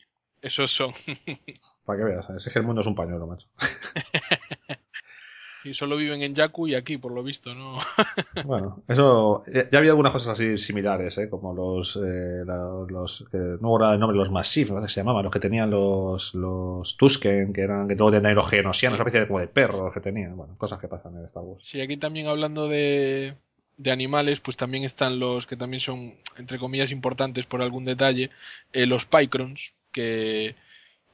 Esos 0.42 0.70
son. 0.70 0.90
Para 1.84 1.98
que 1.98 2.04
veas, 2.04 2.30
es 2.30 2.52
que 2.52 2.58
el 2.58 2.64
mundo 2.64 2.80
es 2.80 2.86
un 2.86 2.94
pañuelo, 2.94 3.26
macho. 3.26 3.46
sí, 5.62 5.74
solo 5.74 5.96
viven 5.96 6.22
en 6.22 6.34
Yaku 6.34 6.68
y 6.68 6.74
aquí, 6.74 6.96
por 6.96 7.12
lo 7.12 7.22
visto, 7.22 7.54
¿no? 7.54 7.76
bueno, 8.46 8.82
eso. 8.88 9.44
Ya 9.46 9.78
había 9.78 9.90
algunas 9.90 10.12
cosas 10.12 10.30
así 10.30 10.56
similares, 10.56 11.18
¿eh? 11.18 11.28
Como 11.28 11.52
los. 11.52 11.96
Eh, 11.96 12.44
los 12.46 13.24
no 13.32 13.76
recuerdo 13.76 13.92
el 13.92 14.00
nombre, 14.00 14.16
los 14.16 14.30
Massif, 14.30 14.70
¿no? 14.70 14.86
se 14.88 15.00
llamaban, 15.00 15.24
los 15.24 15.32
que 15.32 15.40
tenían 15.40 15.70
los. 15.70 16.34
Los 16.34 16.96
Tusken, 16.96 17.52
que 17.52 17.60
eran. 17.60 17.88
que 17.88 17.96
luego 17.96 18.12
tenían 18.12 18.34
los 18.34 18.48
genosianos, 18.48 18.98
una 18.98 19.02
especie 19.02 19.20
de, 19.20 19.26
como 19.26 19.40
de 19.40 19.48
perros 19.48 19.92
que 19.92 20.00
tenían. 20.00 20.36
Bueno, 20.36 20.56
cosas 20.56 20.78
que 20.78 20.88
pasan 20.88 21.16
en 21.16 21.24
Star 21.26 21.42
Wars. 21.42 21.66
Sí, 21.66 21.80
aquí 21.80 21.98
también 21.98 22.28
hablando 22.28 22.68
de 22.68 23.34
de 23.80 23.90
animales, 23.90 24.40
pues 24.40 24.58
también 24.58 24.84
están 24.84 25.18
los 25.18 25.46
que 25.46 25.56
también 25.56 25.80
son, 25.80 26.14
entre 26.36 26.58
comillas, 26.58 26.92
importantes 26.92 27.46
por 27.46 27.62
algún 27.62 27.86
detalle, 27.86 28.30
eh, 28.74 28.84
los 28.84 29.06
Pycrons, 29.06 29.72
que, 29.90 30.54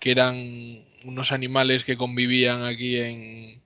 que, 0.01 0.11
eran 0.11 0.35
unos 1.05 1.31
animales 1.31 1.85
que 1.85 1.97
convivían 1.97 2.64
aquí 2.64 2.99
en, 2.99 3.62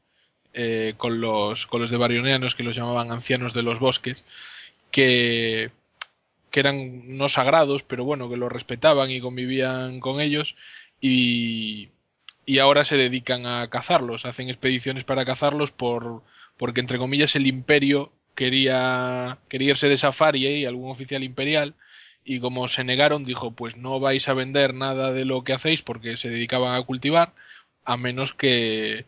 eh, 0.52 0.94
con, 0.98 1.18
los, 1.18 1.66
con 1.66 1.80
los 1.80 1.88
de 1.88 1.96
Barionianos, 1.96 2.54
que 2.54 2.62
los 2.62 2.76
llamaban 2.76 3.10
ancianos 3.10 3.54
de 3.54 3.62
los 3.62 3.78
bosques, 3.78 4.22
que, 4.90 5.70
que 6.50 6.60
eran 6.60 7.16
no 7.16 7.30
sagrados, 7.30 7.82
pero 7.82 8.04
bueno, 8.04 8.28
que 8.28 8.36
los 8.36 8.52
respetaban 8.52 9.10
y 9.10 9.22
convivían 9.22 10.00
con 10.00 10.20
ellos, 10.20 10.56
y, 11.00 11.88
y 12.44 12.58
ahora 12.58 12.84
se 12.84 12.98
dedican 12.98 13.46
a 13.46 13.70
cazarlos, 13.70 14.26
hacen 14.26 14.50
expediciones 14.50 15.04
para 15.04 15.24
cazarlos 15.24 15.70
por, 15.70 16.22
porque, 16.58 16.80
entre 16.80 16.98
comillas, 16.98 17.34
el 17.34 17.46
imperio 17.46 18.12
quería, 18.34 19.38
quería 19.48 19.70
irse 19.70 19.88
de 19.88 19.96
safari 19.96 20.46
y 20.46 20.64
algún 20.64 20.90
oficial 20.90 21.22
imperial 21.22 21.74
y 22.24 22.40
como 22.40 22.68
se 22.68 22.84
negaron 22.84 23.24
dijo 23.24 23.52
pues 23.52 23.76
no 23.76 24.00
vais 24.00 24.28
a 24.28 24.34
vender 24.34 24.74
nada 24.74 25.12
de 25.12 25.24
lo 25.24 25.42
que 25.44 25.52
hacéis 25.52 25.82
porque 25.82 26.16
se 26.16 26.30
dedicaban 26.30 26.74
a 26.74 26.82
cultivar 26.82 27.32
a 27.84 27.96
menos 27.96 28.34
que 28.34 29.06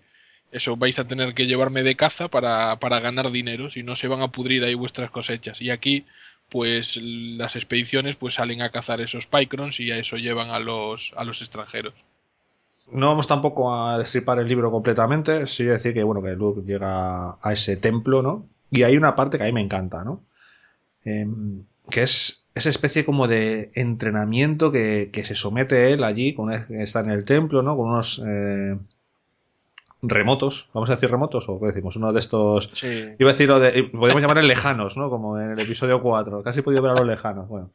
eso 0.51 0.77
vais 0.77 0.99
a 0.99 1.07
tener 1.07 1.35
que 1.35 1.47
llevarme 1.47 1.83
de 1.83 1.95
caza 1.95 2.29
para, 2.29 2.79
para 2.79 3.01
ganar 3.01 3.31
dinero 3.31 3.71
si 3.71 3.83
no 3.83 3.97
se 3.97 4.09
van 4.09 4.23
a 4.23 4.33
pudrir 4.33 4.65
ahí 4.65 4.75
vuestras 4.75 5.11
cosechas 5.11 5.61
y 5.61 5.71
aquí 5.71 6.07
pues 6.53 6.99
las 7.01 7.57
expediciones 7.57 8.17
pues 8.17 8.35
salen 8.35 8.61
a 8.61 8.71
cazar 8.71 9.01
esos 9.01 9.27
pycrons 9.27 9.81
y 9.81 9.91
a 9.91 9.97
eso 9.97 10.19
llevan 10.19 10.51
a 10.51 10.59
los, 10.59 11.15
a 11.17 11.25
los 11.25 11.41
extranjeros. 11.41 11.95
No 12.91 13.07
vamos 13.07 13.27
tampoco 13.27 13.75
a 13.75 13.97
destripar 13.97 14.39
el 14.39 14.49
libro 14.49 14.71
completamente, 14.71 15.47
sí 15.47 15.65
decir 15.65 15.95
que 15.95 16.03
bueno 16.03 16.23
que 16.23 16.33
Luke 16.33 16.61
llega 16.67 17.39
a 17.41 17.53
ese 17.53 17.79
templo, 17.79 18.21
¿no? 18.21 18.47
Y 18.73 18.83
hay 18.83 18.97
una 18.97 19.15
parte 19.15 19.37
que 19.37 19.45
a 19.45 19.47
mí 19.47 19.53
me 19.53 19.61
encanta, 19.61 20.03
¿no? 20.03 20.23
Em, 21.05 21.65
que 21.91 22.03
es 22.03 22.47
esa 22.55 22.71
especie 22.71 23.05
como 23.05 23.29
de 23.29 23.71
entrenamiento 23.75 24.73
que, 24.73 25.11
se 25.25 25.35
somete 25.35 25.93
él 25.93 26.03
allí, 26.03 26.35
con 26.35 26.53
está 26.53 27.01
en 27.01 27.11
el 27.11 27.25
templo, 27.25 27.63
¿no? 27.63 27.77
Con 27.77 27.91
unos 27.91 28.23
eh, 28.27 28.77
remotos, 30.01 30.69
vamos 30.73 30.89
a 30.91 30.95
decir 30.95 31.11
remotos, 31.11 31.49
o 31.49 31.61
qué 31.61 31.67
decimos, 31.67 31.97
uno 31.97 32.13
de 32.13 32.21
estos... 32.21 32.71
Sí. 32.73 33.11
Iba 33.19 33.31
a 33.31 33.33
decir 33.33 33.49
lo 33.49 33.61
de... 33.61 33.85
Podemos 33.85 34.23
llamarle 34.23 34.43
lejanos, 34.43 34.97
¿no? 34.97 35.11
Como 35.11 35.39
en 35.39 35.53
el 35.53 35.61
episodio 35.61 36.03
4, 36.03 36.43
casi 36.43 36.61
he 36.61 36.63
podido 36.63 36.83
ver 36.83 36.93
a 36.93 36.95
los 36.95 37.07
lejanos, 37.07 37.49
bueno. 37.49 37.71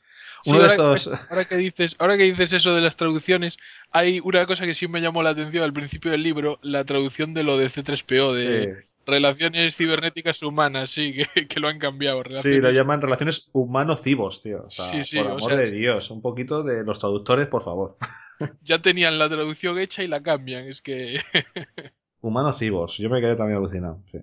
Uno 0.45 0.61
de 0.61 0.67
estos... 0.67 1.07
ahora, 1.29 1.45
que 1.45 1.57
dices, 1.57 1.95
ahora 1.99 2.17
que 2.17 2.23
dices 2.23 2.53
eso 2.53 2.75
de 2.75 2.81
las 2.81 2.95
traducciones, 2.95 3.57
hay 3.91 4.19
una 4.23 4.45
cosa 4.47 4.65
que 4.65 4.73
sí 4.73 4.87
me 4.87 5.01
llamó 5.01 5.21
la 5.21 5.29
atención 5.29 5.63
al 5.63 5.73
principio 5.73 6.11
del 6.11 6.23
libro, 6.23 6.59
la 6.63 6.85
traducción 6.85 7.33
de 7.33 7.43
lo 7.43 7.57
de 7.57 7.67
C3PO, 7.67 8.33
de... 8.33 8.86
Relaciones 9.07 9.77
cibernéticas 9.77 10.43
humanas, 10.43 10.89
sí, 10.89 11.15
que, 11.49 11.59
lo 11.61 11.69
han 11.69 11.79
cambiado. 11.79 12.23
Sí, 12.39 12.57
lo 12.57 12.71
llaman 12.71 13.01
relaciones 13.01 13.49
humano-cibos, 13.53 14.41
tío. 14.41 14.65
sí, 14.69 15.01
sí, 15.01 15.17
por 15.17 15.31
amor 15.31 15.55
de 15.55 15.71
Dios, 15.71 16.11
un 16.11 16.21
poquito 16.21 16.61
de 16.61 16.83
los 16.83 16.99
traductores, 16.99 17.47
por 17.47 17.63
favor. 17.63 17.97
Ya 18.61 18.77
tenían 18.77 19.17
la 19.17 19.27
traducción 19.27 19.79
hecha 19.79 20.03
y 20.03 20.07
la 20.07 20.21
cambian, 20.21 20.67
es 20.67 20.83
que... 20.83 21.19
humano-cibos, 22.21 22.95
yo 22.99 23.09
me 23.09 23.19
quedé 23.19 23.35
también 23.35 23.57
alucinado, 23.57 24.03
sí. 24.11 24.19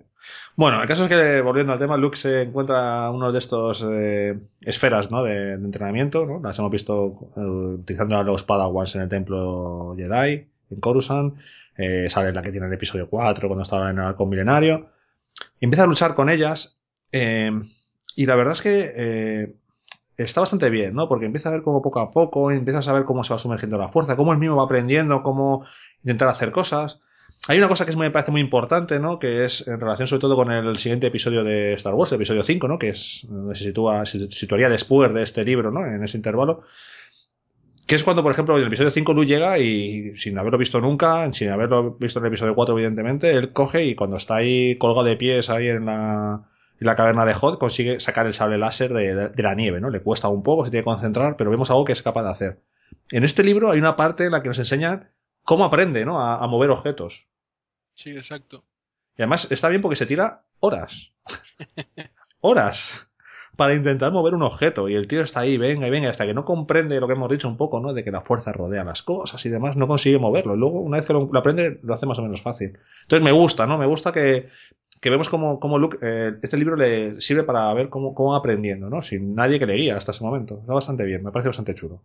Bueno, 0.55 0.81
el 0.81 0.87
caso 0.87 1.03
es 1.03 1.09
que, 1.09 1.41
volviendo 1.41 1.73
al 1.73 1.79
tema, 1.79 1.97
Luke 1.97 2.15
se 2.15 2.43
encuentra 2.43 3.11
uno 3.11 3.31
de 3.33 3.39
estos 3.39 3.85
eh, 3.85 4.39
esferas 4.61 5.11
¿no? 5.11 5.23
de, 5.23 5.53
entrenamiento, 5.53 6.25
¿no? 6.25 6.39
Las 6.41 6.57
hemos 6.59 6.71
visto 6.71 7.31
eh, 7.35 7.41
utilizando 7.41 8.17
a 8.17 8.23
los 8.23 8.43
Padawans 8.43 8.95
en 8.95 9.01
el 9.01 9.09
templo 9.09 9.93
Jedi, 9.97 10.47
en 10.69 10.79
Coruscant 10.79 11.35
eh, 11.77 12.07
sale 12.09 12.31
la 12.31 12.41
que 12.41 12.51
tiene 12.51 12.67
el 12.67 12.73
episodio 12.73 13.09
4 13.09 13.47
cuando 13.47 13.63
estaba 13.63 13.89
en 13.89 13.99
el 13.99 14.05
arco 14.05 14.25
milenario. 14.25 14.89
empieza 15.59 15.83
a 15.83 15.87
luchar 15.87 16.13
con 16.13 16.29
ellas. 16.29 16.77
Eh, 17.11 17.51
y 18.15 18.25
la 18.25 18.35
verdad 18.35 18.53
es 18.53 18.61
que 18.61 18.93
eh, 18.95 19.55
está 20.17 20.41
bastante 20.41 20.69
bien, 20.69 20.93
¿no? 20.93 21.07
Porque 21.07 21.25
empieza 21.25 21.49
a 21.49 21.51
ver 21.51 21.63
cómo 21.63 21.81
poco 21.81 21.99
a 21.99 22.11
poco, 22.11 22.51
empieza 22.51 22.79
a 22.79 22.83
saber 22.83 23.03
cómo 23.03 23.23
se 23.23 23.33
va 23.33 23.39
sumergiendo 23.39 23.77
la 23.77 23.89
fuerza, 23.89 24.15
cómo 24.15 24.31
él 24.31 24.39
mismo 24.39 24.55
va 24.55 24.63
aprendiendo, 24.63 25.21
cómo 25.21 25.65
intentar 26.03 26.29
hacer 26.29 26.51
cosas. 26.51 27.01
Hay 27.47 27.57
una 27.57 27.67
cosa 27.67 27.85
que 27.85 27.95
me 27.95 28.09
parece 28.09 28.31
muy 28.31 28.41
importante, 28.41 28.99
¿no? 28.99 29.19
Que 29.19 29.43
es 29.43 29.67
en 29.67 29.79
relación 29.79 30.07
sobre 30.07 30.21
todo 30.21 30.35
con 30.35 30.51
el 30.51 30.77
siguiente 30.77 31.07
episodio 31.07 31.43
de 31.43 31.73
Star 31.73 31.93
Wars, 31.93 32.11
el 32.11 32.15
episodio 32.15 32.43
5, 32.43 32.67
¿no? 32.67 32.79
Que 32.79 32.89
es 32.89 33.27
se 33.53 33.63
sitúa, 33.63 34.05
se 34.05 34.27
situaría 34.29 34.69
después 34.69 35.13
de 35.13 35.21
este 35.21 35.43
libro, 35.43 35.71
¿no? 35.71 35.85
En 35.85 36.03
ese 36.03 36.17
intervalo. 36.17 36.63
Que 37.85 37.95
es 37.95 38.03
cuando, 38.03 38.23
por 38.23 38.31
ejemplo, 38.31 38.55
en 38.55 38.61
el 38.61 38.67
episodio 38.67 38.89
5 38.89 39.13
Luke 39.13 39.27
llega 39.27 39.59
y 39.59 40.17
sin 40.17 40.37
haberlo 40.39 40.57
visto 40.57 40.81
nunca, 40.81 41.31
sin 41.33 41.49
haberlo 41.49 41.91
visto 41.91 42.19
en 42.19 42.25
el 42.25 42.29
episodio 42.29 42.55
4, 42.55 42.75
evidentemente, 42.75 43.31
él 43.31 43.53
coge 43.53 43.85
y 43.85 43.95
cuando 43.95 44.17
está 44.17 44.37
ahí 44.37 44.75
colgado 44.77 45.05
de 45.05 45.15
pies 45.15 45.51
ahí 45.51 45.67
en 45.67 45.85
la, 45.85 46.49
en 46.79 46.87
la 46.87 46.95
caverna 46.95 47.25
de 47.25 47.35
Hot, 47.35 47.59
consigue 47.59 47.99
sacar 47.99 48.25
el 48.25 48.33
sable 48.33 48.57
láser 48.57 48.91
de, 48.91 49.29
de, 49.29 49.43
la 49.43 49.53
nieve, 49.53 49.79
¿no? 49.79 49.91
Le 49.91 50.01
cuesta 50.01 50.29
un 50.29 50.41
poco, 50.41 50.65
se 50.65 50.71
tiene 50.71 50.81
que 50.81 50.89
concentrar, 50.89 51.37
pero 51.37 51.51
vemos 51.51 51.69
algo 51.69 51.85
que 51.85 51.91
es 51.91 52.01
capaz 52.01 52.23
de 52.23 52.29
hacer. 52.29 52.59
En 53.11 53.23
este 53.23 53.43
libro 53.43 53.69
hay 53.69 53.77
una 53.77 53.95
parte 53.95 54.25
en 54.25 54.31
la 54.31 54.41
que 54.41 54.47
nos 54.47 54.57
enseñan 54.57 55.11
cómo 55.43 55.63
aprende, 55.63 56.05
¿no? 56.05 56.19
A, 56.19 56.43
a 56.43 56.47
mover 56.47 56.71
objetos. 56.71 57.27
Sí, 57.93 58.09
exacto. 58.17 58.63
Y 59.15 59.21
además 59.21 59.51
está 59.51 59.69
bien 59.69 59.81
porque 59.83 59.95
se 59.95 60.07
tira 60.07 60.43
horas. 60.59 61.13
horas 62.41 63.04
para 63.55 63.75
intentar 63.75 64.11
mover 64.11 64.33
un 64.33 64.43
objeto. 64.43 64.89
Y 64.89 64.95
el 64.95 65.07
tío 65.07 65.21
está 65.21 65.41
ahí, 65.41 65.57
venga 65.57 65.87
y 65.87 65.89
venga, 65.89 66.09
hasta 66.09 66.25
que 66.25 66.33
no 66.33 66.45
comprende 66.45 66.99
lo 66.99 67.07
que 67.07 67.13
hemos 67.13 67.29
dicho 67.29 67.47
un 67.47 67.57
poco, 67.57 67.79
¿no? 67.79 67.93
De 67.93 68.03
que 68.03 68.11
la 68.11 68.21
fuerza 68.21 68.51
rodea 68.51 68.83
las 68.83 69.03
cosas 69.03 69.45
y 69.45 69.49
demás, 69.49 69.75
no 69.75 69.87
consigue 69.87 70.19
moverlo. 70.19 70.55
Y 70.55 70.57
luego, 70.57 70.81
una 70.81 70.97
vez 70.97 71.05
que 71.05 71.13
lo, 71.13 71.29
aprende, 71.35 71.79
lo 71.83 71.93
hace 71.93 72.05
más 72.05 72.19
o 72.19 72.21
menos 72.21 72.41
fácil. 72.41 72.77
Entonces 73.03 73.23
me 73.23 73.31
gusta, 73.31 73.65
¿no? 73.67 73.77
Me 73.77 73.85
gusta 73.85 74.11
que, 74.11 74.47
que 75.01 75.09
vemos 75.09 75.29
cómo, 75.29 75.59
cómo 75.59 75.77
Luke, 75.77 75.97
eh, 76.01 76.33
este 76.41 76.57
libro 76.57 76.75
le 76.75 77.19
sirve 77.21 77.43
para 77.43 77.73
ver 77.73 77.89
cómo, 77.89 78.13
cómo 78.13 78.31
va 78.31 78.39
aprendiendo, 78.39 78.89
¿no? 78.89 79.01
Sin 79.01 79.35
nadie 79.35 79.59
que 79.59 79.65
le 79.65 79.75
guía 79.75 79.97
hasta 79.97 80.11
ese 80.11 80.23
momento. 80.23 80.59
Está 80.61 80.73
bastante 80.73 81.03
bien, 81.03 81.23
me 81.23 81.31
parece 81.31 81.49
bastante 81.49 81.75
chulo. 81.75 82.03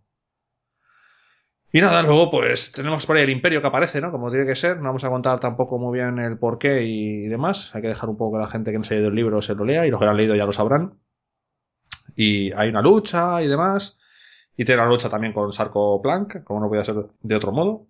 Y 1.72 1.80
nada, 1.80 2.02
luego 2.02 2.32
pues 2.32 2.72
tenemos 2.72 3.06
por 3.06 3.16
ahí 3.16 3.22
el 3.22 3.30
imperio 3.30 3.60
que 3.60 3.68
aparece, 3.68 4.00
¿no? 4.00 4.10
Como 4.10 4.30
tiene 4.30 4.44
que 4.44 4.56
ser. 4.56 4.78
No 4.78 4.84
vamos 4.84 5.04
a 5.04 5.08
contar 5.08 5.38
tampoco 5.38 5.78
muy 5.78 5.98
bien 5.98 6.18
el 6.18 6.36
porqué 6.36 6.82
y 6.82 7.28
demás. 7.28 7.72
Hay 7.76 7.82
que 7.82 7.88
dejar 7.88 8.10
un 8.10 8.16
poco 8.16 8.36
que 8.36 8.42
la 8.42 8.48
gente 8.48 8.72
que 8.72 8.78
no 8.78 8.84
se 8.84 8.94
ha 8.94 8.96
leído 8.96 9.10
el 9.10 9.14
libro 9.14 9.40
se 9.40 9.54
lo 9.54 9.64
lea 9.64 9.86
y 9.86 9.90
los 9.90 10.00
que 10.00 10.04
lo 10.04 10.10
han 10.10 10.16
leído 10.16 10.34
ya 10.34 10.46
lo 10.46 10.52
sabrán. 10.52 10.94
Y 12.16 12.52
hay 12.52 12.68
una 12.68 12.82
lucha 12.82 13.42
y 13.42 13.46
demás. 13.48 13.98
Y 14.56 14.64
tiene 14.64 14.82
una 14.82 14.90
lucha 14.90 15.08
también 15.08 15.32
con 15.32 15.52
Sarko 15.52 16.00
Plank, 16.02 16.44
como 16.44 16.60
no 16.60 16.68
podía 16.68 16.84
ser 16.84 16.96
de 17.22 17.34
otro 17.36 17.52
modo. 17.52 17.86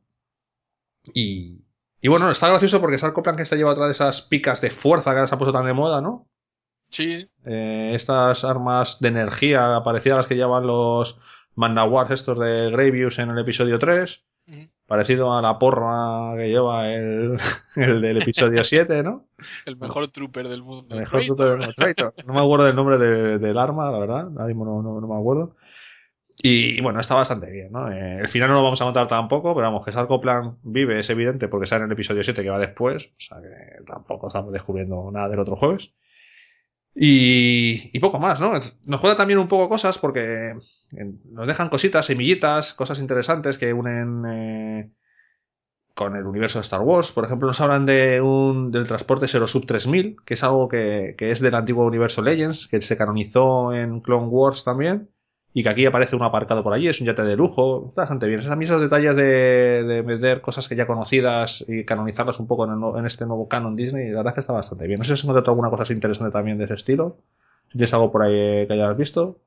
Y, 1.14 1.59
y 2.01 2.09
bueno, 2.09 2.30
está 2.30 2.48
gracioso 2.48 2.80
porque 2.80 2.98
Sarko 2.98 3.22
Plank 3.22 3.40
se 3.44 3.56
lleva 3.56 3.72
otra 3.72 3.86
de 3.86 3.92
esas 3.92 4.22
picas 4.22 4.60
de 4.60 4.70
fuerza 4.70 5.10
que 5.10 5.16
ahora 5.16 5.26
se 5.26 5.34
ha 5.34 5.38
puesto 5.38 5.52
tan 5.52 5.66
de 5.66 5.72
moda, 5.72 6.01
¿no? 6.01 6.28
Sí, 6.90 7.28
Eh, 7.44 7.92
estas 7.94 8.44
armas 8.44 8.98
de 9.01 9.09
energía 9.09 9.80
parecidas 9.84 10.14
a 10.14 10.16
las 10.18 10.26
que 10.26 10.34
llevan 10.36 10.66
los 10.66 11.18
Mandawars 11.55 12.10
estos 12.10 12.38
de 12.38 12.70
Gravius 12.70 13.18
en 13.18 13.30
el 13.30 13.38
episodio 13.38 13.78
3. 13.78 14.24
Ujú. 14.48 14.68
Parecido 14.90 15.32
a 15.32 15.40
la 15.40 15.56
porra 15.56 16.34
que 16.36 16.48
lleva 16.48 16.88
el, 16.92 17.38
el 17.76 18.00
del 18.00 18.20
episodio 18.20 18.64
7, 18.64 19.04
¿no? 19.04 19.26
el 19.64 19.76
mejor 19.76 20.08
trooper 20.08 20.48
del 20.48 20.64
mundo. 20.64 20.92
El 20.92 20.98
mejor 21.02 21.20
Traitor. 21.20 21.62
super- 21.62 21.74
Traitor. 21.76 22.14
No 22.26 22.34
me 22.34 22.40
acuerdo 22.40 22.64
del 22.64 22.74
nombre 22.74 22.98
de- 22.98 23.38
del 23.38 23.56
arma, 23.56 23.88
la 23.92 23.98
verdad. 24.00 24.26
Ahora 24.32 24.46
mismo 24.46 24.64
no, 24.64 24.82
no- 24.82 25.00
no 25.00 25.06
me 25.06 25.14
acuerdo. 25.16 25.54
Y, 26.42 26.76
y 26.76 26.80
bueno, 26.80 26.98
está 26.98 27.14
bastante 27.14 27.48
bien, 27.52 27.70
¿no? 27.70 27.88
Eh, 27.92 28.18
el 28.18 28.26
final 28.26 28.48
no 28.48 28.56
lo 28.56 28.64
vamos 28.64 28.80
a 28.82 28.84
contar 28.86 29.06
tampoco, 29.06 29.54
pero 29.54 29.68
vamos, 29.68 29.84
que 29.84 29.92
Sarko 29.92 30.20
Plan 30.20 30.56
vive, 30.64 30.98
es 30.98 31.08
evidente, 31.10 31.46
porque 31.46 31.66
sale 31.68 31.82
en 31.84 31.90
el 31.90 31.92
episodio 31.92 32.24
7 32.24 32.42
que 32.42 32.50
va 32.50 32.58
después. 32.58 33.04
O 33.06 33.10
sea 33.20 33.38
que 33.40 33.84
tampoco 33.84 34.26
estamos 34.26 34.52
descubriendo 34.52 35.08
nada 35.12 35.28
del 35.28 35.38
otro 35.38 35.54
jueves. 35.54 35.92
Y, 36.94 37.90
y 37.92 38.00
poco 38.00 38.18
más, 38.18 38.40
¿no? 38.40 38.52
Nos 38.84 39.00
juega 39.00 39.16
también 39.16 39.38
un 39.38 39.48
poco 39.48 39.68
cosas 39.68 39.98
porque 39.98 40.50
eh, 40.92 41.12
nos 41.30 41.46
dejan 41.46 41.68
cositas, 41.68 42.06
semillitas, 42.06 42.74
cosas 42.74 43.00
interesantes 43.00 43.58
que 43.58 43.72
unen 43.72 44.24
eh, 44.26 44.90
con 45.94 46.16
el 46.16 46.26
universo 46.26 46.58
de 46.58 46.62
Star 46.62 46.80
Wars. 46.80 47.12
Por 47.12 47.24
ejemplo, 47.24 47.46
nos 47.46 47.60
hablan 47.60 47.86
de 47.86 48.20
un, 48.20 48.70
del 48.70 48.88
transporte 48.88 49.28
Zero 49.28 49.46
Sub 49.46 49.66
3000, 49.66 50.16
que 50.24 50.34
es 50.34 50.42
algo 50.42 50.68
que, 50.68 51.14
que 51.16 51.30
es 51.30 51.40
del 51.40 51.54
antiguo 51.54 51.86
universo 51.86 52.22
Legends, 52.22 52.68
que 52.68 52.80
se 52.80 52.96
canonizó 52.96 53.72
en 53.72 54.00
Clone 54.00 54.26
Wars 54.28 54.64
también. 54.64 55.10
Y 55.52 55.62
que 55.64 55.68
aquí 55.68 55.85
aparece 55.86 56.14
un 56.16 56.22
aparcado 56.22 56.62
por 56.62 56.72
allí, 56.72 56.86
es 56.89 57.01
un 57.01 57.06
yate 57.09 57.22
de 57.24 57.36
lujo, 57.36 57.86
está 57.89 58.02
bastante 58.02 58.27
bien. 58.28 58.40
Mí 58.59 58.64
esos 58.64 58.81
detalles 58.81 59.16
de, 59.16 59.22
de 59.85 60.02
meter 60.05 60.40
cosas 60.40 60.68
que 60.68 60.77
ya 60.77 60.86
conocidas 60.86 61.64
y 61.66 61.85
canonizarlas 61.85 62.39
un 62.39 62.47
poco 62.47 62.64
en, 62.66 62.72
el 62.72 62.81
no- 62.81 62.97
en 62.98 63.05
este 63.06 63.27
nuevo 63.27 63.48
canon 63.48 63.74
Disney, 63.77 64.10
la 64.10 64.18
verdad 64.18 64.31
es 64.32 64.35
que 64.35 64.40
está 64.40 64.52
bastante 64.52 64.86
bien. 64.86 64.98
No 64.98 65.05
sé 65.05 65.09
si 65.09 65.14
has 65.14 65.24
encontrado 65.24 65.51
alguna 65.51 65.70
cosa 65.70 65.93
interesante 65.93 66.32
también 66.32 66.56
de 66.59 66.64
ese 66.64 66.74
estilo. 66.74 67.16
Si 67.68 67.72
tienes 67.78 67.93
algo 67.94 68.12
por 68.12 68.22
ahí 68.22 68.32
eh, 68.35 68.64
que 68.68 68.74
hayas 68.74 68.97
visto. 68.97 69.39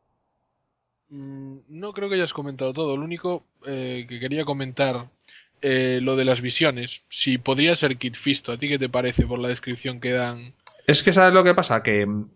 Mm, 1.09 1.59
No 1.69 1.93
creo 1.93 2.09
que 2.09 2.15
hayas 2.15 2.33
comentado 2.33 2.73
todo. 2.73 2.97
Lo 2.97 3.03
único 3.05 3.45
eh, 3.65 4.05
que 4.09 4.19
quería 4.19 4.45
comentar, 4.45 5.09
eh, 5.61 5.99
lo 6.01 6.15
de 6.15 6.25
las 6.25 6.41
visiones. 6.41 7.03
Si 7.09 7.37
podría 7.37 7.75
ser 7.75 7.97
Kit 7.97 8.15
Fisto, 8.15 8.51
¿a 8.51 8.57
ti 8.57 8.67
qué 8.69 8.79
te 8.79 8.89
parece 8.89 9.25
por 9.25 9.39
la 9.39 9.47
descripción 9.49 9.99
que 10.01 10.11
dan? 10.11 10.53
Es 10.87 11.03
que 11.03 11.13
sabes 11.13 11.33
lo 11.33 11.43
que 11.43 11.53
pasa, 11.53 11.83
que 11.83 12.05
mm, 12.05 12.29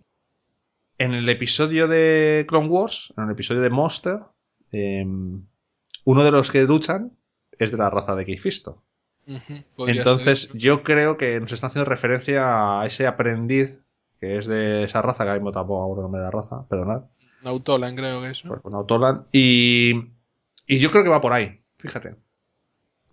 en 0.98 1.14
el 1.14 1.28
episodio 1.30 1.88
de 1.88 2.46
Clone 2.48 2.68
Wars, 2.68 3.14
en 3.18 3.26
el 3.26 3.32
episodio 3.32 3.62
de 3.62 3.70
Monster, 3.70 4.20
eh, 4.72 5.06
uno 6.06 6.24
de 6.24 6.32
los 6.32 6.52
que 6.52 6.64
luchan 6.64 7.12
es 7.58 7.72
de 7.72 7.78
la 7.78 7.90
raza 7.90 8.16
de 8.16 8.26
Keifisto. 8.26 8.84
Entonces 9.78 10.52
yo 10.54 10.84
creo 10.84 11.18
que 11.18 11.40
nos 11.40 11.52
está 11.52 11.68
haciendo 11.68 11.90
referencia 11.90 12.80
a 12.82 12.86
ese 12.86 13.08
aprendiz 13.08 13.78
que 14.20 14.38
es 14.38 14.48
de 14.48 14.84
esa 14.84 15.02
raza, 15.02 15.26
que 15.26 15.30
ahora 15.30 15.52
tampoco 15.52 15.80
me 15.80 15.84
acuerdo 15.84 16.02
el 16.02 16.04
nombre 16.04 16.20
de 16.22 16.26
la 16.26 16.32
raza, 16.32 16.68
perdonad, 16.68 17.02
Nautolan, 17.44 17.96
creo 17.96 18.22
que 18.22 18.32
eso. 18.32 18.48
pues 18.48 18.62
con 18.62 18.74
Autoland, 18.74 19.26
y, 19.32 19.92
y 20.66 20.80
yo 20.80 20.90
creo 20.90 21.04
que 21.04 21.10
va 21.10 21.22
por 21.22 21.34
ahí, 21.34 21.62
fíjate. 21.78 22.16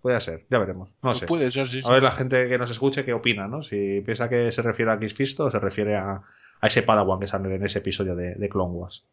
Puede 0.01 0.19
ser, 0.21 0.45
ya 0.49 0.57
veremos, 0.59 0.89
no 1.01 1.09
Pues 1.09 1.19
sé. 1.19 1.25
Puede 1.27 1.51
ser, 1.51 1.67
sí. 1.67 1.81
sí. 1.81 1.87
A 1.87 1.91
ver 1.91 2.03
la 2.03 2.11
gente 2.11 2.47
que 2.47 2.57
nos 2.57 2.71
escuche 2.71 3.05
qué 3.05 3.13
opina, 3.13 3.47
¿no? 3.47 3.61
Si 3.63 4.01
piensa 4.01 4.29
que 4.29 4.51
se 4.51 4.61
refiere 4.61 4.91
a 4.91 4.99
Kisfisto 4.99 5.45
o 5.45 5.51
se 5.51 5.59
refiere 5.59 5.95
a, 5.95 6.21
a 6.61 6.67
ese 6.67 6.83
Padawan 6.83 7.19
que 7.19 7.27
sale 7.27 7.53
en 7.53 7.65
ese 7.65 7.79
episodio 7.79 8.15
de, 8.15 8.35
de 8.35 8.49
Clone 8.49 8.73
Wars. 8.73 9.05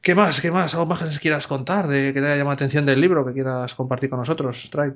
¿Qué 0.00 0.14
más? 0.14 0.40
¿Qué 0.40 0.50
más? 0.50 0.72
¿Algo 0.74 0.86
más 0.86 1.02
que 1.02 1.18
quieras 1.18 1.46
contar? 1.46 1.88
De 1.88 2.14
que 2.14 2.20
te 2.20 2.26
haya 2.26 2.36
llamado 2.36 2.52
la 2.52 2.54
atención 2.54 2.86
del 2.86 3.00
libro 3.00 3.26
que 3.26 3.32
quieras 3.32 3.74
compartir 3.74 4.08
con 4.08 4.20
nosotros, 4.20 4.70
Try? 4.70 4.92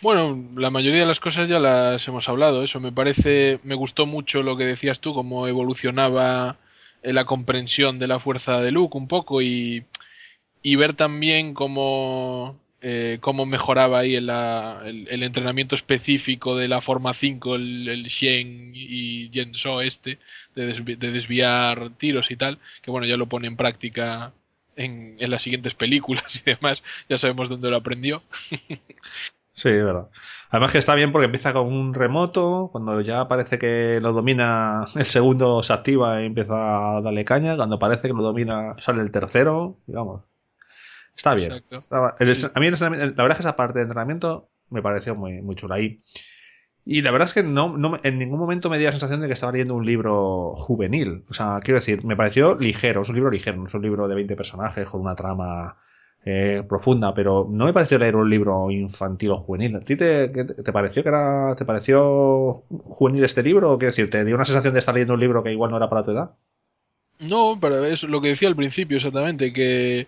Bueno, 0.00 0.38
la 0.56 0.70
mayoría 0.70 1.00
de 1.00 1.06
las 1.06 1.20
cosas 1.20 1.48
ya 1.48 1.58
las 1.58 2.06
hemos 2.08 2.28
hablado. 2.28 2.62
Eso 2.62 2.80
me 2.80 2.92
parece, 2.92 3.60
me 3.62 3.74
gustó 3.74 4.06
mucho 4.06 4.42
lo 4.42 4.56
que 4.56 4.64
decías 4.64 5.00
tú, 5.00 5.14
cómo 5.14 5.48
evolucionaba 5.48 6.56
eh, 7.02 7.12
la 7.12 7.24
comprensión 7.24 7.98
de 7.98 8.06
la 8.06 8.18
fuerza 8.18 8.60
de 8.60 8.70
Luke 8.70 8.96
un 8.96 9.08
poco 9.08 9.42
y, 9.42 9.86
y 10.62 10.76
ver 10.76 10.94
también 10.94 11.54
cómo, 11.54 12.56
eh, 12.84 13.18
cómo 13.20 13.46
mejoraba 13.46 14.00
ahí 14.00 14.14
el, 14.16 14.28
el- 14.30 15.08
el 15.10 15.22
entrenamiento 15.22 15.74
específico 15.74 16.56
de 16.56 16.68
la 16.68 16.80
forma 16.80 17.14
5, 17.14 17.56
el, 17.56 18.04
Shen 18.08 18.72
y 18.74 19.30
Genso 19.32 19.80
este, 19.80 20.18
de, 20.54 20.72
desvi- 20.72 20.98
de 20.98 21.10
desviar 21.12 21.90
tiros 21.96 22.30
y 22.30 22.36
tal, 22.36 22.58
que 22.82 22.90
bueno, 22.90 23.06
ya 23.06 23.16
lo 23.16 23.28
pone 23.28 23.48
en 23.48 23.56
práctica 23.56 24.32
en, 24.76 25.16
en 25.20 25.30
las 25.30 25.42
siguientes 25.42 25.74
películas 25.74 26.42
y 26.46 26.50
demás, 26.50 26.82
ya 27.08 27.18
sabemos 27.18 27.48
dónde 27.48 27.70
lo 27.70 27.76
aprendió. 27.76 28.22
Sí, 29.56 29.68
es 29.68 29.84
verdad. 29.84 30.10
Además 30.50 30.72
que 30.72 30.78
está 30.78 30.94
bien 30.96 31.12
porque 31.12 31.26
empieza 31.26 31.52
con 31.52 31.66
un 31.72 31.94
remoto, 31.94 32.68
cuando 32.72 33.00
ya 33.00 33.28
parece 33.28 33.58
que 33.58 34.00
lo 34.00 34.12
domina, 34.12 34.84
el 34.96 35.04
segundo 35.04 35.62
se 35.62 35.72
activa 35.72 36.20
y 36.22 36.26
empieza 36.26 36.96
a 36.98 37.00
darle 37.00 37.24
caña, 37.24 37.56
cuando 37.56 37.78
parece 37.78 38.08
que 38.08 38.14
lo 38.14 38.22
domina 38.22 38.74
sale 38.78 39.02
el 39.02 39.12
tercero, 39.12 39.78
digamos. 39.86 40.24
Está 41.16 41.34
bien. 41.34 41.52
Exacto. 41.52 41.78
Estaba- 41.78 42.14
el- 42.18 42.34
Sí. 42.36 42.46
A 42.54 42.60
mí 42.60 42.66
el 42.66 42.72
la 42.80 42.88
verdad 42.88 43.30
es 43.30 43.36
que 43.36 43.40
esa 43.42 43.56
parte 43.56 43.78
de 43.78 43.82
entrenamiento 43.84 44.48
me 44.70 44.82
pareció 44.82 45.14
muy, 45.14 45.40
muy 45.42 45.54
chula. 45.56 45.80
Y, 45.80 46.00
y 46.86 47.02
la 47.02 47.10
verdad 47.12 47.28
es 47.28 47.34
que 47.34 47.42
no, 47.42 47.76
no 47.78 47.90
me- 47.90 48.00
en 48.02 48.18
ningún 48.18 48.38
momento 48.38 48.68
me 48.68 48.78
dio 48.78 48.86
la 48.88 48.92
sensación 48.92 49.20
de 49.20 49.26
que 49.28 49.32
estaba 49.34 49.52
leyendo 49.52 49.74
un 49.74 49.86
libro 49.86 50.54
juvenil. 50.56 51.24
O 51.30 51.34
sea, 51.34 51.60
quiero 51.62 51.78
decir, 51.80 52.04
me 52.04 52.16
pareció 52.16 52.56
ligero, 52.56 53.02
es 53.02 53.08
un 53.08 53.14
libro 53.14 53.30
ligero, 53.30 53.56
no 53.56 53.66
es 53.66 53.74
un 53.74 53.82
libro 53.82 54.06
de 54.08 54.14
20 54.14 54.36
personajes 54.36 54.86
con 54.88 55.00
una 55.00 55.14
trama 55.14 55.76
eh, 56.26 56.62
profunda, 56.68 57.12
pero 57.14 57.46
no 57.50 57.66
me 57.66 57.72
pareció 57.74 57.98
leer 57.98 58.16
un 58.16 58.28
libro 58.30 58.70
infantil 58.70 59.30
o 59.32 59.36
juvenil. 59.38 59.76
¿A 59.76 59.80
ti 59.80 59.94
te, 59.96 60.32
qué 60.32 60.44
te, 60.44 60.54
te 60.62 60.72
pareció 60.72 61.02
que 61.02 61.10
era, 61.10 61.54
te 61.56 61.64
pareció 61.66 62.64
juvenil 62.82 63.24
este 63.24 63.42
libro? 63.42 63.72
O 63.72 63.78
quiero 63.78 63.90
decir, 63.92 64.08
te 64.10 64.24
dio 64.24 64.34
una 64.34 64.44
sensación 64.46 64.72
de 64.72 64.80
estar 64.80 64.94
leyendo 64.94 65.14
un 65.14 65.20
libro 65.20 65.42
que 65.42 65.52
igual 65.52 65.70
no 65.70 65.76
era 65.76 65.88
para 65.90 66.02
tu 66.04 66.10
edad? 66.12 66.30
No, 67.20 67.58
pero 67.60 67.84
es 67.84 68.02
lo 68.04 68.20
que 68.20 68.28
decía 68.28 68.48
al 68.48 68.56
principio 68.56 68.96
exactamente, 68.96 69.52
que, 69.52 70.06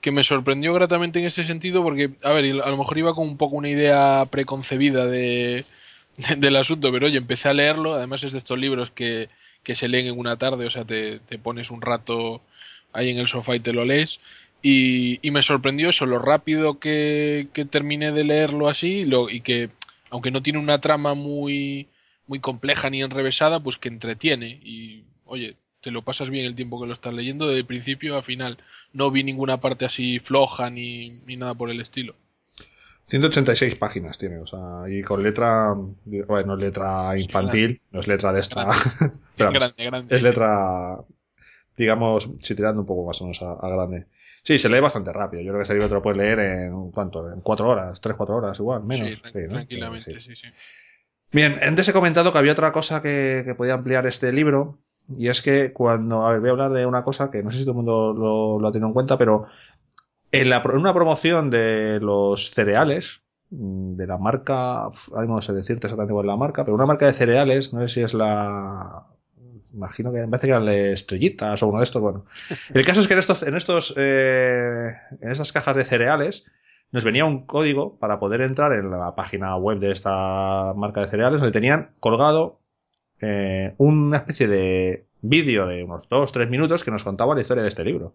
que 0.00 0.12
me 0.12 0.24
sorprendió 0.24 0.72
gratamente 0.74 1.18
en 1.18 1.26
ese 1.26 1.44
sentido 1.44 1.82
porque, 1.82 2.10
a 2.24 2.32
ver, 2.32 2.44
a 2.62 2.70
lo 2.70 2.76
mejor 2.76 2.98
iba 2.98 3.14
con 3.14 3.26
un 3.28 3.36
poco 3.36 3.56
una 3.56 3.68
idea 3.68 4.26
preconcebida 4.30 5.06
de, 5.06 5.64
de- 6.16 6.36
del 6.36 6.56
asunto, 6.56 6.92
pero 6.92 7.06
oye, 7.06 7.18
empecé 7.18 7.48
a 7.48 7.54
leerlo, 7.54 7.94
además 7.94 8.22
es 8.24 8.32
de 8.32 8.38
estos 8.38 8.58
libros 8.58 8.90
que, 8.90 9.28
que 9.62 9.74
se 9.74 9.88
leen 9.88 10.06
en 10.06 10.18
una 10.18 10.36
tarde, 10.36 10.66
o 10.66 10.70
sea, 10.70 10.84
te, 10.84 11.20
te 11.20 11.38
pones 11.38 11.70
un 11.70 11.82
rato 11.82 12.42
ahí 12.92 13.10
en 13.10 13.18
el 13.18 13.28
sofá 13.28 13.56
y 13.56 13.60
te 13.60 13.72
lo 13.72 13.84
lees. 13.84 14.20
Y, 14.62 15.20
y 15.26 15.30
me 15.30 15.42
sorprendió 15.42 15.88
eso, 15.90 16.04
lo 16.06 16.18
rápido 16.18 16.78
que, 16.80 17.48
que 17.52 17.64
terminé 17.64 18.10
de 18.12 18.24
leerlo 18.24 18.68
así 18.68 19.04
lo, 19.04 19.30
y 19.30 19.40
que, 19.40 19.70
aunque 20.10 20.30
no 20.32 20.42
tiene 20.42 20.58
una 20.58 20.80
trama 20.80 21.14
muy, 21.14 21.86
muy 22.26 22.40
compleja 22.40 22.90
ni 22.90 23.02
enrevesada, 23.02 23.60
pues 23.60 23.76
que 23.76 23.88
entretiene. 23.88 24.60
Y, 24.64 25.04
oye, 25.26 25.56
te 25.88 25.92
lo 25.92 26.02
pasas 26.02 26.28
bien 26.28 26.44
el 26.44 26.54
tiempo 26.54 26.78
que 26.80 26.86
lo 26.86 26.92
estás 26.92 27.14
leyendo 27.14 27.48
de 27.48 27.64
principio 27.64 28.18
a 28.18 28.22
final. 28.22 28.58
No 28.92 29.10
vi 29.10 29.24
ninguna 29.24 29.58
parte 29.60 29.86
así 29.86 30.18
floja 30.18 30.68
ni, 30.70 31.20
ni 31.26 31.36
nada 31.36 31.54
por 31.54 31.70
el 31.70 31.80
estilo. 31.80 32.14
186 33.06 33.74
páginas 33.76 34.18
tiene, 34.18 34.36
o 34.38 34.46
sea, 34.46 34.82
y 34.88 35.00
con 35.02 35.22
letra, 35.22 35.74
bueno, 36.04 36.46
no 36.48 36.54
es 36.54 36.60
letra 36.60 37.18
infantil, 37.18 37.80
no 37.90 38.00
es 38.00 38.06
letra 38.06 38.32
de 38.34 38.40
esta, 38.40 38.66
pero 39.36 39.50
vamos, 39.50 39.58
grande, 39.60 39.84
grande. 39.84 40.14
es 40.14 40.22
letra, 40.22 40.98
digamos, 41.76 42.28
si 42.40 42.54
tirando 42.54 42.82
un 42.82 42.86
poco 42.86 43.06
más 43.06 43.20
o 43.22 43.24
menos 43.24 43.42
a, 43.42 43.52
a 43.52 43.68
grande. 43.70 44.06
Sí, 44.42 44.58
se 44.58 44.68
lee 44.68 44.80
bastante 44.80 45.12
rápido. 45.12 45.42
Yo 45.42 45.48
creo 45.52 45.60
que 45.60 45.64
ese 45.64 45.74
libro 45.74 45.88
te 45.88 45.94
lo 45.94 46.02
puedes 46.02 46.18
leer 46.18 46.38
en, 46.40 46.90
¿cuánto? 46.92 47.32
En 47.32 47.40
cuatro 47.40 47.68
horas, 47.68 48.00
tres, 48.00 48.16
cuatro 48.16 48.36
horas, 48.36 48.58
igual, 48.58 48.84
menos. 48.84 49.08
Sí, 49.08 49.22
tran- 49.22 49.32
Sí, 49.32 49.38
¿no? 49.40 49.48
tranquilamente, 49.48 50.20
Sí. 50.20 50.20
sí, 50.20 50.36
sí. 50.36 50.48
Bien, 51.32 51.58
antes 51.62 51.88
he 51.88 51.92
comentado 51.92 52.32
que 52.32 52.38
había 52.38 52.52
otra 52.52 52.72
cosa 52.72 53.02
que, 53.02 53.42
que 53.44 53.54
podía 53.54 53.74
ampliar 53.74 54.06
este 54.06 54.32
libro, 54.32 54.78
y 55.16 55.28
es 55.28 55.42
que 55.42 55.72
cuando, 55.72 56.26
a 56.26 56.32
ver, 56.32 56.40
voy 56.40 56.48
a 56.50 56.52
hablar 56.52 56.72
de 56.72 56.86
una 56.86 57.02
cosa 57.02 57.30
que 57.30 57.42
no 57.42 57.50
sé 57.50 57.58
si 57.58 57.64
todo 57.64 57.72
el 57.72 57.76
mundo 57.76 58.12
lo, 58.12 58.58
lo 58.60 58.68
ha 58.68 58.72
tenido 58.72 58.88
en 58.88 58.94
cuenta, 58.94 59.16
pero 59.16 59.46
En, 60.30 60.50
la, 60.50 60.58
en 60.62 60.76
una 60.76 60.92
promoción 60.92 61.50
de 61.50 61.98
los 62.00 62.50
cereales, 62.50 63.22
mm, 63.50 63.96
de 63.96 64.06
la 64.06 64.18
marca, 64.18 64.90
no 65.26 65.40
sé 65.40 65.52
decirte 65.54 65.86
exactamente 65.86 66.12
cuál 66.12 66.26
es 66.26 66.28
la 66.28 66.36
marca, 66.36 66.64
pero 66.64 66.74
una 66.74 66.86
marca 66.86 67.06
de 67.06 67.14
cereales, 67.14 67.72
no 67.72 67.80
sé 67.80 67.88
si 67.88 68.02
es 68.02 68.12
la, 68.14 69.06
imagino 69.72 70.12
que 70.12 70.18
me 70.18 70.28
parece 70.28 70.46
que 70.48 70.52
eran 70.52 70.68
estrellitas 70.68 71.62
o 71.62 71.68
uno 71.68 71.78
de 71.78 71.84
estos, 71.84 72.02
bueno. 72.02 72.24
El 72.74 72.84
caso 72.84 73.00
es 73.00 73.08
que 73.08 73.14
en 73.14 73.20
estos, 73.20 73.42
en 73.42 73.56
estos, 73.56 73.94
eh, 73.96 74.92
en 75.20 75.30
estas 75.30 75.52
cajas 75.52 75.76
de 75.76 75.84
cereales, 75.84 76.44
nos 76.90 77.04
venía 77.04 77.24
un 77.24 77.44
código 77.46 77.98
para 77.98 78.18
poder 78.18 78.40
entrar 78.40 78.72
en 78.72 78.90
la 78.90 79.14
página 79.14 79.56
web 79.56 79.78
de 79.78 79.90
esta 79.92 80.72
marca 80.74 81.02
de 81.02 81.08
cereales, 81.08 81.40
donde 81.40 81.52
tenían 81.52 81.90
colgado 82.00 82.60
eh, 83.20 83.74
una 83.78 84.18
especie 84.18 84.48
de 84.48 85.06
vídeo 85.20 85.66
de 85.66 85.84
unos 85.84 86.08
2-3 86.08 86.48
minutos 86.48 86.84
que 86.84 86.90
nos 86.90 87.04
contaba 87.04 87.34
la 87.34 87.40
historia 87.40 87.62
de 87.62 87.68
este 87.68 87.84
libro. 87.84 88.14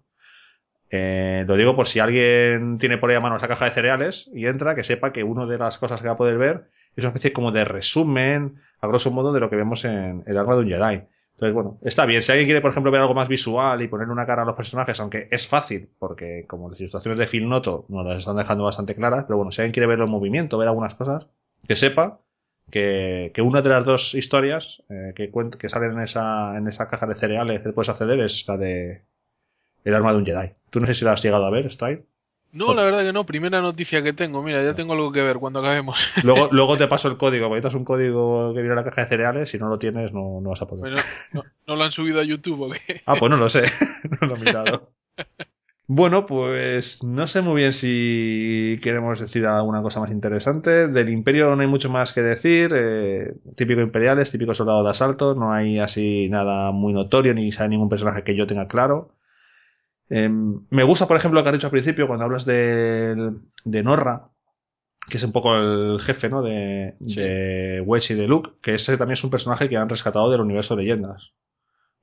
Eh, 0.90 1.44
lo 1.48 1.56
digo 1.56 1.76
por 1.76 1.88
si 1.88 2.00
alguien 2.00 2.78
tiene 2.78 3.00
por 3.00 3.10
ahí 3.10 3.16
a 3.16 3.20
mano 3.20 3.38
esa 3.38 3.48
caja 3.48 3.66
de 3.66 3.72
cereales 3.72 4.30
y 4.32 4.46
entra, 4.46 4.76
que 4.76 4.84
sepa 4.84 5.12
que 5.12 5.24
una 5.24 5.48
de 5.48 5.58
las 5.58 5.80
cosas 5.80 6.02
que 6.02 6.08
va 6.08 6.14
a 6.14 6.18
poder 6.18 6.38
ver 6.38 6.70
es 6.96 7.04
una 7.04 7.10
especie 7.10 7.34
como 7.34 7.52
de 7.52 7.66
resumen, 7.66 8.56
a 8.80 8.88
grosso 8.88 9.10
modo, 9.10 9.34
de 9.34 9.40
lo 9.40 9.50
que 9.50 9.56
vemos 9.56 9.86
en 9.86 10.24
El 10.28 10.38
arma 10.38 10.54
de 10.54 10.60
un 10.60 10.68
Jedi. 10.68 11.02
Entonces, 11.34 11.54
bueno, 11.56 11.80
está 11.82 12.06
bien. 12.06 12.22
Si 12.22 12.32
alguien 12.32 12.46
quiere, 12.46 12.62
por 12.62 12.70
ejemplo, 12.70 12.92
ver 12.92 13.02
algo 13.02 13.16
más 13.16 13.28
visual 13.28 13.82
y 13.82 13.88
ponerle 13.88 14.14
una 14.14 14.28
cara 14.28 14.44
a 14.44 14.46
los 14.46 14.56
personajes, 14.56 15.00
aunque 15.00 15.28
es 15.32 15.48
fácil, 15.48 15.90
porque 15.98 16.46
como 16.48 16.70
las 16.70 16.80
ilustraciones 16.80 17.18
de 17.18 17.26
Phil 17.26 17.50
Noto 17.50 17.86
nos 17.90 18.06
las 18.06 18.20
están 18.20 18.38
dejando 18.38 18.64
bastante 18.64 18.94
claras, 18.94 19.26
pero 19.28 19.38
bueno, 19.38 19.52
si 19.52 19.62
alguien 19.62 19.74
quiere 19.74 19.88
verlo 19.88 20.06
en 20.06 20.12
movimiento, 20.12 20.60
ver 20.60 20.68
algunas 20.68 20.94
cosas, 20.94 21.28
que 21.68 21.76
sepa 21.76 22.20
que, 22.72 23.32
que 23.34 23.42
una 23.42 23.62
de 23.62 23.70
las 23.70 23.86
dos 23.86 24.14
historias 24.16 24.82
eh, 24.90 25.14
que, 25.16 25.32
que 25.60 25.70
salen 25.70 25.94
en 25.94 26.02
esa, 26.02 26.58
en 26.58 26.68
esa 26.68 26.88
caja 26.88 27.06
de 27.08 27.16
cereales 27.16 27.62
que 27.62 27.72
puedes 27.74 27.90
acceder 27.90 28.20
es 28.20 28.46
la 28.48 28.58
de 28.58 29.04
El 29.84 29.94
arma 29.96 30.12
de 30.12 30.18
un 30.20 30.26
Jedi. 30.26 30.52
Tú 30.70 30.80
no 30.80 30.88
sé 30.88 30.94
si 30.94 31.06
la 31.06 31.12
has 31.14 31.24
llegado 31.24 31.46
a 31.46 31.52
ver, 31.52 31.72
Style. 31.72 32.04
No, 32.52 32.76
la 32.76 32.84
verdad 32.84 33.04
que 33.04 33.14
no. 33.14 33.26
Primera 33.26 33.62
noticia 33.62 34.04
que 34.04 34.14
tengo. 34.14 34.44
Mira, 34.44 34.64
ya 34.64 34.76
tengo 34.76 34.94
algo 34.94 35.12
que 35.12 35.24
ver 35.24 35.38
cuando 35.38 35.60
acabemos. 35.60 36.12
Luego, 36.24 36.50
luego 36.52 36.78
te 36.78 36.88
paso 36.88 37.08
el 37.08 37.18
código, 37.18 37.48
porque 37.48 37.62
necesitas 37.62 37.80
un 37.80 37.84
código 37.86 38.54
que 38.54 38.60
viene 38.62 38.70
en 38.74 38.76
la 38.76 38.84
caja 38.84 39.02
de 39.04 39.10
cereales, 39.10 39.50
si 39.50 39.58
no 39.58 39.70
lo 39.70 39.80
tienes 39.80 40.14
no, 40.14 40.40
no 40.40 40.50
vas 40.52 40.62
a 40.62 40.68
poder. 40.68 40.94
No, 40.94 41.00
no- 41.34 41.44
no 41.66 41.76
lo 41.76 41.84
han 41.84 41.92
subido 41.92 42.20
a 42.22 42.24
YouTube 42.24 42.62
o 42.62 42.70
qué. 42.70 43.02
Ah, 43.08 43.16
pues 43.18 43.30
no 43.32 43.38
lo 43.38 43.50
sé, 43.50 43.64
no 44.22 44.28
lo 44.28 44.36
he 44.36 44.40
mirado. 44.40 44.92
Bueno, 45.96 46.26
pues 46.26 47.04
no 47.04 47.28
sé 47.28 47.42
muy 47.44 47.58
bien 47.62 47.72
si 47.72 48.80
queremos 48.82 49.20
decir 49.20 49.46
alguna 49.46 49.84
cosa 49.84 50.00
más 50.00 50.10
interesante. 50.10 50.88
Del 50.88 51.10
Imperio 51.10 51.56
no 51.56 51.62
hay 51.62 51.68
mucho 51.68 51.90
más 51.92 52.14
que 52.14 52.22
decir. 52.24 52.72
eh, 52.76 53.36
típico 53.56 53.80
imperiales, 53.82 54.32
típico 54.32 54.56
soldado 54.56 54.84
de 54.84 54.90
asalto. 54.90 55.36
No 55.36 55.54
hay 55.54 55.78
así 55.78 56.30
nada 56.30 56.72
muy 56.72 56.94
notorio 56.94 57.36
ni 57.36 57.52
sale 57.52 57.70
ningún 57.70 57.90
personaje 57.90 58.24
que 58.24 58.36
yo 58.36 58.48
tenga 58.48 58.68
claro. 58.68 59.14
Eh, 60.10 60.30
me 60.30 60.84
gusta, 60.84 61.08
por 61.08 61.18
ejemplo, 61.18 61.40
lo 61.40 61.44
que 61.44 61.50
has 61.50 61.56
dicho 61.58 61.68
al 61.68 61.72
principio 61.72 62.08
cuando 62.08 62.26
hablas 62.26 62.46
del- 62.46 63.38
de 63.64 63.84
Norra, 63.84 64.30
que 65.10 65.18
es 65.18 65.24
un 65.24 65.32
poco 65.34 65.56
el 65.56 66.00
jefe 66.02 66.30
¿no? 66.30 66.42
de, 66.42 66.96
Sí. 67.02 67.22
de 67.22 67.82
Wedge 67.86 68.14
y 68.14 68.18
de 68.18 68.28
Luke, 68.28 68.52
que 68.64 68.74
ese 68.76 68.98
también 68.98 69.14
es 69.14 69.24
un 69.24 69.30
personaje 69.32 69.70
que 69.70 69.78
han 69.78 69.90
rescatado 69.90 70.32
del 70.32 70.42
universo 70.42 70.76
de 70.76 70.84
leyendas. 70.84 71.34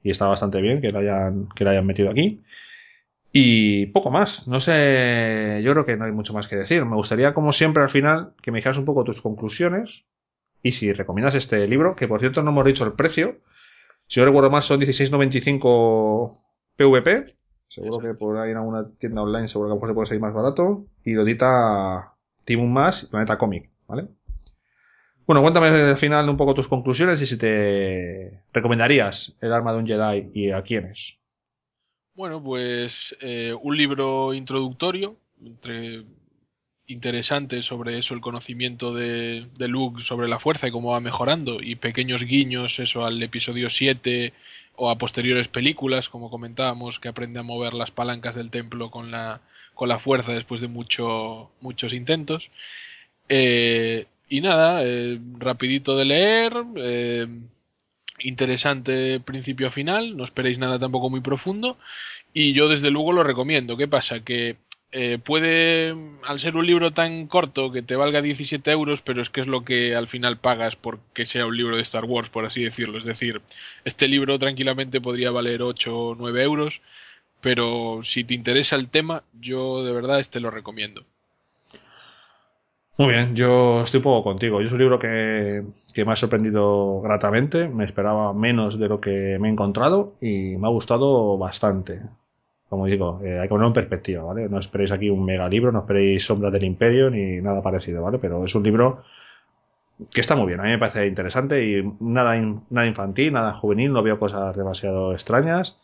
Y 0.03 0.11
está 0.11 0.27
bastante 0.29 0.61
bien 0.61 0.81
que 0.81 0.91
lo 0.93 1.01
hayan, 1.01 1.49
que 1.57 1.65
lo 1.65 1.71
hayan 1.71 1.87
metido 1.87 2.11
aquí. 2.11 2.43
Y 3.33 3.87
poco 3.87 4.11
más. 4.11 4.49
No 4.49 4.61
sé, 4.61 5.61
yo 5.63 5.73
creo 5.73 5.87
que 5.87 5.97
no 5.97 6.05
hay 6.05 6.13
mucho 6.13 6.33
más 6.33 6.49
que 6.49 6.57
decir. 6.57 6.85
Me 6.85 6.97
gustaría, 6.97 7.33
como 7.33 7.53
siempre, 7.53 7.83
al 7.83 7.89
final, 7.89 8.33
que 8.43 8.51
me 8.51 8.59
dijeras 8.59 8.79
un 8.79 8.85
poco 8.85 9.05
tus 9.05 9.21
conclusiones 9.21 10.05
y 10.63 10.73
si 10.73 10.93
recomiendas 10.93 11.35
este 11.35 11.67
libro, 11.67 11.95
que 11.97 12.09
por 12.09 12.21
cierto 12.21 12.43
no 12.43 12.51
hemos 12.51 12.65
dicho 12.65 12.85
el 12.85 12.93
precio. 12.93 13.39
Si 14.07 14.21
yo 14.21 14.27
recuerdo 14.27 14.51
mal, 14.51 14.63
son 14.63 14.81
16.95 14.81 16.39
PVP. 16.77 17.37
Seguro 17.69 17.99
que 18.01 18.17
por 18.19 18.37
ahí 18.39 18.51
en 18.51 18.57
alguna 18.57 18.89
tienda 18.99 19.23
online 19.23 19.47
seguro 19.47 19.69
que 19.69 19.73
a 19.73 19.75
lo 19.75 19.77
mejor 19.77 19.89
se 19.89 19.95
puede 19.95 20.07
salir 20.09 20.21
más 20.23 20.35
barato. 20.35 20.87
Y 21.05 21.13
lo 21.13 21.23
edita 21.23 22.15
Timon 22.45 22.73
Más 22.73 23.05
y 23.05 23.07
Planeta 23.07 23.39
Comic, 23.39 23.71
¿vale? 23.87 24.09
Bueno, 25.25 25.43
cuéntame 25.43 25.69
al 25.69 25.97
final 25.97 26.29
un 26.29 26.37
poco 26.37 26.55
tus 26.55 26.67
conclusiones 26.67 27.23
y 27.23 27.27
si 27.27 27.39
te 27.39 28.43
recomendarías 28.53 29.37
el 29.41 29.53
arma 29.53 29.73
de 29.73 29.79
un 29.79 29.87
Jedi 29.87 30.33
y 30.35 30.51
a 30.51 30.63
quiénes. 30.63 31.20
Bueno, 32.21 32.43
pues 32.43 33.17
eh, 33.23 33.57
un 33.63 33.79
libro 33.79 34.35
introductorio, 34.35 35.17
entre 35.43 36.05
interesante 36.87 37.63
sobre 37.63 37.97
eso, 37.97 38.13
el 38.13 38.21
conocimiento 38.21 38.93
de, 38.93 39.49
Luke 39.57 40.03
sobre 40.03 40.29
la 40.29 40.39
fuerza 40.39 40.69
y 40.69 40.71
cómo 40.71 40.91
va 40.91 41.01
mejorando, 41.01 41.63
y 41.63 41.77
pequeños 41.77 42.25
guiños, 42.25 42.79
eso 42.79 43.07
al 43.07 43.23
episodio 43.23 43.71
7 43.71 44.35
o 44.77 44.91
a 44.91 44.99
posteriores 44.99 45.49
películas, 45.49 46.11
como 46.11 46.29
comentábamos, 46.29 47.01
que 47.01 47.09
aprende 47.09 47.41
a 47.41 47.43
mover 47.43 47.73
las 47.73 47.91
palancas 47.91 48.35
del 48.35 48.51
templo 48.51 48.91
con 48.91 49.11
la, 49.11 49.41
con 49.73 49.89
la 49.89 49.99
fuerza 49.99 50.35
después 50.35 50.61
de 50.61 50.69
mucho, 50.69 51.51
muchos 51.63 51.95
intentos. 51.95 52.51
Eh, 53.31 54.05
y 54.29 54.43
nada, 54.43 54.83
eh, 54.85 55.19
rapidito 55.39 55.97
de 55.97 56.05
leer, 56.05 56.53
eh, 56.77 57.27
interesante 58.23 59.21
principio 59.21 59.69
a 59.69 59.71
final, 59.71 60.17
no 60.17 60.25
esperéis 60.25 60.59
nada 60.59 60.79
tampoco 60.79 61.11
muy 61.11 61.21
profundo 61.21 61.79
y 62.33 62.53
yo 62.53 62.69
desde 62.69 62.91
luego 62.91 63.13
lo 63.13 63.23
recomiendo. 63.23 63.77
¿Qué 63.77 63.89
pasa? 63.89 64.21
Que 64.21 64.57
eh, 64.93 65.19
puede, 65.23 65.95
al 66.27 66.41
ser 66.41 66.57
un 66.57 66.67
libro 66.67 66.93
tan 66.93 67.29
corto 67.29 67.71
que 67.71 67.83
te 67.83 67.95
valga 67.95 68.23
17 68.23 68.71
euros, 68.73 69.03
pero 69.03 69.23
es 69.23 69.31
que 69.31 69.41
es 69.41 69.47
lo 69.47 69.65
que 69.65 69.95
al 69.95 70.09
final 70.09 70.39
pagas 70.39 70.75
porque 70.75 71.27
sea 71.27 71.47
un 71.47 71.57
libro 71.57 71.77
de 71.77 71.83
Star 71.83 72.05
Wars, 72.05 72.29
por 72.29 72.45
así 72.45 72.63
decirlo. 72.65 72.99
Es 72.99 73.05
decir, 73.05 73.41
este 73.85 74.09
libro 74.09 74.39
tranquilamente 74.39 75.01
podría 75.01 75.31
valer 75.31 75.63
8 75.63 75.97
o 75.97 76.15
9 76.17 76.43
euros, 76.43 76.83
pero 77.41 78.01
si 78.03 78.25
te 78.25 78.35
interesa 78.35 78.77
el 78.77 78.89
tema, 78.89 79.25
yo 79.41 79.85
de 79.85 79.93
verdad 79.93 80.21
este 80.21 80.41
lo 80.41 80.51
recomiendo. 80.51 81.05
Muy 83.01 83.15
bien, 83.15 83.35
yo 83.35 83.81
estoy 83.83 83.97
un 83.97 84.03
poco 84.05 84.25
contigo. 84.25 84.61
Yo 84.61 84.67
es 84.67 84.73
un 84.75 84.79
libro 84.79 84.99
que, 84.99 85.65
me 86.05 86.13
ha 86.13 86.17
sorprendido 86.17 87.01
gratamente. 87.01 87.67
Me 87.67 87.87
esperaba 87.87 88.35
menos 88.35 88.79
de 88.79 88.89
lo 88.89 89.01
que 89.01 89.39
me 89.41 89.49
he 89.49 89.53
encontrado 89.53 90.17
y 90.21 90.59
me 90.59 90.67
ha 90.67 90.71
gustado 90.71 91.39
bastante. 91.39 92.03
Como 92.69 92.85
digo, 92.85 93.19
eh, 93.25 93.39
hay 93.39 93.45
que 93.45 93.49
ponerlo 93.49 93.69
en 93.69 93.73
perspectiva, 93.73 94.25
¿vale? 94.25 94.51
No 94.51 94.59
esperéis 94.59 94.93
aquí 94.93 95.09
un 95.09 95.25
mega 95.25 95.49
libro, 95.49 95.73
no 95.73 95.79
esperéis 95.79 96.27
Sombras 96.27 96.53
del 96.53 96.65
Imperio 96.65 97.09
ni 97.09 97.41
nada 97.41 97.63
parecido, 97.63 98.03
¿vale? 98.03 98.19
Pero 98.19 98.45
es 98.45 98.55
un 98.55 98.65
libro 98.65 99.03
que 100.13 100.21
está 100.21 100.37
muy 100.37 100.49
bien. 100.49 100.61
A 100.61 100.65
mí 100.65 100.69
me 100.69 100.79
parece 100.79 101.07
interesante 101.07 101.65
y 101.65 101.83
nada, 102.01 102.37
in- 102.37 102.65
nada 102.69 102.87
infantil, 102.87 103.33
nada 103.33 103.55
juvenil, 103.55 103.95
no 103.95 104.03
veo 104.03 104.19
cosas 104.19 104.55
demasiado 104.55 105.13
extrañas. 105.15 105.79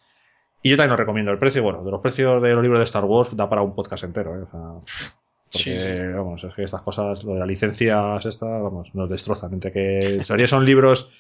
Y 0.63 0.69
yo 0.69 0.77
también 0.77 0.91
lo 0.91 0.97
recomiendo. 0.99 1.33
El 1.33 1.39
precio, 1.39 1.63
bueno, 1.63 1.83
de 1.83 1.91
los 1.91 2.03
precios 2.03 2.43
de 2.43 2.53
los 2.53 2.63
libros 2.63 2.81
de 2.81 2.85
Star 2.85 3.07
Wars 3.07 3.35
da 3.35 3.49
para 3.49 3.63
un 3.63 3.75
podcast 3.75 4.05
entero, 4.05 4.37
¿eh? 4.39 4.43
O 4.43 4.51
sea, 4.51 5.15
porque, 5.57 5.79
Sí, 5.79 5.87
sí. 5.87 6.13
vamos, 6.15 6.45
es 6.45 6.55
que 6.55 6.63
estas 6.65 6.83
cosas, 6.83 7.25
lo 7.25 7.35
de 7.35 7.39
las 7.41 7.49
licencias, 7.49 8.25
estas, 8.27 8.63
vamos, 8.63 8.95
nos 8.95 9.09
destrozan. 9.11 9.53
Entre 9.55 9.73
que 9.73 9.99
en 9.99 10.23
teoría 10.25 10.47
son 10.49 10.65
libros, 10.65 11.11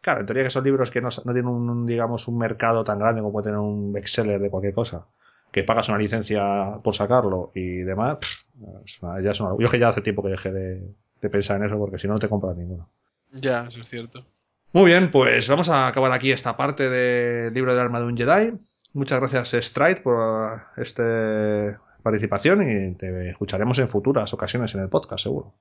claro, 0.00 0.20
en 0.20 0.26
teoría 0.26 0.44
que 0.44 0.50
son 0.50 0.64
libros 0.64 0.90
que 0.90 1.00
no, 1.00 1.08
no 1.24 1.32
tienen 1.32 1.46
un, 1.46 1.86
digamos, 1.86 2.28
un 2.28 2.38
mercado 2.38 2.84
tan 2.84 2.98
grande 2.98 3.20
como 3.20 3.32
puede 3.32 3.44
tener 3.44 3.58
un 3.58 3.92
bestseller 3.92 4.40
de 4.40 4.50
cualquier 4.50 4.74
cosa. 4.74 5.06
Que 5.50 5.64
pagas 5.64 5.88
una 5.90 5.98
licencia 5.98 6.78
por 6.82 6.94
sacarlo 6.94 7.52
y 7.54 7.78
demás, 7.78 8.18
pff, 8.18 8.84
es 8.86 9.02
una- 9.02 9.20
ya 9.20 9.32
es 9.32 9.40
una- 9.40 9.54
yo 9.58 9.68
que 9.68 9.78
ya 9.78 9.88
hace 9.90 10.00
tiempo 10.00 10.22
que 10.22 10.30
dejé 10.30 10.50
de, 10.52 10.82
de 11.20 11.30
pensar 11.30 11.58
en 11.58 11.66
eso 11.66 11.76
porque 11.78 11.98
si 11.98 12.06
no, 12.08 12.14
no 12.14 12.18
te 12.20 12.28
compras 12.28 12.56
ninguno. 12.56 12.88
Ya, 13.32 13.66
eso 13.68 13.80
es 13.80 13.88
cierto. 13.88 14.24
Muy 14.72 14.86
bien, 14.86 15.10
pues 15.10 15.48
vamos 15.50 15.68
a 15.68 15.86
acabar 15.86 16.12
aquí 16.12 16.32
esta 16.32 16.56
parte 16.56 16.88
del 16.88 17.52
libro 17.52 17.72
del 17.72 17.80
arma 17.82 18.00
de 18.00 18.06
un 18.06 18.16
Jedi. 18.16 18.54
Muchas 18.94 19.20
gracias, 19.20 19.66
Stride, 19.66 20.00
por 20.02 20.62
esta 20.78 21.78
participación 22.02 22.62
y 22.62 22.94
te 22.94 23.30
escucharemos 23.30 23.78
en 23.78 23.88
futuras 23.88 24.32
ocasiones 24.34 24.74
en 24.74 24.82
el 24.82 24.88
podcast, 24.88 25.24
seguro. 25.24 25.54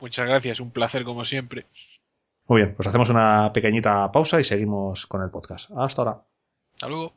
Muchas 0.00 0.28
gracias, 0.28 0.60
un 0.60 0.70
placer 0.70 1.04
como 1.04 1.24
siempre. 1.24 1.66
Muy 2.46 2.62
bien, 2.62 2.74
pues 2.74 2.88
hacemos 2.88 3.10
una 3.10 3.52
pequeñita 3.52 4.10
pausa 4.10 4.40
y 4.40 4.44
seguimos 4.44 5.06
con 5.06 5.22
el 5.22 5.30
podcast. 5.30 5.70
Hasta 5.76 6.02
ahora. 6.02 6.22
Hasta 6.74 6.88
luego. 6.88 7.12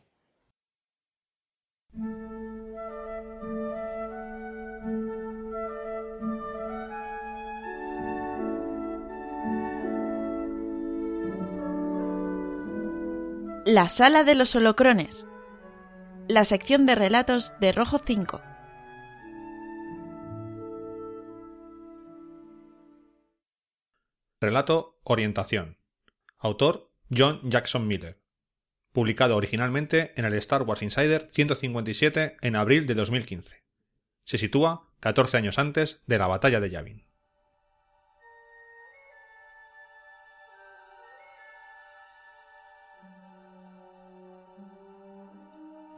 La 13.65 13.89
Sala 13.89 14.23
de 14.23 14.35
los 14.35 14.55
Holocrones. 14.55 15.29
La 16.31 16.45
sección 16.45 16.85
de 16.85 16.95
relatos 16.95 17.59
de 17.59 17.73
Rojo 17.73 17.97
5. 17.99 18.41
Relato 24.39 25.01
Orientación. 25.03 25.77
Autor 26.37 26.89
John 27.13 27.41
Jackson 27.43 27.85
Miller. 27.85 28.21
Publicado 28.93 29.35
originalmente 29.35 30.13
en 30.15 30.23
el 30.23 30.33
Star 30.35 30.63
Wars 30.63 30.81
Insider 30.81 31.27
157 31.33 32.37
en 32.41 32.55
abril 32.55 32.87
de 32.87 32.93
2015. 32.93 33.65
Se 34.23 34.37
sitúa 34.37 34.89
14 35.01 35.35
años 35.35 35.59
antes 35.59 36.01
de 36.07 36.17
la 36.17 36.27
batalla 36.27 36.61
de 36.61 36.69
Yavin. 36.69 37.10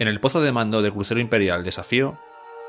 En 0.03 0.09
el 0.09 0.19
pozo 0.19 0.41
de 0.41 0.51
mando 0.51 0.81
del 0.81 0.91
crucero 0.91 1.21
imperial 1.21 1.63
Desafío, 1.63 2.17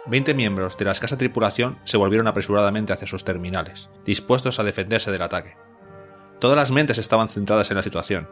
20 0.07 0.35
miembros 0.35 0.79
de 0.79 0.85
la 0.85 0.93
escasa 0.93 1.19
tripulación 1.19 1.81
se 1.83 1.97
volvieron 1.97 2.29
apresuradamente 2.29 2.93
hacia 2.93 3.09
sus 3.09 3.25
terminales, 3.25 3.91
dispuestos 4.05 4.61
a 4.61 4.63
defenderse 4.63 5.11
del 5.11 5.23
ataque. 5.23 5.57
Todas 6.39 6.57
las 6.57 6.71
mentes 6.71 6.97
estaban 6.97 7.29
centradas 7.29 7.73
en 7.73 7.77
la 7.77 7.83
situación, 7.83 8.29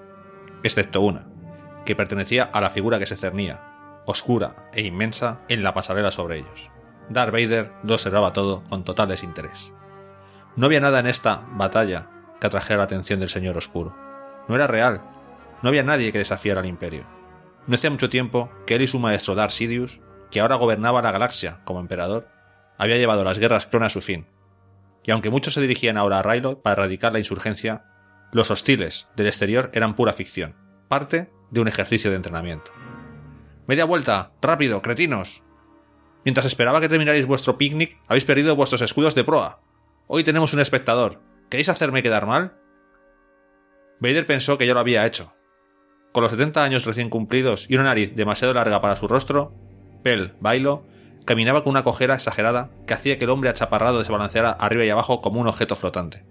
excepto 0.62 1.00
una, 1.00 1.26
que 1.84 1.96
pertenecía 1.96 2.44
a 2.44 2.60
la 2.60 2.70
figura 2.70 3.00
que 3.00 3.06
se 3.06 3.16
cernía, 3.16 4.02
oscura 4.06 4.70
e 4.72 4.82
inmensa, 4.82 5.40
en 5.48 5.64
la 5.64 5.74
pasarela 5.74 6.12
sobre 6.12 6.38
ellos. 6.38 6.70
Darth 7.08 7.32
Vader 7.32 7.72
lo 7.82 7.94
observaba 7.94 8.32
todo 8.32 8.62
con 8.68 8.84
total 8.84 9.08
desinterés. 9.08 9.72
No 10.54 10.66
había 10.66 10.78
nada 10.78 11.00
en 11.00 11.08
esta 11.08 11.42
batalla 11.54 12.06
que 12.40 12.46
atrajera 12.46 12.78
la 12.78 12.84
atención 12.84 13.18
del 13.18 13.30
Señor 13.30 13.58
Oscuro. 13.58 13.96
No 14.46 14.54
era 14.54 14.68
real. 14.68 15.02
No 15.60 15.70
había 15.70 15.82
nadie 15.82 16.12
que 16.12 16.18
desafiara 16.18 16.60
al 16.60 16.66
Imperio. 16.66 17.20
No 17.66 17.74
hacía 17.74 17.90
mucho 17.90 18.10
tiempo 18.10 18.50
que 18.66 18.74
él 18.74 18.82
y 18.82 18.86
su 18.86 18.98
maestro 18.98 19.34
Darth 19.34 19.52
Sidious, 19.52 20.00
que 20.30 20.40
ahora 20.40 20.56
gobernaba 20.56 21.02
la 21.02 21.12
galaxia 21.12 21.60
como 21.64 21.80
emperador, 21.80 22.28
había 22.78 22.96
llevado 22.96 23.22
las 23.22 23.38
guerras 23.38 23.66
clon 23.66 23.84
a 23.84 23.88
su 23.88 24.00
fin. 24.00 24.26
Y 25.04 25.10
aunque 25.10 25.30
muchos 25.30 25.54
se 25.54 25.60
dirigían 25.60 25.96
ahora 25.96 26.18
a 26.18 26.22
Rylot 26.22 26.62
para 26.62 26.82
erradicar 26.82 27.12
la 27.12 27.18
insurgencia, 27.18 27.84
los 28.32 28.50
hostiles 28.50 29.08
del 29.14 29.26
exterior 29.26 29.70
eran 29.74 29.94
pura 29.94 30.12
ficción, 30.12 30.56
parte 30.88 31.30
de 31.50 31.60
un 31.60 31.68
ejercicio 31.68 32.10
de 32.10 32.16
entrenamiento. 32.16 32.72
Media 33.66 33.84
vuelta, 33.84 34.32
rápido, 34.40 34.82
cretinos. 34.82 35.42
Mientras 36.24 36.46
esperaba 36.46 36.80
que 36.80 36.88
terminarais 36.88 37.26
vuestro 37.26 37.58
picnic, 37.58 38.00
habéis 38.08 38.24
perdido 38.24 38.56
vuestros 38.56 38.80
escudos 38.80 39.14
de 39.14 39.24
proa. 39.24 39.60
Hoy 40.06 40.24
tenemos 40.24 40.52
un 40.54 40.60
espectador. 40.60 41.20
¿Queréis 41.48 41.68
hacerme 41.68 42.02
quedar 42.02 42.26
mal? 42.26 42.56
Vader 44.00 44.26
pensó 44.26 44.58
que 44.58 44.66
ya 44.66 44.74
lo 44.74 44.80
había 44.80 45.06
hecho. 45.06 45.32
Con 46.12 46.22
los 46.22 46.32
70 46.32 46.62
años 46.62 46.84
recién 46.84 47.08
cumplidos 47.08 47.66
y 47.68 47.74
una 47.74 47.84
nariz 47.84 48.14
demasiado 48.14 48.52
larga 48.52 48.80
para 48.82 48.96
su 48.96 49.08
rostro, 49.08 49.52
Pel, 50.02 50.34
Bailo, 50.40 50.84
caminaba 51.24 51.62
con 51.62 51.70
una 51.70 51.84
cojera 51.84 52.14
exagerada 52.14 52.70
que 52.86 52.94
hacía 52.94 53.16
que 53.16 53.24
el 53.24 53.30
hombre 53.30 53.48
achaparrado 53.48 54.04
se 54.04 54.12
balanceara 54.12 54.50
arriba 54.50 54.84
y 54.84 54.90
abajo 54.90 55.22
como 55.22 55.40
un 55.40 55.48
objeto 55.48 55.74
flotante. 55.74 56.24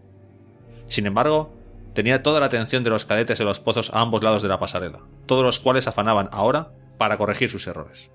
Sin 0.88 1.08
embargo, 1.08 1.54
tenía 1.94 2.22
toda 2.22 2.40
la 2.40 2.46
atención 2.46 2.84
de 2.84 2.92
los 2.92 3.06
cadetes 3.06 3.40
de 3.40 3.46
los 3.46 3.60
pozos 3.60 3.92
a 3.94 4.02
ambos 4.02 4.24
lados 4.24 4.44
de 4.44 4.50
la 4.50 4.60
pasarela, 4.60 5.00
todos 5.26 5.44
los 5.44 5.60
cuales 5.60 5.88
afanaban 5.88 6.30
ahora 6.32 6.72
para 6.98 7.18
corregir 7.18 7.50
sus 7.50 7.66
errores. 7.66 8.12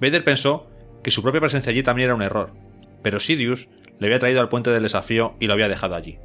Vader 0.00 0.22
pensó 0.22 0.68
que 1.02 1.10
su 1.10 1.22
propia 1.22 1.40
presencia 1.40 1.70
allí 1.70 1.82
también 1.82 2.06
era 2.06 2.14
un 2.14 2.22
error, 2.22 2.52
pero 3.02 3.18
Sidious 3.18 3.68
le 3.98 4.06
había 4.06 4.18
traído 4.18 4.40
al 4.40 4.48
puente 4.48 4.70
del 4.70 4.82
desafío 4.82 5.34
y 5.40 5.46
lo 5.46 5.54
había 5.54 5.68
dejado 5.68 5.94
allí. 5.94 6.18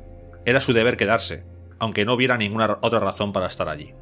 Era 0.45 0.59
su 0.59 0.73
deber 0.73 0.97
quedarse, 0.97 1.43
aunque 1.79 2.05
no 2.05 2.13
hubiera 2.13 2.37
ninguna 2.37 2.77
otra 2.81 2.99
razón 2.99 3.33
para 3.33 3.47
estar 3.47 3.69
allí. 3.69 3.93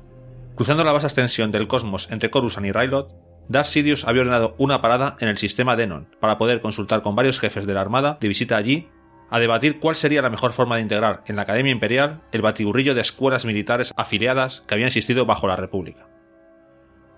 Cruzando 0.59 0.83
la 0.83 0.91
vasta 0.91 1.07
extensión 1.07 1.51
del 1.51 1.69
cosmos 1.69 2.11
entre 2.11 2.29
Coruscant 2.29 2.67
y 2.67 2.73
Rylot, 2.73 3.15
Darth 3.47 3.67
Sidious 3.67 4.03
había 4.03 4.23
ordenado 4.23 4.55
una 4.57 4.81
parada 4.81 5.15
en 5.21 5.29
el 5.29 5.37
sistema 5.37 5.77
Denon 5.77 6.09
para 6.19 6.37
poder 6.37 6.59
consultar 6.59 7.01
con 7.01 7.15
varios 7.15 7.39
jefes 7.39 7.65
de 7.65 7.73
la 7.73 7.79
Armada 7.79 8.17
de 8.19 8.27
visita 8.27 8.57
allí 8.57 8.89
a 9.29 9.39
debatir 9.39 9.79
cuál 9.79 9.95
sería 9.95 10.21
la 10.21 10.29
mejor 10.29 10.51
forma 10.51 10.75
de 10.75 10.81
integrar 10.81 11.23
en 11.27 11.37
la 11.37 11.43
Academia 11.43 11.71
Imperial 11.71 12.23
el 12.33 12.41
batiburrillo 12.41 12.93
de 12.93 12.99
escuelas 12.99 13.45
militares 13.45 13.93
afiliadas 13.95 14.65
que 14.67 14.73
habían 14.73 14.87
existido 14.87 15.25
bajo 15.25 15.47
la 15.47 15.55
República. 15.55 16.09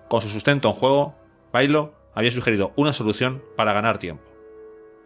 Con 0.08 0.20
su 0.20 0.28
sustento 0.28 0.68
en 0.68 0.74
juego, 0.74 1.16
Bailo 1.52 1.96
había 2.14 2.30
sugerido 2.30 2.72
una 2.76 2.92
solución 2.92 3.42
para 3.56 3.72
ganar 3.72 3.98
tiempo. 3.98 4.22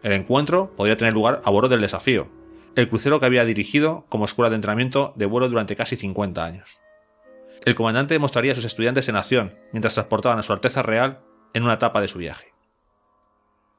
El 0.03 0.11
encuentro 0.11 0.75
podría 0.75 0.95
tener 0.95 1.15
lugar 1.15 1.41
a 1.43 1.49
bordo 1.49 1.69
del 1.69 1.81
desafío, 1.81 2.27
el 2.75 2.87
crucero 2.87 3.19
que 3.19 3.25
había 3.25 3.45
dirigido 3.45 4.05
como 4.09 4.25
escuela 4.25 4.51
de 4.51 4.57
entrenamiento 4.57 5.13
de 5.15 5.25
vuelo 5.25 5.49
durante 5.49 5.75
casi 5.75 5.95
50 5.95 6.45
años. 6.45 6.79
El 7.65 7.75
comandante 7.75 8.19
mostraría 8.19 8.53
a 8.53 8.55
sus 8.55 8.65
estudiantes 8.65 9.09
en 9.09 9.15
acción 9.15 9.55
mientras 9.71 9.93
transportaban 9.95 10.39
a 10.39 10.43
su 10.43 10.53
Alteza 10.53 10.83
Real 10.83 11.21
en 11.53 11.63
una 11.63 11.73
etapa 11.73 12.01
de 12.01 12.07
su 12.07 12.19
viaje. 12.19 12.53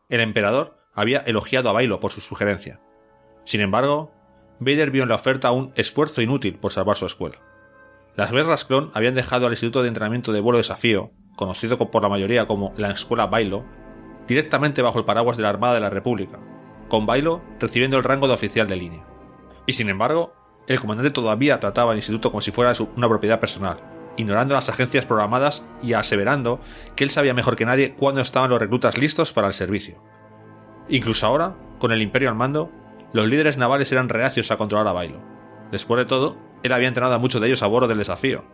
El 0.08 0.20
emperador 0.20 0.78
había 0.94 1.20
elogiado 1.20 1.68
a 1.68 1.72
Bailo 1.72 2.00
por 2.00 2.10
su 2.10 2.20
sugerencia. 2.20 2.80
Sin 3.44 3.60
embargo, 3.60 4.12
Vader 4.58 4.90
vio 4.90 5.04
en 5.04 5.08
la 5.08 5.14
oferta 5.14 5.52
un 5.52 5.72
esfuerzo 5.76 6.22
inútil 6.22 6.58
por 6.58 6.72
salvar 6.72 6.96
su 6.96 7.06
escuela. 7.06 7.38
Las 8.16 8.32
guerras 8.32 8.64
clon 8.64 8.90
habían 8.94 9.14
dejado 9.14 9.46
al 9.46 9.52
Instituto 9.52 9.82
de 9.82 9.88
Entrenamiento 9.88 10.32
de 10.32 10.40
Vuelo 10.40 10.58
Desafío, 10.58 11.12
conocido 11.36 11.78
por 11.78 12.02
la 12.02 12.08
mayoría 12.08 12.46
como 12.46 12.74
la 12.76 12.90
Escuela 12.90 13.26
Bailo, 13.26 13.64
directamente 14.26 14.82
bajo 14.82 14.98
el 14.98 15.04
paraguas 15.04 15.36
de 15.36 15.44
la 15.44 15.50
Armada 15.50 15.74
de 15.74 15.80
la 15.80 15.90
República, 15.90 16.40
con 16.88 17.06
Bailo 17.06 17.42
recibiendo 17.60 17.96
el 17.96 18.04
rango 18.04 18.26
de 18.26 18.34
oficial 18.34 18.66
de 18.66 18.76
línea. 18.76 19.06
Y 19.66 19.74
sin 19.74 19.88
embargo, 19.88 20.34
el 20.68 20.80
comandante 20.80 21.10
todavía 21.10 21.58
trataba 21.58 21.92
al 21.92 21.98
instituto 21.98 22.30
como 22.30 22.42
si 22.42 22.50
fuera 22.50 22.72
una 22.94 23.08
propiedad 23.08 23.40
personal, 23.40 23.80
ignorando 24.18 24.54
las 24.54 24.68
agencias 24.68 25.06
programadas 25.06 25.66
y 25.82 25.94
aseverando 25.94 26.60
que 26.94 27.04
él 27.04 27.10
sabía 27.10 27.32
mejor 27.32 27.56
que 27.56 27.64
nadie 27.64 27.94
cuándo 27.94 28.20
estaban 28.20 28.50
los 28.50 28.60
reclutas 28.60 28.98
listos 28.98 29.32
para 29.32 29.46
el 29.46 29.54
servicio. 29.54 29.96
Incluso 30.90 31.26
ahora, 31.26 31.56
con 31.78 31.90
el 31.90 32.02
imperio 32.02 32.28
al 32.28 32.34
mando, 32.34 32.70
los 33.14 33.26
líderes 33.26 33.56
navales 33.56 33.90
eran 33.92 34.10
reacios 34.10 34.50
a 34.50 34.58
controlar 34.58 34.86
a 34.86 34.92
Bailo. 34.92 35.20
Después 35.72 35.98
de 35.98 36.04
todo, 36.04 36.36
él 36.62 36.72
había 36.72 36.88
entrenado 36.88 37.14
a 37.14 37.18
muchos 37.18 37.40
de 37.40 37.46
ellos 37.46 37.62
a 37.62 37.66
bordo 37.66 37.88
del 37.88 37.98
desafío. 37.98 38.44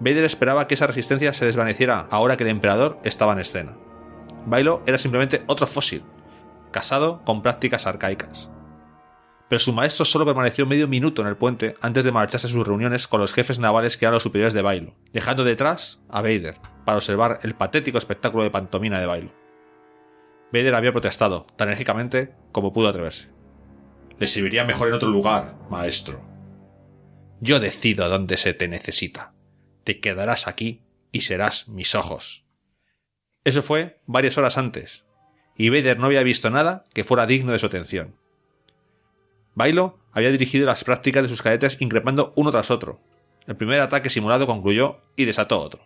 Vader 0.00 0.24
esperaba 0.24 0.66
que 0.66 0.74
esa 0.74 0.88
resistencia 0.88 1.32
se 1.32 1.44
desvaneciera 1.46 2.08
ahora 2.10 2.36
que 2.36 2.42
el 2.42 2.50
emperador 2.50 2.98
estaba 3.04 3.32
en 3.32 3.38
escena. 3.38 3.76
Bailo 4.46 4.82
era 4.86 4.98
simplemente 4.98 5.44
otro 5.46 5.68
fósil, 5.68 6.02
casado 6.72 7.22
con 7.24 7.40
prácticas 7.40 7.86
arcaicas. 7.86 8.50
Pero 9.54 9.62
su 9.62 9.72
maestro 9.72 10.04
solo 10.04 10.24
permaneció 10.24 10.66
medio 10.66 10.88
minuto 10.88 11.22
en 11.22 11.28
el 11.28 11.36
puente 11.36 11.76
antes 11.80 12.04
de 12.04 12.10
marcharse 12.10 12.48
a 12.48 12.50
sus 12.50 12.66
reuniones 12.66 13.06
con 13.06 13.20
los 13.20 13.32
jefes 13.32 13.60
navales 13.60 13.96
que 13.96 14.04
eran 14.04 14.14
los 14.14 14.24
superiores 14.24 14.52
de 14.52 14.62
Bailo, 14.62 14.96
dejando 15.12 15.44
detrás 15.44 16.00
a 16.08 16.22
Vader 16.22 16.56
para 16.84 16.96
observar 16.96 17.38
el 17.44 17.54
patético 17.54 17.96
espectáculo 17.96 18.42
de 18.42 18.50
pantomina 18.50 18.98
de 18.98 19.06
Bailo. 19.06 19.30
Vader 20.52 20.74
había 20.74 20.90
protestado 20.90 21.46
tan 21.54 21.68
enérgicamente 21.68 22.34
como 22.50 22.72
pudo 22.72 22.88
atreverse. 22.88 23.28
Le 24.18 24.26
serviría 24.26 24.64
mejor 24.64 24.88
en 24.88 24.94
otro 24.94 25.10
lugar, 25.10 25.54
maestro. 25.70 26.20
Yo 27.38 27.60
decido 27.60 28.08
dónde 28.08 28.38
se 28.38 28.54
te 28.54 28.66
necesita. 28.66 29.34
Te 29.84 30.00
quedarás 30.00 30.48
aquí 30.48 30.82
y 31.12 31.20
serás 31.20 31.68
mis 31.68 31.94
ojos. 31.94 32.44
Eso 33.44 33.62
fue 33.62 34.00
varias 34.06 34.36
horas 34.36 34.58
antes, 34.58 35.04
y 35.56 35.68
Vader 35.68 36.00
no 36.00 36.06
había 36.06 36.24
visto 36.24 36.50
nada 36.50 36.82
que 36.92 37.04
fuera 37.04 37.26
digno 37.26 37.52
de 37.52 37.60
su 37.60 37.66
atención. 37.66 38.16
Bailo 39.54 39.98
había 40.12 40.30
dirigido 40.30 40.66
las 40.66 40.84
prácticas 40.84 41.22
de 41.22 41.28
sus 41.28 41.42
cadetes 41.42 41.76
increpando 41.80 42.32
uno 42.36 42.50
tras 42.50 42.70
otro. 42.70 43.00
El 43.46 43.56
primer 43.56 43.80
ataque 43.80 44.10
simulado 44.10 44.46
concluyó 44.46 45.00
y 45.16 45.24
desató 45.24 45.60
otro. 45.60 45.82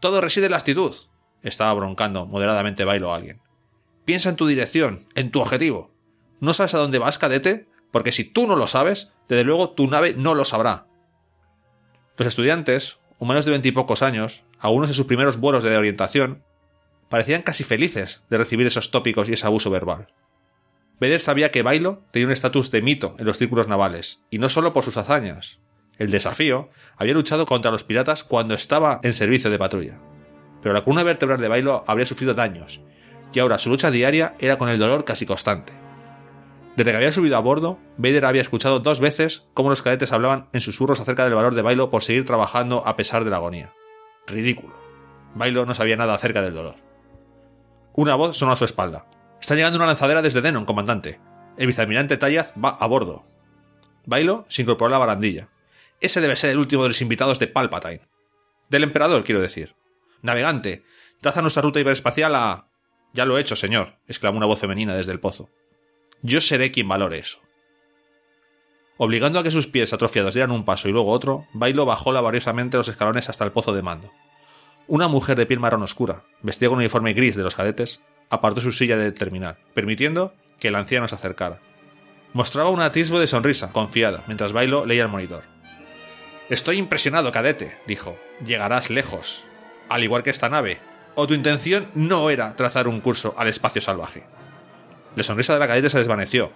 Todo 0.00 0.20
reside 0.20 0.46
en 0.46 0.52
la 0.52 0.58
actitud, 0.58 0.94
estaba 1.42 1.74
broncando 1.74 2.26
moderadamente 2.26 2.84
Bailo 2.84 3.12
a 3.12 3.16
alguien. 3.16 3.40
Piensa 4.04 4.28
en 4.28 4.36
tu 4.36 4.46
dirección, 4.46 5.08
en 5.14 5.30
tu 5.30 5.40
objetivo. 5.40 5.94
¿No 6.40 6.52
sabes 6.52 6.74
a 6.74 6.78
dónde 6.78 6.98
vas, 6.98 7.18
cadete? 7.18 7.68
Porque 7.90 8.12
si 8.12 8.24
tú 8.24 8.46
no 8.46 8.56
lo 8.56 8.66
sabes, 8.66 9.12
desde 9.28 9.44
luego 9.44 9.70
tu 9.70 9.88
nave 9.88 10.14
no 10.14 10.34
lo 10.34 10.44
sabrá. 10.44 10.86
Los 12.16 12.28
estudiantes, 12.28 12.98
humanos 13.18 13.44
de 13.44 13.52
veintipocos 13.52 14.02
años, 14.02 14.44
algunos 14.58 14.88
de 14.88 14.94
sus 14.94 15.06
primeros 15.06 15.38
vuelos 15.38 15.64
de 15.64 15.76
orientación, 15.76 16.42
parecían 17.08 17.42
casi 17.42 17.64
felices 17.64 18.22
de 18.30 18.38
recibir 18.38 18.66
esos 18.66 18.90
tópicos 18.90 19.28
y 19.28 19.32
ese 19.32 19.46
abuso 19.46 19.70
verbal. 19.70 20.08
Vader 21.00 21.20
sabía 21.20 21.50
que 21.50 21.62
Bailo 21.62 22.04
tenía 22.10 22.26
un 22.26 22.32
estatus 22.32 22.70
de 22.70 22.82
mito 22.82 23.16
en 23.18 23.26
los 23.26 23.38
círculos 23.38 23.68
navales, 23.68 24.22
y 24.30 24.38
no 24.38 24.48
solo 24.48 24.72
por 24.72 24.84
sus 24.84 24.96
hazañas. 24.96 25.60
El 25.98 26.10
desafío 26.10 26.70
había 26.96 27.14
luchado 27.14 27.46
contra 27.46 27.70
los 27.70 27.84
piratas 27.84 28.24
cuando 28.24 28.54
estaba 28.54 29.00
en 29.02 29.12
servicio 29.12 29.50
de 29.50 29.58
patrulla. 29.58 30.00
Pero 30.62 30.72
la 30.72 30.82
columna 30.82 31.02
vertebral 31.02 31.40
de 31.40 31.48
Bailo 31.48 31.84
habría 31.86 32.06
sufrido 32.06 32.34
daños, 32.34 32.80
y 33.32 33.38
ahora 33.40 33.58
su 33.58 33.70
lucha 33.70 33.90
diaria 33.90 34.34
era 34.38 34.58
con 34.58 34.68
el 34.68 34.78
dolor 34.78 35.04
casi 35.04 35.26
constante. 35.26 35.72
Desde 36.76 36.90
que 36.90 36.96
había 36.96 37.12
subido 37.12 37.36
a 37.36 37.40
bordo, 37.40 37.78
Vader 37.98 38.24
había 38.24 38.42
escuchado 38.42 38.80
dos 38.80 38.98
veces 38.98 39.46
cómo 39.54 39.70
los 39.70 39.82
cadetes 39.82 40.12
hablaban 40.12 40.48
en 40.52 40.60
susurros 40.60 41.00
acerca 41.00 41.24
del 41.24 41.34
valor 41.34 41.54
de 41.54 41.62
Bailo 41.62 41.90
por 41.90 42.02
seguir 42.02 42.24
trabajando 42.24 42.86
a 42.86 42.96
pesar 42.96 43.24
de 43.24 43.30
la 43.30 43.36
agonía. 43.36 43.72
Ridículo. 44.26 44.74
Bailo 45.34 45.66
no 45.66 45.74
sabía 45.74 45.96
nada 45.96 46.14
acerca 46.14 46.42
del 46.42 46.54
dolor. 46.54 46.76
Una 47.92 48.16
voz 48.16 48.36
sonó 48.36 48.52
a 48.52 48.56
su 48.56 48.64
espalda. 48.64 49.06
Está 49.44 49.56
llegando 49.56 49.76
una 49.76 49.84
lanzadera 49.84 50.22
desde 50.22 50.40
Denon, 50.40 50.64
comandante. 50.64 51.20
El 51.58 51.66
vicealmirante 51.66 52.16
Tayaz 52.16 52.54
va 52.54 52.78
a 52.80 52.86
bordo. 52.86 53.24
Bailo 54.06 54.46
se 54.48 54.62
incorporó 54.62 54.88
a 54.88 54.92
la 54.92 55.04
barandilla. 55.04 55.50
Ese 56.00 56.22
debe 56.22 56.34
ser 56.34 56.48
el 56.48 56.56
último 56.56 56.82
de 56.82 56.88
los 56.88 57.02
invitados 57.02 57.38
de 57.38 57.46
Palpatine. 57.46 58.08
Del 58.70 58.84
emperador, 58.84 59.22
quiero 59.22 59.42
decir. 59.42 59.74
Navegante, 60.22 60.82
traza 61.20 61.42
nuestra 61.42 61.60
ruta 61.60 61.78
hiperespacial 61.78 62.34
a. 62.34 62.68
Ya 63.12 63.26
lo 63.26 63.36
he 63.36 63.42
hecho, 63.42 63.54
señor, 63.54 63.98
exclamó 64.08 64.38
una 64.38 64.46
voz 64.46 64.60
femenina 64.60 64.96
desde 64.96 65.12
el 65.12 65.20
pozo. 65.20 65.50
Yo 66.22 66.40
seré 66.40 66.70
quien 66.70 66.88
valore 66.88 67.18
eso. 67.18 67.38
Obligando 68.96 69.38
a 69.38 69.42
que 69.42 69.50
sus 69.50 69.66
pies 69.66 69.92
atrofiados 69.92 70.32
dieran 70.32 70.52
un 70.52 70.64
paso 70.64 70.88
y 70.88 70.92
luego 70.92 71.10
otro, 71.10 71.46
Bailo 71.52 71.84
bajó 71.84 72.12
laboriosamente 72.12 72.78
los 72.78 72.88
escalones 72.88 73.28
hasta 73.28 73.44
el 73.44 73.52
pozo 73.52 73.74
de 73.74 73.82
mando. 73.82 74.10
Una 74.86 75.06
mujer 75.06 75.36
de 75.36 75.44
piel 75.44 75.60
marrón 75.60 75.82
oscura, 75.82 76.24
vestida 76.40 76.70
con 76.70 76.76
un 76.76 76.84
uniforme 76.84 77.12
gris 77.12 77.36
de 77.36 77.42
los 77.42 77.54
cadetes, 77.54 78.00
apartó 78.34 78.60
su 78.60 78.72
silla 78.72 78.96
del 78.96 79.14
terminal, 79.14 79.56
permitiendo 79.74 80.34
que 80.58 80.68
el 80.68 80.74
anciano 80.74 81.08
se 81.08 81.14
acercara. 81.14 81.60
Mostraba 82.32 82.70
un 82.70 82.80
atisbo 82.80 83.20
de 83.20 83.26
sonrisa, 83.26 83.72
confiada, 83.72 84.24
mientras 84.26 84.52
Bailo 84.52 84.86
leía 84.86 85.04
el 85.04 85.08
monitor. 85.08 85.42
Estoy 86.50 86.78
impresionado, 86.78 87.32
cadete, 87.32 87.76
dijo. 87.86 88.18
Llegarás 88.44 88.90
lejos. 88.90 89.44
Al 89.88 90.04
igual 90.04 90.22
que 90.22 90.30
esta 90.30 90.48
nave. 90.48 90.78
¿O 91.14 91.26
tu 91.26 91.34
intención 91.34 91.88
no 91.94 92.28
era 92.30 92.56
trazar 92.56 92.88
un 92.88 93.00
curso 93.00 93.34
al 93.38 93.48
espacio 93.48 93.80
salvaje? 93.80 94.24
La 95.16 95.22
sonrisa 95.22 95.54
de 95.54 95.60
la 95.60 95.68
cadete 95.68 95.88
se 95.88 95.98
desvaneció. 95.98 96.50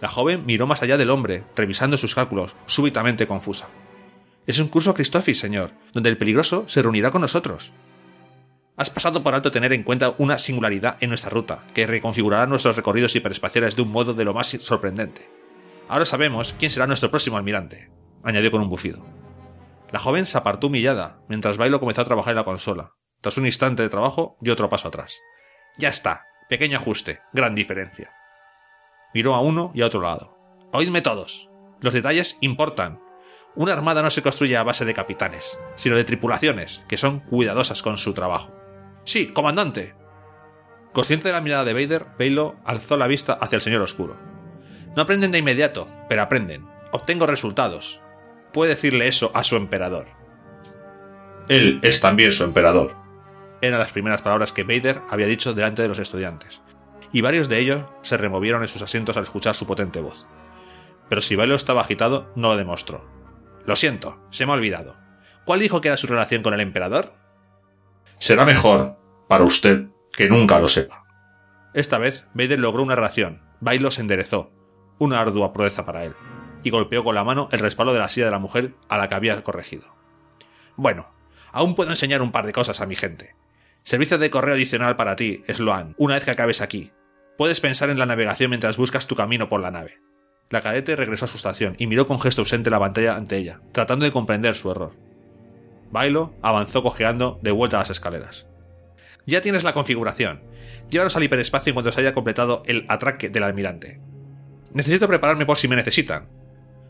La 0.00 0.08
joven 0.08 0.44
miró 0.44 0.66
más 0.66 0.82
allá 0.82 0.96
del 0.96 1.10
hombre, 1.10 1.44
revisando 1.56 1.96
sus 1.96 2.14
cálculos, 2.14 2.54
súbitamente 2.66 3.26
confusa. 3.26 3.68
Es 4.46 4.58
un 4.58 4.68
curso 4.68 4.94
Christophis, 4.94 5.38
señor, 5.38 5.70
donde 5.92 6.10
el 6.10 6.18
peligroso 6.18 6.64
se 6.66 6.82
reunirá 6.82 7.10
con 7.10 7.22
nosotros. 7.22 7.72
Has 8.76 8.90
pasado 8.90 9.22
por 9.22 9.36
alto 9.36 9.52
tener 9.52 9.72
en 9.72 9.84
cuenta 9.84 10.16
una 10.18 10.36
singularidad 10.36 10.96
en 11.00 11.08
nuestra 11.10 11.30
ruta, 11.30 11.62
que 11.74 11.86
reconfigurará 11.86 12.46
nuestros 12.46 12.74
recorridos 12.74 13.14
hiperespaciales 13.14 13.76
de 13.76 13.82
un 13.82 13.92
modo 13.92 14.14
de 14.14 14.24
lo 14.24 14.34
más 14.34 14.48
sorprendente. 14.48 15.30
Ahora 15.88 16.04
sabemos 16.04 16.56
quién 16.58 16.72
será 16.72 16.88
nuestro 16.88 17.08
próximo 17.08 17.36
almirante, 17.36 17.92
añadió 18.24 18.50
con 18.50 18.62
un 18.62 18.68
bufido. 18.68 19.06
La 19.92 20.00
joven 20.00 20.26
se 20.26 20.36
apartó 20.36 20.66
humillada, 20.66 21.20
mientras 21.28 21.56
Bailo 21.56 21.78
comenzó 21.78 22.02
a 22.02 22.04
trabajar 22.04 22.32
en 22.32 22.38
la 22.38 22.44
consola. 22.44 22.94
Tras 23.20 23.36
un 23.36 23.46
instante 23.46 23.84
de 23.84 23.88
trabajo, 23.88 24.36
dio 24.40 24.54
otro 24.54 24.68
paso 24.68 24.88
atrás. 24.88 25.20
Ya 25.78 25.88
está, 25.88 26.24
pequeño 26.48 26.78
ajuste, 26.78 27.20
gran 27.32 27.54
diferencia. 27.54 28.12
Miró 29.14 29.36
a 29.36 29.40
uno 29.40 29.70
y 29.72 29.82
a 29.82 29.86
otro 29.86 30.00
lado. 30.00 30.36
Oídme 30.72 31.00
todos. 31.00 31.48
Los 31.80 31.94
detalles 31.94 32.38
importan. 32.40 33.00
Una 33.54 33.72
armada 33.72 34.02
no 34.02 34.10
se 34.10 34.22
construye 34.22 34.56
a 34.56 34.64
base 34.64 34.84
de 34.84 34.94
capitanes, 34.94 35.60
sino 35.76 35.94
de 35.94 36.02
tripulaciones, 36.02 36.82
que 36.88 36.96
son 36.96 37.20
cuidadosas 37.20 37.80
con 37.82 37.98
su 37.98 38.14
trabajo. 38.14 38.63
Sí, 39.04 39.28
comandante. 39.28 39.94
Consciente 40.92 41.28
de 41.28 41.34
la 41.34 41.40
mirada 41.40 41.64
de 41.64 41.74
Vader, 41.74 42.06
Bailo 42.18 42.56
alzó 42.64 42.96
la 42.96 43.06
vista 43.06 43.34
hacia 43.34 43.56
el 43.56 43.62
señor 43.62 43.82
oscuro. 43.82 44.16
No 44.96 45.02
aprenden 45.02 45.32
de 45.32 45.38
inmediato, 45.38 45.88
pero 46.08 46.22
aprenden. 46.22 46.66
Obtengo 46.92 47.26
resultados. 47.26 48.00
Puede 48.52 48.70
decirle 48.70 49.08
eso 49.08 49.30
a 49.34 49.42
su 49.42 49.56
emperador. 49.56 50.06
Él 51.48 51.80
es 51.82 52.00
también 52.00 52.32
su 52.32 52.44
emperador. 52.44 52.94
Eran 53.60 53.80
las 53.80 53.92
primeras 53.92 54.22
palabras 54.22 54.52
que 54.52 54.62
Vader 54.62 55.02
había 55.10 55.26
dicho 55.26 55.52
delante 55.52 55.82
de 55.82 55.88
los 55.88 55.98
estudiantes, 55.98 56.62
y 57.12 57.20
varios 57.20 57.48
de 57.48 57.58
ellos 57.58 57.82
se 58.02 58.16
removieron 58.16 58.62
en 58.62 58.68
sus 58.68 58.82
asientos 58.82 59.16
al 59.16 59.24
escuchar 59.24 59.54
su 59.54 59.66
potente 59.66 60.00
voz. 60.00 60.28
Pero 61.08 61.20
si 61.20 61.36
Bailo 61.36 61.54
estaba 61.54 61.82
agitado, 61.82 62.30
no 62.36 62.48
lo 62.48 62.56
demostró. 62.56 63.04
Lo 63.66 63.76
siento, 63.76 64.18
se 64.30 64.46
me 64.46 64.52
ha 64.52 64.54
olvidado. 64.54 64.96
¿Cuál 65.44 65.60
dijo 65.60 65.80
que 65.80 65.88
era 65.88 65.96
su 65.96 66.06
relación 66.06 66.42
con 66.42 66.54
el 66.54 66.60
emperador? 66.60 67.12
Será 68.18 68.44
mejor, 68.44 68.98
para 69.28 69.44
usted, 69.44 69.86
que 70.12 70.28
nunca 70.28 70.58
lo 70.58 70.68
sepa. 70.68 71.04
Esta 71.74 71.98
vez, 71.98 72.26
Vader 72.34 72.58
logró 72.58 72.82
una 72.82 72.94
relación. 72.94 73.42
Bailo 73.60 73.90
se 73.90 74.00
enderezó, 74.00 74.52
una 74.98 75.20
ardua 75.20 75.52
proeza 75.52 75.84
para 75.84 76.04
él, 76.04 76.14
y 76.62 76.70
golpeó 76.70 77.02
con 77.02 77.14
la 77.14 77.24
mano 77.24 77.48
el 77.50 77.58
respaldo 77.58 77.92
de 77.92 77.98
la 77.98 78.08
silla 78.08 78.26
de 78.26 78.32
la 78.32 78.38
mujer 78.38 78.74
a 78.88 78.98
la 78.98 79.08
que 79.08 79.14
había 79.14 79.42
corregido. 79.42 79.94
Bueno, 80.76 81.08
aún 81.52 81.74
puedo 81.74 81.90
enseñar 81.90 82.22
un 82.22 82.32
par 82.32 82.46
de 82.46 82.52
cosas 82.52 82.80
a 82.80 82.86
mi 82.86 82.96
gente. 82.96 83.34
Servicio 83.82 84.18
de 84.18 84.30
correo 84.30 84.54
adicional 84.54 84.96
para 84.96 85.16
ti, 85.16 85.42
Sloan, 85.48 85.94
una 85.98 86.14
vez 86.14 86.24
que 86.24 86.30
acabes 86.30 86.60
aquí. 86.60 86.92
Puedes 87.36 87.60
pensar 87.60 87.90
en 87.90 87.98
la 87.98 88.06
navegación 88.06 88.50
mientras 88.50 88.76
buscas 88.76 89.06
tu 89.06 89.16
camino 89.16 89.48
por 89.48 89.60
la 89.60 89.70
nave. 89.70 90.00
La 90.50 90.60
cadete 90.60 90.94
regresó 90.94 91.24
a 91.24 91.28
su 91.28 91.36
estación 91.36 91.74
y 91.78 91.86
miró 91.86 92.06
con 92.06 92.20
gesto 92.20 92.42
ausente 92.42 92.70
la 92.70 92.78
pantalla 92.78 93.16
ante 93.16 93.36
ella, 93.36 93.60
tratando 93.72 94.04
de 94.04 94.12
comprender 94.12 94.54
su 94.54 94.70
error. 94.70 94.94
Bailo 95.90 96.34
avanzó 96.42 96.82
cojeando 96.82 97.38
de 97.42 97.50
vuelta 97.50 97.76
a 97.76 97.80
las 97.80 97.90
escaleras. 97.90 98.46
Ya 99.26 99.40
tienes 99.40 99.64
la 99.64 99.72
configuración. 99.72 100.42
Llévanos 100.90 101.16
al 101.16 101.22
hiperespacio 101.22 101.70
en 101.70 101.74
cuanto 101.74 101.92
se 101.92 102.00
haya 102.00 102.14
completado 102.14 102.62
el 102.66 102.84
atraque 102.88 103.30
del 103.30 103.42
almirante. 103.42 104.00
Necesito 104.72 105.08
prepararme 105.08 105.46
por 105.46 105.56
si 105.56 105.68
me 105.68 105.76
necesitan. 105.76 106.28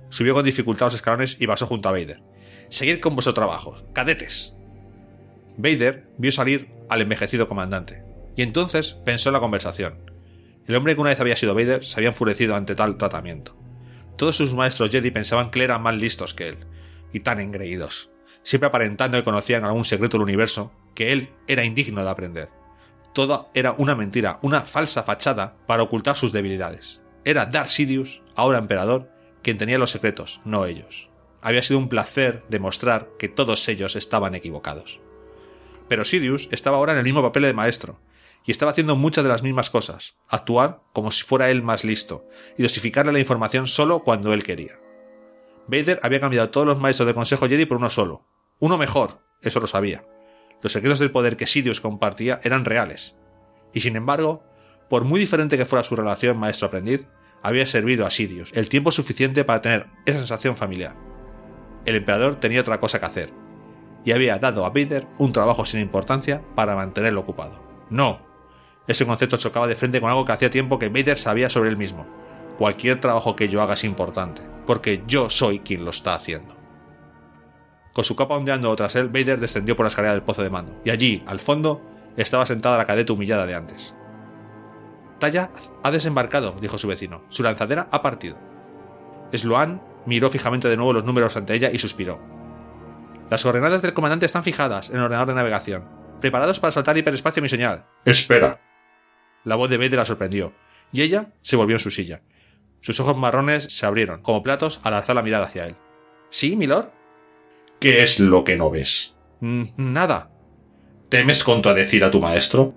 Subió 0.08 0.34
con 0.34 0.44
dificultad 0.44 0.86
los 0.86 0.94
escalones 0.94 1.40
y 1.40 1.46
pasó 1.46 1.66
junto 1.66 1.88
a 1.88 1.92
Vader. 1.92 2.22
Seguid 2.70 3.00
con 3.00 3.14
vuestro 3.14 3.34
trabajo, 3.34 3.82
cadetes. 3.92 4.54
Vader 5.56 6.08
vio 6.18 6.32
salir 6.32 6.70
al 6.88 7.02
envejecido 7.02 7.48
comandante, 7.48 8.02
y 8.36 8.42
entonces 8.42 8.94
pensó 9.04 9.28
en 9.28 9.34
la 9.34 9.40
conversación. 9.40 10.10
El 10.66 10.74
hombre 10.74 10.94
que 10.94 11.00
una 11.00 11.10
vez 11.10 11.20
había 11.20 11.36
sido 11.36 11.54
Vader 11.54 11.84
se 11.84 12.00
había 12.00 12.08
enfurecido 12.08 12.56
ante 12.56 12.74
tal 12.74 12.96
tratamiento. 12.96 13.56
Todos 14.16 14.36
sus 14.36 14.54
maestros 14.54 14.90
Jedi 14.90 15.10
pensaban 15.10 15.50
que 15.50 15.62
eran 15.62 15.82
más 15.82 15.94
listos 15.94 16.34
que 16.34 16.48
él, 16.48 16.58
y 17.12 17.20
tan 17.20 17.38
engreídos 17.38 18.13
siempre 18.44 18.68
aparentando 18.68 19.18
que 19.18 19.24
conocían 19.24 19.64
algún 19.64 19.84
secreto 19.84 20.16
del 20.16 20.22
universo, 20.22 20.70
que 20.94 21.10
él 21.12 21.30
era 21.48 21.64
indigno 21.64 22.04
de 22.04 22.10
aprender. 22.10 22.50
Todo 23.12 23.48
era 23.54 23.72
una 23.72 23.96
mentira, 23.96 24.38
una 24.42 24.62
falsa 24.62 25.02
fachada 25.02 25.56
para 25.66 25.82
ocultar 25.82 26.14
sus 26.14 26.32
debilidades. 26.32 27.00
Era 27.24 27.46
Darth 27.46 27.68
Sidious, 27.68 28.22
ahora 28.36 28.58
emperador, 28.58 29.10
quien 29.42 29.58
tenía 29.58 29.78
los 29.78 29.90
secretos, 29.90 30.40
no 30.44 30.66
ellos. 30.66 31.08
Había 31.42 31.62
sido 31.62 31.78
un 31.78 31.88
placer 31.88 32.42
demostrar 32.48 33.10
que 33.18 33.28
todos 33.28 33.68
ellos 33.68 33.96
estaban 33.96 34.34
equivocados. 34.34 35.00
Pero 35.88 36.04
Sidious 36.04 36.48
estaba 36.50 36.76
ahora 36.76 36.92
en 36.92 36.98
el 36.98 37.04
mismo 37.04 37.22
papel 37.22 37.42
de 37.42 37.52
maestro, 37.52 38.00
y 38.44 38.50
estaba 38.50 38.72
haciendo 38.72 38.94
muchas 38.94 39.24
de 39.24 39.30
las 39.30 39.42
mismas 39.42 39.70
cosas, 39.70 40.16
actuar 40.28 40.82
como 40.92 41.10
si 41.10 41.24
fuera 41.24 41.50
él 41.50 41.62
más 41.62 41.84
listo, 41.84 42.26
y 42.58 42.62
dosificarle 42.62 43.12
la 43.12 43.18
información 43.18 43.66
solo 43.66 44.00
cuando 44.00 44.34
él 44.34 44.42
quería. 44.42 44.78
Vader 45.66 45.98
había 46.02 46.20
cambiado 46.20 46.48
a 46.48 46.50
todos 46.50 46.66
los 46.66 46.78
maestros 46.78 47.06
del 47.06 47.14
Consejo 47.14 47.48
Jedi 47.48 47.64
por 47.64 47.78
uno 47.78 47.88
solo, 47.88 48.26
uno 48.64 48.78
mejor, 48.78 49.20
eso 49.42 49.60
lo 49.60 49.66
sabía. 49.66 50.06
Los 50.62 50.72
secretos 50.72 50.98
del 50.98 51.10
poder 51.10 51.36
que 51.36 51.46
Sidious 51.46 51.82
compartía 51.82 52.40
eran 52.44 52.64
reales. 52.64 53.14
Y 53.74 53.80
sin 53.80 53.94
embargo, 53.94 54.42
por 54.88 55.04
muy 55.04 55.20
diferente 55.20 55.58
que 55.58 55.66
fuera 55.66 55.82
su 55.82 55.94
relación 55.96 56.38
maestro-aprendiz, 56.38 57.06
había 57.42 57.66
servido 57.66 58.06
a 58.06 58.10
Sidious 58.10 58.54
el 58.54 58.70
tiempo 58.70 58.90
suficiente 58.90 59.44
para 59.44 59.60
tener 59.60 59.88
esa 60.06 60.16
sensación 60.16 60.56
familiar. 60.56 60.96
El 61.84 61.96
emperador 61.96 62.40
tenía 62.40 62.62
otra 62.62 62.80
cosa 62.80 62.98
que 62.98 63.04
hacer, 63.04 63.34
y 64.02 64.12
había 64.12 64.38
dado 64.38 64.64
a 64.64 64.70
Vader 64.70 65.08
un 65.18 65.32
trabajo 65.32 65.66
sin 65.66 65.80
importancia 65.80 66.40
para 66.54 66.74
mantenerlo 66.74 67.20
ocupado. 67.20 67.62
No, 67.90 68.20
ese 68.86 69.04
concepto 69.04 69.36
chocaba 69.36 69.66
de 69.66 69.76
frente 69.76 70.00
con 70.00 70.08
algo 70.08 70.24
que 70.24 70.32
hacía 70.32 70.48
tiempo 70.48 70.78
que 70.78 70.88
Vader 70.88 71.18
sabía 71.18 71.50
sobre 71.50 71.68
él 71.68 71.76
mismo. 71.76 72.06
Cualquier 72.56 72.98
trabajo 72.98 73.36
que 73.36 73.50
yo 73.50 73.60
haga 73.60 73.74
es 73.74 73.84
importante, 73.84 74.40
porque 74.66 75.02
yo 75.06 75.28
soy 75.28 75.58
quien 75.58 75.84
lo 75.84 75.90
está 75.90 76.14
haciendo. 76.14 76.63
Con 77.94 78.04
su 78.04 78.16
capa 78.16 78.34
ondeando 78.34 78.74
tras 78.74 78.96
él, 78.96 79.08
Vader 79.08 79.38
descendió 79.38 79.76
por 79.76 79.84
la 79.84 79.88
escalera 79.88 80.14
del 80.14 80.24
pozo 80.24 80.42
de 80.42 80.50
mando, 80.50 80.80
y 80.84 80.90
allí, 80.90 81.22
al 81.26 81.38
fondo, 81.38 81.80
estaba 82.16 82.44
sentada 82.44 82.76
la 82.76 82.86
cadeta 82.86 83.12
humillada 83.12 83.46
de 83.46 83.54
antes. 83.54 83.94
Talla 85.20 85.50
ha 85.82 85.90
desembarcado, 85.92 86.56
dijo 86.60 86.76
su 86.76 86.88
vecino. 86.88 87.22
Su 87.28 87.44
lanzadera 87.44 87.88
ha 87.92 88.02
partido. 88.02 88.36
Sloan 89.32 89.80
miró 90.06 90.28
fijamente 90.28 90.68
de 90.68 90.76
nuevo 90.76 90.92
los 90.92 91.04
números 91.04 91.36
ante 91.36 91.54
ella 91.54 91.70
y 91.72 91.78
suspiró. 91.78 92.20
Las 93.30 93.42
coordenadas 93.42 93.80
del 93.80 93.94
comandante 93.94 94.26
están 94.26 94.44
fijadas 94.44 94.90
en 94.90 94.96
el 94.96 95.02
ordenador 95.02 95.28
de 95.28 95.34
navegación. 95.34 95.88
Preparados 96.20 96.60
para 96.60 96.72
saltar 96.72 96.98
hiperespacio 96.98 97.42
mi 97.42 97.48
señal. 97.48 97.86
Espera. 98.04 98.60
La 99.44 99.54
voz 99.54 99.70
de 99.70 99.78
Vader 99.78 99.98
la 99.98 100.04
sorprendió, 100.04 100.52
y 100.92 101.02
ella 101.02 101.32
se 101.42 101.56
volvió 101.56 101.76
en 101.76 101.80
su 101.80 101.90
silla. 101.90 102.22
Sus 102.80 102.98
ojos 103.00 103.16
marrones 103.16 103.64
se 103.64 103.86
abrieron, 103.86 104.20
como 104.20 104.42
platos, 104.42 104.80
al 104.82 104.94
alzar 104.94 105.16
la 105.16 105.22
mirada 105.22 105.46
hacia 105.46 105.66
él. 105.66 105.76
¿Sí, 106.30 106.56
milord? 106.56 106.90
¿Qué 107.84 108.02
es 108.02 108.18
lo 108.18 108.44
que 108.44 108.56
no 108.56 108.70
ves? 108.70 109.14
Mm, 109.40 109.64
nada. 109.76 110.30
¿Temes 111.10 111.44
contradecir 111.44 112.02
a 112.02 112.10
tu 112.10 112.18
maestro? 112.18 112.72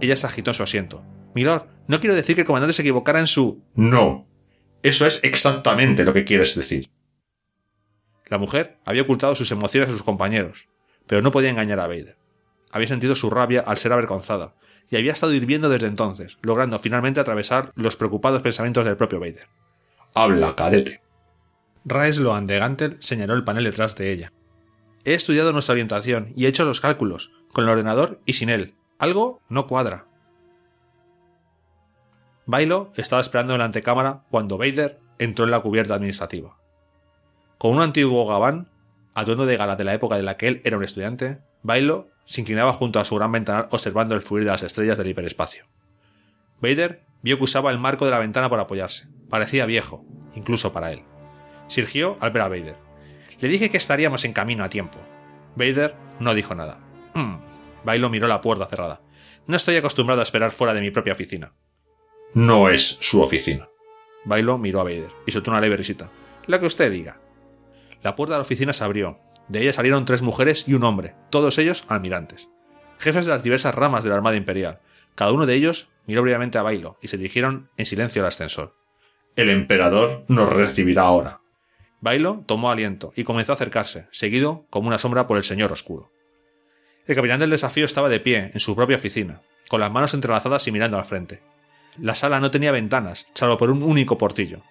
Ella 0.00 0.16
se 0.16 0.26
agitó 0.26 0.50
en 0.50 0.54
su 0.56 0.64
asiento. 0.64 1.04
Milord, 1.36 1.66
no 1.86 2.00
quiero 2.00 2.16
decir 2.16 2.34
que 2.34 2.40
el 2.40 2.48
comandante 2.48 2.72
se 2.72 2.82
equivocara 2.82 3.20
en 3.20 3.28
su. 3.28 3.62
No. 3.76 4.26
Eso 4.82 5.06
es 5.06 5.22
exactamente 5.22 6.04
lo 6.04 6.12
que 6.12 6.24
quieres 6.24 6.56
decir. 6.56 6.90
La 8.26 8.38
mujer 8.38 8.78
había 8.84 9.02
ocultado 9.02 9.36
sus 9.36 9.52
emociones 9.52 9.88
a 9.88 9.92
sus 9.92 10.02
compañeros, 10.02 10.66
pero 11.06 11.22
no 11.22 11.30
podía 11.30 11.50
engañar 11.50 11.78
a 11.78 11.86
Vader. 11.86 12.16
Había 12.72 12.88
sentido 12.88 13.14
su 13.14 13.30
rabia 13.30 13.60
al 13.60 13.78
ser 13.78 13.92
avergonzada, 13.92 14.56
y 14.88 14.96
había 14.96 15.12
estado 15.12 15.32
hirviendo 15.32 15.68
desde 15.68 15.86
entonces, 15.86 16.38
logrando 16.42 16.80
finalmente 16.80 17.20
atravesar 17.20 17.70
los 17.76 17.94
preocupados 17.94 18.42
pensamientos 18.42 18.84
del 18.84 18.96
propio 18.96 19.20
Vader. 19.20 19.46
Habla, 20.12 20.56
cadete. 20.56 21.02
Raesloan 21.84 22.46
de 22.46 22.58
Gantel 22.58 22.96
señaló 22.98 23.34
el 23.34 23.44
panel 23.44 23.62
detrás 23.62 23.94
de 23.94 24.10
ella. 24.10 24.32
He 25.04 25.14
estudiado 25.14 25.52
nuestra 25.52 25.72
orientación 25.72 26.32
y 26.36 26.44
he 26.44 26.48
hecho 26.48 26.64
los 26.64 26.80
cálculos, 26.80 27.32
con 27.52 27.64
el 27.64 27.70
ordenador 27.70 28.20
y 28.26 28.34
sin 28.34 28.50
él. 28.50 28.74
Algo 28.98 29.40
no 29.48 29.66
cuadra. 29.66 30.06
Bailo 32.46 32.92
estaba 32.96 33.22
esperando 33.22 33.54
en 33.54 33.60
la 33.60 33.64
antecámara 33.66 34.24
cuando 34.30 34.58
Vader 34.58 34.98
entró 35.18 35.44
en 35.44 35.52
la 35.52 35.60
cubierta 35.60 35.94
administrativa. 35.94 36.56
Con 37.58 37.76
un 37.76 37.82
antiguo 37.82 38.26
gabán, 38.26 38.68
atuendo 39.14 39.46
de 39.46 39.56
gala 39.56 39.76
de 39.76 39.84
la 39.84 39.94
época 39.94 40.16
de 40.16 40.22
la 40.22 40.36
que 40.36 40.48
él 40.48 40.60
era 40.64 40.76
un 40.76 40.84
estudiante, 40.84 41.38
Bailo 41.62 42.08
se 42.24 42.40
inclinaba 42.40 42.72
junto 42.72 43.00
a 43.00 43.04
su 43.04 43.16
gran 43.16 43.32
ventanal 43.32 43.68
observando 43.70 44.14
el 44.14 44.22
fluir 44.22 44.44
de 44.44 44.50
las 44.50 44.62
estrellas 44.62 44.98
del 44.98 45.08
hiperespacio. 45.08 45.64
Vader 46.60 47.04
vio 47.22 47.38
que 47.38 47.44
usaba 47.44 47.70
el 47.70 47.78
marco 47.78 48.04
de 48.04 48.10
la 48.10 48.18
ventana 48.18 48.50
para 48.50 48.62
apoyarse. 48.62 49.08
Parecía 49.28 49.66
viejo, 49.66 50.04
incluso 50.34 50.72
para 50.72 50.92
él. 50.92 51.02
Sirgió 51.68 52.16
al 52.20 52.30
ver 52.32 52.42
a 52.42 52.48
Vader. 52.48 52.89
Le 53.40 53.48
dije 53.48 53.70
que 53.70 53.76
estaríamos 53.76 54.24
en 54.24 54.32
camino 54.32 54.64
a 54.64 54.70
tiempo. 54.70 54.98
Vader 55.56 55.94
no 56.18 56.34
dijo 56.34 56.54
nada. 56.54 56.78
Hmm. 57.14 57.36
Bailo 57.84 58.10
miró 58.10 58.28
la 58.28 58.40
puerta 58.40 58.66
cerrada. 58.66 59.00
No 59.46 59.56
estoy 59.56 59.76
acostumbrado 59.76 60.20
a 60.20 60.24
esperar 60.24 60.52
fuera 60.52 60.74
de 60.74 60.80
mi 60.80 60.90
propia 60.90 61.14
oficina. 61.14 61.52
No 62.34 62.68
es 62.68 62.98
su 63.00 63.20
oficina. 63.20 63.68
Bailo 64.24 64.58
miró 64.58 64.80
a 64.80 64.84
Vader 64.84 65.10
y 65.26 65.32
soltó 65.32 65.50
una 65.50 65.60
leve 65.60 65.76
risita. 65.76 66.10
Lo 66.46 66.60
que 66.60 66.66
usted 66.66 66.92
diga. 66.92 67.20
La 68.02 68.14
puerta 68.14 68.34
de 68.34 68.38
la 68.38 68.42
oficina 68.42 68.72
se 68.72 68.84
abrió. 68.84 69.18
De 69.48 69.62
ella 69.62 69.72
salieron 69.72 70.04
tres 70.04 70.22
mujeres 70.22 70.64
y 70.68 70.74
un 70.74 70.84
hombre, 70.84 71.14
todos 71.30 71.58
ellos 71.58 71.84
almirantes. 71.88 72.48
jefes 72.98 73.26
de 73.26 73.32
las 73.32 73.42
diversas 73.42 73.74
ramas 73.74 74.04
de 74.04 74.10
la 74.10 74.16
Armada 74.16 74.36
Imperial. 74.36 74.80
Cada 75.14 75.32
uno 75.32 75.46
de 75.46 75.54
ellos 75.54 75.88
miró 76.06 76.22
brevemente 76.22 76.58
a 76.58 76.62
Bailo 76.62 76.98
y 77.00 77.08
se 77.08 77.16
dirigieron 77.16 77.70
en 77.76 77.86
silencio 77.86 78.22
al 78.22 78.28
ascensor. 78.28 78.76
El 79.36 79.48
emperador 79.48 80.24
nos 80.28 80.50
recibirá 80.50 81.02
ahora. 81.02 81.40
Bailo 82.00 82.44
tomó 82.46 82.70
aliento 82.70 83.12
y 83.14 83.24
comenzó 83.24 83.52
a 83.52 83.54
acercarse, 83.56 84.06
seguido 84.10 84.66
como 84.70 84.88
una 84.88 84.98
sombra 84.98 85.26
por 85.26 85.36
el 85.36 85.44
señor 85.44 85.72
oscuro. 85.72 86.10
El 87.06 87.14
capitán 87.14 87.40
del 87.40 87.50
desafío 87.50 87.84
estaba 87.84 88.08
de 88.08 88.20
pie 88.20 88.50
en 88.54 88.60
su 88.60 88.74
propia 88.74 88.96
oficina, 88.96 89.42
con 89.68 89.80
las 89.80 89.90
manos 89.90 90.14
entrelazadas 90.14 90.66
y 90.66 90.72
mirando 90.72 90.96
al 90.96 91.04
frente. 91.04 91.42
La 91.98 92.14
sala 92.14 92.40
no 92.40 92.50
tenía 92.50 92.72
ventanas, 92.72 93.26
salvo 93.34 93.58
por 93.58 93.70
un 93.70 93.82
único 93.82 94.16
portillo, 94.16 94.62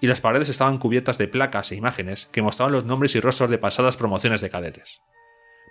y 0.00 0.06
las 0.06 0.20
paredes 0.20 0.48
estaban 0.48 0.78
cubiertas 0.78 1.18
de 1.18 1.26
placas 1.26 1.72
e 1.72 1.76
imágenes 1.76 2.28
que 2.30 2.42
mostraban 2.42 2.72
los 2.72 2.84
nombres 2.84 3.14
y 3.16 3.20
rostros 3.20 3.50
de 3.50 3.58
pasadas 3.58 3.96
promociones 3.96 4.40
de 4.40 4.50
cadetes. 4.50 5.00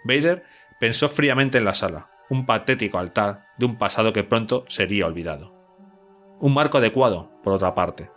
Vader 0.03 0.43
pensó 0.79 1.07
fríamente 1.07 1.57
en 1.57 1.65
la 1.65 1.73
sala, 1.73 2.09
un 2.29 2.45
patético 2.45 2.97
altar 2.97 3.47
de 3.57 3.65
un 3.65 3.77
pasado 3.77 4.13
que 4.13 4.23
pronto 4.23 4.65
sería 4.67 5.05
olvidado. 5.05 5.53
Un 6.39 6.53
marco 6.53 6.79
adecuado, 6.79 7.31
por 7.43 7.53
otra 7.53 7.75
parte. 7.75 8.09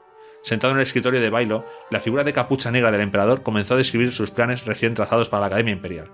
Sentado 0.42 0.72
en 0.72 0.78
el 0.78 0.82
escritorio 0.82 1.20
de 1.20 1.30
Bailo, 1.30 1.66
la 1.90 2.00
figura 2.00 2.24
de 2.24 2.32
capucha 2.32 2.70
negra 2.70 2.90
del 2.90 3.00
emperador 3.00 3.42
comenzó 3.42 3.74
a 3.74 3.78
describir 3.78 4.12
sus 4.12 4.30
planes 4.30 4.64
recién 4.64 4.94
trazados 4.94 5.28
para 5.28 5.40
la 5.40 5.46
Academia 5.48 5.72
Imperial. 5.72 6.10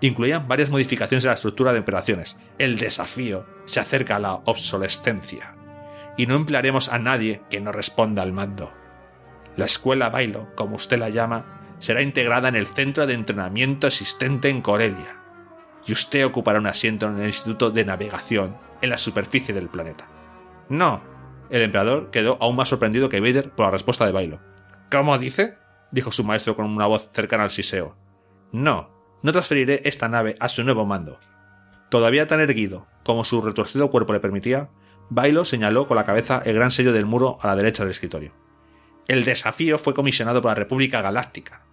Incluían 0.00 0.46
varias 0.46 0.70
modificaciones 0.70 1.24
de 1.24 1.28
la 1.28 1.34
estructura 1.34 1.72
de 1.72 1.80
operaciones. 1.80 2.36
El 2.58 2.78
desafío 2.78 3.46
se 3.64 3.80
acerca 3.80 4.16
a 4.16 4.20
la 4.20 4.34
obsolescencia. 4.34 5.54
Y 6.16 6.26
no 6.26 6.36
emplearemos 6.36 6.88
a 6.88 6.98
nadie 6.98 7.42
que 7.50 7.60
no 7.60 7.72
responda 7.72 8.22
al 8.22 8.32
mando. 8.32 8.72
La 9.56 9.64
escuela 9.64 10.08
Bailo, 10.08 10.54
como 10.54 10.76
usted 10.76 10.98
la 10.98 11.08
llama, 11.08 11.76
será 11.80 12.02
integrada 12.02 12.48
en 12.48 12.56
el 12.56 12.66
centro 12.66 13.06
de 13.06 13.14
entrenamiento 13.14 13.86
existente 13.88 14.48
en 14.48 14.62
Corelia. 14.62 15.16
Y 15.86 15.92
usted 15.92 16.24
ocupará 16.24 16.58
un 16.58 16.66
asiento 16.66 17.06
en 17.06 17.18
el 17.18 17.26
Instituto 17.26 17.70
de 17.70 17.84
Navegación 17.84 18.56
en 18.80 18.90
la 18.90 18.98
superficie 18.98 19.54
del 19.54 19.68
planeta. 19.68 20.06
No. 20.68 21.17
El 21.50 21.62
emperador 21.62 22.10
quedó 22.10 22.36
aún 22.40 22.56
más 22.56 22.68
sorprendido 22.68 23.08
que 23.08 23.20
Vader 23.20 23.50
por 23.50 23.66
la 23.66 23.72
respuesta 23.72 24.04
de 24.04 24.12
Bailo. 24.12 24.40
¿Cómo 24.90 25.16
dice? 25.18 25.56
dijo 25.90 26.12
su 26.12 26.24
maestro 26.24 26.54
con 26.54 26.66
una 26.66 26.86
voz 26.86 27.10
cercana 27.12 27.44
al 27.44 27.50
siseo. 27.50 27.96
No, 28.52 28.90
no 29.22 29.32
transferiré 29.32 29.80
esta 29.84 30.08
nave 30.08 30.36
a 30.40 30.48
su 30.48 30.62
nuevo 30.62 30.84
mando. 30.84 31.18
Todavía 31.90 32.26
tan 32.26 32.40
erguido 32.40 32.86
como 33.04 33.24
su 33.24 33.40
retorcido 33.40 33.90
cuerpo 33.90 34.12
le 34.12 34.20
permitía, 34.20 34.68
Bailo 35.08 35.44
señaló 35.44 35.86
con 35.86 35.96
la 35.96 36.04
cabeza 36.04 36.42
el 36.44 36.54
gran 36.54 36.70
sello 36.70 36.92
del 36.92 37.06
muro 37.06 37.38
a 37.40 37.46
la 37.46 37.56
derecha 37.56 37.82
del 37.82 37.92
escritorio. 37.92 38.32
El 39.06 39.24
desafío 39.24 39.78
fue 39.78 39.94
comisionado 39.94 40.42
por 40.42 40.50
la 40.50 40.54
República 40.54 41.00
Galáctica 41.00 41.64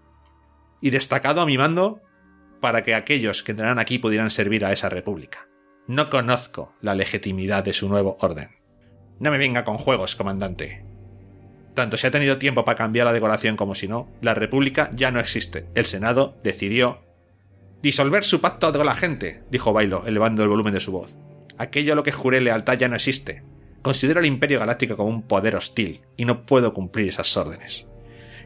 y 0.80 0.92
destacado 0.92 1.42
a 1.42 1.46
mi 1.46 1.58
mando 1.58 2.02
para 2.62 2.84
que 2.84 2.96
aquellos 2.96 3.44
que 3.44 3.52
entrarán 3.52 3.80
aquí 3.80 4.00
pudieran 4.00 4.32
servir 4.32 4.64
a 4.64 4.72
esa 4.72 4.88
república. 4.88 5.50
No 5.88 6.10
conozco 6.10 6.74
la 6.82 6.96
legitimidad 6.96 7.64
de 7.64 7.74
su 7.74 7.90
nuevo 7.90 8.18
orden. 8.22 8.50
No 9.20 9.32
me 9.32 9.38
venga 9.38 9.64
con 9.64 9.78
juegos, 9.78 10.16
comandante. 10.16 10.84
Tanto 11.74 11.98
si 11.98 12.08
ha 12.08 12.12
tenido 12.12 12.38
tiempo 12.38 12.66
para 12.66 12.78
cambiar 12.78 13.06
la 13.06 13.14
decoración 13.14 13.58
como 13.58 13.76
si 13.76 13.88
no, 13.88 14.08
la 14.22 14.34
república 14.34 14.90
ya 14.94 15.12
no 15.12 15.20
existe. 15.20 15.68
El 15.76 15.86
Senado 15.86 16.36
decidió 16.44 17.00
disolver 17.82 18.24
su 18.24 18.42
pacto 18.42 18.72
con 18.72 18.86
la 18.86 18.96
gente, 18.96 19.44
dijo 19.52 19.74
Bailo, 19.74 20.04
elevando 20.06 20.44
el 20.44 20.50
volumen 20.50 20.74
de 20.74 20.80
su 20.80 20.92
voz. 20.92 21.16
Aquello 21.58 21.94
a 21.94 21.96
lo 21.96 22.04
que 22.04 22.12
juré 22.12 22.42
lealtad 22.42 22.78
ya 22.78 22.88
no 22.88 22.96
existe. 22.96 23.44
Considero 23.82 24.20
al 24.20 24.26
Imperio 24.26 24.60
Galáctico 24.60 24.98
como 24.98 25.10
un 25.10 25.22
poder 25.22 25.56
hostil, 25.56 26.02
y 26.18 26.26
no 26.26 26.46
puedo 26.46 26.74
cumplir 26.74 27.10
esas 27.10 27.38
órdenes. 27.38 27.86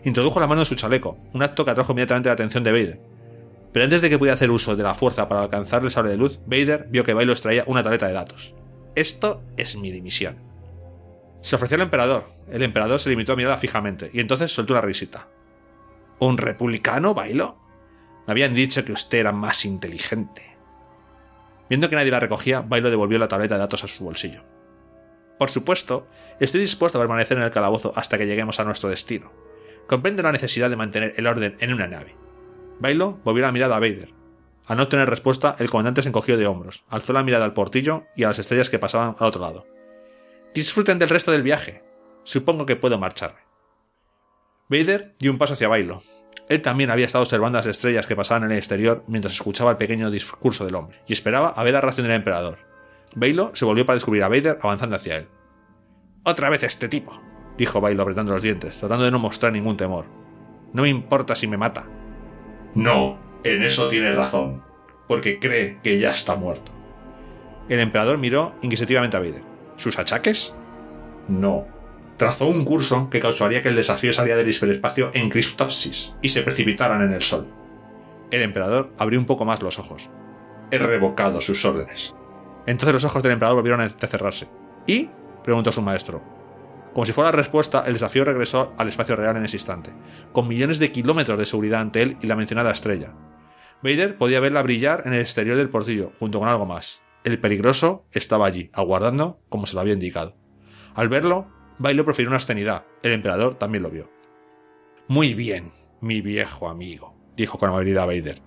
Introdujo 0.03 0.39
la 0.39 0.47
mano 0.47 0.61
en 0.61 0.65
su 0.65 0.75
chaleco, 0.75 1.17
un 1.33 1.43
acto 1.43 1.65
que 1.65 1.71
atrajo 1.71 1.93
inmediatamente 1.93 2.29
la 2.29 2.33
atención 2.33 2.63
de 2.63 2.71
Vader. 2.71 2.99
Pero 3.71 3.83
antes 3.83 4.01
de 4.01 4.09
que 4.09 4.17
pudiera 4.17 4.35
hacer 4.35 4.51
uso 4.51 4.75
de 4.75 4.83
la 4.83 4.95
fuerza 4.95 5.29
para 5.29 5.43
alcanzar 5.43 5.83
el 5.83 5.91
sable 5.91 6.09
de 6.09 6.17
luz, 6.17 6.39
Vader 6.45 6.87
vio 6.89 7.03
que 7.03 7.13
Bailo 7.13 7.31
extraía 7.31 7.63
una 7.67 7.83
tableta 7.83 8.07
de 8.07 8.13
datos. 8.13 8.53
Esto 8.95 9.43
es 9.55 9.75
mi 9.77 9.91
dimisión. 9.91 10.48
Se 11.41 11.55
ofreció 11.55 11.75
al 11.75 11.81
emperador. 11.81 12.27
El 12.49 12.63
emperador 12.63 12.99
se 12.99 13.09
limitó 13.09 13.33
a 13.33 13.35
mirarla 13.35 13.57
fijamente, 13.57 14.09
y 14.13 14.19
entonces 14.19 14.51
soltó 14.51 14.73
una 14.73 14.81
risita. 14.81 15.27
¿Un 16.19 16.37
republicano, 16.37 17.13
Bailo? 17.13 17.57
Me 18.27 18.31
habían 18.31 18.53
dicho 18.53 18.83
que 18.83 18.91
usted 18.91 19.19
era 19.19 19.31
más 19.31 19.65
inteligente. 19.65 20.43
Viendo 21.69 21.89
que 21.89 21.95
nadie 21.95 22.11
la 22.11 22.19
recogía, 22.19 22.61
Bailo 22.61 22.89
devolvió 22.89 23.17
la 23.19 23.27
tableta 23.27 23.55
de 23.55 23.59
datos 23.59 23.83
a 23.83 23.87
su 23.87 24.03
bolsillo. 24.03 24.43
Por 25.37 25.49
supuesto, 25.49 26.07
estoy 26.39 26.59
dispuesto 26.59 26.97
a 26.97 27.01
permanecer 27.01 27.37
en 27.37 27.43
el 27.43 27.51
calabozo 27.51 27.93
hasta 27.95 28.17
que 28.17 28.25
lleguemos 28.25 28.59
a 28.59 28.65
nuestro 28.65 28.89
destino. 28.89 29.31
Comprendo 29.87 30.21
la 30.21 30.33
necesidad 30.33 30.69
de 30.69 30.75
mantener 30.75 31.13
el 31.15 31.27
orden 31.27 31.55
en 31.59 31.73
una 31.73 31.87
nave. 31.87 32.15
Bailo 32.79 33.19
volvió 33.23 33.43
la 33.43 33.51
mirada 33.51 33.77
a 33.77 33.79
Vader. 33.79 34.13
Al 34.67 34.77
no 34.77 34.83
obtener 34.83 35.09
respuesta, 35.09 35.55
el 35.57 35.69
comandante 35.69 36.01
se 36.01 36.09
encogió 36.09 36.37
de 36.37 36.45
hombros, 36.45 36.83
alzó 36.89 37.13
la 37.13 37.23
mirada 37.23 37.45
al 37.45 37.53
portillo 37.53 38.03
y 38.15 38.23
a 38.23 38.27
las 38.27 38.39
estrellas 38.39 38.69
que 38.69 38.77
pasaban 38.77 39.15
al 39.17 39.27
otro 39.27 39.41
lado. 39.41 39.78
Disfruten 40.53 40.97
del 40.97 41.09
resto 41.09 41.31
del 41.31 41.43
viaje. 41.43 41.83
Supongo 42.23 42.65
que 42.65 42.75
puedo 42.75 42.97
marcharme. 42.97 43.39
Vader 44.67 45.15
dio 45.19 45.31
un 45.31 45.37
paso 45.37 45.53
hacia 45.53 45.67
Bailo. 45.67 46.01
Él 46.47 46.61
también 46.61 46.89
había 46.89 47.05
estado 47.05 47.23
observando 47.23 47.59
las 47.59 47.67
estrellas 47.67 48.07
que 48.07 48.15
pasaban 48.15 48.43
en 48.43 48.51
el 48.51 48.57
exterior 48.57 49.03
mientras 49.07 49.33
escuchaba 49.33 49.71
el 49.71 49.77
pequeño 49.77 50.09
discurso 50.09 50.65
del 50.65 50.75
hombre, 50.75 50.99
y 51.07 51.13
esperaba 51.13 51.49
a 51.49 51.63
ver 51.63 51.73
la 51.73 51.81
reacción 51.81 52.07
del 52.07 52.15
emperador. 52.15 52.57
Bailo 53.15 53.51
se 53.53 53.65
volvió 53.65 53.85
para 53.85 53.95
descubrir 53.95 54.23
a 54.23 54.27
Vader 54.27 54.57
avanzando 54.61 54.95
hacia 54.95 55.17
él. 55.17 55.27
Otra 56.23 56.49
vez 56.49 56.63
este 56.63 56.87
tipo, 56.87 57.21
dijo 57.57 57.81
Bailo 57.81 58.01
apretando 58.01 58.33
los 58.33 58.41
dientes, 58.41 58.79
tratando 58.79 59.05
de 59.05 59.11
no 59.11 59.19
mostrar 59.19 59.53
ningún 59.53 59.77
temor. 59.77 60.05
No 60.73 60.81
me 60.81 60.89
importa 60.89 61.35
si 61.35 61.47
me 61.47 61.57
mata. 61.57 61.85
No, 62.73 63.19
en 63.43 63.61
eso 63.61 63.87
tienes 63.87 64.15
razón, 64.15 64.63
porque 65.07 65.39
cree 65.39 65.79
que 65.83 65.99
ya 65.99 66.09
está 66.09 66.35
muerto. 66.35 66.71
El 67.69 67.79
emperador 67.79 68.17
miró 68.17 68.55
inquisitivamente 68.63 69.17
a 69.17 69.19
Vader. 69.19 69.48
¿Sus 69.79 69.97
achaques? 69.97 70.53
No. 71.29 71.65
Trazó 72.17 72.47
un 72.47 72.65
curso 72.65 73.09
que 73.09 73.21
causaría 73.21 73.61
que 73.61 73.69
el 73.69 73.77
desafío 73.77 74.11
saliera 74.11 74.37
del 74.37 74.53
hiperespacio 74.53 75.09
en 75.13 75.29
Cristopsis 75.29 76.13
y 76.21 76.27
se 76.27 76.41
precipitaran 76.41 77.01
en 77.01 77.13
el 77.13 77.21
Sol. 77.21 77.47
El 78.29 78.41
emperador 78.41 78.91
abrió 78.97 79.17
un 79.17 79.25
poco 79.25 79.45
más 79.45 79.61
los 79.61 79.79
ojos. 79.79 80.09
He 80.69 80.77
revocado 80.77 81.39
sus 81.39 81.63
órdenes. 81.63 82.13
Entonces 82.65 82.93
los 82.93 83.05
ojos 83.05 83.23
del 83.23 83.31
emperador 83.31 83.55
volvieron 83.55 83.79
a 83.79 83.89
cerrarse. 83.89 84.49
¿Y? 84.85 85.09
preguntó 85.45 85.71
su 85.71 85.81
maestro. 85.81 86.21
Como 86.93 87.05
si 87.05 87.13
fuera 87.13 87.31
la 87.31 87.37
respuesta, 87.37 87.85
el 87.87 87.93
desafío 87.93 88.25
regresó 88.25 88.73
al 88.77 88.89
espacio 88.89 89.15
real 89.15 89.37
en 89.37 89.45
ese 89.45 89.55
instante, 89.55 89.91
con 90.33 90.49
millones 90.49 90.79
de 90.79 90.91
kilómetros 90.91 91.37
de 91.37 91.45
seguridad 91.45 91.79
ante 91.79 92.01
él 92.01 92.17
y 92.21 92.27
la 92.27 92.35
mencionada 92.35 92.71
estrella. 92.71 93.13
Vader 93.81 94.17
podía 94.17 94.41
verla 94.41 94.61
brillar 94.61 95.03
en 95.05 95.13
el 95.13 95.21
exterior 95.21 95.55
del 95.55 95.69
portillo, 95.69 96.11
junto 96.19 96.39
con 96.39 96.49
algo 96.49 96.65
más. 96.65 96.99
El 97.23 97.39
peligroso 97.39 98.05
estaba 98.11 98.45
allí, 98.45 98.69
aguardando 98.73 99.41
como 99.49 99.65
se 99.65 99.75
lo 99.75 99.81
había 99.81 99.93
indicado. 99.93 100.35
Al 100.95 101.09
verlo, 101.09 101.47
Bailo 101.77 102.05
profirió 102.05 102.29
una 102.29 102.37
obscenidad. 102.37 102.85
El 103.03 103.13
emperador 103.13 103.55
también 103.55 103.83
lo 103.83 103.89
vio. 103.89 104.09
Muy 105.07 105.33
bien, 105.33 105.71
mi 106.01 106.21
viejo 106.21 106.69
amigo, 106.69 107.15
dijo 107.35 107.57
con 107.57 107.69
amabilidad 107.69 108.07
Vader. 108.07 108.41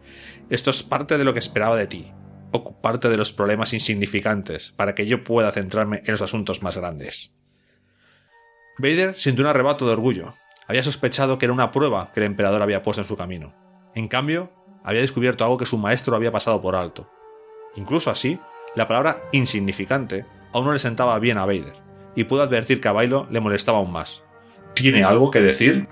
Esto 0.49 0.71
es 0.71 0.83
parte 0.83 1.19
de 1.19 1.25
lo 1.25 1.33
que 1.33 1.39
esperaba 1.39 1.77
de 1.77 1.87
ti 1.87 2.13
ocuparte 2.53 3.09
de 3.09 3.17
los 3.17 3.33
problemas 3.33 3.73
insignificantes 3.73 4.73
para 4.77 4.95
que 4.95 5.07
yo 5.07 5.25
pueda 5.25 5.51
centrarme 5.51 6.03
en 6.05 6.13
los 6.13 6.23
asuntos 6.23 6.63
más 6.63 6.77
grandes. 6.77 7.35
Vader 8.79 9.19
sintió 9.19 9.45
un 9.45 9.51
arrebato 9.51 9.87
de 9.87 9.93
orgullo. 9.93 10.35
Había 10.69 10.83
sospechado 10.83 11.39
que 11.39 11.47
era 11.47 11.53
una 11.53 11.71
prueba 11.71 12.13
que 12.13 12.21
el 12.21 12.27
emperador 12.27 12.63
había 12.63 12.83
puesto 12.83 13.03
en 13.03 13.09
su 13.09 13.17
camino. 13.17 13.55
En 13.95 14.09
cambio, 14.09 14.53
había 14.85 15.01
descubierto 15.01 15.45
algo 15.45 15.59
que 15.59 15.67
su 15.67 15.79
maestro 15.79 16.15
había 16.15 16.33
pasado 16.33 16.61
por 16.61 16.77
alto. 16.77 17.11
Incluso 17.75 18.11
así, 18.11 18.39
la 18.75 18.89
palabra 18.89 19.23
insignificante 19.33 20.25
aún 20.53 20.67
no 20.67 20.73
le 20.73 20.79
sentaba 20.79 21.19
bien 21.19 21.39
a 21.39 21.47
Vader, 21.47 21.75
y 22.15 22.25
pudo 22.25 22.43
advertir 22.43 22.81
que 22.81 22.89
a 22.89 22.93
Bailo 22.93 23.27
le 23.31 23.41
molestaba 23.41 23.79
aún 23.79 23.93
más. 23.93 24.23
¿Tiene 24.75 25.05
algo 25.05 25.31
que 25.31 25.41
decir? 25.41 25.89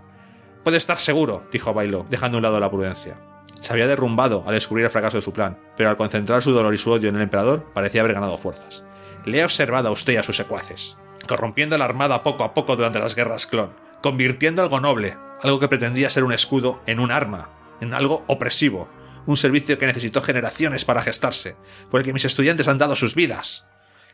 Puede 0.64 0.76
estar 0.76 0.98
seguro, 0.98 1.46
dijo 1.52 1.74
Bailo, 1.74 2.06
dejando 2.10 2.36
a 2.36 2.38
un 2.38 2.42
lado 2.42 2.60
la 2.60 2.70
prudencia. 2.70 3.16
Se 3.60 3.72
había 3.72 3.86
derrumbado 3.86 4.44
al 4.46 4.54
descubrir 4.54 4.84
el 4.84 4.90
fracaso 4.90 5.18
de 5.18 5.22
su 5.22 5.32
plan, 5.32 5.58
pero 5.76 5.90
al 5.90 5.96
concentrar 5.96 6.42
su 6.42 6.52
dolor 6.52 6.72
y 6.72 6.78
su 6.78 6.90
odio 6.90 7.08
en 7.08 7.16
el 7.16 7.22
emperador 7.22 7.64
parecía 7.74 8.00
haber 8.00 8.14
ganado 8.14 8.38
fuerzas. 8.38 8.82
Le 9.24 9.40
he 9.40 9.44
observado 9.44 9.88
a 9.88 9.92
usted 9.92 10.14
y 10.14 10.16
a 10.16 10.22
sus 10.22 10.36
secuaces, 10.36 10.96
corrompiendo 11.28 11.76
la 11.76 11.84
armada 11.84 12.22
poco 12.22 12.44
a 12.44 12.54
poco 12.54 12.76
durante 12.76 12.98
las 12.98 13.14
guerras 13.14 13.46
clon, 13.46 13.72
convirtiendo 14.02 14.62
algo 14.62 14.80
noble, 14.80 15.16
algo 15.42 15.60
que 15.60 15.68
pretendía 15.68 16.08
ser 16.08 16.24
un 16.24 16.32
escudo, 16.32 16.80
en 16.86 17.00
un 17.00 17.10
arma, 17.10 17.50
en 17.80 17.92
algo 17.92 18.24
opresivo, 18.26 18.88
un 19.26 19.36
servicio 19.36 19.78
que 19.78 19.86
necesitó 19.86 20.22
generaciones 20.22 20.84
para 20.84 21.02
gestarse, 21.02 21.56
por 21.90 22.00
el 22.00 22.06
que 22.06 22.12
mis 22.12 22.24
estudiantes 22.24 22.68
han 22.68 22.78
dado 22.78 22.96
sus 22.96 23.14
vidas. 23.14 23.66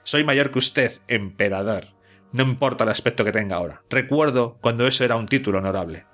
Soy 0.02 0.24
mayor 0.24 0.50
que 0.50 0.58
usted, 0.58 1.00
emperador. 1.08 1.88
No 2.32 2.42
importa 2.42 2.84
el 2.84 2.90
aspecto 2.90 3.24
que 3.24 3.32
tenga 3.32 3.56
ahora. 3.56 3.82
Recuerdo 3.88 4.58
cuando 4.60 4.86
eso 4.86 5.04
era 5.04 5.16
un 5.16 5.26
título 5.26 5.58
honorable. 5.58 6.06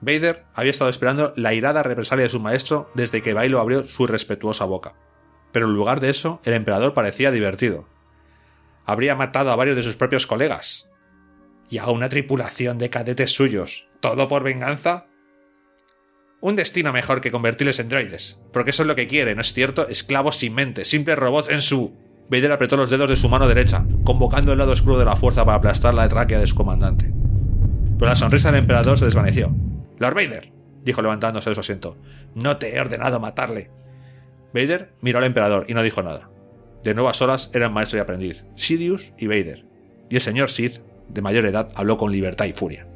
Vader 0.00 0.44
había 0.54 0.72
estado 0.72 0.90
esperando 0.90 1.32
la 1.36 1.54
irada 1.54 1.82
represalia 1.82 2.24
de 2.24 2.28
su 2.28 2.40
maestro 2.40 2.90
desde 2.94 3.22
que 3.22 3.34
Bailo 3.34 3.60
abrió 3.60 3.84
su 3.84 4.06
respetuosa 4.06 4.64
boca. 4.64 4.94
Pero 5.52 5.66
en 5.66 5.74
lugar 5.74 6.00
de 6.00 6.10
eso, 6.10 6.40
el 6.44 6.54
emperador 6.54 6.92
parecía 6.92 7.30
divertido. 7.30 7.88
Habría 8.84 9.14
matado 9.14 9.52
a 9.52 9.56
varios 9.56 9.76
de 9.76 9.82
sus 9.82 9.96
propios 9.96 10.26
colegas. 10.26 10.88
Y 11.70 11.78
a 11.78 11.86
una 11.86 12.08
tripulación 12.08 12.78
de 12.78 12.90
cadetes 12.90 13.32
suyos. 13.32 13.86
¿Todo 14.00 14.28
por 14.28 14.42
venganza? 14.42 15.06
Un 16.42 16.56
destino 16.56 16.92
mejor 16.92 17.20
que 17.20 17.30
convertirles 17.30 17.78
en 17.78 17.88
droides. 17.88 18.36
Porque 18.52 18.70
eso 18.70 18.82
es 18.82 18.88
lo 18.88 18.96
que 18.96 19.06
quiere, 19.06 19.36
¿no 19.36 19.40
es 19.42 19.52
cierto? 19.52 19.86
Esclavos 19.86 20.38
sin 20.38 20.54
mente, 20.54 20.84
simples 20.84 21.16
robots 21.16 21.48
en 21.48 21.62
su... 21.62 21.94
Vader 22.28 22.50
apretó 22.50 22.76
los 22.76 22.90
dedos 22.90 23.08
de 23.08 23.16
su 23.16 23.28
mano 23.28 23.46
derecha, 23.46 23.86
convocando 24.02 24.50
el 24.52 24.58
lado 24.58 24.72
oscuro 24.72 24.98
de 24.98 25.04
la 25.04 25.14
fuerza 25.14 25.44
para 25.44 25.58
aplastar 25.58 25.94
la 25.94 26.08
tráquea 26.08 26.40
de 26.40 26.46
su 26.48 26.56
comandante. 26.56 27.12
Pero 27.96 28.10
la 28.10 28.16
sonrisa 28.16 28.50
del 28.50 28.60
emperador 28.60 28.98
se 28.98 29.04
desvaneció. 29.04 29.54
Lord 29.98 30.14
Vader, 30.14 30.52
dijo 30.82 31.00
levantándose 31.00 31.48
de 31.48 31.54
su 31.54 31.60
asiento, 31.60 31.96
no 32.34 32.56
te 32.56 32.74
he 32.74 32.80
ordenado 32.80 33.20
matarle. 33.20 33.70
Vader 34.52 34.94
miró 35.00 35.18
al 35.18 35.24
emperador 35.24 35.66
y 35.68 35.74
no 35.74 35.82
dijo 35.84 36.02
nada. 36.02 36.28
De 36.82 36.92
nuevas 36.94 37.22
horas 37.22 37.50
eran 37.54 37.72
maestro 37.72 37.98
y 37.98 38.02
aprendiz, 38.02 38.44
Sidious 38.56 39.12
y 39.16 39.28
Vader. 39.28 39.64
Y 40.10 40.16
el 40.16 40.20
señor 40.20 40.50
Sith, 40.50 40.80
de 41.08 41.22
mayor 41.22 41.46
edad, 41.46 41.68
habló 41.76 41.98
con 41.98 42.10
libertad 42.10 42.46
y 42.46 42.52
furia. 42.52 42.88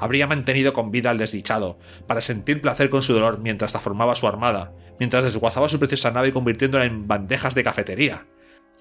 Habría 0.00 0.26
mantenido 0.26 0.72
con 0.72 0.90
vida 0.90 1.10
al 1.10 1.18
desdichado, 1.18 1.78
para 2.06 2.22
sentir 2.22 2.60
placer 2.60 2.90
con 2.90 3.02
su 3.02 3.12
dolor 3.12 3.38
mientras 3.38 3.72
transformaba 3.72 4.16
su 4.16 4.26
armada, 4.26 4.72
mientras 4.98 5.24
desguazaba 5.24 5.68
su 5.68 5.78
preciosa 5.78 6.10
nave 6.10 6.32
convirtiéndola 6.32 6.86
en 6.86 7.06
bandejas 7.06 7.54
de 7.54 7.62
cafetería, 7.62 8.26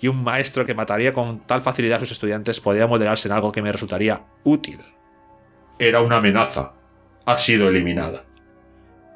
y 0.02 0.08
un 0.08 0.24
maestro 0.24 0.66
que 0.66 0.74
mataría 0.74 1.14
con 1.14 1.40
tal 1.42 1.62
facilidad 1.62 1.98
a 1.98 2.00
sus 2.00 2.14
estudiantes 2.14 2.62
podía 2.62 2.88
modelarse 2.88 3.28
en 3.28 3.34
algo 3.34 3.52
que 3.52 3.62
me 3.62 3.72
resultaría 3.72 4.26
útil. 4.44 4.80
Era 5.78 6.02
una 6.02 6.18
amenaza. 6.18 6.74
Ha 7.26 7.38
sido 7.38 7.68
eliminada. 7.70 8.26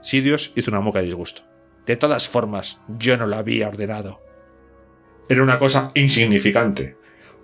Sidious 0.01 0.51
hizo 0.55 0.71
una 0.71 0.81
mueca 0.81 0.99
de 0.99 1.05
disgusto. 1.05 1.43
De 1.85 1.95
todas 1.95 2.27
formas, 2.27 2.79
yo 2.87 3.17
no 3.17 3.27
la 3.27 3.39
había 3.39 3.69
ordenado. 3.69 4.21
Era 5.29 5.43
una 5.43 5.57
cosa 5.57 5.91
insignificante. 5.95 6.97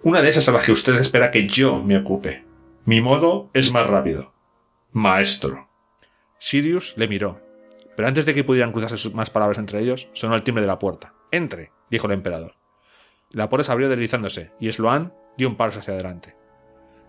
Una 0.04 0.22
de 0.22 0.30
esas 0.30 0.48
a 0.48 0.52
las 0.52 0.66
que 0.66 0.72
usted 0.72 0.96
espera 0.96 1.32
que 1.32 1.48
yo 1.48 1.82
me 1.82 1.98
ocupe. 1.98 2.46
Mi 2.86 3.02
modo 3.02 3.50
es 3.54 3.72
más 3.72 3.88
rápido. 3.88 4.34
Maestro. 4.92 5.70
Sidious 6.40 6.98
le 6.98 7.08
miró. 7.08 7.40
Pero 7.96 8.08
antes 8.08 8.26
de 8.26 8.34
que 8.34 8.44
pudieran 8.44 8.72
cruzarse 8.72 9.12
más 9.12 9.30
palabras 9.30 9.60
entre 9.60 9.80
ellos, 9.80 10.10
sonó 10.14 10.34
el 10.34 10.42
timbre 10.42 10.64
de 10.64 10.68
la 10.68 10.80
puerta. 10.80 11.14
Entre, 11.30 11.72
dijo 11.92 12.08
el 12.08 12.14
emperador. 12.14 12.56
La 13.30 13.50
puerta 13.50 13.66
se 13.66 13.72
abrió 13.72 13.88
deslizándose, 13.88 14.52
y 14.60 14.72
Sloan 14.72 15.14
dio 15.38 15.48
un 15.48 15.58
paso 15.58 15.80
hacia 15.80 15.94
adelante. 15.94 16.36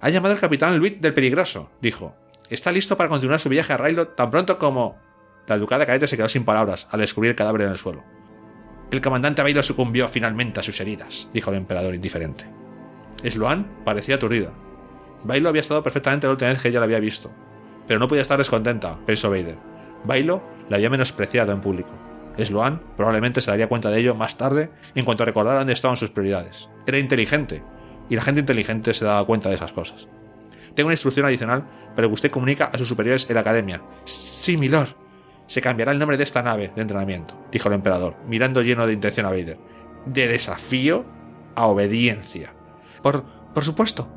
Ha 0.02 0.10
llamado 0.10 0.34
el 0.34 0.40
capitán 0.40 0.76
Luis 0.76 1.00
del 1.00 1.14
Peligroso, 1.14 1.70
dijo. 1.80 2.14
Está 2.50 2.70
listo 2.70 2.98
para 2.98 3.08
continuar 3.08 3.40
su 3.40 3.48
viaje 3.48 3.72
a 3.72 3.78
Railot 3.78 4.14
tan 4.14 4.28
pronto 4.28 4.58
como. 4.58 4.98
La 5.46 5.56
ducada 5.56 5.86
cadete 5.86 6.06
se 6.06 6.18
quedó 6.18 6.28
sin 6.28 6.44
palabras 6.44 6.86
al 6.90 7.00
descubrir 7.00 7.30
el 7.30 7.36
cadáver 7.36 7.62
en 7.62 7.70
el 7.70 7.78
suelo. 7.78 8.04
El 8.90 9.00
comandante 9.00 9.40
Bailo 9.40 9.62
sucumbió 9.62 10.06
finalmente 10.10 10.60
a 10.60 10.62
sus 10.62 10.78
heridas, 10.80 11.30
dijo 11.32 11.50
el 11.50 11.56
emperador 11.56 11.94
indiferente. 11.94 12.44
Sloan 13.24 13.82
parecía 13.86 14.16
aturdida. 14.16 14.52
Bailo 15.24 15.48
había 15.48 15.62
estado 15.62 15.82
perfectamente 15.82 16.26
la 16.26 16.32
última 16.32 16.50
vez 16.50 16.60
que 16.60 16.68
ella 16.68 16.80
la 16.80 16.84
había 16.84 17.00
visto, 17.00 17.30
pero 17.90 17.98
no 17.98 18.06
podía 18.06 18.22
estar 18.22 18.38
descontenta, 18.38 18.96
pensó 19.04 19.30
Vader. 19.30 19.56
Bailo 20.04 20.40
la 20.68 20.76
había 20.76 20.90
menospreciado 20.90 21.50
en 21.50 21.60
público. 21.60 21.90
Sloan 22.38 22.80
probablemente 22.96 23.40
se 23.40 23.50
daría 23.50 23.68
cuenta 23.68 23.90
de 23.90 23.98
ello 23.98 24.14
más 24.14 24.38
tarde 24.38 24.70
en 24.94 25.04
cuanto 25.04 25.24
recordara 25.24 25.58
dónde 25.58 25.72
estaban 25.72 25.96
sus 25.96 26.12
prioridades. 26.12 26.70
Era 26.86 27.00
inteligente, 27.00 27.64
y 28.08 28.14
la 28.14 28.22
gente 28.22 28.38
inteligente 28.38 28.94
se 28.94 29.04
daba 29.04 29.26
cuenta 29.26 29.48
de 29.48 29.56
esas 29.56 29.72
cosas. 29.72 30.06
Tengo 30.76 30.86
una 30.86 30.94
instrucción 30.94 31.26
adicional 31.26 31.64
para 31.96 32.06
que 32.06 32.14
usted 32.14 32.30
comunica 32.30 32.66
a 32.66 32.78
sus 32.78 32.86
superiores 32.86 33.28
en 33.28 33.34
la 33.34 33.40
academia. 33.40 33.82
Sí, 34.04 34.56
milord. 34.56 34.90
Se 35.48 35.60
cambiará 35.60 35.90
el 35.90 35.98
nombre 35.98 36.16
de 36.16 36.22
esta 36.22 36.44
nave 36.44 36.70
de 36.72 36.82
entrenamiento, 36.82 37.44
dijo 37.50 37.66
el 37.66 37.74
emperador, 37.74 38.14
mirando 38.24 38.62
lleno 38.62 38.86
de 38.86 38.92
intención 38.92 39.26
a 39.26 39.30
Vader. 39.30 39.58
De 40.06 40.28
desafío 40.28 41.04
a 41.56 41.66
obediencia. 41.66 42.54
Por, 43.02 43.24
por 43.52 43.64
supuesto. 43.64 44.08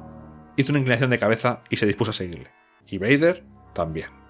Hizo 0.57 0.71
una 0.71 0.77
inclinación 0.77 1.09
de 1.09 1.17
cabeza 1.17 1.63
y 1.71 1.77
se 1.77 1.87
dispuso 1.87 2.11
a 2.11 2.13
seguirle. 2.13 2.51
Y 2.85 2.99
Vader 2.99 3.51
también. 3.73 4.22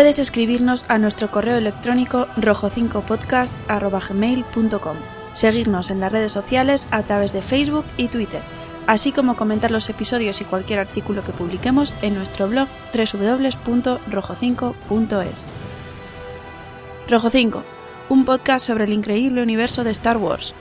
Puedes 0.00 0.18
escribirnos 0.18 0.86
a 0.88 0.96
nuestro 0.96 1.30
correo 1.30 1.58
electrónico 1.58 2.26
rojo5podcast.gmail.com, 2.38 4.96
seguirnos 5.32 5.90
en 5.90 6.00
las 6.00 6.10
redes 6.10 6.32
sociales 6.32 6.88
a 6.90 7.02
través 7.02 7.34
de 7.34 7.42
Facebook 7.42 7.84
y 7.98 8.08
Twitter, 8.08 8.40
así 8.86 9.12
como 9.12 9.36
comentar 9.36 9.70
los 9.70 9.90
episodios 9.90 10.40
y 10.40 10.46
cualquier 10.46 10.78
artículo 10.78 11.22
que 11.22 11.34
publiquemos 11.34 11.92
en 12.00 12.14
nuestro 12.14 12.48
blog 12.48 12.66
www.rojo5.es. 12.94 15.46
Rojo 17.06 17.28
5, 17.28 17.62
un 18.08 18.24
podcast 18.24 18.66
sobre 18.66 18.84
el 18.84 18.94
increíble 18.94 19.42
universo 19.42 19.84
de 19.84 19.90
Star 19.90 20.16
Wars. 20.16 20.54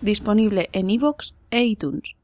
Disponible 0.00 0.68
en 0.72 0.90
iVoox 0.90 1.32
e 1.50 1.64
iTunes. 1.64 2.14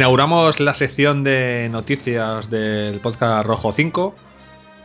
Inauguramos 0.00 0.60
la 0.60 0.72
sección 0.72 1.24
de 1.24 1.68
noticias 1.70 2.48
del 2.48 3.00
podcast 3.00 3.44
Rojo 3.46 3.70
5, 3.70 4.14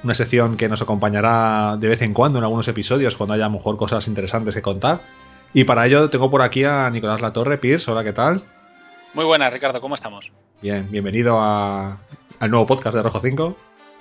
una 0.04 0.14
sección 0.14 0.58
que 0.58 0.68
nos 0.68 0.82
acompañará 0.82 1.78
de 1.80 1.88
vez 1.88 2.02
en 2.02 2.14
cuando 2.14 2.38
en 2.40 2.44
algunos 2.44 2.68
episodios 2.68 3.16
cuando 3.16 3.34
haya 3.34 3.46
a 3.46 3.48
lo 3.48 3.54
mejor 3.54 3.78
cosas 3.78 4.10
interesantes 4.10 4.54
que 4.56 4.62
contar. 4.62 5.00
Y 5.54 5.64
para 5.64 5.86
ello 5.86 6.10
tengo 6.10 6.30
por 6.30 6.42
aquí 6.42 6.66
a 6.66 6.90
Nicolás 6.90 7.22
Latorre, 7.22 7.58
Pierce, 7.58 7.90
hola, 7.90 8.04
¿qué 8.04 8.12
tal? 8.12 8.44
Muy 9.14 9.24
buenas, 9.24 9.54
Ricardo, 9.54 9.80
¿cómo 9.80 9.96
estamos? 9.96 10.34
Bien, 10.62 10.86
bienvenido 10.92 11.40
a- 11.40 11.98
al 12.42 12.52
nuevo 12.52 12.66
podcast 12.68 12.98
de 12.98 13.02
Rojo 13.04 13.22
5. 13.22 13.56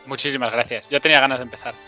Muchísimas 0.08 0.50
gracias. 0.50 0.88
Ya 0.90 0.98
tenía 0.98 1.20
ganas 1.20 1.38
de 1.38 1.44
empezar. 1.44 1.74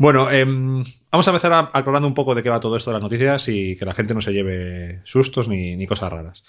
Bueno, 0.00 0.30
em, 0.30 0.84
vamos 1.10 1.26
a 1.26 1.30
empezar 1.32 1.52
a- 1.54 1.70
aclarando 1.72 2.06
un 2.06 2.14
poco 2.14 2.34
de 2.36 2.42
qué 2.44 2.48
va 2.50 2.60
todo 2.60 2.76
esto 2.76 2.90
de 2.90 2.94
las 2.94 3.02
noticias 3.02 3.48
y 3.48 3.74
que 3.76 3.84
la 3.84 3.94
gente 3.94 4.14
no 4.14 4.20
se 4.20 4.32
lleve 4.32 5.00
sustos 5.04 5.48
ni, 5.48 5.74
ni 5.76 5.88
cosas 5.88 6.12
raras. 6.12 6.44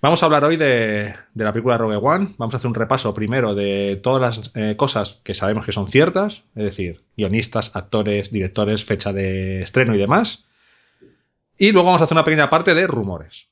Vamos 0.00 0.22
a 0.22 0.26
hablar 0.26 0.44
hoy 0.44 0.56
de, 0.56 1.12
la 1.34 1.52
película 1.52 1.76
Rogue 1.76 1.96
One. 1.96 2.36
Vamos 2.38 2.54
a 2.54 2.58
hacer 2.58 2.68
un 2.68 2.74
repaso 2.76 3.12
primero 3.14 3.56
de 3.56 3.98
todas 4.00 4.38
las 4.38 4.52
eh, 4.54 4.76
cosas 4.76 5.20
que 5.24 5.34
sabemos 5.34 5.66
que 5.66 5.72
son 5.72 5.88
ciertas, 5.88 6.44
es 6.54 6.64
decir, 6.64 7.02
guionistas, 7.16 7.74
actores, 7.74 8.30
directores, 8.30 8.84
fecha 8.84 9.12
de 9.12 9.60
estreno 9.60 9.96
y 9.96 9.98
demás. 9.98 10.44
Y 11.58 11.72
luego 11.72 11.86
vamos 11.86 12.00
a 12.00 12.04
hacer 12.04 12.14
una 12.14 12.22
pequeña 12.22 12.48
parte 12.48 12.74
de 12.74 12.86
rumores. 12.86 13.48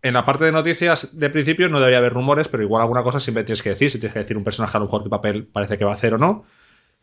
En 0.00 0.14
la 0.14 0.24
parte 0.24 0.46
de 0.46 0.52
noticias, 0.52 1.18
de 1.18 1.28
principio 1.28 1.68
no 1.68 1.78
debería 1.78 1.98
haber 1.98 2.14
rumores, 2.14 2.48
pero 2.48 2.62
igual 2.62 2.80
alguna 2.80 3.02
cosa 3.02 3.20
siempre 3.20 3.44
tienes 3.44 3.62
que 3.62 3.68
decir. 3.68 3.90
Si 3.90 3.98
tienes 3.98 4.14
que 4.14 4.20
decir 4.20 4.38
un 4.38 4.44
personaje 4.44 4.78
a 4.78 4.80
lo 4.80 4.86
mejor 4.86 5.02
qué 5.02 5.10
papel 5.10 5.46
parece 5.46 5.76
que 5.76 5.84
va 5.84 5.90
a 5.90 5.94
hacer 5.94 6.14
o 6.14 6.18
no. 6.18 6.44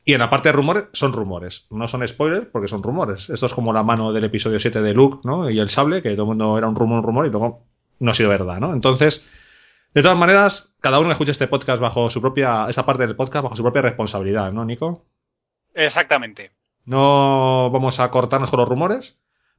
Y 0.03 0.13
en 0.13 0.19
la 0.19 0.31
parte 0.31 0.49
de 0.49 0.53
rumores, 0.53 0.85
son 0.93 1.13
rumores. 1.13 1.67
No 1.69 1.88
son 1.88 2.07
spoilers 2.07 2.47
porque 2.47 2.67
son 2.67 2.81
rumores. 2.81 3.29
Esto 3.29 3.45
es 3.45 3.53
como 3.53 3.71
la 3.71 3.84
mano 3.84 4.13
del 4.13 4.23
episodio 4.23 4.59
7 4.59 4.81
de 4.81 4.95
Luke, 4.95 5.19
¿no? 5.25 5.47
Y 5.47 5.59
el 5.59 5.69
sable, 5.69 6.01
que 6.01 6.09
todo 6.13 6.23
el 6.23 6.29
mundo 6.29 6.57
era 6.57 6.67
un 6.67 6.75
rumor, 6.75 6.99
un 6.99 7.03
rumor, 7.03 7.27
y 7.27 7.29
luego 7.29 7.67
no 7.99 8.11
ha 8.11 8.14
sido 8.14 8.30
verdad, 8.30 8.60
¿no? 8.60 8.74
Entonces, 8.74 9.28
de 9.94 10.02
todas 10.02 10.18
maneras, 10.18 10.74
cada 10.82 10.99
uno 10.99 11.11
escucha 11.11 11.32
este 11.32 11.48
podcast 11.48 11.82
bajo 11.82 12.10
su 12.10 12.22
propia, 12.22 12.68
esa 12.69 12.86
parte 12.86 13.06
del 13.06 13.15
podcast 13.15 13.44
bajo 13.44 13.56
su 13.56 13.64
propia 13.64 13.82
responsabilidad, 13.82 14.52
¿no, 14.52 14.65
Nico? 14.65 15.06
Exactamente. 15.74 16.52
No 16.86 17.69
vamos 17.72 17.99
a 17.99 18.10
cortarnos 18.11 18.49
con 18.49 18.60
los 18.60 18.69
rumores, 18.69 19.18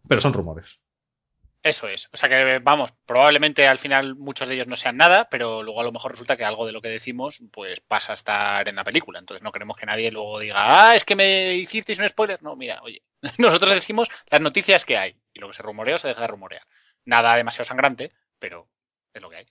pero 0.09 0.20
son 0.20 0.32
rumores. 0.32 0.78
Eso 1.62 1.89
es. 1.89 2.09
O 2.12 2.16
sea 2.16 2.28
que, 2.28 2.60
vamos, 2.60 2.93
probablemente 3.05 3.66
al 3.66 3.78
final 3.78 4.15
muchos 4.15 4.47
de 4.48 4.55
ellos 4.55 4.69
no 4.69 4.77
sean 4.77 4.97
nada, 4.97 5.28
pero 5.28 5.62
luego 5.62 5.81
a 5.81 5.85
lo 5.85 5.93
mejor 5.93 6.12
resulta 6.12 6.36
que 6.36 6.44
algo 6.44 6.66
de 6.66 6.73
lo 6.73 6.81
que 6.81 6.89
decimos 6.89 7.43
pues 7.51 7.81
pasa 7.81 8.12
a 8.12 8.15
estar 8.15 8.69
en 8.69 8.77
la 8.77 8.85
película. 8.85 9.19
Entonces 9.19 9.43
no 9.43 9.52
queremos 9.52 9.77
que 9.77 9.86
nadie 9.86 10.10
luego 10.10 10.39
diga, 10.39 10.55
ah, 10.56 10.94
es 10.94 11.05
que 11.05 11.16
me 11.16 11.55
hicisteis 11.55 11.98
un 11.98 12.09
spoiler. 12.09 12.43
No, 12.43 12.55
mira, 12.55 12.81
oye, 12.82 13.02
nosotros 13.39 13.74
decimos 13.74 14.09
las 14.31 14.40
noticias 14.40 14.85
que 14.85 14.97
hay 14.97 15.16
y 15.32 15.40
lo 15.40 15.48
que 15.48 15.55
se 15.55 15.62
rumorea 15.62 15.98
se 15.98 16.09
deja 16.09 16.23
de 16.23 16.28
rumorear. 16.28 16.62
Nada 17.05 17.36
demasiado 17.36 17.65
sangrante, 17.65 18.12
pero 18.39 18.69
es 19.12 19.23
lo 19.23 19.31
que 19.31 19.36
hay. 19.36 19.47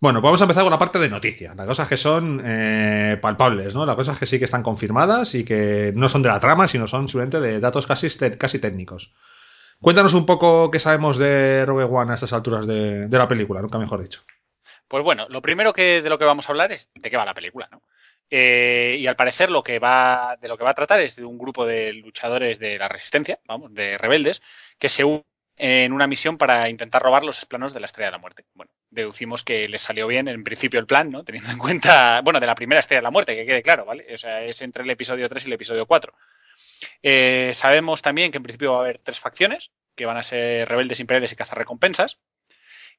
Bueno, 0.00 0.20
vamos 0.20 0.40
a 0.40 0.44
empezar 0.44 0.62
con 0.62 0.70
la 0.70 0.78
parte 0.78 1.00
de 1.00 1.08
noticias, 1.08 1.56
las 1.56 1.66
cosas 1.66 1.88
que 1.88 1.96
son 1.96 2.40
eh, 2.44 3.18
palpables, 3.20 3.74
¿no? 3.74 3.84
Las 3.84 3.96
cosas 3.96 4.16
que 4.16 4.26
sí 4.26 4.38
que 4.38 4.44
están 4.44 4.62
confirmadas 4.62 5.34
y 5.34 5.44
que 5.44 5.92
no 5.94 6.08
son 6.08 6.22
de 6.22 6.28
la 6.28 6.38
trama, 6.38 6.68
sino 6.68 6.86
son 6.86 7.08
simplemente 7.08 7.40
de 7.40 7.58
datos 7.58 7.86
casi, 7.86 8.08
casi 8.36 8.60
técnicos. 8.60 9.12
Cuéntanos 9.80 10.14
un 10.14 10.24
poco 10.24 10.70
qué 10.70 10.78
sabemos 10.78 11.18
de 11.18 11.64
Rogue 11.66 11.84
One 11.84 12.12
a 12.12 12.14
estas 12.14 12.32
alturas 12.32 12.64
de, 12.66 13.08
la 13.10 13.26
película, 13.26 13.60
nunca 13.60 13.78
mejor 13.78 14.00
dicho. 14.00 14.22
Pues 14.86 15.02
bueno, 15.02 15.26
lo 15.30 15.42
primero 15.42 15.72
que 15.72 16.00
de 16.00 16.08
lo 16.08 16.18
que 16.18 16.24
vamos 16.24 16.48
a 16.48 16.52
hablar 16.52 16.70
es 16.70 16.90
de 16.94 17.10
qué 17.10 17.16
va 17.16 17.24
la 17.24 17.34
película, 17.34 17.68
¿no? 17.72 17.82
Eh, 18.30 18.98
y 19.00 19.06
al 19.06 19.16
parecer 19.16 19.50
lo 19.50 19.62
que 19.62 19.78
va 19.78 20.36
de 20.40 20.48
lo 20.48 20.58
que 20.58 20.64
va 20.64 20.70
a 20.70 20.74
tratar 20.74 21.00
es 21.00 21.16
de 21.16 21.24
un 21.24 21.38
grupo 21.38 21.64
de 21.64 21.94
luchadores 21.94 22.58
de 22.58 22.78
la 22.78 22.88
resistencia, 22.88 23.40
vamos, 23.46 23.72
de 23.72 23.98
rebeldes, 23.98 24.42
que 24.78 24.88
se 24.88 25.04
unen 25.04 25.24
en 25.58 25.92
una 25.92 26.06
misión 26.06 26.38
para 26.38 26.68
intentar 26.68 27.02
robar 27.02 27.24
los 27.24 27.44
planos 27.44 27.74
de 27.74 27.80
la 27.80 27.86
Estrella 27.86 28.08
de 28.08 28.12
la 28.12 28.18
Muerte. 28.18 28.44
Bueno, 28.54 28.70
deducimos 28.90 29.42
que 29.42 29.68
les 29.68 29.82
salió 29.82 30.06
bien 30.06 30.28
en 30.28 30.44
principio 30.44 30.78
el 30.80 30.86
plan, 30.86 31.10
¿no? 31.10 31.24
Teniendo 31.24 31.50
en 31.50 31.58
cuenta, 31.58 32.20
bueno, 32.22 32.40
de 32.40 32.46
la 32.46 32.54
primera 32.54 32.80
Estrella 32.80 33.00
de 33.00 33.04
la 33.04 33.10
Muerte, 33.10 33.34
que 33.34 33.44
quede 33.44 33.62
claro, 33.62 33.84
¿vale? 33.84 34.06
O 34.14 34.18
sea, 34.18 34.42
es 34.42 34.62
entre 34.62 34.84
el 34.84 34.90
episodio 34.90 35.28
3 35.28 35.44
y 35.44 35.46
el 35.48 35.52
episodio 35.52 35.86
4. 35.86 36.14
Eh, 37.02 37.50
sabemos 37.54 38.02
también 38.02 38.30
que 38.30 38.38
en 38.38 38.44
principio 38.44 38.72
va 38.72 38.78
a 38.78 38.82
haber 38.82 38.98
tres 38.98 39.18
facciones, 39.18 39.72
que 39.94 40.06
van 40.06 40.16
a 40.16 40.22
ser 40.22 40.68
rebeldes 40.68 41.00
imperiales 41.00 41.32
y 41.32 41.36
cazarrecompensas. 41.36 42.20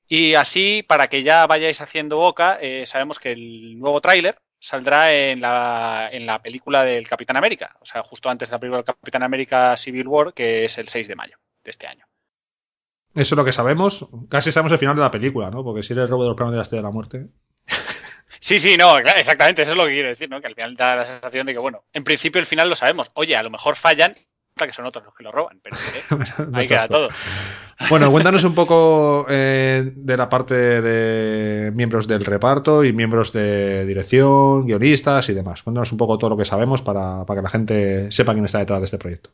Y 0.07 0.33
así, 0.33 0.83
para 0.87 1.07
que 1.07 1.23
ya 1.23 1.45
vayáis 1.47 1.81
haciendo 1.81 2.17
boca, 2.17 2.57
eh, 2.61 2.85
sabemos 2.85 3.19
que 3.19 3.31
el 3.31 3.79
nuevo 3.79 4.01
tráiler 4.01 4.39
saldrá 4.59 5.13
en 5.13 5.39
la, 5.39 6.09
en 6.11 6.25
la 6.25 6.41
película 6.41 6.83
del 6.83 7.07
Capitán 7.07 7.37
América, 7.37 7.77
o 7.79 7.85
sea, 7.85 8.03
justo 8.03 8.29
antes 8.29 8.49
de 8.49 8.55
la 8.55 8.59
película 8.59 8.77
del 8.79 8.85
Capitán 8.85 9.23
América 9.23 9.77
Civil 9.77 10.07
War, 10.07 10.33
que 10.33 10.65
es 10.65 10.77
el 10.77 10.87
6 10.87 11.07
de 11.07 11.15
mayo 11.15 11.37
de 11.63 11.69
este 11.69 11.87
año. 11.87 12.08
Eso 13.15 13.35
es 13.35 13.37
lo 13.37 13.45
que 13.45 13.51
sabemos. 13.51 14.07
Casi 14.29 14.51
sabemos 14.51 14.71
el 14.71 14.77
final 14.77 14.95
de 14.95 15.01
la 15.01 15.11
película, 15.11 15.49
¿no? 15.49 15.63
Porque 15.63 15.83
si 15.83 15.93
eres 15.93 16.03
el 16.03 16.09
robo 16.09 16.23
de 16.23 16.29
los 16.29 16.37
planos 16.37 16.53
de 16.53 16.57
la 16.57 16.63
estrella 16.63 16.81
de 16.81 16.87
la 16.87 16.93
muerte. 16.93 17.27
Sí, 18.39 18.57
sí, 18.57 18.77
no, 18.77 18.97
exactamente, 18.97 19.63
eso 19.63 19.71
es 19.71 19.77
lo 19.77 19.85
que 19.85 19.93
quiero 19.93 20.09
decir, 20.09 20.29
¿no? 20.29 20.39
Que 20.39 20.47
al 20.47 20.55
final 20.55 20.75
da 20.75 20.95
la 20.95 21.05
sensación 21.05 21.45
de 21.45 21.53
que, 21.53 21.59
bueno, 21.59 21.83
en 21.91 22.05
principio 22.05 22.39
el 22.39 22.45
final 22.45 22.69
lo 22.69 22.75
sabemos. 22.75 23.11
Oye, 23.13 23.35
a 23.35 23.43
lo 23.43 23.49
mejor 23.49 23.75
fallan, 23.75 24.15
que 24.55 24.73
son 24.73 24.85
otros 24.85 25.05
los 25.05 25.13
que 25.13 25.23
lo 25.23 25.31
roban, 25.31 25.59
pero 25.61 25.75
¿eh? 25.75 26.47
ahí 26.53 26.67
queda 26.67 26.87
todo. 26.87 27.09
Bueno, 27.89 28.11
cuéntanos 28.11 28.43
un 28.43 28.55
poco 28.55 29.25
eh, 29.29 29.91
de 29.95 30.17
la 30.17 30.29
parte 30.29 30.53
de 30.55 31.71
miembros 31.71 32.07
del 32.07 32.25
reparto 32.25 32.83
y 32.83 32.93
miembros 32.93 33.31
de 33.31 33.85
dirección, 33.85 34.65
guionistas 34.65 35.29
y 35.29 35.33
demás. 35.33 35.63
Cuéntanos 35.63 35.91
un 35.91 35.97
poco 35.97 36.17
todo 36.17 36.31
lo 36.31 36.37
que 36.37 36.45
sabemos 36.45 36.81
para, 36.81 37.25
para 37.25 37.39
que 37.39 37.43
la 37.43 37.49
gente 37.49 38.11
sepa 38.11 38.33
quién 38.33 38.45
está 38.45 38.59
detrás 38.59 38.79
de 38.79 38.85
este 38.85 38.97
proyecto. 38.97 39.31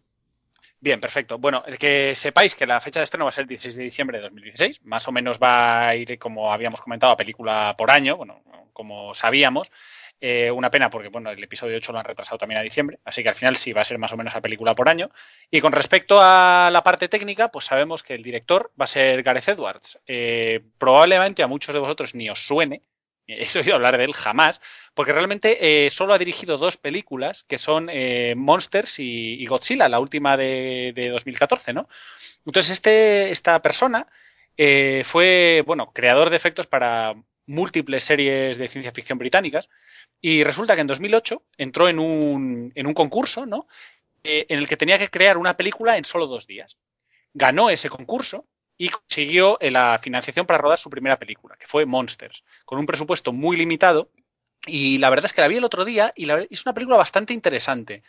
Bien, 0.86 1.02
perfecto. 1.02 1.40
Bueno, 1.40 1.64
el 1.66 1.80
que 1.80 2.14
sepáis 2.14 2.54
que 2.54 2.68
la 2.68 2.80
fecha 2.80 3.00
de 3.00 3.06
estreno 3.06 3.26
va 3.26 3.30
a 3.30 3.32
ser 3.32 3.42
el 3.42 3.48
16 3.48 3.76
de 3.76 3.84
diciembre 3.86 4.20
de 4.20 4.26
2016. 4.26 4.86
Más 4.86 5.08
o 5.08 5.12
menos 5.12 5.40
va 5.42 5.88
a 5.88 5.96
ir, 5.96 6.20
como 6.20 6.54
habíamos 6.54 6.80
comentado, 6.80 7.12
a 7.12 7.18
película 7.18 7.74
por 7.76 7.90
año, 7.90 8.18
bueno, 8.18 8.44
como 8.72 9.16
sabíamos. 9.16 9.72
Eh, 10.22 10.52
una 10.52 10.70
pena 10.70 10.92
porque, 10.92 11.08
bueno, 11.08 11.32
el 11.32 11.44
episodio 11.44 11.78
8 11.78 11.92
lo 11.92 11.98
han 11.98 12.06
retrasado 12.06 12.38
también 12.38 12.60
a 12.60 12.64
diciembre, 12.64 13.00
así 13.04 13.24
que 13.24 13.30
al 13.30 13.36
final 13.36 13.56
sí 13.56 13.74
va 13.74 13.82
a 13.82 13.84
ser 13.84 13.98
más 13.98 14.14
o 14.14 14.18
menos 14.18 14.36
a 14.36 14.42
película 14.42 14.76
por 14.76 14.88
año. 14.88 15.10
Y 15.50 15.60
con 15.60 15.72
respecto 15.72 16.20
a 16.22 16.70
la 16.72 16.84
parte 16.84 17.08
técnica, 17.08 17.50
pues 17.50 17.66
sabemos 17.66 18.04
que 18.04 18.14
el 18.14 18.22
director 18.22 18.72
va 18.80 18.86
a 18.86 18.88
ser 18.88 19.24
Gareth 19.24 19.48
Edwards. 19.48 19.98
Eh, 20.06 20.62
probablemente 20.78 21.42
a 21.42 21.48
muchos 21.48 21.74
de 21.74 21.80
vosotros 21.80 22.14
ni 22.14 22.30
os 22.30 22.46
suene, 22.46 22.84
he 23.28 23.60
oído 23.60 23.76
hablar 23.76 23.98
de 23.98 24.04
él 24.04 24.14
jamás, 24.14 24.62
porque 24.94 25.14
realmente 25.14 25.86
eh, 25.86 25.90
solo 25.90 26.14
ha 26.14 26.18
dirigido 26.18 26.58
dos 26.58 26.78
películas 26.78 27.44
que 27.44 27.58
son 27.58 27.90
eh, 27.92 28.36
Monsters 28.36 29.00
y, 29.00 29.46
Godzilla, 29.46 29.90
la 29.90 30.00
última 30.00 30.38
de, 30.38 31.10
2014, 31.12 31.74
¿no? 31.74 31.88
Entonces, 32.46 32.72
este, 32.72 33.32
esta 33.32 33.62
persona 33.62 34.08
eh, 34.58 35.04
fue, 35.06 35.64
bueno, 35.66 35.92
creador 35.94 36.30
de 36.30 36.38
efectos 36.38 36.68
para 36.68 37.16
múltiples 37.48 38.04
series 38.04 38.58
de 38.58 38.68
ciencia 38.68 38.92
ficción 38.92 39.20
británicas 39.20 39.70
y 40.20 40.44
resulta 40.44 40.76
que 40.76 40.82
en 40.82 40.88
2008 40.88 41.44
entró 41.58 41.88
en 41.88 42.00
un, 42.00 42.72
en 42.76 42.88
un 42.88 42.94
concurso, 42.94 43.46
¿no? 43.46 43.68
en 44.28 44.58
el 44.58 44.68
que 44.68 44.76
tenía 44.76 44.98
que 44.98 45.12
crear 45.12 45.38
una 45.38 45.56
película 45.56 45.98
en 45.98 46.04
solo 46.04 46.26
dos 46.26 46.48
días. 46.48 46.80
Ganó 47.36 47.70
ese 47.70 47.90
concurso 47.90 48.48
y 48.78 48.90
consiguió 48.90 49.58
eh, 49.62 49.72
la 49.72 50.00
financiación 50.02 50.46
para 50.46 50.60
rodar 50.60 50.78
su 50.78 50.90
primera 50.90 51.18
película, 51.18 51.56
que 51.58 51.68
fue 51.68 51.86
Monsters, 51.86 52.44
con 52.66 52.80
un 52.80 52.86
presupuesto 52.86 53.32
muy 53.32 53.56
limitado. 53.56 54.12
Y 54.68 54.98
la 54.98 55.10
verdad 55.10 55.26
es 55.26 55.34
que 55.34 55.42
la 55.42 55.48
vi 55.48 55.58
el 55.58 55.64
otro 55.64 55.86
día 55.86 56.12
y 56.16 56.28
es 56.50 56.66
una 56.66 56.74
película 56.74 56.98
bastante 56.98 57.34
interesante. 57.34 58.02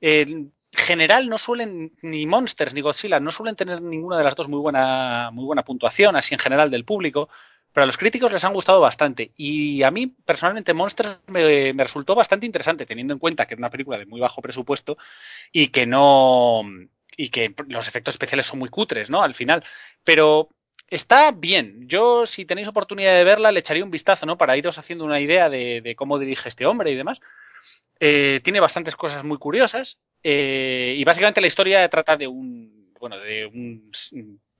En 0.00 0.52
general 0.72 1.28
no 1.28 1.38
suelen, 1.38 1.92
ni 2.02 2.26
Monsters 2.26 2.74
ni 2.74 2.80
Godzilla, 2.80 3.20
no 3.20 3.30
suelen 3.30 3.56
tener 3.56 3.80
ninguna 3.80 4.18
de 4.18 4.24
las 4.24 4.34
dos 4.34 4.48
muy 4.48 4.58
buena, 4.58 5.30
muy 5.32 5.44
buena 5.44 5.64
puntuación, 5.64 6.16
así 6.16 6.34
en 6.34 6.40
general 6.40 6.70
del 6.70 6.84
público, 6.84 7.28
pero 7.72 7.84
a 7.84 7.86
los 7.86 7.98
críticos 7.98 8.32
les 8.32 8.44
han 8.44 8.52
gustado 8.52 8.80
bastante. 8.80 9.32
Y 9.36 9.82
a 9.82 9.90
mí, 9.90 10.08
personalmente, 10.08 10.74
Monsters 10.74 11.20
me, 11.28 11.72
me 11.72 11.84
resultó 11.84 12.14
bastante 12.14 12.46
interesante, 12.46 12.86
teniendo 12.86 13.14
en 13.14 13.20
cuenta 13.20 13.46
que 13.46 13.54
era 13.54 13.60
una 13.60 13.70
película 13.70 13.98
de 13.98 14.06
muy 14.06 14.20
bajo 14.20 14.42
presupuesto 14.42 14.96
y 15.52 15.68
que 15.68 15.86
no 15.86 16.62
y 17.20 17.28
que 17.28 17.54
los 17.68 17.86
efectos 17.86 18.14
especiales 18.14 18.46
son 18.46 18.58
muy 18.58 18.70
cutres, 18.70 19.10
¿no? 19.10 19.22
Al 19.22 19.34
final. 19.34 19.62
Pero 20.04 20.48
está 20.88 21.32
bien. 21.32 21.86
Yo, 21.86 22.24
si 22.24 22.46
tenéis 22.46 22.68
oportunidad 22.68 23.14
de 23.14 23.24
verla, 23.24 23.52
le 23.52 23.60
echaría 23.60 23.84
un 23.84 23.90
vistazo, 23.90 24.24
¿no? 24.24 24.38
Para 24.38 24.56
iros 24.56 24.78
haciendo 24.78 25.04
una 25.04 25.20
idea 25.20 25.50
de, 25.50 25.94
cómo 25.98 26.18
dirige 26.18 26.48
este 26.48 26.64
hombre 26.64 26.90
y 26.90 26.94
demás. 26.94 27.20
Eh, 27.98 28.40
tiene 28.42 28.60
bastantes 28.60 28.96
cosas 28.96 29.22
muy 29.22 29.36
curiosas. 29.36 29.98
Eh, 30.22 30.94
y 30.96 31.04
básicamente 31.04 31.42
la 31.42 31.46
historia 31.46 31.86
trata 31.90 32.16
de 32.16 32.26
un. 32.26 32.90
Bueno, 32.98 33.18
de 33.18 33.46
un 33.46 33.90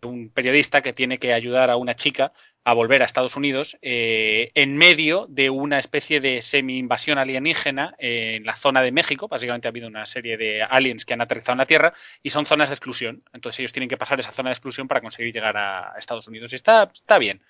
un 0.03 0.31
periodista 0.31 0.83
que 0.83 0.93
tiene 0.93 1.19
que 1.19 1.33
ayudar 1.33 1.71
a 1.71 1.77
una 1.77 1.95
chica 1.95 2.33
a 2.65 2.73
volver 2.75 3.03
a 3.03 3.07
Estados 3.07 3.37
Unidos 3.37 3.79
eh, 3.83 4.51
en 4.55 4.77
medio 4.77 5.27
de 5.29 5.51
una 5.51 5.79
especie 5.79 6.21
de 6.21 6.43
semi-invasión 6.43 7.19
alienígena 7.19 7.95
en 7.99 8.45
la 8.45 8.55
zona 8.55 8.83
de 8.83 8.93
México. 8.93 9.29
Básicamente 9.29 9.69
ha 9.69 9.71
habido 9.71 9.89
una 9.89 10.07
serie 10.07 10.37
de 10.37 10.63
aliens 10.63 11.05
que 11.05 11.15
han 11.15 11.21
aterrizado 11.21 11.55
en 11.55 11.59
la 11.59 11.67
Tierra 11.67 11.95
y 12.23 12.31
son 12.31 12.47
zonas 12.47 12.69
de 12.69 12.75
exclusión. 12.75 13.23
Entonces 13.33 13.61
ellos 13.61 13.73
tienen 13.73 13.89
que 13.89 13.97
pasar 13.97 14.21
esa 14.21 14.33
zona 14.33 14.51
de 14.51 14.55
exclusión 14.55 14.89
para 14.89 15.01
conseguir 15.01 15.33
llegar 15.33 15.57
a 15.57 15.95
Estados 15.97 16.29
Unidos. 16.29 16.53
Y 16.53 16.57
está, 16.57 16.91
está 16.93 17.19
bien. 17.19 17.43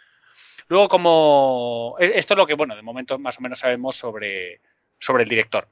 Luego, 0.68 0.89
como. 0.89 1.97
E, 1.98 2.12
esto 2.18 2.35
es 2.35 2.39
lo 2.39 2.47
que, 2.47 2.55
bueno, 2.55 2.77
de 2.77 2.82
momento 2.82 3.18
más 3.18 3.39
o 3.39 3.43
menos 3.43 3.59
sabemos 3.59 3.97
sobre, 3.97 4.60
sobre 4.98 5.24
el 5.24 5.28
director. 5.28 5.68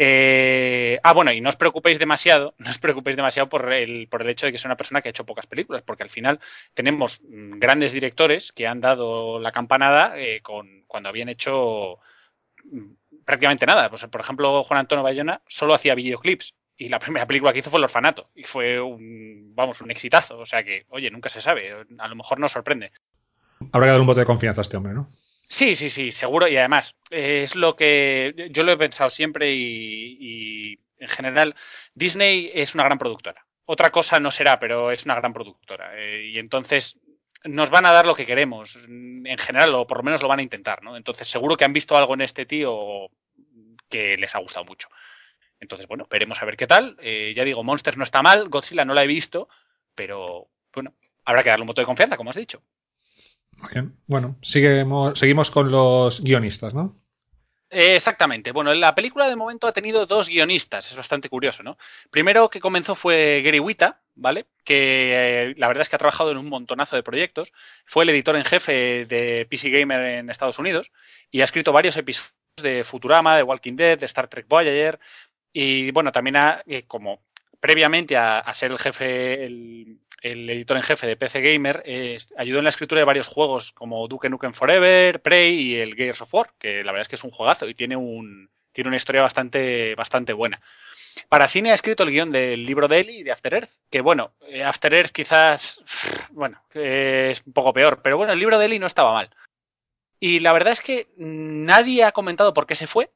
Eh, 0.00 1.00
ah, 1.02 1.12
bueno, 1.12 1.32
y 1.32 1.40
no 1.40 1.48
os 1.48 1.56
preocupéis 1.56 1.98
demasiado, 1.98 2.54
no 2.58 2.70
os 2.70 2.78
preocupéis 2.78 3.16
demasiado 3.16 3.48
por 3.48 3.72
el, 3.72 4.06
por 4.08 4.22
el 4.22 4.28
hecho 4.30 4.46
de 4.46 4.52
que 4.52 4.56
es 4.56 4.64
una 4.64 4.76
persona 4.76 5.02
que 5.02 5.08
ha 5.08 5.10
hecho 5.10 5.26
pocas 5.26 5.46
películas, 5.46 5.82
porque 5.82 6.04
al 6.04 6.10
final 6.10 6.38
tenemos 6.72 7.20
mm, 7.22 7.58
grandes 7.58 7.92
directores 7.92 8.52
que 8.52 8.66
han 8.66 8.80
dado 8.80 9.40
la 9.40 9.50
campanada 9.50 10.14
eh, 10.16 10.40
con, 10.40 10.84
cuando 10.86 11.08
habían 11.08 11.28
hecho 11.28 11.98
mm, 12.64 13.24
prácticamente 13.24 13.66
nada. 13.66 13.90
Pues, 13.90 14.06
por 14.06 14.20
ejemplo, 14.20 14.62
Juan 14.62 14.80
Antonio 14.80 15.02
Bayona 15.02 15.42
solo 15.48 15.74
hacía 15.74 15.96
videoclips 15.96 16.54
y 16.76 16.88
la 16.88 17.00
primera 17.00 17.26
película 17.26 17.52
que 17.52 17.58
hizo 17.58 17.70
fue 17.70 17.78
El 17.78 17.84
Orfanato 17.84 18.30
y 18.36 18.44
fue 18.44 18.80
un, 18.80 19.52
vamos, 19.56 19.80
un 19.80 19.90
exitazo. 19.90 20.38
O 20.38 20.46
sea 20.46 20.62
que, 20.62 20.86
oye, 20.90 21.10
nunca 21.10 21.28
se 21.28 21.40
sabe, 21.40 21.72
a 21.98 22.08
lo 22.08 22.14
mejor 22.14 22.38
nos 22.38 22.52
sorprende. 22.52 22.92
Habrá 23.72 23.88
que 23.88 23.92
dar 23.92 24.00
un 24.00 24.06
voto 24.06 24.20
de 24.20 24.26
confianza 24.26 24.60
a 24.60 24.62
este 24.62 24.76
hombre, 24.76 24.94
¿no? 24.94 25.10
Sí, 25.48 25.74
sí, 25.74 25.88
sí, 25.88 26.12
seguro. 26.12 26.46
Y 26.48 26.56
además, 26.56 26.94
es 27.10 27.56
lo 27.56 27.74
que 27.74 28.48
yo 28.50 28.62
lo 28.62 28.72
he 28.72 28.76
pensado 28.76 29.10
siempre 29.10 29.52
y, 29.54 30.78
en 30.98 31.08
general, 31.08 31.54
Disney 31.94 32.50
es 32.54 32.74
una 32.74 32.84
gran 32.84 32.98
productora. 32.98 33.46
Otra 33.64 33.90
cosa 33.90 34.20
no 34.20 34.30
será, 34.30 34.58
pero 34.58 34.90
es 34.90 35.04
una 35.04 35.14
gran 35.14 35.32
productora. 35.32 35.92
Eh, 35.98 36.30
y 36.32 36.38
entonces 36.38 36.98
nos 37.44 37.70
van 37.70 37.86
a 37.86 37.92
dar 37.92 38.06
lo 38.06 38.14
que 38.14 38.26
queremos, 38.26 38.76
en 38.76 39.38
general, 39.38 39.74
o 39.74 39.86
por 39.86 39.98
lo 39.98 40.02
menos 40.02 40.22
lo 40.22 40.28
van 40.28 40.40
a 40.40 40.42
intentar, 40.42 40.82
¿no? 40.82 40.96
Entonces 40.96 41.28
seguro 41.28 41.56
que 41.56 41.64
han 41.64 41.72
visto 41.72 41.96
algo 41.96 42.14
en 42.14 42.22
este 42.22 42.46
tío 42.46 43.10
que 43.88 44.16
les 44.18 44.34
ha 44.34 44.40
gustado 44.40 44.64
mucho. 44.66 44.88
Entonces, 45.60 45.86
bueno, 45.86 46.06
veremos 46.10 46.40
a 46.42 46.44
ver 46.44 46.56
qué 46.56 46.66
tal. 46.66 46.96
Eh, 47.00 47.32
ya 47.36 47.44
digo, 47.44 47.64
Monsters 47.64 47.96
no 47.96 48.04
está 48.04 48.22
mal, 48.22 48.48
Godzilla 48.48 48.84
no 48.84 48.94
la 48.94 49.04
he 49.04 49.06
visto, 49.06 49.48
pero 49.94 50.48
bueno, 50.74 50.94
habrá 51.24 51.42
que 51.42 51.50
darle 51.50 51.62
un 51.62 51.68
voto 51.68 51.80
de 51.80 51.86
confianza, 51.86 52.16
como 52.16 52.30
has 52.30 52.36
dicho. 52.36 52.62
Muy 53.60 53.70
bien. 53.72 53.96
Bueno, 54.06 54.36
seguimos, 54.42 55.18
seguimos 55.18 55.50
con 55.50 55.70
los 55.70 56.22
guionistas, 56.22 56.74
¿no? 56.74 56.96
Exactamente. 57.70 58.52
Bueno, 58.52 58.72
la 58.72 58.94
película 58.94 59.28
de 59.28 59.36
momento 59.36 59.66
ha 59.66 59.72
tenido 59.72 60.06
dos 60.06 60.28
guionistas, 60.28 60.90
es 60.90 60.96
bastante 60.96 61.28
curioso, 61.28 61.62
¿no? 61.62 61.76
Primero 62.10 62.48
que 62.48 62.60
comenzó 62.60 62.94
fue 62.94 63.42
Gary 63.44 63.60
Wita, 63.60 64.00
¿vale? 64.14 64.46
Que 64.64 65.50
eh, 65.50 65.54
la 65.58 65.68
verdad 65.68 65.82
es 65.82 65.90
que 65.90 65.96
ha 65.96 65.98
trabajado 65.98 66.30
en 66.30 66.38
un 66.38 66.48
montonazo 66.48 66.96
de 66.96 67.02
proyectos. 67.02 67.52
Fue 67.84 68.04
el 68.04 68.10
editor 68.10 68.36
en 68.36 68.44
jefe 68.44 69.04
de 69.04 69.46
PC 69.50 69.70
Gamer 69.70 70.00
en 70.00 70.30
Estados 70.30 70.58
Unidos 70.58 70.92
y 71.30 71.42
ha 71.42 71.44
escrito 71.44 71.72
varios 71.72 71.96
episodios 71.98 72.34
de 72.56 72.84
Futurama, 72.84 73.36
de 73.36 73.42
Walking 73.42 73.76
Dead, 73.76 73.98
de 73.98 74.06
Star 74.06 74.28
Trek 74.28 74.46
Voyager. 74.48 74.98
Y 75.52 75.90
bueno, 75.90 76.10
también 76.10 76.36
ha, 76.36 76.62
eh, 76.66 76.84
como 76.86 77.20
previamente 77.60 78.16
a, 78.16 78.42
ser 78.54 78.72
el 78.72 78.78
jefe, 78.78 79.44
editor 80.22 80.76
en 80.76 80.82
jefe 80.82 81.06
de 81.06 81.16
PC 81.16 81.40
Gamer, 81.40 81.82
ayudó 82.36 82.58
en 82.58 82.64
la 82.64 82.70
escritura 82.70 83.00
de 83.00 83.04
varios 83.04 83.26
juegos 83.26 83.72
como 83.72 84.06
Duke 84.08 84.28
Nukem 84.28 84.52
Forever, 84.52 85.20
Prey 85.20 85.54
y 85.54 85.76
el 85.76 85.94
Gears 85.94 86.22
of 86.22 86.34
War, 86.34 86.50
que 86.58 86.84
la 86.84 86.92
verdad 86.92 87.02
es 87.02 87.08
que 87.08 87.16
es 87.16 87.24
un 87.24 87.30
juegazo 87.30 87.68
y 87.68 87.74
tiene, 87.74 87.96
un, 87.96 88.50
tiene 88.72 88.88
una 88.88 88.96
historia 88.96 89.22
bastante, 89.22 89.94
bastante 89.94 90.32
buena. 90.32 90.60
Para 91.28 91.48
cine 91.48 91.70
ha 91.70 91.74
escrito 91.74 92.04
el 92.04 92.10
guion 92.10 92.30
del 92.30 92.64
libro 92.64 92.88
de 92.88 93.00
Eli 93.00 93.18
y 93.18 93.22
de 93.22 93.32
After 93.32 93.54
Earth, 93.54 93.70
que 93.90 94.00
bueno, 94.00 94.32
eh, 94.48 94.62
After 94.62 94.94
Earth 94.94 95.10
quizás, 95.10 95.82
bueno, 96.30 96.62
es 96.74 97.42
un 97.44 97.52
poco 97.52 97.72
peor, 97.72 98.00
pero 98.02 98.16
bueno, 98.16 98.32
el 98.32 98.38
libro 98.38 98.58
de 98.58 98.66
Eli 98.66 98.78
no 98.78 98.86
estaba 98.86 99.12
mal. 99.12 99.30
Y 100.20 100.40
la 100.40 100.52
verdad 100.52 100.72
es 100.72 100.80
que 100.80 101.08
nadie 101.16 102.04
ha 102.04 102.12
comentado 102.12 102.54
por 102.54 102.66
qué 102.66 102.74
se 102.74 102.86
fue. 102.86 103.10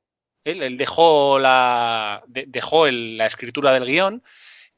Él, 0.44 0.76
dejó 0.76 1.38
la, 1.38 2.24
dejó 2.26 2.88
la 2.88 3.26
escritura 3.26 3.70
del 3.72 3.86
guion, 3.86 4.24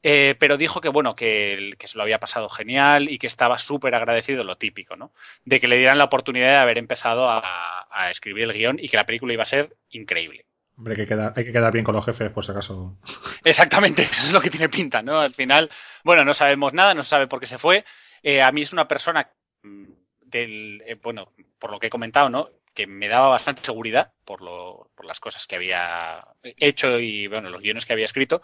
eh, 0.07 0.35
pero 0.37 0.55
dijo 0.55 0.81
que 0.81 0.89
bueno, 0.89 1.15
que, 1.15 1.71
que, 1.79 1.87
se 1.87 1.97
lo 1.97 2.03
había 2.03 2.19
pasado 2.19 2.47
genial 2.47 3.09
y 3.09 3.17
que 3.17 3.25
estaba 3.25 3.57
súper 3.57 3.95
agradecido, 3.95 4.43
lo 4.43 4.55
típico, 4.55 4.95
¿no? 4.95 5.11
De 5.45 5.59
que 5.59 5.67
le 5.67 5.79
dieran 5.79 5.97
la 5.97 6.03
oportunidad 6.03 6.49
de 6.51 6.57
haber 6.57 6.77
empezado 6.77 7.27
a, 7.27 7.87
a, 7.89 8.11
escribir 8.11 8.43
el 8.43 8.53
guion 8.53 8.77
y 8.79 8.87
que 8.87 8.97
la 8.97 9.07
película 9.07 9.33
iba 9.33 9.41
a 9.41 9.47
ser 9.47 9.75
increíble. 9.89 10.45
Hombre, 10.77 10.93
hay 10.93 10.97
que, 10.97 11.07
quedar, 11.07 11.33
hay 11.35 11.43
que 11.43 11.51
quedar 11.51 11.73
bien 11.73 11.83
con 11.83 11.95
los 11.95 12.05
jefes, 12.05 12.29
por 12.29 12.45
si 12.45 12.51
acaso. 12.51 12.99
Exactamente, 13.43 14.03
eso 14.03 14.27
es 14.27 14.31
lo 14.31 14.41
que 14.41 14.51
tiene 14.51 14.69
pinta, 14.69 15.01
¿no? 15.01 15.21
Al 15.21 15.33
final, 15.33 15.71
bueno, 16.03 16.23
no 16.23 16.35
sabemos 16.35 16.71
nada, 16.71 16.93
no 16.93 17.01
se 17.01 17.09
sabe 17.09 17.25
por 17.25 17.39
qué 17.39 17.47
se 17.47 17.57
fue. 17.57 17.83
Eh, 18.21 18.43
a 18.43 18.51
mí 18.51 18.61
es 18.61 18.73
una 18.73 18.87
persona 18.87 19.31
del, 19.63 20.83
eh, 20.85 20.99
bueno, 21.01 21.33
por 21.57 21.71
lo 21.71 21.79
que 21.79 21.87
he 21.87 21.89
comentado, 21.89 22.29
¿no? 22.29 22.51
Que 22.75 22.85
me 22.85 23.07
daba 23.07 23.29
bastante 23.29 23.63
seguridad 23.63 24.13
por, 24.23 24.43
lo, 24.43 24.91
por 24.93 25.07
las 25.07 25.19
cosas 25.19 25.47
que 25.47 25.55
había 25.55 26.27
hecho 26.43 26.99
y, 26.99 27.25
bueno, 27.25 27.49
los 27.49 27.61
guiones 27.61 27.87
que 27.87 27.93
había 27.93 28.05
escrito. 28.05 28.43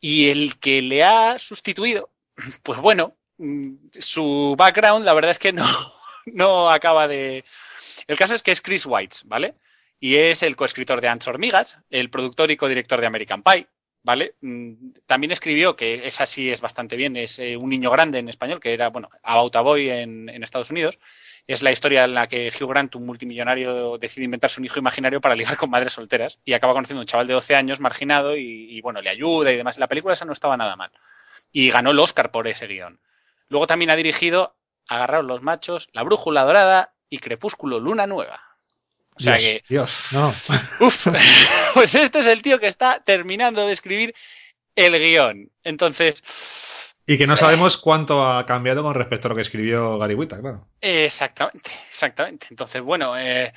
Y 0.00 0.30
el 0.30 0.58
que 0.58 0.82
le 0.82 1.04
ha 1.04 1.38
sustituido, 1.38 2.10
pues 2.62 2.80
bueno, 2.80 3.16
mm, 3.38 3.74
su 3.98 4.54
background, 4.56 5.04
la 5.04 5.14
verdad 5.14 5.30
es 5.30 5.38
que 5.38 5.52
no, 5.52 5.64
no 6.26 6.70
acaba 6.70 7.06
de. 7.08 7.44
El 8.06 8.16
caso 8.16 8.34
es 8.34 8.42
que 8.42 8.50
es 8.52 8.62
Chris 8.62 8.86
White, 8.86 9.18
¿vale? 9.24 9.54
Y 9.98 10.16
es 10.16 10.42
el 10.42 10.56
coescritor 10.56 11.00
de 11.00 11.08
Ants 11.08 11.28
Hormigas, 11.28 11.76
el 11.90 12.10
productor 12.10 12.50
y 12.50 12.56
codirector 12.56 13.00
de 13.00 13.06
American 13.06 13.42
Pie, 13.42 13.68
¿vale? 14.02 14.34
Mm, 14.40 14.92
también 15.06 15.30
escribió, 15.30 15.76
que 15.76 16.06
esa 16.06 16.26
sí 16.26 16.50
es 16.50 16.60
bastante 16.60 16.96
bien, 16.96 17.16
es 17.16 17.38
eh, 17.38 17.56
Un 17.56 17.70
niño 17.70 17.90
grande 17.90 18.18
en 18.18 18.28
español, 18.28 18.60
que 18.60 18.72
era, 18.72 18.88
bueno, 18.88 19.10
About 19.22 19.56
a 19.56 19.60
Boy 19.60 19.90
en, 19.90 20.42
Estados 20.42 20.70
Unidos. 20.70 20.98
Es 21.52 21.62
la 21.62 21.72
historia 21.72 22.04
en 22.04 22.14
la 22.14 22.28
que 22.28 22.48
Hugh 22.48 22.68
Grant, 22.68 22.94
un 22.94 23.06
multimillonario, 23.06 23.98
decide 23.98 24.24
inventarse 24.24 24.60
un 24.60 24.66
hijo 24.66 24.78
imaginario 24.78 25.20
para 25.20 25.34
ligar 25.34 25.56
con 25.56 25.68
madres 25.68 25.94
solteras 25.94 26.38
y 26.44 26.52
acaba 26.52 26.74
conociendo 26.74 27.00
a 27.00 27.02
un 27.02 27.06
chaval 27.08 27.26
de 27.26 27.34
12 27.34 27.56
años 27.56 27.80
marginado 27.80 28.36
y, 28.36 28.68
y, 28.70 28.80
bueno, 28.82 29.02
le 29.02 29.10
ayuda 29.10 29.50
y 29.50 29.56
demás. 29.56 29.76
La 29.76 29.88
película 29.88 30.14
esa 30.14 30.24
no 30.24 30.32
estaba 30.32 30.56
nada 30.56 30.76
mal. 30.76 30.92
Y 31.50 31.70
ganó 31.70 31.90
el 31.90 31.98
Oscar 31.98 32.30
por 32.30 32.46
ese 32.46 32.68
guion. 32.68 33.00
Luego 33.48 33.66
también 33.66 33.90
ha 33.90 33.96
dirigido 33.96 34.54
Agarraros 34.86 35.24
los 35.24 35.42
machos, 35.42 35.88
La 35.92 36.04
brújula 36.04 36.44
dorada 36.44 36.94
y 37.08 37.18
Crepúsculo 37.18 37.80
luna 37.80 38.06
nueva. 38.06 38.40
O 39.16 39.20
sea 39.20 39.36
Dios, 39.36 39.44
que. 39.44 39.64
Dios, 39.68 39.98
no. 40.12 40.28
Uf, 40.86 41.08
pues 41.74 41.96
este 41.96 42.20
es 42.20 42.26
el 42.28 42.42
tío 42.42 42.60
que 42.60 42.68
está 42.68 43.02
terminando 43.04 43.66
de 43.66 43.72
escribir 43.72 44.14
el 44.76 44.92
guion. 44.92 45.50
Entonces. 45.64 46.89
Y 47.10 47.18
que 47.18 47.26
no 47.26 47.36
sabemos 47.36 47.76
cuánto 47.76 48.24
ha 48.24 48.46
cambiado 48.46 48.84
con 48.84 48.94
respecto 48.94 49.26
a 49.26 49.30
lo 49.30 49.34
que 49.34 49.42
escribió 49.42 49.98
Gary 49.98 50.14
Whitta, 50.14 50.38
claro. 50.38 50.68
Exactamente, 50.80 51.68
exactamente. 51.88 52.46
Entonces, 52.50 52.80
bueno, 52.82 53.18
eh, 53.18 53.52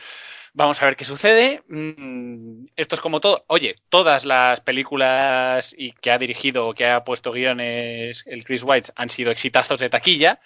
vamos 0.54 0.82
a 0.82 0.86
ver 0.86 0.96
qué 0.96 1.06
sucede. 1.06 1.62
Mm, 1.68 2.66
esto 2.76 2.96
es 2.96 3.02
como 3.02 3.20
todo. 3.20 3.46
Oye, 3.46 3.76
todas 3.90 4.26
las 4.26 4.60
películas 4.62 5.76
y 5.78 5.92
que 5.92 6.10
ha 6.10 6.18
dirigido 6.18 6.68
o 6.68 6.74
que 6.74 6.88
ha 6.88 7.04
puesto 7.04 7.32
guiones 7.32 8.24
el 8.26 8.44
Chris 8.44 8.64
White 8.64 8.92
han 8.96 9.12
sido 9.12 9.30
exitazos 9.30 9.80
de 9.80 9.92
taquilla. 9.92 10.40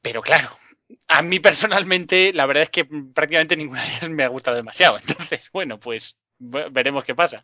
Pero 0.00 0.22
claro, 0.22 0.50
a 1.08 1.22
mí 1.22 1.40
personalmente, 1.40 2.32
la 2.32 2.46
verdad 2.46 2.62
es 2.62 2.70
que 2.70 2.84
prácticamente 2.84 3.56
ninguna 3.56 3.82
de 3.82 3.88
ellas 3.88 4.08
me 4.08 4.22
ha 4.22 4.28
gustado 4.28 4.56
demasiado. 4.56 4.98
Entonces, 5.04 5.50
bueno, 5.52 5.80
pues 5.80 6.16
veremos 6.38 7.02
qué 7.02 7.16
pasa. 7.16 7.42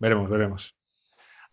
Veremos, 0.00 0.28
veremos. 0.28 0.74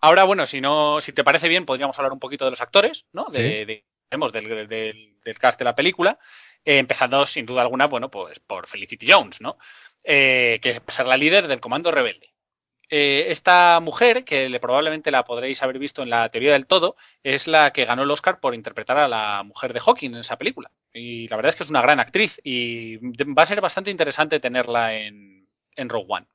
Ahora, 0.01 0.23
bueno, 0.23 0.45
si 0.45 0.61
no, 0.61 1.01
si 1.01 1.13
te 1.13 1.23
parece 1.23 1.49
bien, 1.49 1.65
podríamos 1.65 1.97
hablar 1.97 2.13
un 2.13 2.19
poquito 2.19 2.45
de 2.45 2.51
los 2.51 2.61
actores, 2.61 3.07
¿no? 3.11 3.25
De, 3.31 3.65
de- 3.65 3.85
vemos 4.11 4.31
del, 4.31 4.67
del- 4.67 5.17
del 5.23 5.39
cast 5.39 5.57
de 5.59 5.65
la 5.65 5.75
película. 5.75 6.19
Eh, 6.63 6.77
empezando, 6.77 7.25
sin 7.25 7.45
duda 7.45 7.61
alguna, 7.61 7.87
bueno, 7.87 8.09
pues 8.11 8.39
por 8.39 8.67
Felicity 8.67 9.07
Jones, 9.11 9.41
¿no? 9.41 9.57
Eh, 10.03 10.59
que 10.61 10.69
es 10.71 10.81
ser 10.93 11.07
la 11.07 11.17
líder 11.17 11.47
del 11.47 11.59
Comando 11.59 11.91
Rebelde. 11.91 12.33
Eh, 12.89 13.27
esta 13.29 13.79
mujer, 13.81 14.25
que 14.25 14.49
le, 14.49 14.59
probablemente 14.59 15.11
la 15.11 15.25
podréis 15.25 15.63
haber 15.63 15.79
visto 15.79 16.03
en 16.03 16.09
la 16.11 16.29
teoría 16.29 16.53
del 16.53 16.67
todo, 16.67 16.97
es 17.23 17.47
la 17.47 17.73
que 17.73 17.85
ganó 17.85 18.03
el 18.03 18.11
Oscar 18.11 18.39
por 18.39 18.55
interpretar 18.55 18.97
a 18.97 19.07
la 19.07 19.43
mujer 19.43 19.73
de 19.73 19.79
Hawking 19.81 20.11
en 20.11 20.17
esa 20.21 20.37
película. 20.37 20.71
Y 20.93 21.27
la 21.29 21.37
verdad 21.37 21.49
es 21.49 21.55
que 21.57 21.63
es 21.63 21.69
una 21.69 21.81
gran 21.81 21.99
actriz 21.99 22.41
y 22.43 22.97
va 22.97 23.43
a 23.43 23.47
ser 23.47 23.61
bastante 23.61 23.91
interesante 23.91 24.39
tenerla 24.39 24.95
en, 24.95 25.47
en 25.75 25.89
Rogue 25.89 26.07
One. 26.09 26.27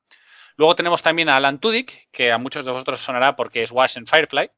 Luego 0.61 0.75
tenemos 0.75 1.03
también 1.03 1.31
a 1.31 1.37
Alan 1.37 1.59
Tudyk, 1.59 2.11
que 2.13 2.31
a 2.31 2.37
muchos 2.37 2.67
de 2.67 2.71
vosotros 2.71 3.01
sonará 3.01 3.35
porque 3.35 3.63
es 3.63 3.73
Wash 3.73 3.97
en 3.97 4.07
Firefly. 4.07 4.51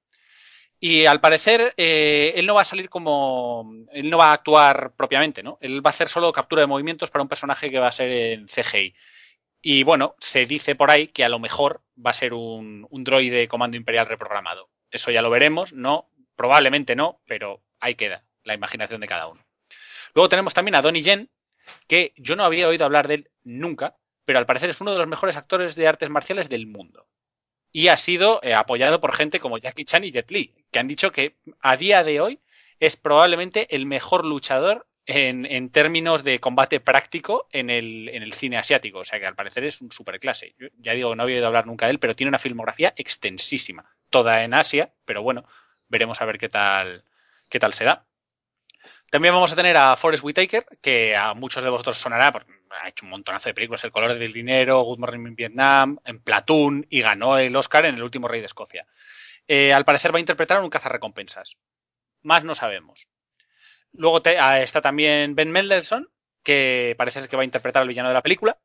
Y 0.81 1.07
al 1.07 1.21
parecer, 1.21 1.75
eh, 1.77 2.33
él 2.35 2.45
no 2.45 2.57
va 2.57 2.63
a 2.63 2.65
salir 2.65 2.89
como. 2.91 3.73
Él 3.93 4.11
no 4.11 4.19
va 4.19 4.31
a 4.31 4.33
actuar 4.33 4.95
propiamente, 4.97 5.45
¿no? 5.45 5.59
Él 5.61 5.77
va 5.77 5.91
a 5.91 5.93
hacer 5.93 6.09
solo 6.09 6.33
captura 6.33 6.63
de 6.63 6.67
movimientos 6.67 7.09
para 7.09 7.23
un 7.23 7.29
personaje 7.29 7.71
que 7.71 7.79
va 7.79 7.87
a 7.87 7.93
ser 7.93 8.11
en 8.11 8.47
CGI. 8.47 8.97
Y 9.61 9.85
bueno, 9.85 10.17
se 10.19 10.45
dice 10.45 10.75
por 10.75 10.91
ahí 10.91 11.07
que 11.07 11.25
a 11.25 11.29
lo 11.29 11.39
mejor 11.39 11.85
va 12.05 12.11
a 12.11 12.15
ser 12.15 12.35
un, 12.35 12.85
un 12.91 13.05
droide 13.05 13.47
comando 13.47 13.77
imperial 13.77 14.07
reprogramado. 14.07 14.71
Eso 14.91 15.13
ya 15.13 15.23
lo 15.23 15.31
veremos, 15.31 15.73
no, 15.73 16.11
probablemente 16.35 16.97
no, 16.97 17.21
pero 17.29 17.63
ahí 17.79 17.95
queda 17.95 18.25
la 18.43 18.55
imaginación 18.55 19.01
de 19.01 19.07
cada 19.07 19.29
uno. 19.29 19.41
Luego 20.15 20.29
tenemos 20.29 20.53
también 20.53 20.75
a 20.75 20.83
Donnie 20.83 21.03
Yen, 21.03 21.31
que 21.87 22.13
yo 22.17 22.35
no 22.35 22.43
había 22.43 22.67
oído 22.67 22.87
hablar 22.87 23.07
de 23.07 23.15
él 23.15 23.31
nunca, 23.45 23.95
pero 24.25 24.39
al 24.39 24.47
parecer 24.47 24.71
es 24.71 24.81
uno 24.81 24.93
de 24.93 24.99
los 24.99 25.09
mejores 25.09 25.37
actores 25.37 25.75
de 25.75 25.89
artes 25.89 26.11
marciales 26.11 26.49
del 26.49 26.67
mundo. 26.67 27.07
Y 27.73 27.89
ha 27.89 27.97
sido 27.97 28.41
eh, 28.43 28.55
apoyado 28.55 29.01
por 29.01 29.15
gente 29.15 29.41
como 29.41 29.59
Jackie 29.59 29.85
Chan 29.85 30.05
y 30.05 30.11
Jet 30.11 30.31
Li, 30.31 30.55
que 30.71 30.79
han 30.79 30.89
dicho 30.89 31.11
que 31.11 31.39
a 31.61 31.77
día 31.77 32.05
de 32.05 32.21
hoy 32.21 32.41
es 32.81 32.97
probablemente 32.97 33.75
el 33.75 33.87
mejor 33.87 34.25
luchador 34.25 34.87
en, 35.07 35.47
en 35.47 35.71
términos 35.71 36.23
de 36.25 36.39
combate 36.39 36.81
práctico 36.81 37.49
en 37.51 37.71
el, 37.71 38.09
en 38.09 38.23
el 38.23 38.33
cine 38.33 38.59
asiático. 38.59 38.99
O 38.99 39.05
sea 39.05 39.19
que 39.19 39.27
al 39.27 39.35
parecer 39.35 39.65
es 39.65 39.81
un 39.81 39.91
superclase. 39.91 40.55
Yo 40.59 40.69
ya 40.79 40.93
digo, 40.93 41.15
no 41.15 41.23
había 41.23 41.37
oído 41.37 41.47
hablar 41.47 41.67
nunca 41.67 41.87
de 41.87 41.93
él, 41.93 41.99
pero 41.99 42.15
tiene 42.15 42.29
una 42.29 42.39
filmografía 42.39 42.93
extensísima. 42.97 43.91
Toda 44.11 44.45
en 44.45 44.55
Asia, 44.55 44.93
pero 45.05 45.23
bueno, 45.23 45.45
veremos 45.89 46.21
a 46.21 46.25
ver 46.27 46.39
qué 46.39 46.49
tal, 46.49 47.05
qué 47.49 47.59
tal 47.59 47.73
se 47.73 47.85
da. 47.85 48.07
También 49.13 49.35
vamos 49.35 49.53
a 49.53 49.57
tener 49.57 49.77
a 49.77 49.95
Forrest 49.95 50.25
Whitaker, 50.25 50.65
que 50.81 51.15
a 51.15 51.35
muchos 51.35 51.63
de 51.63 51.69
vosotros 51.69 51.99
sonará, 51.99 52.33
porque 52.33 52.51
ha 52.71 52.89
hecho 52.89 53.05
un 53.05 53.11
montonazo 53.11 53.51
de 53.51 53.53
películas, 53.53 53.85
El 53.85 53.93
color 53.93 54.15
del 54.15 54.33
dinero, 54.33 54.81
Good 54.85 55.01
Morning 55.01 55.27
in 55.27 55.37
Vietnam, 55.37 55.99
en 56.07 56.19
Platoon, 56.19 56.87
y 56.89 57.03
ganó 57.03 57.37
el 57.37 57.55
Oscar 57.55 57.85
en 57.85 57.97
El 57.97 58.05
último 58.05 58.27
rey 58.27 58.41
de 58.41 58.47
Escocia. 58.47 58.87
Eh, 59.47 59.75
al 59.75 59.85
parecer 59.85 60.15
va 60.15 60.17
a 60.17 60.21
interpretar 60.21 60.57
a 60.57 60.63
un 60.63 60.71
cazarrecompensas. 60.71 61.59
Más 62.23 62.43
no 62.43 62.55
sabemos. 62.55 63.07
Luego 63.93 64.23
ah, 64.41 64.61
está 64.61 64.81
también 64.81 65.35
Ben 65.35 65.51
Mendelssohn, 65.51 66.09
que 66.43 66.95
parece 66.97 67.29
que 67.29 67.37
va 67.37 67.43
a 67.43 67.45
interpretar 67.45 67.83
al 67.83 67.89
villano 67.89 68.09
de 68.09 68.15
la 68.15 68.23
película. 68.23 68.59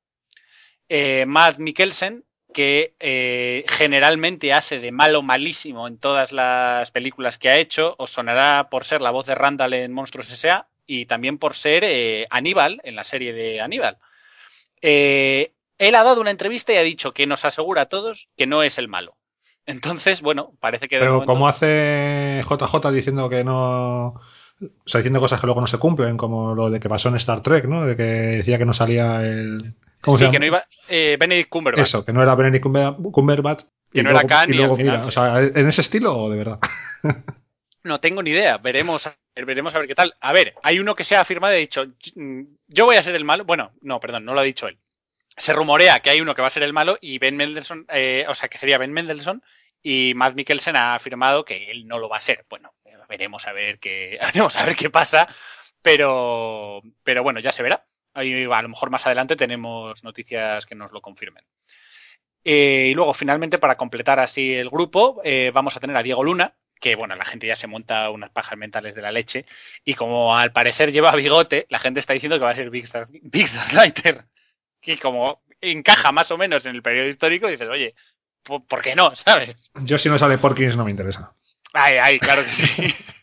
Eh, 0.87 1.25
Matt 1.27 1.57
Mikkelsen, 1.57 2.23
que 2.57 2.95
eh, 2.99 3.63
generalmente 3.67 4.51
hace 4.51 4.79
de 4.79 4.91
malo 4.91 5.21
malísimo 5.21 5.87
en 5.87 5.99
todas 5.99 6.31
las 6.31 6.89
películas 6.89 7.37
que 7.37 7.49
ha 7.49 7.57
hecho. 7.57 7.93
Os 7.99 8.09
sonará 8.09 8.67
por 8.71 8.83
ser 8.83 8.99
la 9.03 9.11
voz 9.11 9.27
de 9.27 9.35
Randall 9.35 9.75
en 9.75 9.93
Monstruos 9.93 10.27
S.A. 10.31 10.65
y 10.87 11.05
también 11.05 11.37
por 11.37 11.53
ser 11.53 11.83
eh, 11.85 12.25
Aníbal 12.31 12.81
en 12.83 12.95
la 12.95 13.03
serie 13.03 13.31
de 13.31 13.61
Aníbal. 13.61 13.99
Eh, 14.81 15.51
él 15.77 15.93
ha 15.93 16.01
dado 16.03 16.19
una 16.19 16.31
entrevista 16.31 16.73
y 16.73 16.77
ha 16.77 16.81
dicho 16.81 17.13
que 17.13 17.27
nos 17.27 17.45
asegura 17.45 17.83
a 17.83 17.89
todos 17.89 18.27
que 18.35 18.47
no 18.47 18.63
es 18.63 18.79
el 18.79 18.87
malo. 18.87 19.15
Entonces, 19.67 20.23
bueno, 20.23 20.53
parece 20.59 20.87
que 20.87 20.95
de 20.95 21.01
Pero 21.01 21.13
momento- 21.13 21.31
como 21.33 21.47
hace 21.47 22.41
JJ 22.43 22.91
diciendo 22.91 23.29
que 23.29 23.43
no... 23.43 24.19
O 24.59 24.87
sea, 24.87 24.99
diciendo 24.99 25.19
cosas 25.19 25.39
que 25.39 25.45
luego 25.47 25.61
no 25.61 25.67
se 25.67 25.77
cumplen, 25.77 26.17
como 26.17 26.55
lo 26.55 26.69
de 26.69 26.79
que 26.79 26.89
pasó 26.89 27.09
en 27.09 27.15
Star 27.15 27.41
Trek, 27.41 27.65
¿no? 27.65 27.85
De 27.85 27.95
que 27.95 28.03
decía 28.03 28.57
que 28.57 28.65
no 28.65 28.73
salía 28.73 29.21
el... 29.21 29.73
¿Cómo 30.01 30.17
se 30.17 30.21
sí, 30.21 30.23
llama? 30.25 30.31
que 30.31 30.39
no 30.39 30.45
iba 30.47 30.63
eh, 30.89 31.17
Benedict 31.19 31.49
Cumberbatch. 31.49 31.83
Eso, 31.83 32.03
que 32.05 32.13
no 32.13 32.23
era 32.23 32.33
Benedict 32.35 32.65
Cumber- 32.65 32.95
Cumberbatch. 33.11 33.65
Que 33.93 34.03
no 34.03 34.09
era 34.09 34.23
Khan 34.23 34.49
y 34.51 34.55
y 34.55 34.57
luego 34.57 34.73
al 34.73 34.77
final 34.77 34.93
mira, 34.97 35.03
sí. 35.03 35.07
o 35.09 35.11
sea, 35.11 35.39
¿en 35.41 35.67
ese 35.67 35.81
estilo 35.81 36.17
o 36.17 36.29
de 36.29 36.37
verdad? 36.37 36.59
No 37.83 37.99
tengo 37.99 38.21
ni 38.21 38.31
idea. 38.31 38.57
Veremos, 38.57 39.07
a 39.07 39.15
ver, 39.35 39.45
veremos 39.45 39.73
a 39.75 39.79
ver 39.79 39.87
qué 39.87 39.95
tal. 39.95 40.13
A 40.19 40.33
ver, 40.33 40.55
hay 40.63 40.79
uno 40.79 40.95
que 40.95 41.03
se 41.03 41.15
ha 41.15 41.21
afirmado 41.21 41.53
y 41.53 41.57
ha 41.57 41.59
dicho, 41.59 41.85
"Mm, 42.15 42.41
yo 42.67 42.85
voy 42.85 42.97
a 42.97 43.01
ser 43.03 43.15
el 43.15 43.23
malo. 43.25 43.45
Bueno, 43.45 43.71
no, 43.81 43.99
perdón, 43.99 44.25
no 44.25 44.33
lo 44.33 44.41
ha 44.41 44.43
dicho 44.43 44.67
él. 44.67 44.77
Se 45.37 45.53
rumorea 45.53 45.99
que 46.01 46.09
hay 46.09 46.19
uno 46.19 46.35
que 46.35 46.41
va 46.41 46.47
a 46.47 46.51
ser 46.51 46.63
el 46.63 46.73
malo 46.73 46.97
y 46.99 47.19
Ben 47.19 47.37
Mendelssohn, 47.37 47.85
eh, 47.93 48.25
o 48.27 48.35
sea, 48.35 48.49
que 48.49 48.57
sería 48.57 48.77
Ben 48.79 48.91
Mendelssohn 48.91 49.41
y 49.81 50.13
Matt 50.15 50.35
Mikkelsen 50.35 50.75
ha 50.75 50.95
afirmado 50.95 51.45
que 51.45 51.71
él 51.71 51.87
no 51.87 51.99
lo 51.99 52.09
va 52.09 52.17
a 52.17 52.21
ser. 52.21 52.45
Bueno, 52.49 52.73
veremos 53.07 53.47
a 53.47 53.53
ver 53.53 53.79
qué, 53.79 54.19
veremos 54.33 54.55
a 54.57 54.65
ver 54.65 54.75
qué 54.75 54.89
pasa, 54.89 55.27
pero, 55.81 56.81
pero 57.03 57.23
bueno, 57.23 57.39
ya 57.39 57.51
se 57.51 57.63
verá. 57.63 57.85
A 58.13 58.23
lo 58.23 58.69
mejor 58.69 58.89
más 58.89 59.05
adelante 59.05 59.35
tenemos 59.35 60.03
noticias 60.03 60.65
que 60.65 60.75
nos 60.75 60.91
lo 60.91 61.01
confirmen. 61.01 61.45
Eh, 62.43 62.87
y 62.91 62.93
luego, 62.93 63.13
finalmente, 63.13 63.59
para 63.59 63.77
completar 63.77 64.19
así 64.19 64.53
el 64.53 64.69
grupo, 64.69 65.21
eh, 65.23 65.51
vamos 65.53 65.75
a 65.75 65.79
tener 65.79 65.95
a 65.97 66.01
Diego 66.01 66.23
Luna, 66.23 66.55
que 66.79 66.95
bueno, 66.95 67.15
la 67.15 67.25
gente 67.25 67.45
ya 67.45 67.55
se 67.55 67.67
monta 67.67 68.09
unas 68.09 68.31
pajas 68.31 68.57
mentales 68.57 68.95
de 68.95 69.01
la 69.01 69.11
leche, 69.11 69.45
y 69.83 69.93
como 69.93 70.35
al 70.35 70.51
parecer 70.51 70.91
lleva 70.91 71.15
bigote, 71.15 71.67
la 71.69 71.77
gente 71.77 71.99
está 71.99 72.13
diciendo 72.13 72.37
que 72.37 72.45
va 72.45 72.51
a 72.51 72.55
ser 72.55 72.69
Big 72.69 72.85
Star, 72.85 73.07
Big 73.21 73.45
Star 73.45 73.73
Lighter, 73.73 74.25
que 74.81 74.97
como 74.97 75.43
encaja 75.61 76.11
más 76.11 76.31
o 76.31 76.37
menos 76.37 76.65
en 76.65 76.75
el 76.75 76.81
periodo 76.81 77.07
histórico, 77.07 77.47
dices, 77.47 77.67
oye, 77.67 77.95
¿por, 78.47 78.81
qué 78.81 78.95
no? 78.95 79.15
¿Sabes? 79.15 79.55
Yo 79.75 79.97
si 79.97 80.09
no 80.09 80.17
sale 80.17 80.37
Porkins 80.37 80.77
no 80.77 80.85
me 80.85 80.91
interesa. 80.91 81.33
Ay, 81.73 81.97
ay, 81.97 82.19
claro 82.19 82.43
que 82.43 82.53
sí. 82.53 82.95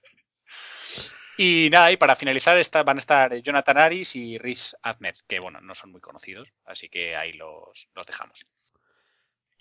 Y 1.37 1.69
nada, 1.73 1.91
y 1.91 1.97
para 1.97 2.15
finalizar 2.15 2.61
van 2.85 2.97
a 2.97 3.01
estar 3.01 3.35
Jonathan 3.39 3.79
Aris 3.79 4.15
y 4.15 4.39
Rhys 4.39 4.77
Ahmed, 4.83 5.15
que 5.27 5.41
bueno, 5.41 5.61
no 5.61 5.75
son 5.75 5.91
muy 5.91 6.01
conocidos, 6.01 6.53
así 6.65 6.89
que 6.89 7.17
ahí 7.17 7.33
los, 7.33 7.89
dejamos. 8.07 8.47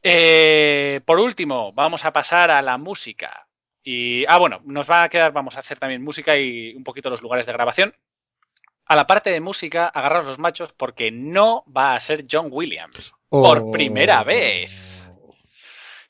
Eh, 0.04 1.02
por 1.06 1.20
último, 1.20 1.74
vamos 1.74 2.06
a 2.06 2.14
pasar 2.14 2.52
a 2.52 2.62
la 2.62 2.78
música. 2.78 3.48
Y, 3.84 4.26
ah, 4.28 4.38
bueno, 4.38 4.62
nos 4.66 4.90
va 4.90 5.04
a 5.04 5.10
quedar, 5.10 5.32
vamos 5.32 5.56
a 5.56 5.60
hacer 5.60 5.80
también 5.80 6.04
música 6.04 6.38
y 6.38 6.76
un 6.76 6.84
poquito 6.84 7.10
los 7.10 7.22
lugares 7.22 7.46
de 7.48 7.54
grabación. 7.54 7.96
A 8.86 8.96
la 8.96 9.08
parte 9.08 9.32
de 9.32 9.42
música, 9.42 9.88
agarrar 9.88 10.26
los 10.26 10.40
machos 10.40 10.74
porque 10.74 11.10
no 11.10 11.64
va 11.66 11.96
a 11.96 12.00
ser 12.00 12.26
John 12.30 12.50
Williams. 12.52 13.14
Por 13.30 13.60
Oh. 13.60 13.72
primera 13.72 14.24
vez. 14.24 14.93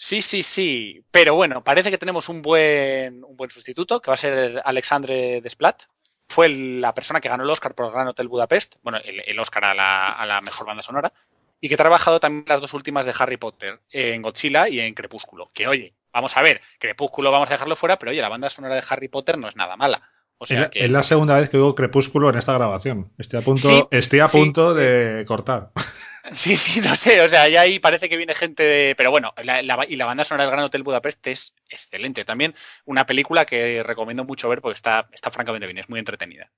Sí, 0.05 0.21
sí, 0.21 0.43
sí. 0.43 1.01
Pero 1.11 1.33
bueno, 1.35 1.63
parece 1.63 1.89
que 1.89 1.97
tenemos 1.97 2.27
un 2.27 2.41
buen, 2.41 3.23
un 3.23 3.37
buen 3.37 3.49
sustituto, 3.49 4.01
que 4.01 4.11
va 4.11 4.15
a 4.15 4.17
ser 4.17 4.61
Alexandre 4.65 5.39
Desplat. 5.41 5.83
Fue 6.27 6.47
el- 6.47 6.81
la 6.81 6.93
persona 6.93 7.21
que 7.21 7.29
ganó 7.29 7.43
el 7.45 7.49
Oscar 7.49 7.73
por 7.73 7.89
Gran 7.89 8.09
Hotel 8.09 8.27
Budapest. 8.27 8.75
Bueno, 8.83 8.97
el, 9.01 9.21
el 9.25 9.39
Oscar 9.39 9.63
a 9.63 9.73
la, 9.73 10.09
a 10.11 10.25
la 10.25 10.41
mejor 10.41 10.67
banda 10.67 10.81
sonora. 10.83 11.13
Y 11.61 11.69
que 11.69 11.75
ha 11.75 11.77
trabajado 11.77 12.19
también 12.19 12.43
las 12.49 12.59
dos 12.59 12.73
últimas 12.73 13.05
de 13.05 13.13
Harry 13.17 13.37
Potter, 13.37 13.79
en 13.91 14.21
Godzilla 14.21 14.67
y 14.67 14.81
en 14.81 14.93
Crepúsculo. 14.93 15.49
Que 15.53 15.67
oye, 15.69 15.93
vamos 16.11 16.35
a 16.35 16.41
ver, 16.41 16.59
Crepúsculo 16.79 17.31
vamos 17.31 17.47
a 17.49 17.53
dejarlo 17.53 17.77
fuera, 17.77 17.97
pero 17.97 18.11
oye, 18.11 18.21
la 18.21 18.27
banda 18.27 18.49
sonora 18.49 18.75
de 18.75 18.83
Harry 18.89 19.07
Potter 19.07 19.37
no 19.37 19.47
es 19.47 19.55
nada 19.55 19.77
mala. 19.77 20.01
O 20.37 20.43
Es 20.43 20.49
sea 20.49 20.59
la- 20.61 20.69
que. 20.69 20.83
Es 20.83 20.91
la 20.91 21.03
segunda 21.03 21.35
vez 21.39 21.47
que 21.49 21.55
oigo 21.55 21.75
Crepúsculo 21.75 22.29
en 22.29 22.37
esta 22.37 22.51
grabación. 22.51 23.13
Estoy 23.17 23.39
a 23.39 23.43
punto, 23.43 23.61
Sí, 23.69 23.81
estoy 23.91 24.19
a 24.19 24.27
sí, 24.27 24.37
punto 24.39 24.73
de 24.73 25.23
cortar. 25.25 25.71
Sí, 26.31 26.55
sí, 26.55 26.79
no 26.81 26.95
sé, 26.95 27.21
o 27.21 27.27
sea, 27.29 27.49
ya 27.49 27.61
ahí 27.61 27.79
parece 27.79 28.07
que 28.09 28.15
viene 28.17 28.33
gente 28.33 28.63
de... 28.63 28.95
Pero 28.95 29.11
bueno, 29.11 29.33
la- 29.43 29.61
y 29.87 29.95
la 29.97 30.05
banda 30.05 30.23
sonora 30.23 30.45
del 30.45 30.51
Gran 30.51 30.63
Hotel 30.65 30.83
Budapest 30.83 31.27
es 31.27 31.53
excelente. 31.69 32.23
También 32.23 32.55
una 32.85 33.05
película 33.05 33.45
que 33.45 33.83
recomiendo 33.83 34.23
mucho 34.23 34.47
ver 34.49 34.61
porque 34.61 34.75
está, 34.75 35.09
está 35.11 35.31
francamente 35.31 35.67
bien, 35.67 35.79
es 35.79 35.89
muy 35.89 35.99
entretenida. 35.99 36.49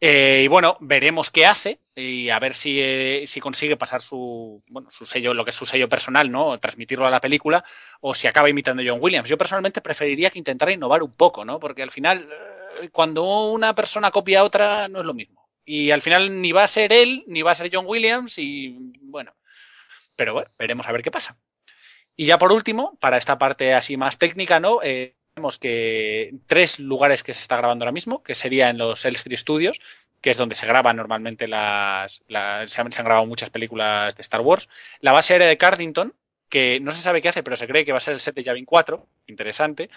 Eh, 0.00 0.42
y 0.44 0.48
bueno, 0.48 0.76
veremos 0.80 1.30
qué 1.30 1.46
hace 1.46 1.80
y 1.94 2.30
a 2.30 2.38
ver 2.40 2.54
si, 2.54 2.80
eh, 2.80 3.22
si 3.26 3.40
consigue 3.40 3.76
pasar 3.76 4.02
su, 4.02 4.62
bueno, 4.68 4.90
su 4.90 5.06
sello, 5.06 5.32
lo 5.32 5.44
que 5.44 5.50
es 5.50 5.56
su 5.56 5.64
sello 5.66 5.88
personal, 5.88 6.30
¿no? 6.30 6.58
Transmitirlo 6.58 7.06
a 7.06 7.10
la 7.10 7.20
película 7.20 7.64
o 8.00 8.14
si 8.14 8.26
acaba 8.26 8.48
imitando 8.50 8.82
a 8.82 8.86
John 8.86 8.98
Williams. 9.00 9.28
Yo 9.28 9.38
personalmente 9.38 9.80
preferiría 9.80 10.30
que 10.30 10.38
intentara 10.38 10.72
innovar 10.72 11.02
un 11.04 11.12
poco, 11.12 11.44
¿no? 11.44 11.60
Porque 11.60 11.82
al 11.84 11.92
final, 11.92 12.28
eh, 12.82 12.88
cuando 12.90 13.24
una 13.52 13.74
persona 13.76 14.10
copia 14.10 14.40
a 14.40 14.44
otra, 14.44 14.88
no 14.88 15.00
es 15.00 15.06
lo 15.06 15.14
mismo. 15.14 15.41
Y 15.64 15.90
al 15.90 16.02
final 16.02 16.40
ni 16.40 16.52
va 16.52 16.64
a 16.64 16.68
ser 16.68 16.92
él, 16.92 17.24
ni 17.26 17.42
va 17.42 17.52
a 17.52 17.54
ser 17.54 17.70
John 17.72 17.86
Williams 17.86 18.38
y 18.38 18.76
bueno, 19.00 19.34
pero 20.16 20.34
bueno, 20.34 20.50
veremos 20.58 20.86
a 20.86 20.92
ver 20.92 21.02
qué 21.02 21.10
pasa. 21.10 21.36
Y 22.16 22.26
ya 22.26 22.38
por 22.38 22.52
último, 22.52 22.98
para 23.00 23.16
esta 23.16 23.38
parte 23.38 23.74
así 23.74 23.96
más 23.96 24.18
técnica, 24.18 24.60
¿no? 24.60 24.80
Eh, 24.82 25.14
Vemos 25.34 25.58
que 25.58 26.34
tres 26.46 26.78
lugares 26.78 27.22
que 27.22 27.32
se 27.32 27.40
está 27.40 27.56
grabando 27.56 27.84
ahora 27.84 27.92
mismo, 27.92 28.22
que 28.22 28.34
sería 28.34 28.68
en 28.68 28.76
los 28.76 29.04
Elstree 29.04 29.36
Studios, 29.36 29.80
que 30.20 30.30
es 30.30 30.36
donde 30.36 30.54
se 30.54 30.66
graban 30.66 30.96
normalmente 30.96 31.48
las, 31.48 32.22
las 32.28 32.70
se, 32.70 32.80
han, 32.80 32.92
se 32.92 33.00
han 33.00 33.06
grabado 33.06 33.26
muchas 33.26 33.48
películas 33.48 34.14
de 34.14 34.20
Star 34.20 34.42
Wars. 34.42 34.68
La 35.00 35.12
base 35.12 35.32
aérea 35.32 35.48
de 35.48 35.56
Cardington, 35.56 36.14
que 36.50 36.80
no 36.80 36.92
se 36.92 37.00
sabe 37.00 37.22
qué 37.22 37.30
hace, 37.30 37.42
pero 37.42 37.56
se 37.56 37.66
cree 37.66 37.86
que 37.86 37.92
va 37.92 37.98
a 37.98 38.02
ser 38.02 38.12
el 38.12 38.20
set 38.20 38.34
de 38.34 38.44
Yavin 38.44 38.66
4, 38.66 39.06
interesante. 39.26 39.88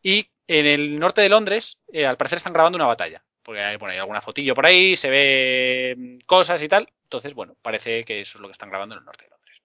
Y 0.00 0.28
en 0.46 0.66
el 0.66 0.98
norte 1.00 1.22
de 1.22 1.28
Londres, 1.28 1.78
eh, 1.92 2.06
al 2.06 2.16
parecer 2.16 2.36
están 2.36 2.52
grabando 2.52 2.76
una 2.76 2.86
batalla. 2.86 3.24
Porque 3.44 3.60
hay, 3.60 3.76
bueno, 3.76 3.92
hay 3.92 3.98
alguna 3.98 4.20
fotillo 4.20 4.54
por 4.54 4.66
ahí, 4.66 4.96
se 4.96 5.10
ve 5.10 6.18
cosas 6.26 6.62
y 6.62 6.68
tal. 6.68 6.88
Entonces, 7.04 7.34
bueno, 7.34 7.54
parece 7.60 8.02
que 8.04 8.20
eso 8.20 8.38
es 8.38 8.42
lo 8.42 8.48
que 8.48 8.52
están 8.52 8.70
grabando 8.70 8.94
en 8.94 9.00
el 9.00 9.04
norte 9.04 9.24
de 9.24 9.30
Londres. 9.30 9.62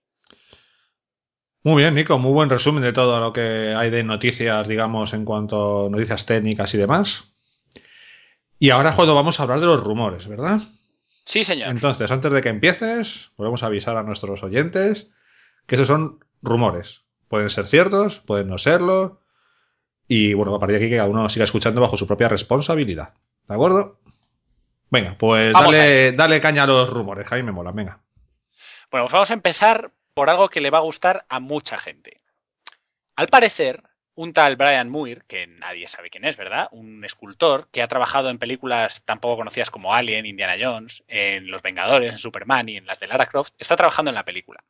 Muy 1.64 1.81
bien, 1.81 1.95
Nico, 1.95 2.19
muy 2.19 2.31
buen 2.31 2.49
resumen 2.49 2.84
de 2.84 2.93
todo 2.93 3.19
lo 3.19 3.34
que 3.34 3.73
hay 3.76 3.89
de 3.89 4.03
noticias, 4.03 4.68
digamos, 4.68 5.14
en 5.14 5.26
cuanto 5.26 5.88
a 5.88 5.89
noticias 5.89 6.26
técnicas 6.26 6.73
y 6.73 6.77
demás. 6.77 7.34
Y 8.60 8.72
ahora, 8.72 8.91
Jodo, 8.91 9.15
vamos 9.15 9.39
a 9.39 9.43
hablar 9.43 9.61
de 9.61 9.65
los 9.65 9.81
rumores, 9.81 10.27
¿verdad? 10.27 10.60
Sí, 11.23 11.43
señor. 11.43 11.69
Entonces, 11.69 12.11
antes 12.11 12.31
de 12.31 12.41
que 12.41 12.49
empieces, 12.49 13.31
volvemos 13.38 13.64
a 13.64 13.68
avisar 13.68 13.95
a 13.95 14.03
nuestros 14.03 14.43
oyentes 14.43 15.11
que 15.65 15.76
esos 15.76 15.88
son 15.88 16.26
rumores. 16.41 17.06
Pueden 17.30 17.49
ser 17.49 17.68
ciertos, 17.68 18.19
pueden 18.19 18.47
no 18.49 18.57
serlo. 18.57 19.22
Y 20.07 20.34
bueno, 20.34 20.56
a 20.56 20.60
partir 20.60 20.80
de 20.80 20.85
aquí 20.85 20.89
que 20.89 20.97
cada 20.97 21.07
uno 21.07 21.30
siga 21.30 21.45
escuchando 21.45 21.80
bajo 21.80 21.95
su 21.95 22.07
propia 22.07 22.27
responsabilidad. 22.27 23.14
¿De 23.49 23.55
acuerdo? 23.55 23.99
Venga, 24.91 25.15
pues 25.17 25.53
dale, 25.53 26.11
dale 26.11 26.39
caña 26.39 26.63
a 26.63 26.67
los 26.67 26.89
rumores, 26.89 27.27
que 27.27 27.34
a 27.34 27.38
mí 27.38 27.43
me 27.43 27.51
molan, 27.51 27.76
venga. 27.76 27.99
Bueno, 28.91 29.05
pues 29.05 29.13
vamos 29.13 29.31
a 29.31 29.34
empezar 29.34 29.91
por 30.13 30.30
algo 30.30 30.49
que 30.49 30.61
le 30.61 30.69
va 30.69 30.77
a 30.77 30.81
gustar 30.81 31.26
a 31.30 31.39
mucha 31.39 31.80
gente. 31.80 32.21
Al 33.15 33.27
parecer, 33.27 33.84
un 34.13 34.34
tal 34.34 34.55
Brian 34.55 34.89
Muir, 34.89 35.23
que 35.26 35.47
nadie 35.47 35.88
sabe 35.88 36.11
quién 36.11 36.26
es, 36.26 36.38
¿verdad? 36.38 36.67
Un 36.71 37.03
escultor 37.03 37.67
que 37.71 37.81
ha 37.81 37.88
trabajado 37.88 38.30
en 38.30 38.38
películas 38.38 39.01
tan 39.03 39.19
poco 39.19 39.38
conocidas 39.38 39.71
como 39.71 39.95
Alien, 39.95 40.27
Indiana 40.27 40.55
Jones, 40.59 41.03
en 41.07 41.49
Los 41.49 41.63
Vengadores, 41.63 42.11
en 42.11 42.17
Superman 42.19 42.69
y 42.69 42.77
en 42.77 42.85
las 42.85 42.99
de 42.99 43.07
Lara 43.07 43.26
Croft, 43.26 43.53
está 43.57 43.76
trabajando 43.76 44.09
en 44.09 44.15
la 44.15 44.26
película. 44.26 44.63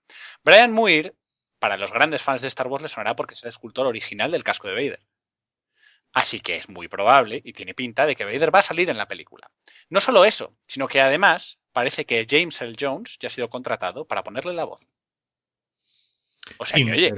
Brian 0.45 0.72
Muir, 0.72 1.15
para 1.60 1.76
los 1.76 1.91
grandes 1.91 2.22
fans 2.22 2.41
de 2.41 2.47
Star 2.47 2.68
Wars, 2.68 2.81
le 2.81 2.88
sonará 2.88 3.18
porque 3.18 3.34
es 3.34 3.43
el 3.43 3.49
escultor 3.49 3.88
original 3.88 4.31
del 4.31 4.45
casco 4.45 4.69
de 4.69 4.76
Vader. 4.76 5.01
Así 6.19 6.39
que 6.39 6.57
es 6.57 6.67
muy 6.69 6.87
probable 6.87 7.41
y 7.43 7.53
tiene 7.53 7.73
pinta 7.73 8.05
de 8.05 8.15
que 8.15 8.25
Vader 8.25 8.53
va 8.53 8.59
a 8.59 8.63
salir 8.63 8.89
en 8.89 8.97
la 8.97 9.07
película. 9.07 9.49
No 9.89 9.99
solo 9.99 10.25
eso, 10.25 10.53
sino 10.65 10.87
que 10.87 10.99
además 11.01 11.59
parece 11.71 12.05
que 12.05 12.25
James 12.29 12.61
L. 12.61 12.73
Jones 12.79 13.17
ya 13.19 13.27
ha 13.27 13.29
sido 13.31 13.49
contratado 13.49 14.05
para 14.05 14.23
ponerle 14.23 14.53
la 14.53 14.65
voz. 14.65 14.89
O 16.57 16.65
sea 16.65 16.77
que, 16.85 16.91
oye, 16.97 17.09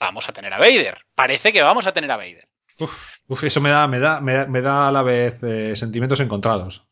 vamos 0.00 0.28
a 0.28 0.32
tener 0.32 0.52
a 0.52 0.58
Vader. 0.58 0.98
Parece 1.14 1.52
que 1.52 1.62
vamos 1.62 1.86
a 1.86 1.92
tener 1.92 2.10
a 2.10 2.16
Vader. 2.16 2.48
Uf, 2.78 3.16
uf, 3.28 3.44
eso 3.44 3.60
me 3.60 3.70
da, 3.70 3.86
me 3.88 3.98
da, 3.98 4.20
me 4.20 4.34
da, 4.34 4.46
me 4.46 4.60
da 4.60 4.88
a 4.88 4.92
la 4.92 5.02
vez 5.02 5.38
eh, 5.42 5.74
sentimientos 5.76 6.20
encontrados. 6.20 6.86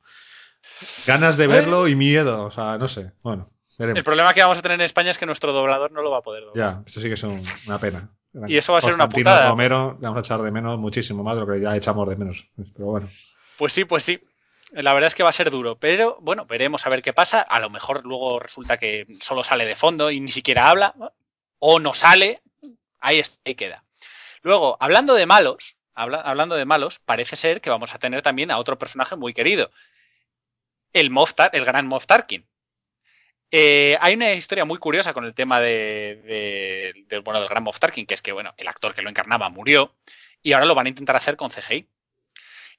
Ganas 1.06 1.36
de 1.36 1.46
verlo 1.46 1.88
y 1.88 1.94
miedo, 1.96 2.44
o 2.44 2.50
sea, 2.50 2.78
no 2.78 2.88
sé. 2.88 3.12
Bueno, 3.22 3.50
veremos. 3.78 3.98
El 3.98 4.04
problema 4.04 4.32
que 4.32 4.40
vamos 4.40 4.58
a 4.58 4.62
tener 4.62 4.76
en 4.76 4.84
España 4.84 5.10
es 5.10 5.18
que 5.18 5.26
nuestro 5.26 5.52
doblador 5.52 5.92
no 5.92 6.00
lo 6.00 6.10
va 6.10 6.18
a 6.18 6.22
poder 6.22 6.44
doblar. 6.44 6.76
Ya, 6.76 6.82
eso 6.86 7.00
sí 7.00 7.08
que 7.08 7.14
es 7.14 7.22
un- 7.22 7.42
una 7.66 7.78
pena. 7.78 8.08
Y 8.48 8.56
eso 8.56 8.72
va 8.72 8.78
a 8.78 8.80
ser 8.80 8.94
una 8.94 9.08
putada. 9.08 9.48
Romero, 9.50 9.92
le 10.00 10.06
vamos 10.06 10.16
a 10.16 10.20
echar 10.20 10.42
de 10.42 10.50
menos 10.50 10.78
muchísimo 10.78 11.22
más 11.22 11.36
de 11.36 11.40
lo 11.42 11.52
que 11.52 11.60
ya 11.60 11.76
echamos 11.76 12.08
de 12.08 12.16
menos. 12.16 12.46
Pero 12.74 12.86
bueno. 12.86 13.08
Pues 13.56 13.72
sí, 13.72 13.84
pues 13.84 14.02
sí. 14.04 14.20
La 14.72 14.92
verdad 14.92 15.06
es 15.06 15.14
que 15.14 15.22
va 15.22 15.28
a 15.28 15.32
ser 15.32 15.50
duro, 15.52 15.78
pero 15.78 16.18
bueno, 16.20 16.44
veremos 16.46 16.84
a 16.84 16.90
ver 16.90 17.00
qué 17.02 17.12
pasa. 17.12 17.40
A 17.40 17.60
lo 17.60 17.70
mejor 17.70 18.04
luego 18.04 18.40
resulta 18.40 18.76
que 18.76 19.06
solo 19.20 19.44
sale 19.44 19.64
de 19.66 19.76
fondo 19.76 20.10
y 20.10 20.18
ni 20.20 20.28
siquiera 20.30 20.68
habla, 20.68 20.94
o 21.60 21.78
no 21.78 21.94
sale. 21.94 22.40
Ahí, 22.98 23.20
está, 23.20 23.38
ahí 23.44 23.54
queda. 23.54 23.84
Luego, 24.42 24.76
hablando 24.80 25.14
de 25.14 25.26
malos, 25.26 25.76
habla- 25.94 26.20
hablando 26.22 26.56
de 26.56 26.64
malos, 26.64 26.98
parece 26.98 27.36
ser 27.36 27.60
que 27.60 27.70
vamos 27.70 27.94
a 27.94 27.98
tener 27.98 28.22
también 28.22 28.50
a 28.50 28.58
otro 28.58 28.76
personaje 28.78 29.14
muy 29.14 29.32
querido, 29.32 29.70
el 30.92 31.10
Moff 31.10 31.34
Tar- 31.34 31.50
el 31.52 31.64
gran 31.64 31.86
Moff 31.86 32.06
Tarkin. 32.06 32.44
Eh, 33.56 33.96
hay 34.00 34.14
una 34.14 34.32
historia 34.34 34.64
muy 34.64 34.78
curiosa 34.78 35.12
con 35.14 35.24
el 35.24 35.32
tema 35.34 35.60
de, 35.60 36.20
de- 36.24 37.04
del 37.08 37.20
bueno 37.20 37.38
del 37.40 37.48
gran 37.48 37.62
Moff 37.62 37.78
Tarkin, 37.78 38.04
que 38.06 38.14
es 38.14 38.22
que 38.22 38.32
bueno, 38.32 38.52
el 38.56 38.66
actor 38.66 38.94
que 38.94 39.02
lo 39.02 39.10
encarnaba 39.10 39.48
murió 39.48 39.94
y 40.42 40.52
ahora 40.52 40.66
lo 40.66 40.74
van 40.74 40.86
a 40.86 40.88
intentar 40.88 41.14
hacer 41.16 41.36
con 41.36 41.50
CGI. 41.50 41.88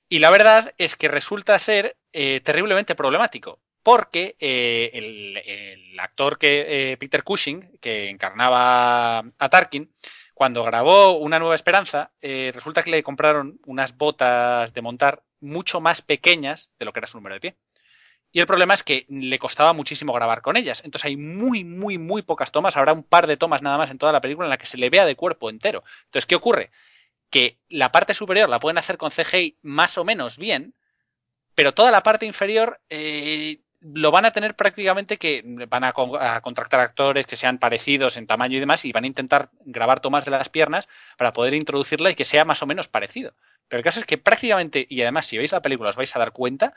Y 0.10 0.20
la 0.20 0.32
verdad 0.32 0.74
es 0.78 0.96
que 0.96 1.08
resulta 1.08 1.58
ser 1.60 1.98
eh, 2.14 2.42
terriblemente 2.42 2.96
problemático, 2.96 3.62
porque 3.84 4.36
eh, 4.40 4.92
el, 4.94 6.00
actor 6.00 6.38
que 6.38 6.92
eh, 6.94 6.98
Peter 6.98 7.24
Cushing, 7.24 7.78
que 7.82 8.10
encarnaba 8.10 9.20
a 9.20 9.50
Tarkin, 9.50 9.94
cuando 10.34 10.64
grabó 10.64 11.14
Una 11.18 11.40
Nueva 11.40 11.56
Esperanza, 11.56 12.12
resulta 12.22 12.84
que 12.84 12.92
le 12.92 13.04
compraron 13.04 13.60
unas 13.66 13.96
botas 13.98 14.74
de 14.74 14.82
montar 14.82 15.24
mucho 15.40 15.80
más 15.82 16.02
pequeñas 16.02 16.74
de 16.80 16.86
lo 16.86 16.92
que 16.94 17.00
era 17.00 17.08
su 17.08 17.18
número 17.18 17.36
de 17.36 17.42
pie. 17.42 17.56
Y 18.36 18.42
el 18.42 18.48
problema 18.48 18.74
es 18.74 18.84
que 18.84 19.06
le 19.08 19.40
costaba 19.40 19.72
muchísimo 19.72 20.12
grabar 20.12 20.42
con 20.42 20.58
ellas. 20.58 20.82
Entonces 20.84 21.06
hay 21.06 21.16
muy, 21.16 21.64
muy, 21.64 21.98
muy 21.98 22.22
pocas 22.22 22.52
tomas. 22.52 22.76
Habrá 22.76 22.92
un 22.92 23.04
par 23.04 23.28
de 23.28 23.38
tomas 23.38 23.62
nada 23.62 23.78
más 23.78 23.90
en 23.92 23.98
toda 23.98 24.12
la 24.12 24.20
película 24.20 24.46
en 24.46 24.50
la 24.50 24.58
que 24.58 24.66
se 24.66 24.78
le 24.78 24.90
vea 24.90 25.06
de 25.06 25.16
cuerpo 25.16 25.50
entero. 25.50 25.86
Entonces, 26.04 26.26
¿qué 26.26 26.36
ocurre? 26.36 26.70
Que 27.30 27.60
la 27.70 27.94
parte 27.94 28.14
superior 28.14 28.50
la 28.50 28.60
pueden 28.60 28.78
hacer 28.78 28.98
con 28.98 29.12
CGI 29.12 29.58
más 29.62 29.98
o 29.98 30.04
menos 30.04 30.38
bien, 30.38 30.74
pero 31.56 31.74
toda 31.74 31.92
la 31.92 32.04
parte 32.04 32.26
inferior 32.26 32.82
eh, 32.90 33.62
lo 33.82 34.12
van 34.12 34.26
a 34.26 34.32
tener 34.32 34.56
prácticamente 34.56 35.18
que 35.18 35.44
van 35.70 35.84
a, 35.84 35.94
con- 35.94 36.22
a 36.22 36.42
contractar 36.42 36.82
actores 36.82 37.28
que 37.28 37.36
sean 37.38 37.60
parecidos 37.60 38.18
en 38.18 38.28
tamaño 38.28 38.58
y 38.58 38.62
demás 38.62 38.86
y 38.86 38.92
van 38.92 39.06
a 39.06 39.08
intentar 39.08 39.52
grabar 39.66 40.02
tomas 40.02 40.26
de 40.26 40.32
las 40.32 40.50
piernas 40.50 40.90
para 41.18 41.34
poder 41.34 41.54
introducirla 41.54 42.12
y 42.12 42.16
que 42.16 42.26
sea 42.26 42.46
más 42.46 42.62
o 42.64 42.68
menos 42.68 42.88
parecido. 42.88 43.34
Pero 43.68 43.80
el 43.80 43.84
caso 43.86 44.00
es 44.02 44.06
que 44.06 44.18
prácticamente, 44.18 44.88
y 44.90 45.02
además 45.04 45.26
si 45.28 45.38
veis 45.38 45.52
la 45.54 45.62
película 45.62 45.92
os 45.92 45.96
vais 45.96 46.16
a 46.16 46.20
dar 46.20 46.32
cuenta, 46.34 46.74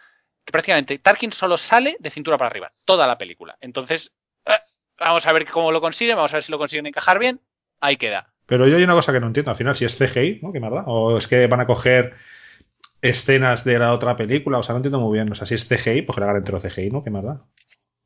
prácticamente 0.52 0.98
Tarkin 0.98 1.32
solo 1.32 1.56
sale 1.56 1.96
de 2.00 2.10
cintura 2.10 2.38
para 2.38 2.48
arriba, 2.50 2.72
toda 2.84 3.06
la 3.06 3.18
película. 3.18 3.56
Entonces, 3.60 4.12
eh, 4.46 4.52
vamos 4.98 5.26
a 5.26 5.32
ver 5.32 5.46
cómo 5.46 5.72
lo 5.72 5.80
consiguen, 5.80 6.16
vamos 6.16 6.32
a 6.32 6.36
ver 6.36 6.42
si 6.42 6.52
lo 6.52 6.58
consiguen 6.58 6.86
encajar 6.86 7.18
bien. 7.18 7.40
Ahí 7.80 7.96
queda. 7.96 8.32
Pero 8.46 8.66
yo 8.66 8.76
hay 8.76 8.82
una 8.82 8.94
cosa 8.94 9.12
que 9.12 9.20
no 9.20 9.26
entiendo. 9.26 9.50
Al 9.50 9.56
final, 9.56 9.76
si 9.76 9.84
es 9.84 9.98
CGI, 9.98 10.40
¿no? 10.42 10.52
¿Qué 10.52 10.58
más? 10.58 10.72
O 10.86 11.18
es 11.18 11.28
que 11.28 11.46
van 11.46 11.60
a 11.60 11.66
coger 11.66 12.14
escenas 13.02 13.62
de 13.62 13.78
la 13.78 13.92
otra 13.92 14.16
película. 14.16 14.58
O 14.58 14.62
sea, 14.62 14.72
no 14.72 14.78
entiendo 14.78 15.00
muy 15.00 15.18
bien. 15.18 15.30
O 15.30 15.34
sea, 15.34 15.46
si 15.46 15.54
es 15.54 15.68
CGI, 15.68 16.02
pues 16.02 16.18
hagan 16.18 16.36
entero 16.36 16.58
CGI, 16.58 16.90
¿no? 16.90 17.04
¿Qué 17.04 17.10
más? 17.10 17.24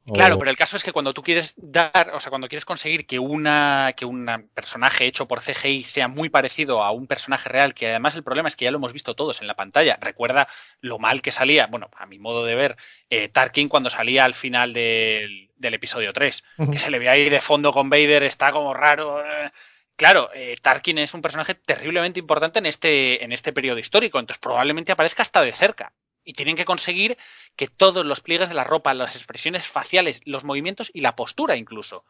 Claro, 0.05 0.37
pero 0.37 0.51
el 0.51 0.57
caso 0.57 0.77
es 0.77 0.83
que 0.83 0.91
cuando 0.93 1.15
tú 1.15 1.23
quieres 1.23 1.55
dar, 1.59 2.11
o 2.13 2.21
sea, 2.21 2.31
cuando 2.31 2.49
quieres 2.49 2.65
conseguir 2.65 3.07
que 3.07 3.21
una 3.21 3.93
que 3.97 4.05
un 4.05 4.49
personaje 4.53 5.07
hecho 5.07 5.29
por 5.29 5.41
CGI 5.41 5.85
sea 5.85 6.09
muy 6.09 6.29
parecido 6.29 6.83
a 6.83 6.91
un 6.91 7.07
personaje 7.07 7.49
real, 7.49 7.73
que 7.73 7.89
además 7.89 8.17
el 8.17 8.25
problema 8.25 8.49
es 8.49 8.57
que 8.57 8.65
ya 8.65 8.73
lo 8.73 8.79
hemos 8.79 8.93
visto 8.93 9.15
todos 9.15 9.41
en 9.41 9.47
la 9.47 9.55
pantalla. 9.55 9.99
Recuerda 10.01 10.49
lo 10.81 10.99
mal 10.99 11.23
que 11.23 11.31
salía, 11.31 11.69
bueno, 11.69 11.89
a 11.97 12.07
mi 12.07 12.19
modo 12.19 12.45
de 12.45 12.57
ver, 12.57 12.77
eh, 13.11 13.29
Tarkin 13.29 13.69
cuando 13.69 13.91
salía 13.91 14.25
al 14.25 14.35
final 14.35 14.73
del, 14.73 15.51
del 15.57 15.75
episodio 15.75 16.13
3, 16.13 16.43
que 16.73 16.79
se 16.79 16.91
le 16.91 16.99
ve 16.99 17.09
ahí 17.09 17.31
de 17.31 17.41
fondo 17.41 17.73
con 17.73 17.89
Vader, 17.89 18.25
está 18.25 18.51
como 18.51 18.75
raro. 18.75 19.21
eh. 19.25 19.51
Claro, 19.95 20.31
eh, 20.35 20.57
Tarkin 20.61 20.99
es 20.99 21.15
un 21.15 21.23
personaje 21.23 21.55
terriblemente 21.55 22.19
importante 22.19 22.59
en 22.59 22.67
este, 22.67 23.23
en 23.23 23.31
este 23.31 23.53
periodo 23.53 23.79
histórico, 23.79 24.19
entonces 24.19 24.41
probablemente 24.41 24.91
aparezca 24.91 25.23
hasta 25.23 25.43
de 25.43 25.53
cerca. 25.53 25.93
Y 26.25 26.35
tienen 26.35 26.57
que 26.57 26.65
conseguir 26.65 27.19
que 27.57 27.69
todos 27.69 28.07
los 28.07 28.21
pliegues 28.21 28.49
de 28.49 28.55
la 28.55 28.65
ropa, 28.65 28.95
las 28.95 29.17
expresiones 29.17 29.67
faciales, 29.67 30.23
los 30.25 30.45
movimientos 30.45 30.91
y 30.95 31.01
la 31.01 31.17
postura 31.17 31.57
incluso, 31.57 32.05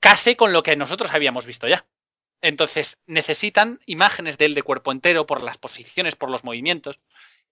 case 0.00 0.36
con 0.36 0.52
lo 0.52 0.62
que 0.62 0.76
nosotros 0.76 1.12
habíamos 1.12 1.46
visto 1.46 1.66
ya. 1.66 1.86
Entonces 2.42 2.98
necesitan 3.06 3.80
imágenes 3.86 4.38
de 4.38 4.44
él 4.44 4.54
de 4.54 4.62
cuerpo 4.62 4.92
entero 4.92 5.26
por 5.26 5.42
las 5.42 5.58
posiciones, 5.58 6.14
por 6.14 6.30
los 6.30 6.44
movimientos, 6.44 7.00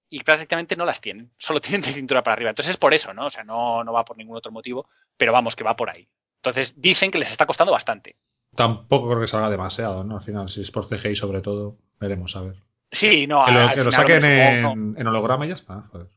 y 0.09 0.23
prácticamente 0.23 0.77
no 0.77 0.85
las 0.85 1.01
tienen, 1.01 1.32
solo 1.39 1.61
tienen 1.62 1.82
de 1.82 1.93
cintura 1.93 2.23
para 2.23 2.35
arriba. 2.35 2.51
Entonces 2.51 2.70
es 2.70 2.77
por 2.77 2.94
eso, 2.94 3.12
¿no? 3.12 3.27
O 3.27 3.31
sea, 3.31 3.44
no, 3.44 3.82
no 3.82 3.93
va 3.93 4.05
por 4.05 4.16
ningún 4.16 4.36
otro 4.36 4.52
motivo, 4.52 4.86
pero 5.16 5.32
vamos, 5.32 5.56
que 5.56 5.65
va 5.65 5.77
por 5.77 5.90
ahí. 5.90 6.09
Entonces 6.36 6.81
dicen 6.81 7.11
que 7.11 7.19
les 7.19 7.31
está 7.31 7.47
costando 7.47 7.73
bastante. 7.73 8.16
Tampoco 8.55 9.09
creo 9.09 9.20
que 9.20 9.27
salga 9.27 9.51
demasiado, 9.51 10.05
¿no? 10.05 10.19
Al 10.19 10.23
final, 10.23 10.48
si 10.48 10.62
es 10.62 10.70
por 10.70 10.89
CGI 10.89 11.16
sobre 11.16 11.40
todo, 11.40 11.78
veremos 11.98 12.36
a 12.36 12.43
ver. 12.43 12.56
Sí, 12.90 13.27
no, 13.27 13.44
Que 13.44 13.52
lo, 13.52 13.61
al 13.61 13.74
que 13.74 13.85
lo 13.85 13.93
saquen 13.93 14.24
en, 14.24 14.62
supongo, 14.62 14.77
no. 14.77 14.98
en 15.01 15.06
holograma 15.06 15.47
y 15.47 15.48
ya 15.48 15.55
está. 15.55 15.82
joder. 15.90 16.09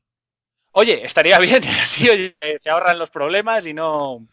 Oye, 0.71 1.03
estaría 1.03 1.39
bien, 1.39 1.63
así 1.81 2.09
oye, 2.09 2.35
se 2.59 2.69
ahorran 2.69 2.99
los 2.99 3.09
problemas 3.09 3.65
y 3.65 3.73
no, 3.73 4.27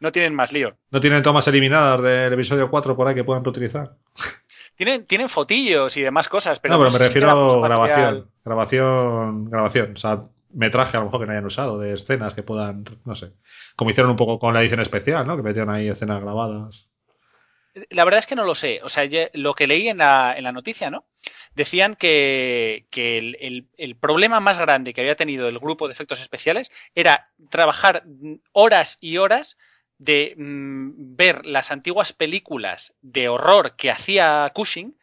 no 0.00 0.12
tienen 0.12 0.34
más 0.34 0.52
lío. 0.52 0.76
¿No 0.90 1.00
tienen 1.00 1.22
tomas 1.22 1.48
eliminadas 1.48 2.02
del 2.02 2.32
episodio 2.32 2.70
4 2.70 2.96
por 2.96 3.08
ahí 3.08 3.14
que 3.14 3.24
puedan 3.24 3.44
reutilizar? 3.44 3.94
Tienen, 4.76 5.06
tienen 5.06 5.28
fotillos 5.28 5.96
y 5.96 6.02
demás 6.02 6.28
cosas, 6.28 6.60
pero 6.60 6.74
no, 6.74 6.80
pero 6.80 6.90
no 6.90 6.92
me 6.92 6.98
sé 6.98 7.04
si 7.04 7.14
refiero 7.14 7.30
a 7.30 7.66
grabación. 7.68 8.00
material. 8.00 8.26
Grabación, 8.44 9.50
grabación. 9.50 9.92
O 9.94 9.96
sea, 9.96 10.22
metraje 10.52 10.96
a 10.96 11.00
lo 11.00 11.06
mejor 11.06 11.20
que 11.20 11.26
no 11.26 11.32
hayan 11.32 11.46
usado 11.46 11.78
de 11.78 11.94
escenas 11.94 12.34
que 12.34 12.42
puedan, 12.42 12.84
no 13.04 13.16
sé. 13.16 13.32
Como 13.74 13.90
hicieron 13.90 14.10
un 14.10 14.16
poco 14.16 14.38
con 14.38 14.54
la 14.54 14.60
edición 14.60 14.80
especial, 14.80 15.26
¿no? 15.26 15.36
Que 15.36 15.42
metieron 15.42 15.70
ahí 15.70 15.88
escenas 15.88 16.20
grabadas. 16.20 16.86
La 17.90 18.04
verdad 18.04 18.18
es 18.18 18.26
que 18.26 18.36
no 18.36 18.44
lo 18.44 18.54
sé. 18.54 18.80
O 18.82 18.88
sea, 18.88 19.08
lo 19.34 19.54
que 19.54 19.66
leí 19.66 19.88
en 19.88 19.98
la, 19.98 20.34
en 20.36 20.44
la 20.44 20.52
noticia, 20.52 20.90
¿no? 20.90 21.06
Decían 21.54 21.94
que, 21.96 22.86
que 22.90 23.18
el, 23.18 23.68
el- 23.76 23.96
problema 23.96 24.40
más 24.40 24.58
grande 24.58 24.92
que 24.94 25.00
había 25.00 25.16
tenido 25.16 25.48
el 25.48 25.58
grupo 25.58 25.86
de 25.88 25.92
efectos 25.92 26.20
especiales 26.20 26.70
era 26.94 27.30
trabajar 27.50 28.04
horas 28.52 28.96
y 29.00 29.18
horas 29.18 29.56
de 29.98 30.34
mm, 30.36 31.16
ver 31.16 31.46
las 31.46 31.70
antiguas 31.72 32.12
películas 32.12 32.94
de 33.02 33.28
horror 33.28 33.74
que 33.76 33.90
hacía 33.90 34.50
Cushing, 34.54 34.96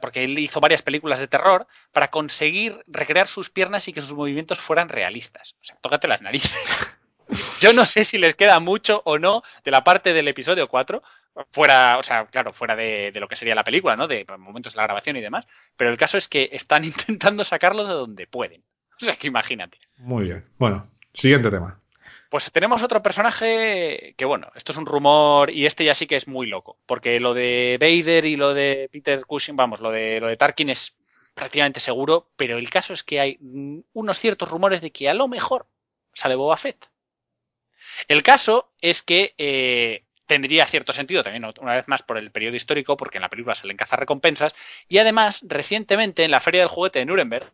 porque 0.00 0.24
él 0.24 0.38
hizo 0.38 0.60
varias 0.60 0.82
películas 0.82 1.20
de 1.20 1.28
terror, 1.28 1.66
para 1.92 2.10
conseguir 2.10 2.82
recrear 2.86 3.26
sus 3.28 3.50
piernas 3.50 3.88
y 3.88 3.92
que 3.92 4.00
sus 4.00 4.12
movimientos 4.12 4.58
fueran 4.58 4.88
realistas. 4.88 5.54
O 5.60 5.64
sea, 5.64 5.76
tócate 5.80 6.08
las 6.08 6.22
narices. 6.22 6.52
Yo 7.60 7.72
no 7.72 7.86
sé 7.86 8.04
si 8.04 8.18
les 8.18 8.34
queda 8.34 8.60
mucho 8.60 9.02
o 9.04 9.18
no 9.18 9.42
de 9.64 9.70
la 9.70 9.84
parte 9.84 10.12
del 10.12 10.28
episodio 10.28 10.68
4, 10.68 11.02
fuera, 11.50 11.98
o 11.98 12.02
sea, 12.02 12.26
claro, 12.26 12.52
fuera 12.52 12.76
de, 12.76 13.10
de 13.12 13.20
lo 13.20 13.28
que 13.28 13.36
sería 13.36 13.54
la 13.54 13.64
película, 13.64 13.96
¿no? 13.96 14.08
De 14.08 14.26
momentos 14.38 14.74
de 14.74 14.78
la 14.78 14.84
grabación 14.84 15.16
y 15.16 15.20
demás. 15.20 15.46
Pero 15.76 15.90
el 15.90 15.96
caso 15.96 16.18
es 16.18 16.28
que 16.28 16.50
están 16.52 16.84
intentando 16.84 17.44
sacarlo 17.44 17.84
de 17.84 17.94
donde 17.94 18.26
pueden. 18.26 18.62
O 19.00 19.04
sea, 19.04 19.16
que 19.16 19.26
imagínate. 19.26 19.78
Muy 19.98 20.24
bien. 20.24 20.44
Bueno, 20.58 20.88
siguiente 21.12 21.50
tema. 21.50 21.80
Pues 22.30 22.50
tenemos 22.50 22.82
otro 22.82 23.02
personaje 23.02 24.14
que, 24.16 24.24
bueno, 24.24 24.50
esto 24.54 24.72
es 24.72 24.78
un 24.78 24.86
rumor 24.86 25.50
y 25.50 25.66
este 25.66 25.84
ya 25.84 25.94
sí 25.94 26.06
que 26.06 26.16
es 26.16 26.28
muy 26.28 26.46
loco. 26.46 26.78
Porque 26.86 27.20
lo 27.20 27.34
de 27.34 27.76
Vader 27.80 28.24
y 28.24 28.36
lo 28.36 28.54
de 28.54 28.88
Peter 28.90 29.26
Cushing, 29.26 29.56
vamos, 29.56 29.80
lo 29.80 29.90
de, 29.90 30.18
lo 30.20 30.28
de 30.28 30.36
Tarkin 30.36 30.70
es 30.70 30.96
prácticamente 31.34 31.80
seguro. 31.80 32.30
Pero 32.36 32.56
el 32.56 32.70
caso 32.70 32.94
es 32.94 33.02
que 33.02 33.20
hay 33.20 33.38
mm, 33.40 33.80
unos 33.92 34.18
ciertos 34.18 34.48
rumores 34.50 34.80
de 34.80 34.92
que 34.92 35.10
a 35.10 35.14
lo 35.14 35.28
mejor 35.28 35.66
sale 36.14 36.34
Boba 36.34 36.56
Fett. 36.56 36.88
El 38.08 38.22
caso 38.22 38.72
es 38.80 39.02
que 39.02 39.34
eh, 39.36 40.04
tendría 40.32 40.64
cierto 40.66 40.94
sentido 40.94 41.22
también, 41.22 41.44
una 41.60 41.74
vez 41.74 41.88
más, 41.88 42.02
por 42.02 42.16
el 42.16 42.30
periodo 42.30 42.56
histórico, 42.56 42.96
porque 42.96 43.18
en 43.18 43.22
la 43.22 43.28
película 43.28 43.54
se 43.54 43.66
le 43.66 43.74
encaza 43.74 43.96
recompensas. 43.96 44.54
Y 44.88 44.96
además, 44.96 45.40
recientemente, 45.46 46.24
en 46.24 46.30
la 46.30 46.40
Feria 46.40 46.62
del 46.62 46.70
Juguete 46.70 47.00
de 47.00 47.04
Nuremberg, 47.04 47.52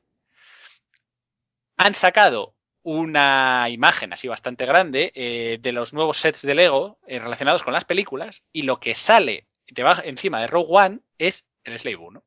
han 1.77 1.95
sacado 1.95 2.55
una 2.83 3.67
imagen 3.69 4.13
así 4.13 4.29
bastante 4.29 4.65
grande 4.65 5.11
eh, 5.17 5.59
de 5.61 5.73
los 5.73 5.93
nuevos 5.93 6.19
sets 6.19 6.43
de 6.43 6.55
Lego 6.55 7.01
eh, 7.09 7.19
relacionados 7.19 7.65
con 7.65 7.73
las 7.73 7.85
películas 7.85 8.45
y 8.53 8.63
lo 8.63 8.79
que 8.79 8.95
sale 8.95 9.49
debajo, 9.67 10.03
encima 10.05 10.41
de 10.41 10.47
Rogue 10.47 10.69
One 10.71 11.01
es 11.19 11.47
el 11.65 11.77
Slave 11.77 11.97
1. 11.97 12.25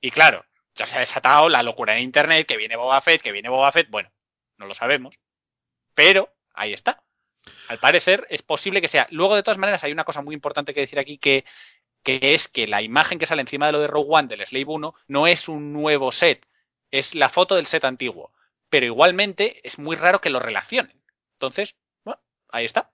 Y 0.00 0.10
claro, 0.10 0.46
ya 0.74 0.86
se 0.86 0.96
ha 0.96 1.00
desatado 1.00 1.50
la 1.50 1.62
locura 1.62 1.96
en 1.96 2.02
Internet, 2.02 2.46
que 2.46 2.56
viene 2.56 2.76
Boba 2.76 3.00
Fett, 3.02 3.20
que 3.20 3.32
viene 3.32 3.50
Boba 3.50 3.70
Fett, 3.72 3.90
bueno, 3.90 4.10
no 4.56 4.66
lo 4.66 4.74
sabemos, 4.74 5.18
pero 5.94 6.34
ahí 6.54 6.72
está. 6.72 7.04
Al 7.70 7.78
parecer 7.78 8.26
es 8.30 8.42
posible 8.42 8.80
que 8.80 8.88
sea. 8.88 9.06
Luego, 9.12 9.36
de 9.36 9.44
todas 9.44 9.58
maneras, 9.58 9.84
hay 9.84 9.92
una 9.92 10.02
cosa 10.02 10.22
muy 10.22 10.34
importante 10.34 10.74
que 10.74 10.80
decir 10.80 10.98
aquí 10.98 11.18
que, 11.18 11.44
es 12.04 12.48
que 12.48 12.66
la 12.66 12.82
imagen 12.82 13.20
que 13.20 13.26
sale 13.26 13.42
encima 13.42 13.66
de 13.66 13.72
lo 13.72 13.78
de 13.78 13.86
Rogue 13.86 14.08
One 14.10 14.26
del 14.26 14.44
Slave 14.44 14.64
1 14.66 14.94
no 15.06 15.26
es 15.28 15.48
un 15.48 15.72
nuevo 15.72 16.10
set, 16.10 16.48
es 16.90 17.14
la 17.14 17.28
foto 17.28 17.54
del 17.54 17.66
set 17.66 17.84
antiguo. 17.84 18.32
Pero 18.70 18.86
igualmente 18.86 19.60
es 19.62 19.78
muy 19.78 19.94
raro 19.94 20.20
que 20.20 20.30
lo 20.30 20.40
relacionen. 20.40 21.00
Entonces, 21.34 21.76
bueno, 22.04 22.20
ahí 22.48 22.64
está. 22.64 22.90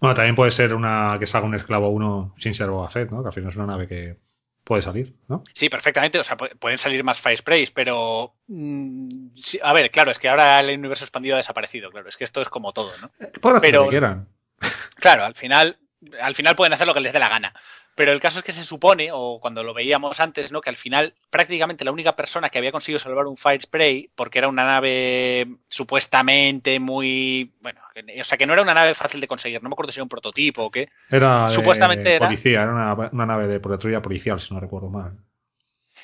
Bueno, 0.00 0.14
también 0.14 0.36
puede 0.36 0.52
ser 0.52 0.72
una 0.72 1.18
que 1.18 1.26
salga 1.26 1.46
un 1.46 1.54
esclavo 1.54 1.90
1 1.90 2.36
sin 2.38 2.54
ser 2.54 2.70
Boba 2.70 2.88
Fett, 2.88 3.10
¿no? 3.10 3.20
Que 3.20 3.28
al 3.28 3.34
final 3.34 3.50
es 3.50 3.56
una 3.56 3.66
nave 3.66 3.88
que 3.88 4.16
puede 4.64 4.82
salir, 4.82 5.14
¿no? 5.28 5.42
Sí, 5.54 5.68
perfectamente. 5.68 6.18
O 6.18 6.24
sea, 6.24 6.36
pu- 6.36 6.56
pueden 6.58 6.78
salir 6.78 7.02
más 7.04 7.20
Fire 7.20 7.36
Sprays, 7.38 7.70
pero. 7.70 8.34
mm, 8.48 9.28
sí, 9.34 9.58
a 9.62 9.72
ver, 9.72 9.90
claro, 9.90 10.10
es 10.10 10.18
que 10.18 10.28
ahora 10.28 10.60
el 10.60 10.78
universo 10.78 11.04
expandido 11.04 11.34
ha 11.34 11.38
desaparecido, 11.38 11.90
claro. 11.90 12.08
Es 12.08 12.16
que 12.16 12.24
esto 12.24 12.40
es 12.40 12.48
como 12.48 12.72
todo, 12.72 12.92
¿no? 12.98 13.10
Pueden 13.40 13.56
hacer 13.58 13.60
Pero- 13.70 13.80
lo 13.80 13.86
que 13.86 13.90
quieran. 13.90 14.28
Claro, 14.96 15.24
al 15.24 15.34
final, 15.34 15.78
al 16.20 16.34
final 16.34 16.54
pueden 16.56 16.72
hacer 16.72 16.86
lo 16.86 16.94
que 16.94 17.00
les 17.00 17.12
dé 17.12 17.18
la 17.18 17.28
gana. 17.28 17.52
Pero 17.94 18.12
el 18.12 18.20
caso 18.20 18.38
es 18.38 18.44
que 18.44 18.52
se 18.52 18.64
supone, 18.64 19.10
o 19.12 19.38
cuando 19.38 19.62
lo 19.62 19.74
veíamos 19.74 20.18
antes, 20.18 20.50
¿no? 20.50 20.62
Que 20.62 20.70
al 20.70 20.76
final, 20.76 21.12
prácticamente 21.28 21.84
la 21.84 21.92
única 21.92 22.16
persona 22.16 22.48
que 22.48 22.56
había 22.56 22.72
conseguido 22.72 22.98
salvar 22.98 23.26
un 23.26 23.36
Fire 23.36 23.60
Spray, 23.60 24.08
porque 24.14 24.38
era 24.38 24.48
una 24.48 24.64
nave 24.64 25.46
supuestamente 25.68 26.80
muy. 26.80 27.52
Bueno, 27.60 27.80
o 28.20 28.24
sea 28.24 28.38
que 28.38 28.46
no 28.46 28.54
era 28.54 28.62
una 28.62 28.72
nave 28.74 28.94
fácil 28.94 29.20
de 29.20 29.28
conseguir. 29.28 29.62
No 29.62 29.68
me 29.68 29.74
acuerdo 29.74 29.92
si 29.92 29.98
era 29.98 30.04
un 30.04 30.08
prototipo 30.08 30.62
o 30.64 30.70
qué. 30.70 30.88
Era 31.10 31.44
de 31.44 31.48
Supuestamente 31.50 32.14
era- 32.14 32.26
policía, 32.26 32.62
era 32.62 32.72
una, 32.72 32.94
una 33.12 33.26
nave 33.26 33.46
de 33.46 33.60
patrulla 33.60 34.00
policial, 34.00 34.40
si 34.40 34.54
no 34.54 34.60
recuerdo 34.60 34.88
mal. 34.88 35.18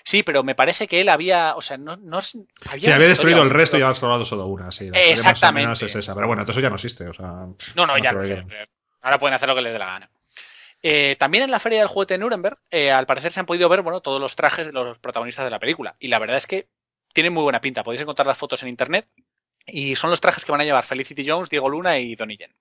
Sí, 0.05 0.23
pero 0.23 0.43
me 0.43 0.55
parece 0.55 0.86
que 0.86 1.01
él 1.01 1.09
había. 1.09 1.55
O 1.56 1.62
sea, 1.62 1.78
no. 1.78 1.97
no 1.97 2.19
había 2.19 2.81
Sí, 2.81 2.90
había 2.93 3.09
destruido 3.09 3.43
el 3.43 3.51
resto 3.51 3.78
y 3.78 3.82
había 3.82 3.94
salvado 3.94 4.24
solo 4.27 4.47
una, 4.47 4.70
sí. 4.73 4.90
Más 4.90 4.98
o 4.98 5.10
Exactamente. 5.10 5.66
menos 5.66 5.82
es 5.82 5.94
esa. 5.97 6.15
Pero 6.15 6.27
bueno, 6.27 6.43
eso 6.47 6.60
ya 6.60 6.69
no 6.69 6.77
existe. 6.77 7.09
O 7.09 7.15
sea, 7.15 7.47
No, 7.74 7.86
no, 7.86 7.97
ya 7.98 8.12
lo 8.12 8.23
sé. 8.24 8.44
que- 8.47 8.69
Ahora 9.01 9.19
pueden 9.19 9.35
hacer 9.35 9.48
lo 9.48 9.55
que 9.55 9.62
les 9.62 9.73
dé 9.73 9.78
la 9.78 9.86
gana. 9.86 10.10
Eh, 10.82 11.16
también 11.18 11.44
en 11.44 11.50
la 11.50 11.59
feria 11.59 11.80
del 11.80 11.88
juguete 11.88 12.14
de 12.14 12.18
Nuremberg, 12.18 12.59
eh, 12.70 12.92
al 12.92 13.06
parecer 13.06 13.32
se 13.32 13.40
han 13.40 13.46
podido 13.46 13.68
ver 13.68 13.82
bueno, 13.82 14.00
todos 14.00 14.20
los 14.20 14.36
trajes 14.36 14.66
de 14.66 14.72
los 14.72 14.98
protagonistas 14.98 15.44
de 15.44 15.50
la 15.50 15.59
película. 15.59 15.96
Y 15.98 16.09
la 16.09 16.18
verdad 16.18 16.36
es 16.36 16.46
que 16.46 16.68
tienen 17.12 17.32
muy 17.32 17.42
buena 17.42 17.60
pinta. 17.60 17.82
Podéis 17.82 18.00
encontrar 18.00 18.26
las 18.26 18.38
fotos 18.38 18.62
en 18.62 18.68
internet. 18.68 19.09
Y 19.66 19.96
son 19.96 20.10
los 20.10 20.20
trajes 20.20 20.44
que 20.44 20.52
van 20.52 20.60
a 20.62 20.64
llevar 20.64 20.84
Felicity 20.84 21.28
Jones, 21.28 21.50
Diego 21.50 21.68
Luna 21.68 21.98
y 21.98 22.14
Donnie 22.14 22.38
Yen. 22.38 22.55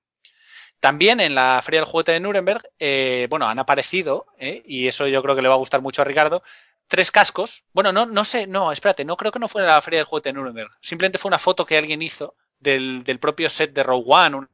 También 0.79 1.19
en 1.19 1.35
la 1.35 1.61
feria 1.63 1.79
del 1.79 1.89
juguete 1.89 2.11
de 2.11 2.19
Nuremberg, 2.19 2.69
eh, 2.79 3.27
bueno, 3.29 3.47
han 3.47 3.57
aparecido, 3.59 4.27
y 4.39 4.87
eso 4.87 5.07
yo 5.07 5.23
creo 5.23 5.35
que 5.35 5.41
le 5.41 5.47
va 5.47 5.55
a 5.55 5.57
gustar 5.57 5.81
mucho 5.81 6.01
a 6.01 6.05
Ricardo, 6.05 6.43
tres 6.87 7.11
cascos. 7.11 7.63
Bueno, 7.73 7.91
no, 7.91 8.05
no 8.05 8.25
sé, 8.25 8.45
no, 8.45 8.71
espérate, 8.71 9.03
no 9.03 9.17
creo 9.17 9.31
que 9.31 9.39
no 9.39 9.47
fue 9.47 9.61
en 9.61 9.67
la 9.67 9.81
feria 9.81 9.99
del 9.99 10.05
juguete 10.05 10.29
de 10.29 10.33
Nuremberg. 10.33 10.69
Simplemente 10.81 11.17
fue 11.17 11.29
una 11.29 11.39
foto 11.39 11.65
que 11.65 11.77
alguien 11.77 12.01
hizo 12.01 12.35
del, 12.59 13.03
propio 13.19 13.49
set 13.49 13.73
de 13.73 13.83
Rogue 13.83 14.05
One. 14.05 14.31
Bueno, 14.31 14.49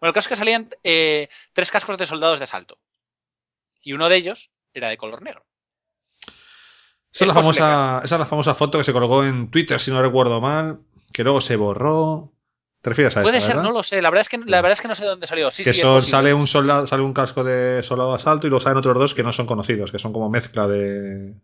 el 0.00 0.12
caso 0.12 0.26
es 0.26 0.28
que 0.28 0.36
salían 0.36 0.70
tres 0.82 1.70
cascos 1.70 1.98
de 1.98 2.06
soldados 2.06 2.38
de 2.38 2.44
asalto. 2.44 2.78
Y 3.84 3.92
uno 3.92 4.08
de 4.08 4.16
ellos 4.16 4.50
era 4.72 4.88
de 4.88 4.96
color 4.96 5.22
negro. 5.22 5.46
Esa 7.12 7.24
es, 7.24 7.28
la 7.28 7.34
famosa, 7.34 8.00
esa 8.04 8.14
es 8.16 8.18
la 8.18 8.26
famosa 8.26 8.54
foto 8.54 8.78
que 8.78 8.84
se 8.84 8.92
colgó 8.92 9.24
en 9.24 9.48
Twitter, 9.50 9.78
si 9.78 9.90
no 9.92 10.02
recuerdo 10.02 10.40
mal, 10.40 10.80
que 11.12 11.22
luego 11.22 11.40
se 11.40 11.54
borró. 11.56 12.32
¿Te 12.82 12.90
refieres 12.90 13.16
a 13.16 13.22
Puede 13.22 13.38
esa, 13.38 13.46
ser, 13.46 13.56
verdad? 13.56 13.68
no 13.68 13.72
lo 13.72 13.82
sé. 13.84 14.02
La 14.02 14.10
verdad 14.10 14.22
es 14.22 14.28
que, 14.28 14.38
la 14.38 14.60
verdad 14.60 14.72
es 14.72 14.80
que 14.80 14.88
no 14.88 14.94
sé 14.94 15.04
de 15.04 15.08
dónde 15.10 15.26
salió. 15.26 15.50
Sí, 15.50 15.62
que 15.64 15.72
sí, 15.72 15.80
son- 15.80 16.02
sale 16.02 16.34
un 16.34 16.46
soldado, 16.46 16.86
sale 16.86 17.02
un 17.02 17.14
casco 17.14 17.44
de 17.44 17.82
soldado 17.82 18.10
de 18.10 18.16
asalto 18.16 18.46
y 18.46 18.50
luego 18.50 18.60
salen 18.60 18.78
otros 18.78 18.98
dos 18.98 19.14
que 19.14 19.22
no 19.22 19.32
son 19.32 19.46
conocidos, 19.46 19.92
que 19.92 19.98
son 19.98 20.12
como 20.12 20.28
mezcla 20.28 20.66
de, 20.66 21.34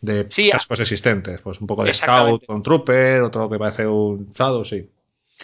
de 0.00 0.28
Sí, 0.30 0.50
cascos 0.50 0.80
existentes. 0.80 1.40
Pues 1.42 1.60
un 1.60 1.66
poco 1.68 1.84
de 1.84 1.94
scout 1.94 2.46
con 2.46 2.62
trooper, 2.62 3.22
otro 3.22 3.50
que 3.50 3.58
parece 3.58 3.86
un 3.86 4.32
Shadow, 4.34 4.64
sí. 4.64 4.90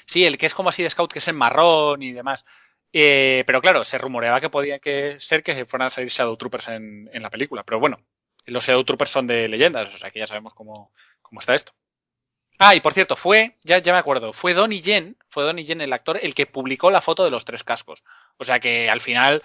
Sí, 0.06 0.24
el 0.24 0.38
que 0.38 0.46
es 0.46 0.54
como 0.54 0.68
así 0.68 0.82
de 0.82 0.90
scout, 0.90 1.12
que 1.12 1.18
es 1.20 1.28
en 1.28 1.36
marrón 1.36 2.02
y 2.02 2.12
demás. 2.12 2.44
Eh, 2.92 3.44
pero 3.46 3.60
claro, 3.60 3.84
se 3.84 3.98
rumoreaba 3.98 4.40
que 4.40 4.50
podía 4.50 4.78
que 4.78 5.16
ser 5.20 5.42
que 5.42 5.66
fueran 5.66 5.88
a 5.88 5.90
salir 5.90 6.10
Shadow 6.10 6.36
Troopers 6.36 6.68
en, 6.68 7.10
en 7.12 7.22
la 7.22 7.30
película. 7.30 7.62
Pero 7.64 7.80
bueno, 7.80 7.98
los 8.46 8.64
Shadow 8.64 8.84
Troopers 8.84 9.10
son 9.10 9.26
de 9.26 9.48
leyendas, 9.48 9.94
o 9.94 9.98
sea 9.98 10.10
que 10.10 10.20
ya 10.20 10.26
sabemos 10.26 10.54
cómo, 10.54 10.92
cómo 11.22 11.40
está 11.40 11.54
esto. 11.54 11.72
Ah, 12.58 12.74
y 12.74 12.80
por 12.80 12.94
cierto, 12.94 13.16
fue, 13.16 13.56
ya, 13.64 13.78
ya 13.78 13.92
me 13.92 13.98
acuerdo, 13.98 14.32
fue 14.32 14.54
Donnie 14.54 14.80
Yen, 14.80 15.18
fue 15.28 15.44
Donnie 15.44 15.64
Yen 15.66 15.82
el 15.82 15.92
actor, 15.92 16.18
el 16.22 16.34
que 16.34 16.46
publicó 16.46 16.90
la 16.90 17.02
foto 17.02 17.22
de 17.24 17.30
los 17.30 17.44
tres 17.44 17.64
cascos. 17.64 18.02
O 18.38 18.44
sea 18.44 18.60
que 18.60 18.88
al 18.88 19.00
final, 19.00 19.42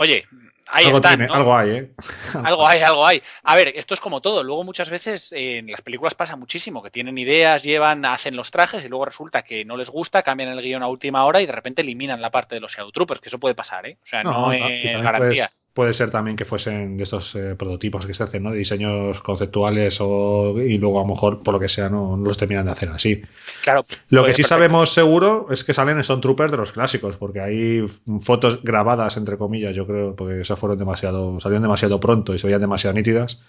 oye, 0.00 0.26
ahí 0.68 0.86
algo, 0.86 0.96
están, 0.96 1.16
tiene, 1.18 1.26
¿no? 1.26 1.34
algo 1.34 1.56
hay, 1.56 1.70
¿eh? 1.70 1.90
Algo 2.44 2.66
hay, 2.66 2.80
algo 2.80 3.06
hay. 3.06 3.22
A 3.42 3.54
ver, 3.56 3.68
esto 3.74 3.92
es 3.94 4.00
como 4.00 4.20
todo. 4.20 4.42
Luego 4.42 4.64
muchas 4.64 4.88
veces 4.88 5.30
eh, 5.32 5.58
en 5.58 5.66
las 5.70 5.82
películas 5.82 6.14
pasa 6.14 6.36
muchísimo, 6.36 6.82
que 6.82 6.90
tienen 6.90 7.18
ideas, 7.18 7.62
llevan, 7.62 8.04
hacen 8.06 8.34
los 8.34 8.50
trajes 8.50 8.84
y 8.84 8.88
luego 8.88 9.04
resulta 9.04 9.42
que 9.42 9.64
no 9.64 9.76
les 9.76 9.90
gusta, 9.90 10.22
cambian 10.22 10.50
el 10.50 10.62
guion 10.62 10.82
a 10.82 10.88
última 10.88 11.24
hora 11.24 11.42
y 11.42 11.46
de 11.46 11.52
repente 11.52 11.82
eliminan 11.82 12.22
la 12.22 12.30
parte 12.30 12.54
de 12.54 12.60
los 12.60 12.72
Shadow 12.72 12.92
Troopers, 12.92 13.20
que 13.20 13.28
eso 13.28 13.38
puede 13.38 13.54
pasar, 13.54 13.86
¿eh? 13.86 13.98
O 14.02 14.06
sea, 14.06 14.22
no, 14.22 14.52
es 14.52 15.02
garantía. 15.02 15.18
puedes- 15.18 15.59
puede 15.72 15.92
ser 15.92 16.10
también 16.10 16.36
que 16.36 16.44
fuesen 16.44 16.96
de 16.96 17.04
estos 17.04 17.34
eh, 17.36 17.54
prototipos 17.56 18.04
que 18.06 18.14
se 18.14 18.22
hacen, 18.22 18.42
¿no? 18.42 18.50
De 18.50 18.58
diseños 18.58 19.20
conceptuales 19.20 19.98
o, 20.00 20.60
y 20.60 20.78
luego 20.78 20.98
a 20.98 21.02
lo 21.02 21.08
mejor, 21.08 21.42
por 21.42 21.54
lo 21.54 21.60
que 21.60 21.68
sea, 21.68 21.88
no, 21.88 22.16
no 22.16 22.24
los 22.24 22.38
terminan 22.38 22.64
de 22.64 22.72
hacer 22.72 22.88
así. 22.88 23.22
Claro. 23.62 23.84
Lo 24.08 24.24
que 24.24 24.30
sí 24.30 24.42
perfecto. 24.42 24.48
sabemos 24.48 24.92
seguro 24.92 25.46
es 25.50 25.62
que 25.62 25.72
salen 25.72 25.98
Stone 26.00 26.20
Troopers 26.20 26.50
de 26.50 26.56
los 26.56 26.72
clásicos, 26.72 27.16
porque 27.16 27.40
hay 27.40 27.84
fotos 28.20 28.62
grabadas, 28.62 29.16
entre 29.16 29.38
comillas, 29.38 29.74
yo 29.74 29.86
creo, 29.86 30.16
porque 30.16 30.40
esas 30.40 30.58
fueron 30.58 30.78
demasiado, 30.78 31.38
salieron 31.38 31.62
demasiado 31.62 32.00
pronto 32.00 32.34
y 32.34 32.38
se 32.38 32.46
veían 32.46 32.60
demasiado 32.60 32.94
nítidas, 32.94 33.40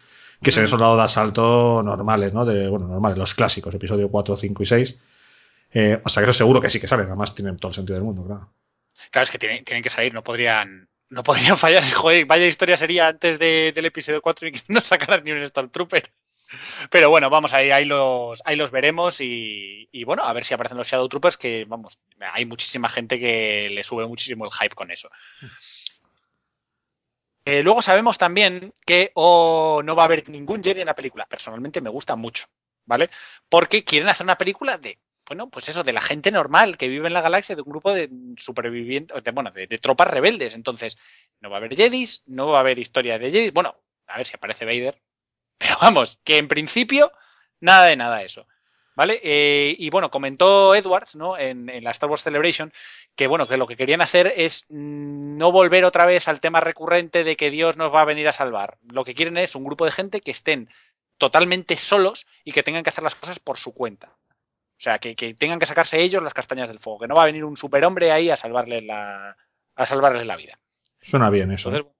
que 0.41 0.52
se 0.52 0.60
ven 0.60 0.68
soldados 0.69 0.98
de 0.98 1.03
asalto 1.03 1.81
normales, 1.84 2.34
¿no? 2.34 2.45
De, 2.45 2.68
bueno, 2.68 2.88
normales, 2.88 3.18
los 3.18 3.34
clásicos, 3.34 3.73
episodio 3.73 4.10
4, 4.10 4.38
5 4.38 4.64
y 4.64 4.65
6. 4.65 4.98
Eh, 5.73 6.02
o 6.03 6.10
sea 6.10 6.22
que 6.22 6.30
eso 6.30 6.38
seguro 6.38 6.61
que 6.61 6.69
sí 6.69 6.80
que 6.80 6.88
salen, 6.88 7.07
además 7.07 7.34
tienen 7.34 7.57
todo 7.57 7.69
el 7.69 7.76
sentido 7.76 7.95
del 7.95 8.03
mundo, 8.03 8.26
claro. 8.26 8.52
Claro, 9.10 9.23
es 9.23 9.31
que 9.31 9.39
tienen, 9.39 9.64
tienen 9.64 9.81
que 9.81 9.89
salir, 9.89 10.14
no 10.14 10.23
podrían, 10.23 10.88
no 11.12 11.24
podrían 11.24 11.58
fallar. 11.58 11.84
Joder, 11.84 12.26
vaya 12.26 12.48
historia 12.48 12.78
sería 12.78 13.08
antes 13.10 13.38
de- 13.40 13.72
del 13.76 13.86
episodio 13.86 14.22
4 14.22 14.48
y 14.48 14.54
que 14.54 14.62
no 14.70 14.82
sacaran 14.82 15.24
ni 15.24 15.32
un 15.32 15.46
Stormtrooper. 15.46 16.12
Pero 16.90 17.10
bueno, 17.10 17.30
vamos, 17.30 17.54
ahí, 17.54 17.72
ahí, 17.72 17.86
los, 17.86 18.42
ahí 18.46 18.58
los 18.58 18.72
veremos 18.72 19.20
y, 19.22 19.88
bueno, 20.06 20.24
a 20.24 20.34
ver 20.34 20.44
si 20.46 20.54
aparecen 20.54 20.78
los 20.78 20.88
Shadow 20.88 21.08
Troopers, 21.08 21.38
que 21.38 21.66
vamos, 21.66 22.00
hay 22.34 22.46
muchísima 22.46 22.90
gente 22.90 23.20
que 23.20 23.70
le 23.72 23.84
sube 23.86 24.06
muchísimo 24.08 24.46
el 24.46 24.52
hype 24.52 24.76
con 24.76 24.92
eso. 24.92 25.10
Eh, 27.46 27.64
luego 27.64 27.82
sabemos 27.82 28.18
también 28.18 28.74
que 28.86 29.12
oh, 29.16 29.82
no 29.84 29.96
va 29.96 30.04
a 30.04 30.06
haber 30.06 30.30
ningún 30.30 30.64
Jedi 30.64 30.82
en 30.82 30.88
la 30.88 30.96
película. 30.96 31.26
Personalmente 31.26 31.82
me 31.82 31.90
gusta 31.90 32.16
mucho, 32.16 32.46
¿vale? 32.86 33.10
Porque 33.50 33.84
quieren 33.84 34.10
hacer 34.10 34.26
una 34.26 34.38
película 34.38 34.78
de, 34.78 35.00
bueno, 35.32 35.49
pues 35.49 35.70
eso, 35.70 35.84
de 35.84 35.94
la 35.94 36.02
gente 36.02 36.30
normal 36.30 36.76
que 36.76 36.90
vive 36.90 37.08
en 37.08 37.14
la 37.14 37.22
galaxia, 37.22 37.56
de 37.56 37.62
un 37.62 37.70
grupo 37.70 37.94
de 37.94 38.10
supervivientes, 38.36 39.24
de, 39.24 39.32
bueno, 39.32 39.49
de, 39.52 39.66
tropas 39.78 40.10
rebeldes. 40.10 40.56
Entonces, 40.56 40.98
no 41.40 41.49
va 41.49 41.56
a 41.56 41.60
haber 41.60 41.74
Jedis, 41.74 42.24
no 42.28 42.48
va 42.48 42.58
a 42.58 42.60
haber 42.60 42.80
historia 42.80 43.18
de 43.18 43.32
Jedis. 43.32 43.53
Bueno, 43.53 43.78
a 44.08 44.18
ver 44.18 44.26
si 44.26 44.36
aparece 44.36 44.66
Vader. 44.66 45.02
Pero 45.58 45.78
vamos, 45.80 46.20
que 46.26 46.38
en 46.38 46.49
principio, 46.49 47.14
nada 47.62 47.86
de 47.86 47.95
nada 47.95 48.24
eso. 48.24 48.45
¿Vale? 48.94 49.22
Eh, 49.24 49.74
y 49.80 49.90
bueno, 49.90 50.12
comentó 50.12 50.76
Edwards, 50.76 51.16
¿no? 51.16 51.38
En, 51.38 51.70
en, 51.70 51.86
la 51.86 51.91
Star 51.91 52.10
Wars 52.10 52.24
Celebration, 52.24 52.74
que 53.16 53.28
bueno, 53.28 53.48
que 53.48 53.56
lo 53.56 53.68
que 53.68 53.78
querían 53.78 54.02
hacer 54.02 54.34
es 54.36 54.66
mm, 54.68 55.38
no 55.38 55.53
volver 55.53 55.86
otra 55.86 56.06
vez 56.06 56.28
al 56.28 56.41
tema 56.41 56.60
recurrente 56.60 57.24
de 57.24 57.38
que 57.38 57.52
Dios 57.52 57.78
nos 57.78 57.95
va 57.95 58.02
a 58.02 58.06
venir 58.06 58.28
a 58.28 58.34
salvar. 58.34 58.80
Lo 58.84 59.06
que 59.06 59.16
quieren 59.16 59.38
es 59.38 59.56
un 59.56 59.64
grupo 59.64 59.86
de 59.86 59.91
gente 59.91 60.20
que 60.20 60.32
estén 60.32 60.68
totalmente 61.18 61.78
solos 61.78 62.28
y 62.44 62.52
que 62.52 62.64
tengan 62.64 62.84
que 62.84 62.90
hacer 62.90 63.06
las 63.06 63.16
cosas 63.16 63.40
por 63.40 63.58
su 63.58 63.74
cuenta. 63.74 64.18
O 64.82 64.84
sea, 64.84 64.98
que, 64.98 65.16
que 65.16 65.36
tengan 65.36 65.60
que 65.60 65.68
sacarse 65.68 66.02
ellos 66.02 66.24
las 66.24 66.34
castañas 66.34 66.68
del 66.68 66.80
fuego, 66.80 66.98
que 66.98 67.08
no 67.08 67.14
va 67.14 67.22
a 67.22 67.28
venir 67.28 67.45
un 67.45 67.56
superhombre 67.56 68.12
ahí 68.12 68.32
a 68.32 68.36
salvarles 68.36 68.84
la, 68.84 69.38
a 69.76 69.86
salvarles 69.86 70.26
la 70.26 70.36
vida. 70.36 70.58
Suena 70.99 71.30
bien 71.30 71.52
eso. 71.52 71.70
Entonces, 71.70 71.94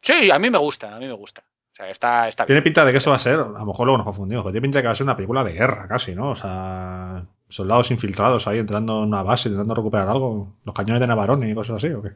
sí, 0.00 0.30
a 0.30 0.38
mí 0.38 0.48
me 0.48 0.58
gusta, 0.58 0.94
a 0.94 1.00
mí 1.00 1.06
me 1.08 1.14
gusta. 1.14 1.42
O 1.42 1.74
sea, 1.74 1.90
está, 1.90 2.28
está 2.28 2.46
Tiene 2.46 2.60
bien. 2.60 2.64
pinta 2.72 2.84
de 2.84 2.92
que 2.92 2.98
eso 2.98 3.10
va 3.10 3.16
a 3.16 3.18
ser, 3.18 3.34
a 3.34 3.38
lo 3.38 3.66
mejor 3.66 3.86
luego 3.86 3.98
nos 3.98 4.04
confundimos, 4.06 4.44
pero 4.44 4.52
tiene 4.52 4.62
pinta 4.62 4.78
de 4.78 4.82
que 4.82 4.86
va 4.86 4.92
a 4.92 4.94
ser 4.94 5.02
una 5.04 5.16
película 5.16 5.42
de 5.42 5.52
guerra 5.52 5.88
casi, 5.88 6.14
¿no? 6.14 6.30
O 6.30 6.36
sea, 6.36 7.26
soldados 7.48 7.90
infiltrados 7.90 8.46
ahí 8.46 8.58
entrando 8.60 8.98
en 9.02 9.08
una 9.08 9.24
base, 9.24 9.48
intentando 9.48 9.74
recuperar 9.74 10.08
algo, 10.08 10.54
los 10.64 10.74
cañones 10.76 11.00
de 11.00 11.08
Navarone 11.08 11.50
y 11.50 11.54
cosas 11.56 11.78
así, 11.78 11.88
¿o 11.92 12.02
qué? 12.02 12.10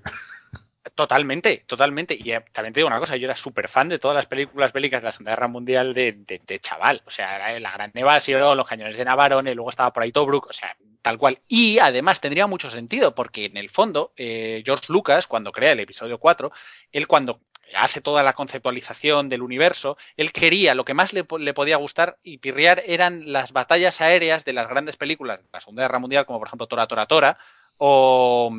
Totalmente, 0.96 1.62
totalmente. 1.66 2.16
Y 2.18 2.32
eh, 2.32 2.42
también 2.52 2.72
te 2.72 2.80
digo 2.80 2.86
una 2.86 2.98
cosa, 2.98 3.16
yo 3.16 3.26
era 3.26 3.36
súper 3.36 3.68
fan 3.68 3.90
de 3.90 3.98
todas 3.98 4.14
las 4.14 4.24
películas 4.24 4.72
bélicas 4.72 5.02
de 5.02 5.04
la 5.04 5.12
Segunda 5.12 5.32
Guerra 5.32 5.46
Mundial 5.46 5.92
de, 5.92 6.12
de, 6.12 6.40
de 6.44 6.58
chaval. 6.58 7.02
O 7.04 7.10
sea, 7.10 7.60
la, 7.60 7.72
Gran 7.72 7.90
Evasión, 7.92 8.56
los 8.56 8.66
cañones 8.66 8.96
de 8.96 9.04
Navarone, 9.04 9.54
luego 9.54 9.68
estaba 9.68 9.92
por 9.92 10.02
ahí 10.02 10.10
Tobruk, 10.10 10.46
o 10.46 10.52
sea, 10.54 10.74
tal 11.02 11.18
cual. 11.18 11.38
Y 11.48 11.78
además 11.80 12.22
tendría 12.22 12.46
mucho 12.46 12.70
sentido, 12.70 13.14
porque 13.14 13.44
en 13.44 13.58
el 13.58 13.68
fondo, 13.68 14.14
eh, 14.16 14.62
George 14.64 14.86
Lucas, 14.88 15.26
cuando 15.26 15.52
crea 15.52 15.72
el 15.72 15.80
episodio 15.80 16.16
4, 16.16 16.50
él 16.92 17.06
cuando 17.06 17.42
hace 17.74 18.00
toda 18.00 18.22
la 18.22 18.34
conceptualización 18.34 19.28
del 19.28 19.42
universo, 19.42 19.96
él 20.16 20.32
quería, 20.32 20.74
lo 20.74 20.84
que 20.84 20.94
más 20.94 21.12
le, 21.12 21.26
le, 21.38 21.54
podía 21.54 21.76
gustar 21.76 22.18
y 22.22 22.38
pirriar 22.38 22.82
eran 22.86 23.32
las 23.32 23.52
batallas 23.52 24.00
aéreas 24.00 24.44
de 24.44 24.52
las 24.52 24.68
grandes 24.68 24.96
películas 24.96 25.40
de 25.40 25.48
la 25.52 25.60
Segunda 25.60 25.82
Guerra 25.82 25.98
Mundial, 25.98 26.26
como 26.26 26.38
por 26.38 26.48
ejemplo 26.48 26.66
Tora 26.66 26.86
Tora 26.86 27.06
Tora 27.06 27.38
o, 27.78 28.50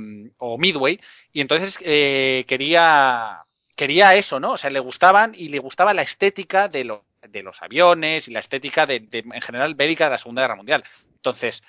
Midway, 0.57 0.99
y 1.34 1.41
entonces 1.41 1.79
eh, 1.84 2.45
quería, 2.47 3.45
quería 3.75 4.15
eso, 4.15 4.39
¿no? 4.39 4.53
O 4.53 4.57
sea, 4.57 4.69
le 4.69 4.79
gustaban 4.79 5.34
y 5.35 5.49
le 5.49 5.59
gustaba 5.59 5.93
la 5.93 6.03
estética 6.03 6.67
de, 6.67 6.84
lo, 6.84 7.05
de 7.27 7.43
los 7.43 7.61
aviones 7.61 8.27
y 8.27 8.31
la 8.31 8.39
estética 8.39 8.85
de, 8.85 8.99
de, 8.99 9.19
en 9.19 9.41
general 9.41 9.75
bélica 9.75 10.05
de 10.05 10.11
la 10.11 10.17
Segunda 10.17 10.43
Guerra 10.43 10.55
Mundial. 10.55 10.84
Entonces, 11.15 11.63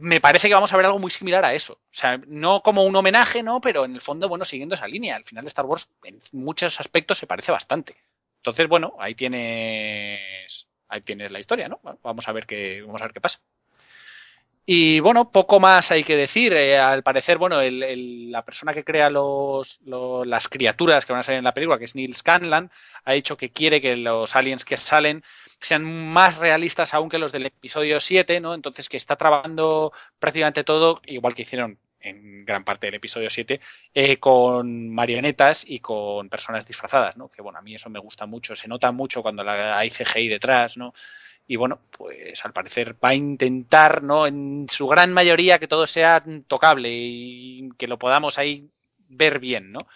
me 0.00 0.20
parece 0.20 0.48
que 0.48 0.54
vamos 0.54 0.72
a 0.72 0.76
ver 0.76 0.86
algo 0.86 0.98
muy 0.98 1.10
similar 1.10 1.44
a 1.44 1.54
eso. 1.54 1.74
O 1.74 1.78
sea, 1.90 2.18
no 2.26 2.62
como 2.62 2.84
un 2.84 2.96
homenaje, 2.96 3.42
¿no? 3.42 3.60
Pero 3.60 3.84
en 3.84 3.94
el 3.94 4.00
fondo, 4.00 4.28
bueno, 4.28 4.44
siguiendo 4.44 4.74
esa 4.74 4.88
línea. 4.88 5.16
Al 5.16 5.24
final 5.24 5.46
Star 5.46 5.66
Wars 5.66 5.88
en 6.02 6.20
muchos 6.32 6.80
aspectos 6.80 7.18
se 7.18 7.26
parece 7.26 7.52
bastante. 7.52 7.96
Entonces, 8.38 8.68
bueno, 8.68 8.94
ahí 8.98 9.14
tienes. 9.14 10.66
Ahí 10.88 11.00
tienes 11.00 11.30
la 11.30 11.40
historia, 11.40 11.68
¿no? 11.68 11.80
Vamos 12.02 12.28
a 12.28 12.32
ver 12.32 12.46
qué, 12.46 12.82
vamos 12.84 13.00
a 13.00 13.04
ver 13.04 13.14
qué 13.14 13.20
pasa. 13.20 13.40
Y 14.66 15.00
bueno, 15.00 15.30
poco 15.30 15.60
más 15.60 15.90
hay 15.90 16.04
que 16.04 16.16
decir. 16.16 16.52
Eh, 16.54 16.78
al 16.78 17.02
parecer, 17.02 17.38
bueno, 17.38 17.60
el, 17.60 17.82
el, 17.82 18.32
la 18.32 18.44
persona 18.44 18.74
que 18.74 18.84
crea 18.84 19.10
los, 19.10 19.80
las 19.84 20.48
criaturas 20.48 21.04
que 21.04 21.12
van 21.12 21.20
a 21.20 21.22
salir 21.22 21.38
en 21.38 21.44
la 21.44 21.54
película, 21.54 21.78
que 21.78 21.84
es 21.84 21.94
Neil 21.94 22.14
Scanlan, 22.14 22.70
ha 23.04 23.12
dicho 23.12 23.36
que 23.36 23.50
quiere 23.50 23.80
que 23.80 23.96
los 23.96 24.34
aliens 24.34 24.64
que 24.64 24.76
salen 24.76 25.22
sean 25.60 25.84
más 25.84 26.38
realistas 26.38 26.94
aún 26.94 27.08
que 27.08 27.18
los 27.18 27.32
del 27.32 27.46
episodio 27.46 28.00
7, 28.00 28.40
¿no? 28.40 28.54
Entonces 28.54 28.88
que 28.88 28.96
está 28.96 29.16
trabajando 29.16 29.92
prácticamente 30.18 30.64
todo, 30.64 31.00
igual 31.06 31.34
que 31.34 31.42
hicieron 31.42 31.78
en 32.04 32.44
gran 32.44 32.64
parte 32.64 32.86
del 32.86 32.96
episodio 32.96 33.30
7, 33.30 33.60
eh, 33.94 34.18
con 34.18 34.90
marionetas 34.90 35.64
y 35.66 35.80
con 35.80 36.28
personas 36.28 36.66
disfrazadas, 36.66 37.16
¿no? 37.16 37.28
Que 37.28 37.42
bueno, 37.42 37.58
a 37.58 37.62
mí 37.62 37.74
eso 37.74 37.88
me 37.90 37.98
gusta 37.98 38.26
mucho, 38.26 38.54
se 38.54 38.68
nota 38.68 38.92
mucho 38.92 39.22
cuando 39.22 39.42
la, 39.42 39.78
hay 39.78 39.90
CGI 39.90 40.28
detrás, 40.28 40.76
¿no? 40.76 40.92
Y 41.46 41.56
bueno, 41.56 41.80
pues 41.90 42.44
al 42.44 42.52
parecer 42.52 42.96
va 43.02 43.10
a 43.10 43.14
intentar, 43.14 44.02
¿no? 44.02 44.26
En 44.26 44.66
su 44.68 44.86
gran 44.86 45.12
mayoría 45.12 45.58
que 45.58 45.68
todo 45.68 45.86
sea 45.86 46.22
tocable 46.46 46.90
y 46.92 47.70
que 47.78 47.88
lo 47.88 47.98
podamos 47.98 48.38
ahí 48.38 48.68
ver 49.08 49.38
bien, 49.38 49.72
¿no? 49.72 49.86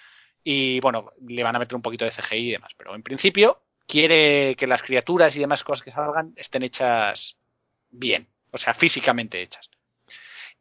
Y 0.44 0.80
bueno, 0.80 1.12
le 1.26 1.42
van 1.42 1.56
a 1.56 1.58
meter 1.58 1.76
un 1.76 1.82
poquito 1.82 2.04
de 2.04 2.10
CGI 2.10 2.48
y 2.48 2.52
demás, 2.52 2.72
pero 2.76 2.94
en 2.94 3.02
principio 3.02 3.60
quiere 3.88 4.54
que 4.56 4.68
las 4.68 4.82
criaturas 4.82 5.34
y 5.34 5.40
demás 5.40 5.64
cosas 5.64 5.82
que 5.82 5.90
salgan 5.90 6.34
estén 6.36 6.62
hechas 6.62 7.36
bien, 7.90 8.28
o 8.52 8.58
sea, 8.58 8.74
físicamente 8.74 9.42
hechas. 9.42 9.70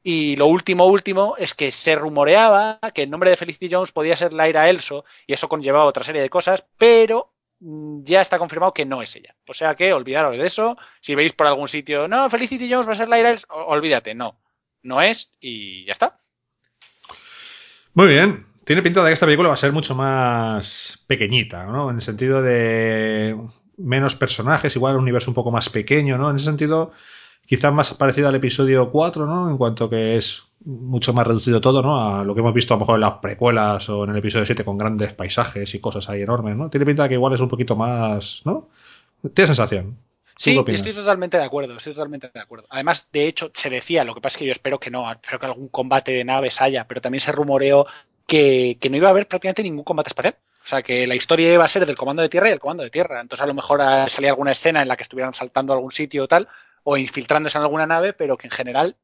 Y 0.02 0.38
lo 0.38 0.48
último, 0.48 0.86
último, 0.86 1.36
es 1.38 1.54
que 1.54 1.70
se 1.70 1.95
rumoreaba 1.95 2.80
que 2.94 3.04
el 3.04 3.10
nombre 3.10 3.30
de 3.30 3.36
Felicity 3.36 3.70
Jones 3.70 3.91
podía 3.91 4.16
ser 4.16 4.32
Lyra 4.32 4.70
Elso, 4.70 5.04
y 5.28 5.34
eso 5.34 5.49
conllevaba 5.49 5.86
otra 5.86 6.06
serie 6.06 6.22
de 6.22 6.30
cosas, 6.30 6.66
pero 6.78 7.34
ya 7.60 8.22
está 8.22 8.40
confirmado 8.40 8.74
que 8.74 8.86
no 8.86 9.02
es 9.02 9.16
ella. 9.16 9.36
O 9.48 9.54
sea 9.54 9.76
que 9.76 9.91
olvidaros 9.91 10.38
de 10.38 10.45
eso. 10.45 10.78
Si 11.02 11.16
veis 11.16 11.34
por 11.34 11.48
algún 11.48 11.68
sitio, 11.68 12.08
no, 12.08 12.30
Felicity 12.30 12.72
Jones 12.72 12.88
va 12.88 12.94
a 12.94 12.95
ser 12.95 13.10
Lyra 13.10 13.32
Elso, 13.32 13.48
olvídate, 13.49 14.16
no. 14.16 14.40
No 14.84 15.02
es, 15.02 15.32
y 15.41 15.84
ya 15.86 15.91
está. 15.91 16.20
Muy 17.94 18.08
bien. 18.08 18.45
Tiene 18.68 18.81
pinta 18.81 19.02
de 19.02 19.07
que 19.07 19.14
esta 19.14 19.26
película 19.26 19.48
va 19.48 19.53
a 19.53 19.57
ser 19.57 19.72
mucho 19.72 19.95
más 19.95 21.02
pequeñita, 21.07 21.68
¿no? 21.68 21.89
En 21.89 21.95
el 21.95 22.02
sentido 22.02 22.41
de 22.41 23.34
menos 23.77 24.15
personajes, 24.15 24.76
igual 24.76 24.98
un 24.98 25.03
universo 25.03 25.31
un 25.31 25.35
poco 25.35 25.52
más 25.52 25.69
pequeño, 25.69 26.18
¿no? 26.18 26.30
En 26.30 26.35
ese 26.35 26.44
sentido, 26.44 26.91
quizás 27.45 27.72
más 27.72 27.94
parecido 27.94 28.27
al 28.27 28.35
episodio 28.35 28.91
4, 28.91 29.26
¿no? 29.26 29.49
En 29.49 29.57
cuanto 29.57 29.89
que 29.89 30.18
es 30.18 30.44
mucho 30.65 31.14
más 31.14 31.26
reducido 31.26 31.61
todo, 31.61 31.81
¿no? 31.81 31.98
A 31.98 32.26
lo 32.26 32.34
que 32.34 32.41
hemos 32.41 32.53
visto 32.53 32.73
a 32.73 32.76
lo 32.76 32.81
mejor 32.81 32.95
en 32.95 33.02
las 33.02 33.14
precuelas 33.22 33.88
o 33.88 34.03
en 34.03 34.10
el 34.10 34.18
episodio 34.18 34.45
7 34.45 34.65
con 34.65 34.77
grandes 34.77 35.14
paisajes 35.14 35.73
y 35.73 35.80
cosas 35.80 36.10
ahí 36.10 36.23
enormes, 36.23 36.57
¿no? 36.57 36.69
Tiene 36.69 36.85
pinta 36.85 37.03
de 37.03 37.10
que 37.10 37.15
igual 37.15 37.35
es 37.35 37.39
un 37.39 37.48
poquito 37.48 37.77
más, 37.77 38.41
¿no? 38.44 38.68
Tiene 39.34 39.48
sensación. 39.48 39.98
Sí, 40.35 40.61
estoy 40.68 40.91
totalmente 40.91 41.38
de 41.38 41.45
acuerdo, 41.45 41.77
estoy 41.77 41.94
totalmente 41.94 42.30
de 42.34 42.39
acuerdo. 42.41 42.68
Además, 42.69 43.07
de 43.14 43.27
hecho, 43.27 43.49
se 43.53 43.69
decía, 43.69 44.03
lo 44.03 44.14
que 44.14 44.19
pasa 44.19 44.35
es 44.35 44.39
que 44.39 44.45
yo 44.45 44.52
espero 44.52 44.77
que 44.77 44.91
no, 44.91 45.10
espero 45.10 45.39
que 45.39 45.45
algún 45.45 45.69
combate 45.69 46.11
de 46.11 46.26
naves 46.26 46.61
haya, 46.61 46.85
pero 46.85 46.99
también 46.99 47.22
se 47.22 47.31
rumoreó 47.31 47.88
que, 48.28 48.78
que 48.80 48.90
no 48.90 48.98
iba 48.98 49.08
a 49.08 49.12
haber 49.12 49.28
prácticamente 49.28 49.64
ningún 49.64 49.84
combate 49.84 50.10
espacial. 50.10 50.36
O 50.64 50.70
sea, 50.70 50.82
que 50.82 51.08
la 51.08 51.16
historia 51.16 51.54
iba 51.54 51.64
a 51.64 51.68
ser 51.70 51.86
del 51.86 51.95
comando 51.95 52.22
de 52.22 52.30
tierra 52.30 52.48
y 52.48 52.52
del 52.52 52.60
comando 52.60 52.84
de 52.84 52.90
tierra. 52.90 53.22
Entonces, 53.22 53.41
a 53.41 53.48
lo 53.48 53.54
mejor 53.54 53.80
salía 54.10 54.32
alguna 54.32 54.52
escena 54.52 54.82
en 54.82 54.90
la 54.90 54.98
que 54.98 55.04
estuvieran 55.04 55.34
saltando 55.34 55.72
a 55.72 55.78
algún 55.78 55.91
sitio 55.91 56.26
o 56.26 56.28
tal, 56.28 56.48
o 56.84 56.98
infiltrándose 56.98 57.58
en 57.58 57.64
alguna 57.64 57.88
nave, 57.88 58.12
pero 58.14 58.36
que 58.38 58.48
en 58.48 58.52
general 58.52 58.98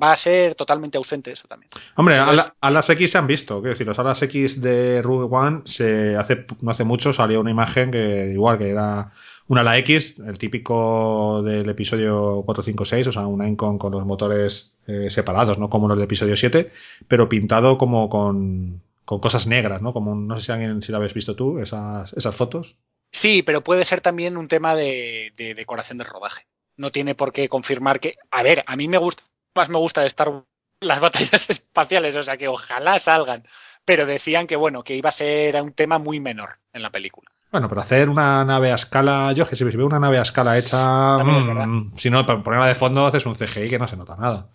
va 0.00 0.12
a 0.12 0.16
ser 0.16 0.54
totalmente 0.56 0.96
ausente 0.98 1.30
eso 1.32 1.46
también. 1.48 1.70
Hombre, 1.96 2.16
Entonces- 2.16 2.46
a, 2.46 2.48
la- 2.48 2.56
a 2.60 2.70
las 2.70 2.90
X 2.90 3.10
se 3.12 3.18
han 3.18 3.26
visto. 3.28 3.60
Quiero 3.60 3.74
decir, 3.74 3.86
los 3.86 3.98
alas 3.98 4.20
X 4.22 4.60
de 4.60 5.02
Rogue 5.02 5.28
One 5.34 5.62
se 5.66 6.16
hace, 6.16 6.46
no 6.60 6.70
hace 6.72 6.84
mucho 6.84 7.12
salió 7.12 7.40
una 7.40 7.50
imagen 7.50 7.90
que 7.92 8.30
igual 8.32 8.58
que 8.58 8.70
era 8.70 9.12
una 9.52 9.60
ala 9.62 9.76
X, 9.78 10.18
el 10.26 10.38
típico 10.38 11.42
del 11.42 11.68
episodio 11.68 12.42
456, 12.44 13.06
o 13.08 13.12
sea, 13.12 13.26
una 13.26 13.46
Encon 13.46 13.78
con 13.78 13.92
los 13.92 14.04
motores 14.06 14.72
eh, 14.86 15.10
separados, 15.10 15.58
no 15.58 15.68
como 15.68 15.88
los 15.88 15.96
del 15.98 16.04
episodio 16.04 16.36
7, 16.36 16.72
pero 17.08 17.28
pintado 17.28 17.76
como 17.78 18.08
con, 18.08 18.82
cosas 19.04 19.46
negras, 19.46 19.82
¿no? 19.82 19.92
Como 19.92 20.12
un- 20.12 20.26
no 20.26 20.36
sé 20.38 20.46
si 20.46 20.52
alguien 20.52 20.82
si 20.82 20.90
lo 20.90 20.96
habéis 20.98 21.12
visto 21.14 21.36
tú, 21.36 21.58
esas, 21.58 22.12
esas 22.14 22.34
fotos. 22.34 22.78
Sí, 23.12 23.42
pero 23.42 23.62
puede 23.62 23.84
ser 23.84 24.00
también 24.00 24.36
un 24.38 24.48
tema 24.48 24.74
de, 24.74 25.32
de 25.36 25.54
decoración 25.54 25.98
del 25.98 26.06
rodaje. 26.08 26.46
No 26.76 26.90
tiene 26.90 27.14
por 27.14 27.32
qué 27.32 27.48
confirmar 27.50 28.00
que. 28.00 28.16
A 28.30 28.42
ver, 28.42 28.64
a 28.66 28.76
mí 28.76 28.88
me 28.88 28.96
gusta, 28.96 29.22
más 29.54 29.68
me 29.68 29.76
gusta 29.78 30.00
de 30.00 30.06
estar 30.06 30.44
las 30.80 31.00
batallas 31.06 31.50
espaciales, 31.50 32.16
o 32.16 32.22
sea 32.22 32.38
que 32.38 32.48
ojalá 32.48 32.98
salgan. 32.98 33.44
Pero 33.84 34.06
decían 34.06 34.46
que 34.46 34.56
bueno, 34.56 34.82
que 34.84 34.96
iba 34.96 35.10
a 35.10 35.12
ser 35.12 35.60
un 35.60 35.72
tema 35.72 35.98
muy 35.98 36.20
menor 36.20 36.58
en 36.72 36.82
la 36.82 36.90
película. 36.90 37.30
Bueno, 37.52 37.68
pero 37.68 37.82
hacer 37.82 38.08
una 38.08 38.44
nave 38.46 38.72
a 38.72 38.76
escala, 38.76 39.32
yo 39.32 39.46
que 39.46 39.56
si 39.56 39.62
veo 39.64 39.84
una 39.84 39.98
nave 39.98 40.18
a 40.18 40.22
escala 40.22 40.56
hecha, 40.56 41.18
mm, 41.18 41.46
verdad. 41.46 41.68
si 41.96 42.08
no, 42.08 42.24
para 42.24 42.42
ponerla 42.42 42.66
de 42.66 42.74
fondo 42.74 43.06
haces 43.06 43.26
un 43.26 43.34
CGI 43.34 43.68
que 43.68 43.78
no 43.78 43.86
se 43.86 43.96
nota 43.98 44.16
nada. 44.16 44.48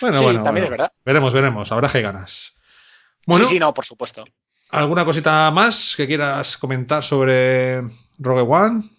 Bueno, 0.00 0.18
Sí, 0.18 0.24
bueno, 0.24 0.42
también 0.42 0.64
bueno. 0.64 0.64
es 0.64 0.70
verdad. 0.70 0.92
Veremos, 1.04 1.32
veremos, 1.32 1.70
habrá 1.70 1.88
que 1.88 2.02
ganas. 2.02 2.54
Bueno, 3.24 3.44
Sí, 3.44 3.54
sí, 3.54 3.60
no, 3.60 3.72
por 3.72 3.84
supuesto. 3.84 4.24
¿alguna 4.70 5.04
cosita 5.04 5.50
más 5.52 5.94
que 5.96 6.06
quieras 6.08 6.56
comentar 6.56 7.04
sobre 7.04 7.82
Rogue 8.18 8.40
One? 8.40 8.90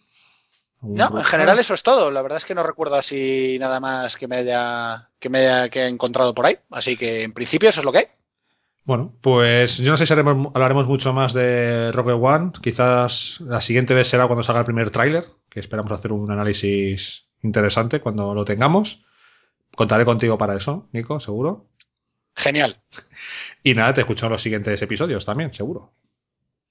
¿Algún 0.82 0.96
No, 0.96 1.18
en 1.18 1.24
general 1.26 1.60
eso 1.60 1.74
es 1.74 1.84
todo. 1.84 2.10
La 2.10 2.22
verdad 2.22 2.38
es 2.38 2.46
que 2.46 2.56
no 2.56 2.64
recuerdo 2.64 2.96
así 2.96 3.58
nada 3.60 3.82
más 3.82 4.16
que 4.16 4.28
me 4.30 4.38
haya 4.38 5.10
que 5.20 5.30
me 5.30 5.40
haya 5.40 5.70
que 5.70 5.82
he 5.82 5.88
encontrado 5.88 6.34
por 6.34 6.46
ahí. 6.46 6.58
Así 6.72 6.96
que 6.96 7.24
en 7.24 7.34
principio 7.34 7.70
eso 7.70 7.82
es 7.82 7.86
lo 7.86 7.92
que 7.92 7.98
hay. 7.98 8.08
Bueno, 8.86 9.14
pues 9.22 9.78
yo 9.78 9.92
no 9.92 9.98
sé 9.98 10.06
si 10.06 10.14
haremos- 10.14 10.52
hablaremos 10.54 10.88
mucho 10.88 11.14
más 11.14 11.34
de 11.34 11.92
Rogue 11.94 12.14
One. 12.14 12.52
Quizás 12.62 13.40
la 13.42 13.62
siguiente 13.62 13.94
vez 13.94 14.08
será 14.10 14.28
cuando 14.28 14.44
salga 14.44 14.60
el 14.60 14.66
primer 14.66 14.90
tráiler, 14.92 15.26
que 15.50 15.60
esperamos 15.62 15.92
hacer 15.94 16.12
un 16.12 16.30
análisis 16.30 17.26
interesante 17.44 18.02
cuando 18.02 18.34
lo 18.34 18.44
tengamos. 18.44 19.06
Contaré 19.76 20.04
contigo 20.06 20.38
para 20.38 20.56
eso, 20.58 20.90
Nico, 20.92 21.20
seguro. 21.20 21.68
Genial. 22.36 22.82
Y 23.66 23.76
nada, 23.76 23.94
te 23.94 24.02
escucho 24.02 24.26
en 24.26 24.34
los 24.34 24.42
siguientes 24.42 24.82
episodios 24.82 25.24
también, 25.24 25.54
seguro. 25.54 25.94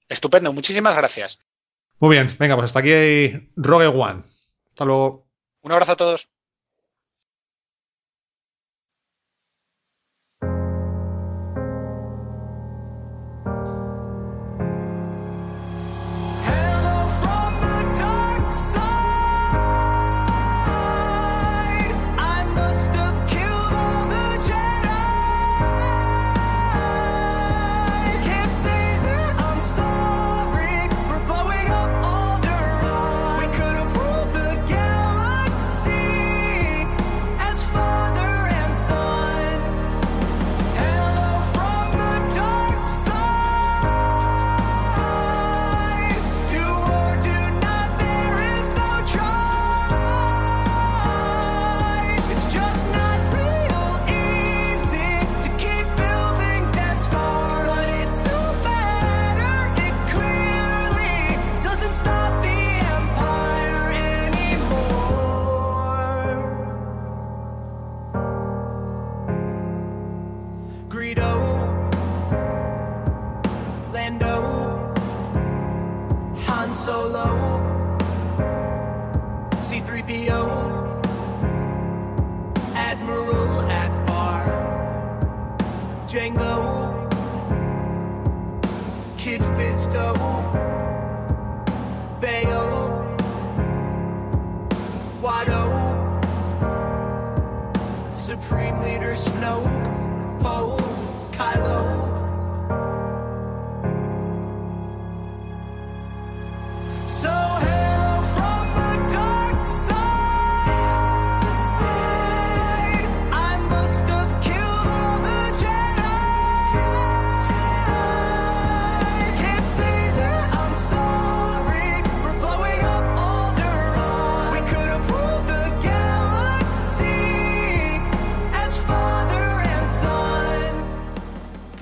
Estupendo. 0.07 0.53
Muchísimas 0.53 0.95
gracias. 0.95 1.39
Muy 1.99 2.11
bien, 2.15 2.29
venga, 2.37 2.55
pues 2.55 2.65
hasta 2.65 2.79
aquí 2.81 3.49
Rogue 3.55 3.87
One. 3.87 4.21
Hasta 4.69 4.85
luego. 4.85 5.25
Un 5.63 5.71
abrazo 5.71 5.93
a 5.93 5.97
todos. 5.97 6.29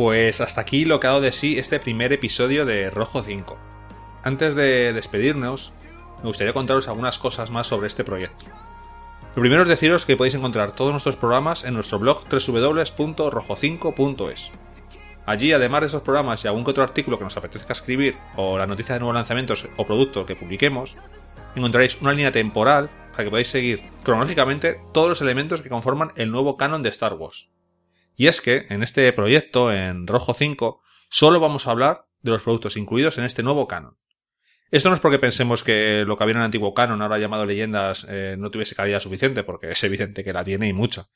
Pues 0.02 0.42
hasta 0.42 0.62
aquí 0.62 0.84
lo 0.84 1.00
que 1.00 1.06
ha 1.06 1.12
dado 1.12 1.22
de 1.22 1.32
sí 1.32 1.60
este 1.60 1.80
primer 1.80 2.12
episodio 2.12 2.66
de 2.66 2.90
Rojo 2.90 3.22
5. 3.22 3.56
Antes 4.24 4.56
de 4.56 4.94
despedirnos, 4.94 5.74
me 6.24 6.28
gustaría 6.28 6.54
contaros 6.54 6.88
algunas 6.88 7.20
cosas 7.20 7.52
más 7.52 7.68
sobre 7.68 7.86
este 7.86 8.04
proyecto. 8.04 8.46
Lo 9.36 9.42
primero 9.42 9.62
es 9.62 9.68
deciros 9.68 10.08
que 10.08 10.18
podéis 10.18 10.34
encontrar 10.34 10.72
todos 10.72 10.92
nuestros 10.92 11.18
programas 11.18 11.64
en 11.66 11.76
nuestro 11.76 12.00
blog 12.00 12.24
www.rojo5.es. 12.28 14.50
Allí, 15.28 15.54
además 15.54 15.82
de 15.82 15.88
esos 15.88 16.02
programas 16.02 16.44
y 16.44 16.48
algún 16.48 16.64
que 16.64 16.72
otro 16.72 16.82
artículo 16.82 17.20
que 17.20 17.26
nos 17.26 17.38
apetezca 17.38 17.74
escribir, 17.74 18.16
o 18.38 18.58
la 18.58 18.66
noticia 18.66 18.96
de 18.96 19.00
nuevos 19.02 19.14
lanzamientos 19.14 19.68
o 19.78 19.86
productos 19.86 20.26
que 20.26 20.36
publiquemos, 20.36 20.96
encontraréis 21.56 22.02
una 22.02 22.14
línea 22.14 22.32
temporal 22.32 22.90
para 23.12 23.26
que 23.26 23.30
podáis 23.30 23.50
seguir 23.50 23.84
cronológicamente 24.02 24.80
todos 24.96 25.10
los 25.10 25.22
elementos 25.22 25.62
que 25.62 25.70
conforman 25.70 26.12
el 26.16 26.32
nuevo 26.32 26.58
canon 26.58 26.82
de 26.82 26.90
Star 26.90 27.14
Wars. 27.14 27.50
Y 28.16 28.28
es 28.28 28.42
que 28.42 28.66
en 28.70 28.84
este 28.84 29.12
proyecto, 29.14 29.72
en 29.72 30.08
Rojo 30.08 30.34
5, 30.34 30.82
solo 31.10 31.40
vamos 31.40 31.68
a 31.68 31.72
hablar 31.72 32.06
de 32.22 32.32
los 32.32 32.44
productos 32.44 32.78
incluidos 32.78 33.18
en 33.18 33.24
este 33.24 33.44
nuevo 33.44 33.68
canon. 33.68 33.98
Esto 34.72 34.90
no 34.90 34.96
es 34.96 35.02
porque 35.02 35.20
pensemos 35.20 35.64
que 35.64 36.04
lo 36.08 36.18
que 36.18 36.24
había 36.24 36.34
en 36.34 36.40
el 36.40 36.46
antiguo 36.46 36.74
canon, 36.74 37.02
ahora 37.02 37.18
llamado 37.18 37.46
leyendas, 37.46 38.06
eh, 38.08 38.36
no 38.38 38.52
tuviese 38.52 38.76
calidad 38.76 39.02
suficiente, 39.02 39.44
porque 39.44 39.72
es 39.72 39.84
evidente 39.84 40.24
que 40.24 40.32
la 40.32 40.44
tiene 40.44 40.68
y 40.68 40.74
mucho. 40.74 41.10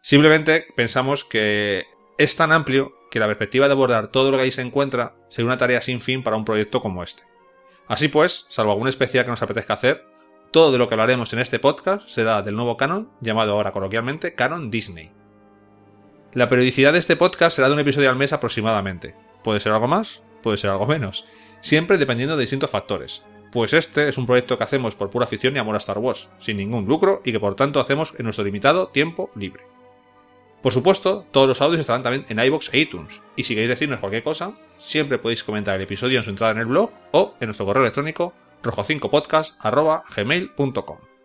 Simplemente 0.00 0.66
pensamos 0.74 1.24
que 1.24 1.84
es 2.16 2.36
tan 2.36 2.52
amplio 2.52 2.94
que 3.10 3.20
la 3.20 3.26
perspectiva 3.26 3.66
de 3.66 3.72
abordar 3.72 4.08
todo 4.10 4.30
lo 4.30 4.38
que 4.38 4.44
ahí 4.44 4.52
se 4.52 4.62
encuentra 4.62 5.16
sería 5.28 5.46
una 5.46 5.58
tarea 5.58 5.80
sin 5.80 6.00
fin 6.00 6.22
para 6.22 6.36
un 6.36 6.44
proyecto 6.44 6.80
como 6.80 7.02
este. 7.02 7.24
Así 7.88 8.08
pues, 8.08 8.46
salvo 8.48 8.72
algún 8.72 8.88
especial 8.88 9.24
que 9.24 9.30
nos 9.30 9.42
apetezca 9.42 9.74
hacer, 9.74 10.06
todo 10.50 10.72
de 10.72 10.78
lo 10.78 10.88
que 10.88 10.94
hablaremos 10.94 11.32
en 11.34 11.40
este 11.40 11.58
podcast 11.58 12.06
será 12.08 12.40
del 12.40 12.56
nuevo 12.56 12.78
canon, 12.78 13.10
llamado 13.20 13.52
ahora 13.52 13.72
coloquialmente 13.72 14.34
Canon 14.34 14.70
Disney. 14.70 15.12
La 16.34 16.50
periodicidad 16.50 16.92
de 16.92 16.98
este 16.98 17.16
podcast 17.16 17.56
será 17.56 17.68
de 17.68 17.74
un 17.74 17.80
episodio 17.80 18.10
al 18.10 18.16
mes 18.16 18.34
aproximadamente. 18.34 19.14
Puede 19.42 19.60
ser 19.60 19.72
algo 19.72 19.88
más, 19.88 20.20
puede 20.42 20.58
ser 20.58 20.68
algo 20.68 20.86
menos, 20.86 21.24
siempre 21.60 21.96
dependiendo 21.96 22.36
de 22.36 22.42
distintos 22.42 22.70
factores. 22.70 23.22
Pues 23.50 23.72
este 23.72 24.08
es 24.08 24.18
un 24.18 24.26
proyecto 24.26 24.58
que 24.58 24.64
hacemos 24.64 24.94
por 24.94 25.08
pura 25.08 25.24
afición 25.24 25.56
y 25.56 25.58
amor 25.58 25.74
a 25.74 25.78
Star 25.78 25.96
Wars, 25.96 26.28
sin 26.38 26.58
ningún 26.58 26.84
lucro 26.84 27.22
y 27.24 27.32
que 27.32 27.40
por 27.40 27.54
tanto 27.54 27.80
hacemos 27.80 28.12
en 28.18 28.24
nuestro 28.24 28.44
limitado 28.44 28.88
tiempo 28.88 29.30
libre. 29.34 29.62
Por 30.62 30.74
supuesto, 30.74 31.24
todos 31.30 31.48
los 31.48 31.62
audios 31.62 31.80
estarán 31.80 32.02
también 32.02 32.26
en 32.28 32.44
iBox 32.44 32.74
e 32.74 32.80
iTunes, 32.80 33.22
y 33.34 33.44
si 33.44 33.54
queréis 33.54 33.70
decirnos 33.70 34.00
cualquier 34.00 34.22
cosa, 34.22 34.52
siempre 34.76 35.16
podéis 35.18 35.44
comentar 35.44 35.76
el 35.76 35.82
episodio 35.82 36.18
en 36.18 36.24
su 36.24 36.30
entrada 36.30 36.52
en 36.52 36.58
el 36.58 36.66
blog 36.66 36.90
o 37.12 37.36
en 37.40 37.46
nuestro 37.46 37.64
correo 37.64 37.84
electrónico 37.84 38.34
rojo5podcast.gmail.com. 38.62 41.17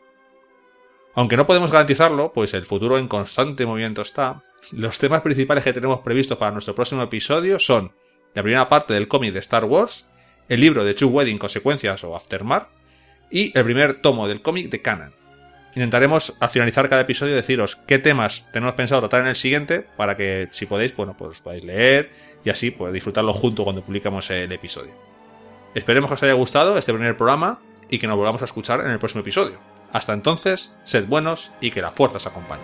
Aunque 1.15 1.38
no 1.38 1.45
podemos 1.45 1.72
garantizarlo, 1.72 2.34
pues 2.34 2.53
el 2.53 2.65
futuro 2.65 2.98
en 2.98 3.07
constante 3.07 3.65
movimiento 3.65 4.02
está, 4.02 4.41
los 4.72 4.98
temas 4.98 5.22
principales 5.22 5.64
que 5.64 5.73
tenemos 5.73 5.99
previstos 5.99 6.38
para 6.38 6.52
nuestro 6.52 6.73
próximo 6.73 7.03
episodio 7.03 7.60
son 7.60 7.91
la 8.34 8.41
primera 8.41 8.68
parte 8.68 8.94
del 8.94 9.07
cómic 9.07 9.34
de 9.34 9.40
Star 9.40 9.65
Wars, 9.65 10.07
el 10.49 10.61
libro 10.61 10.84
de 10.84 10.95
Chu 10.95 11.10
Wedding 11.10 11.38
Consecuencias 11.38 12.03
o 12.03 12.15
Aftermath 12.15 12.68
y 13.30 13.56
el 13.57 13.64
primer 13.64 14.02
tomo 14.02 14.27
del 14.27 14.41
cómic 14.41 14.69
de 14.69 14.81
Canon. 14.81 15.14
Intentaremos 15.76 16.34
al 16.40 16.49
finalizar 16.49 16.90
cada 16.90 17.02
episodio 17.02 17.35
deciros 17.35 17.76
qué 17.88 17.99
temas 17.99 18.52
tenemos 18.52 18.76
pensado 18.76 19.02
tratar 19.02 19.22
en 19.22 19.27
el 19.27 19.35
siguiente 19.35 19.85
para 19.98 20.15
que 20.15 20.48
si 20.52 20.65
podéis, 20.65 20.95
bueno, 20.95 21.15
pues 21.18 21.41
podáis 21.41 21.64
leer 21.64 22.11
y 22.44 22.49
así 22.49 22.72
pues 22.72 22.94
disfrutarlo 22.94 23.34
junto 23.34 23.64
cuando 23.64 23.84
publicamos 23.84 24.30
el 24.30 24.52
episodio. 24.52 24.91
Esperemos 25.73 26.10
que 26.10 26.14
os 26.15 26.23
haya 26.23 26.34
gustado 26.34 26.77
este 26.77 26.94
primer 26.94 27.18
programa 27.18 27.60
y 27.90 27.98
que 27.98 28.07
nos 28.07 28.18
volvamos 28.18 28.41
a 28.41 28.45
escuchar 28.45 28.81
en 28.81 28.91
el 28.91 28.99
próximo 28.99 29.22
episodio. 29.22 29.57
Hasta 29.93 30.13
entonces, 30.13 30.73
sed 30.83 31.07
buenos 31.07 31.51
y 31.61 31.71
que 31.71 31.81
la 31.81 31.91
fuerza 31.91 32.17
os 32.17 32.27
acompañe. 32.27 32.63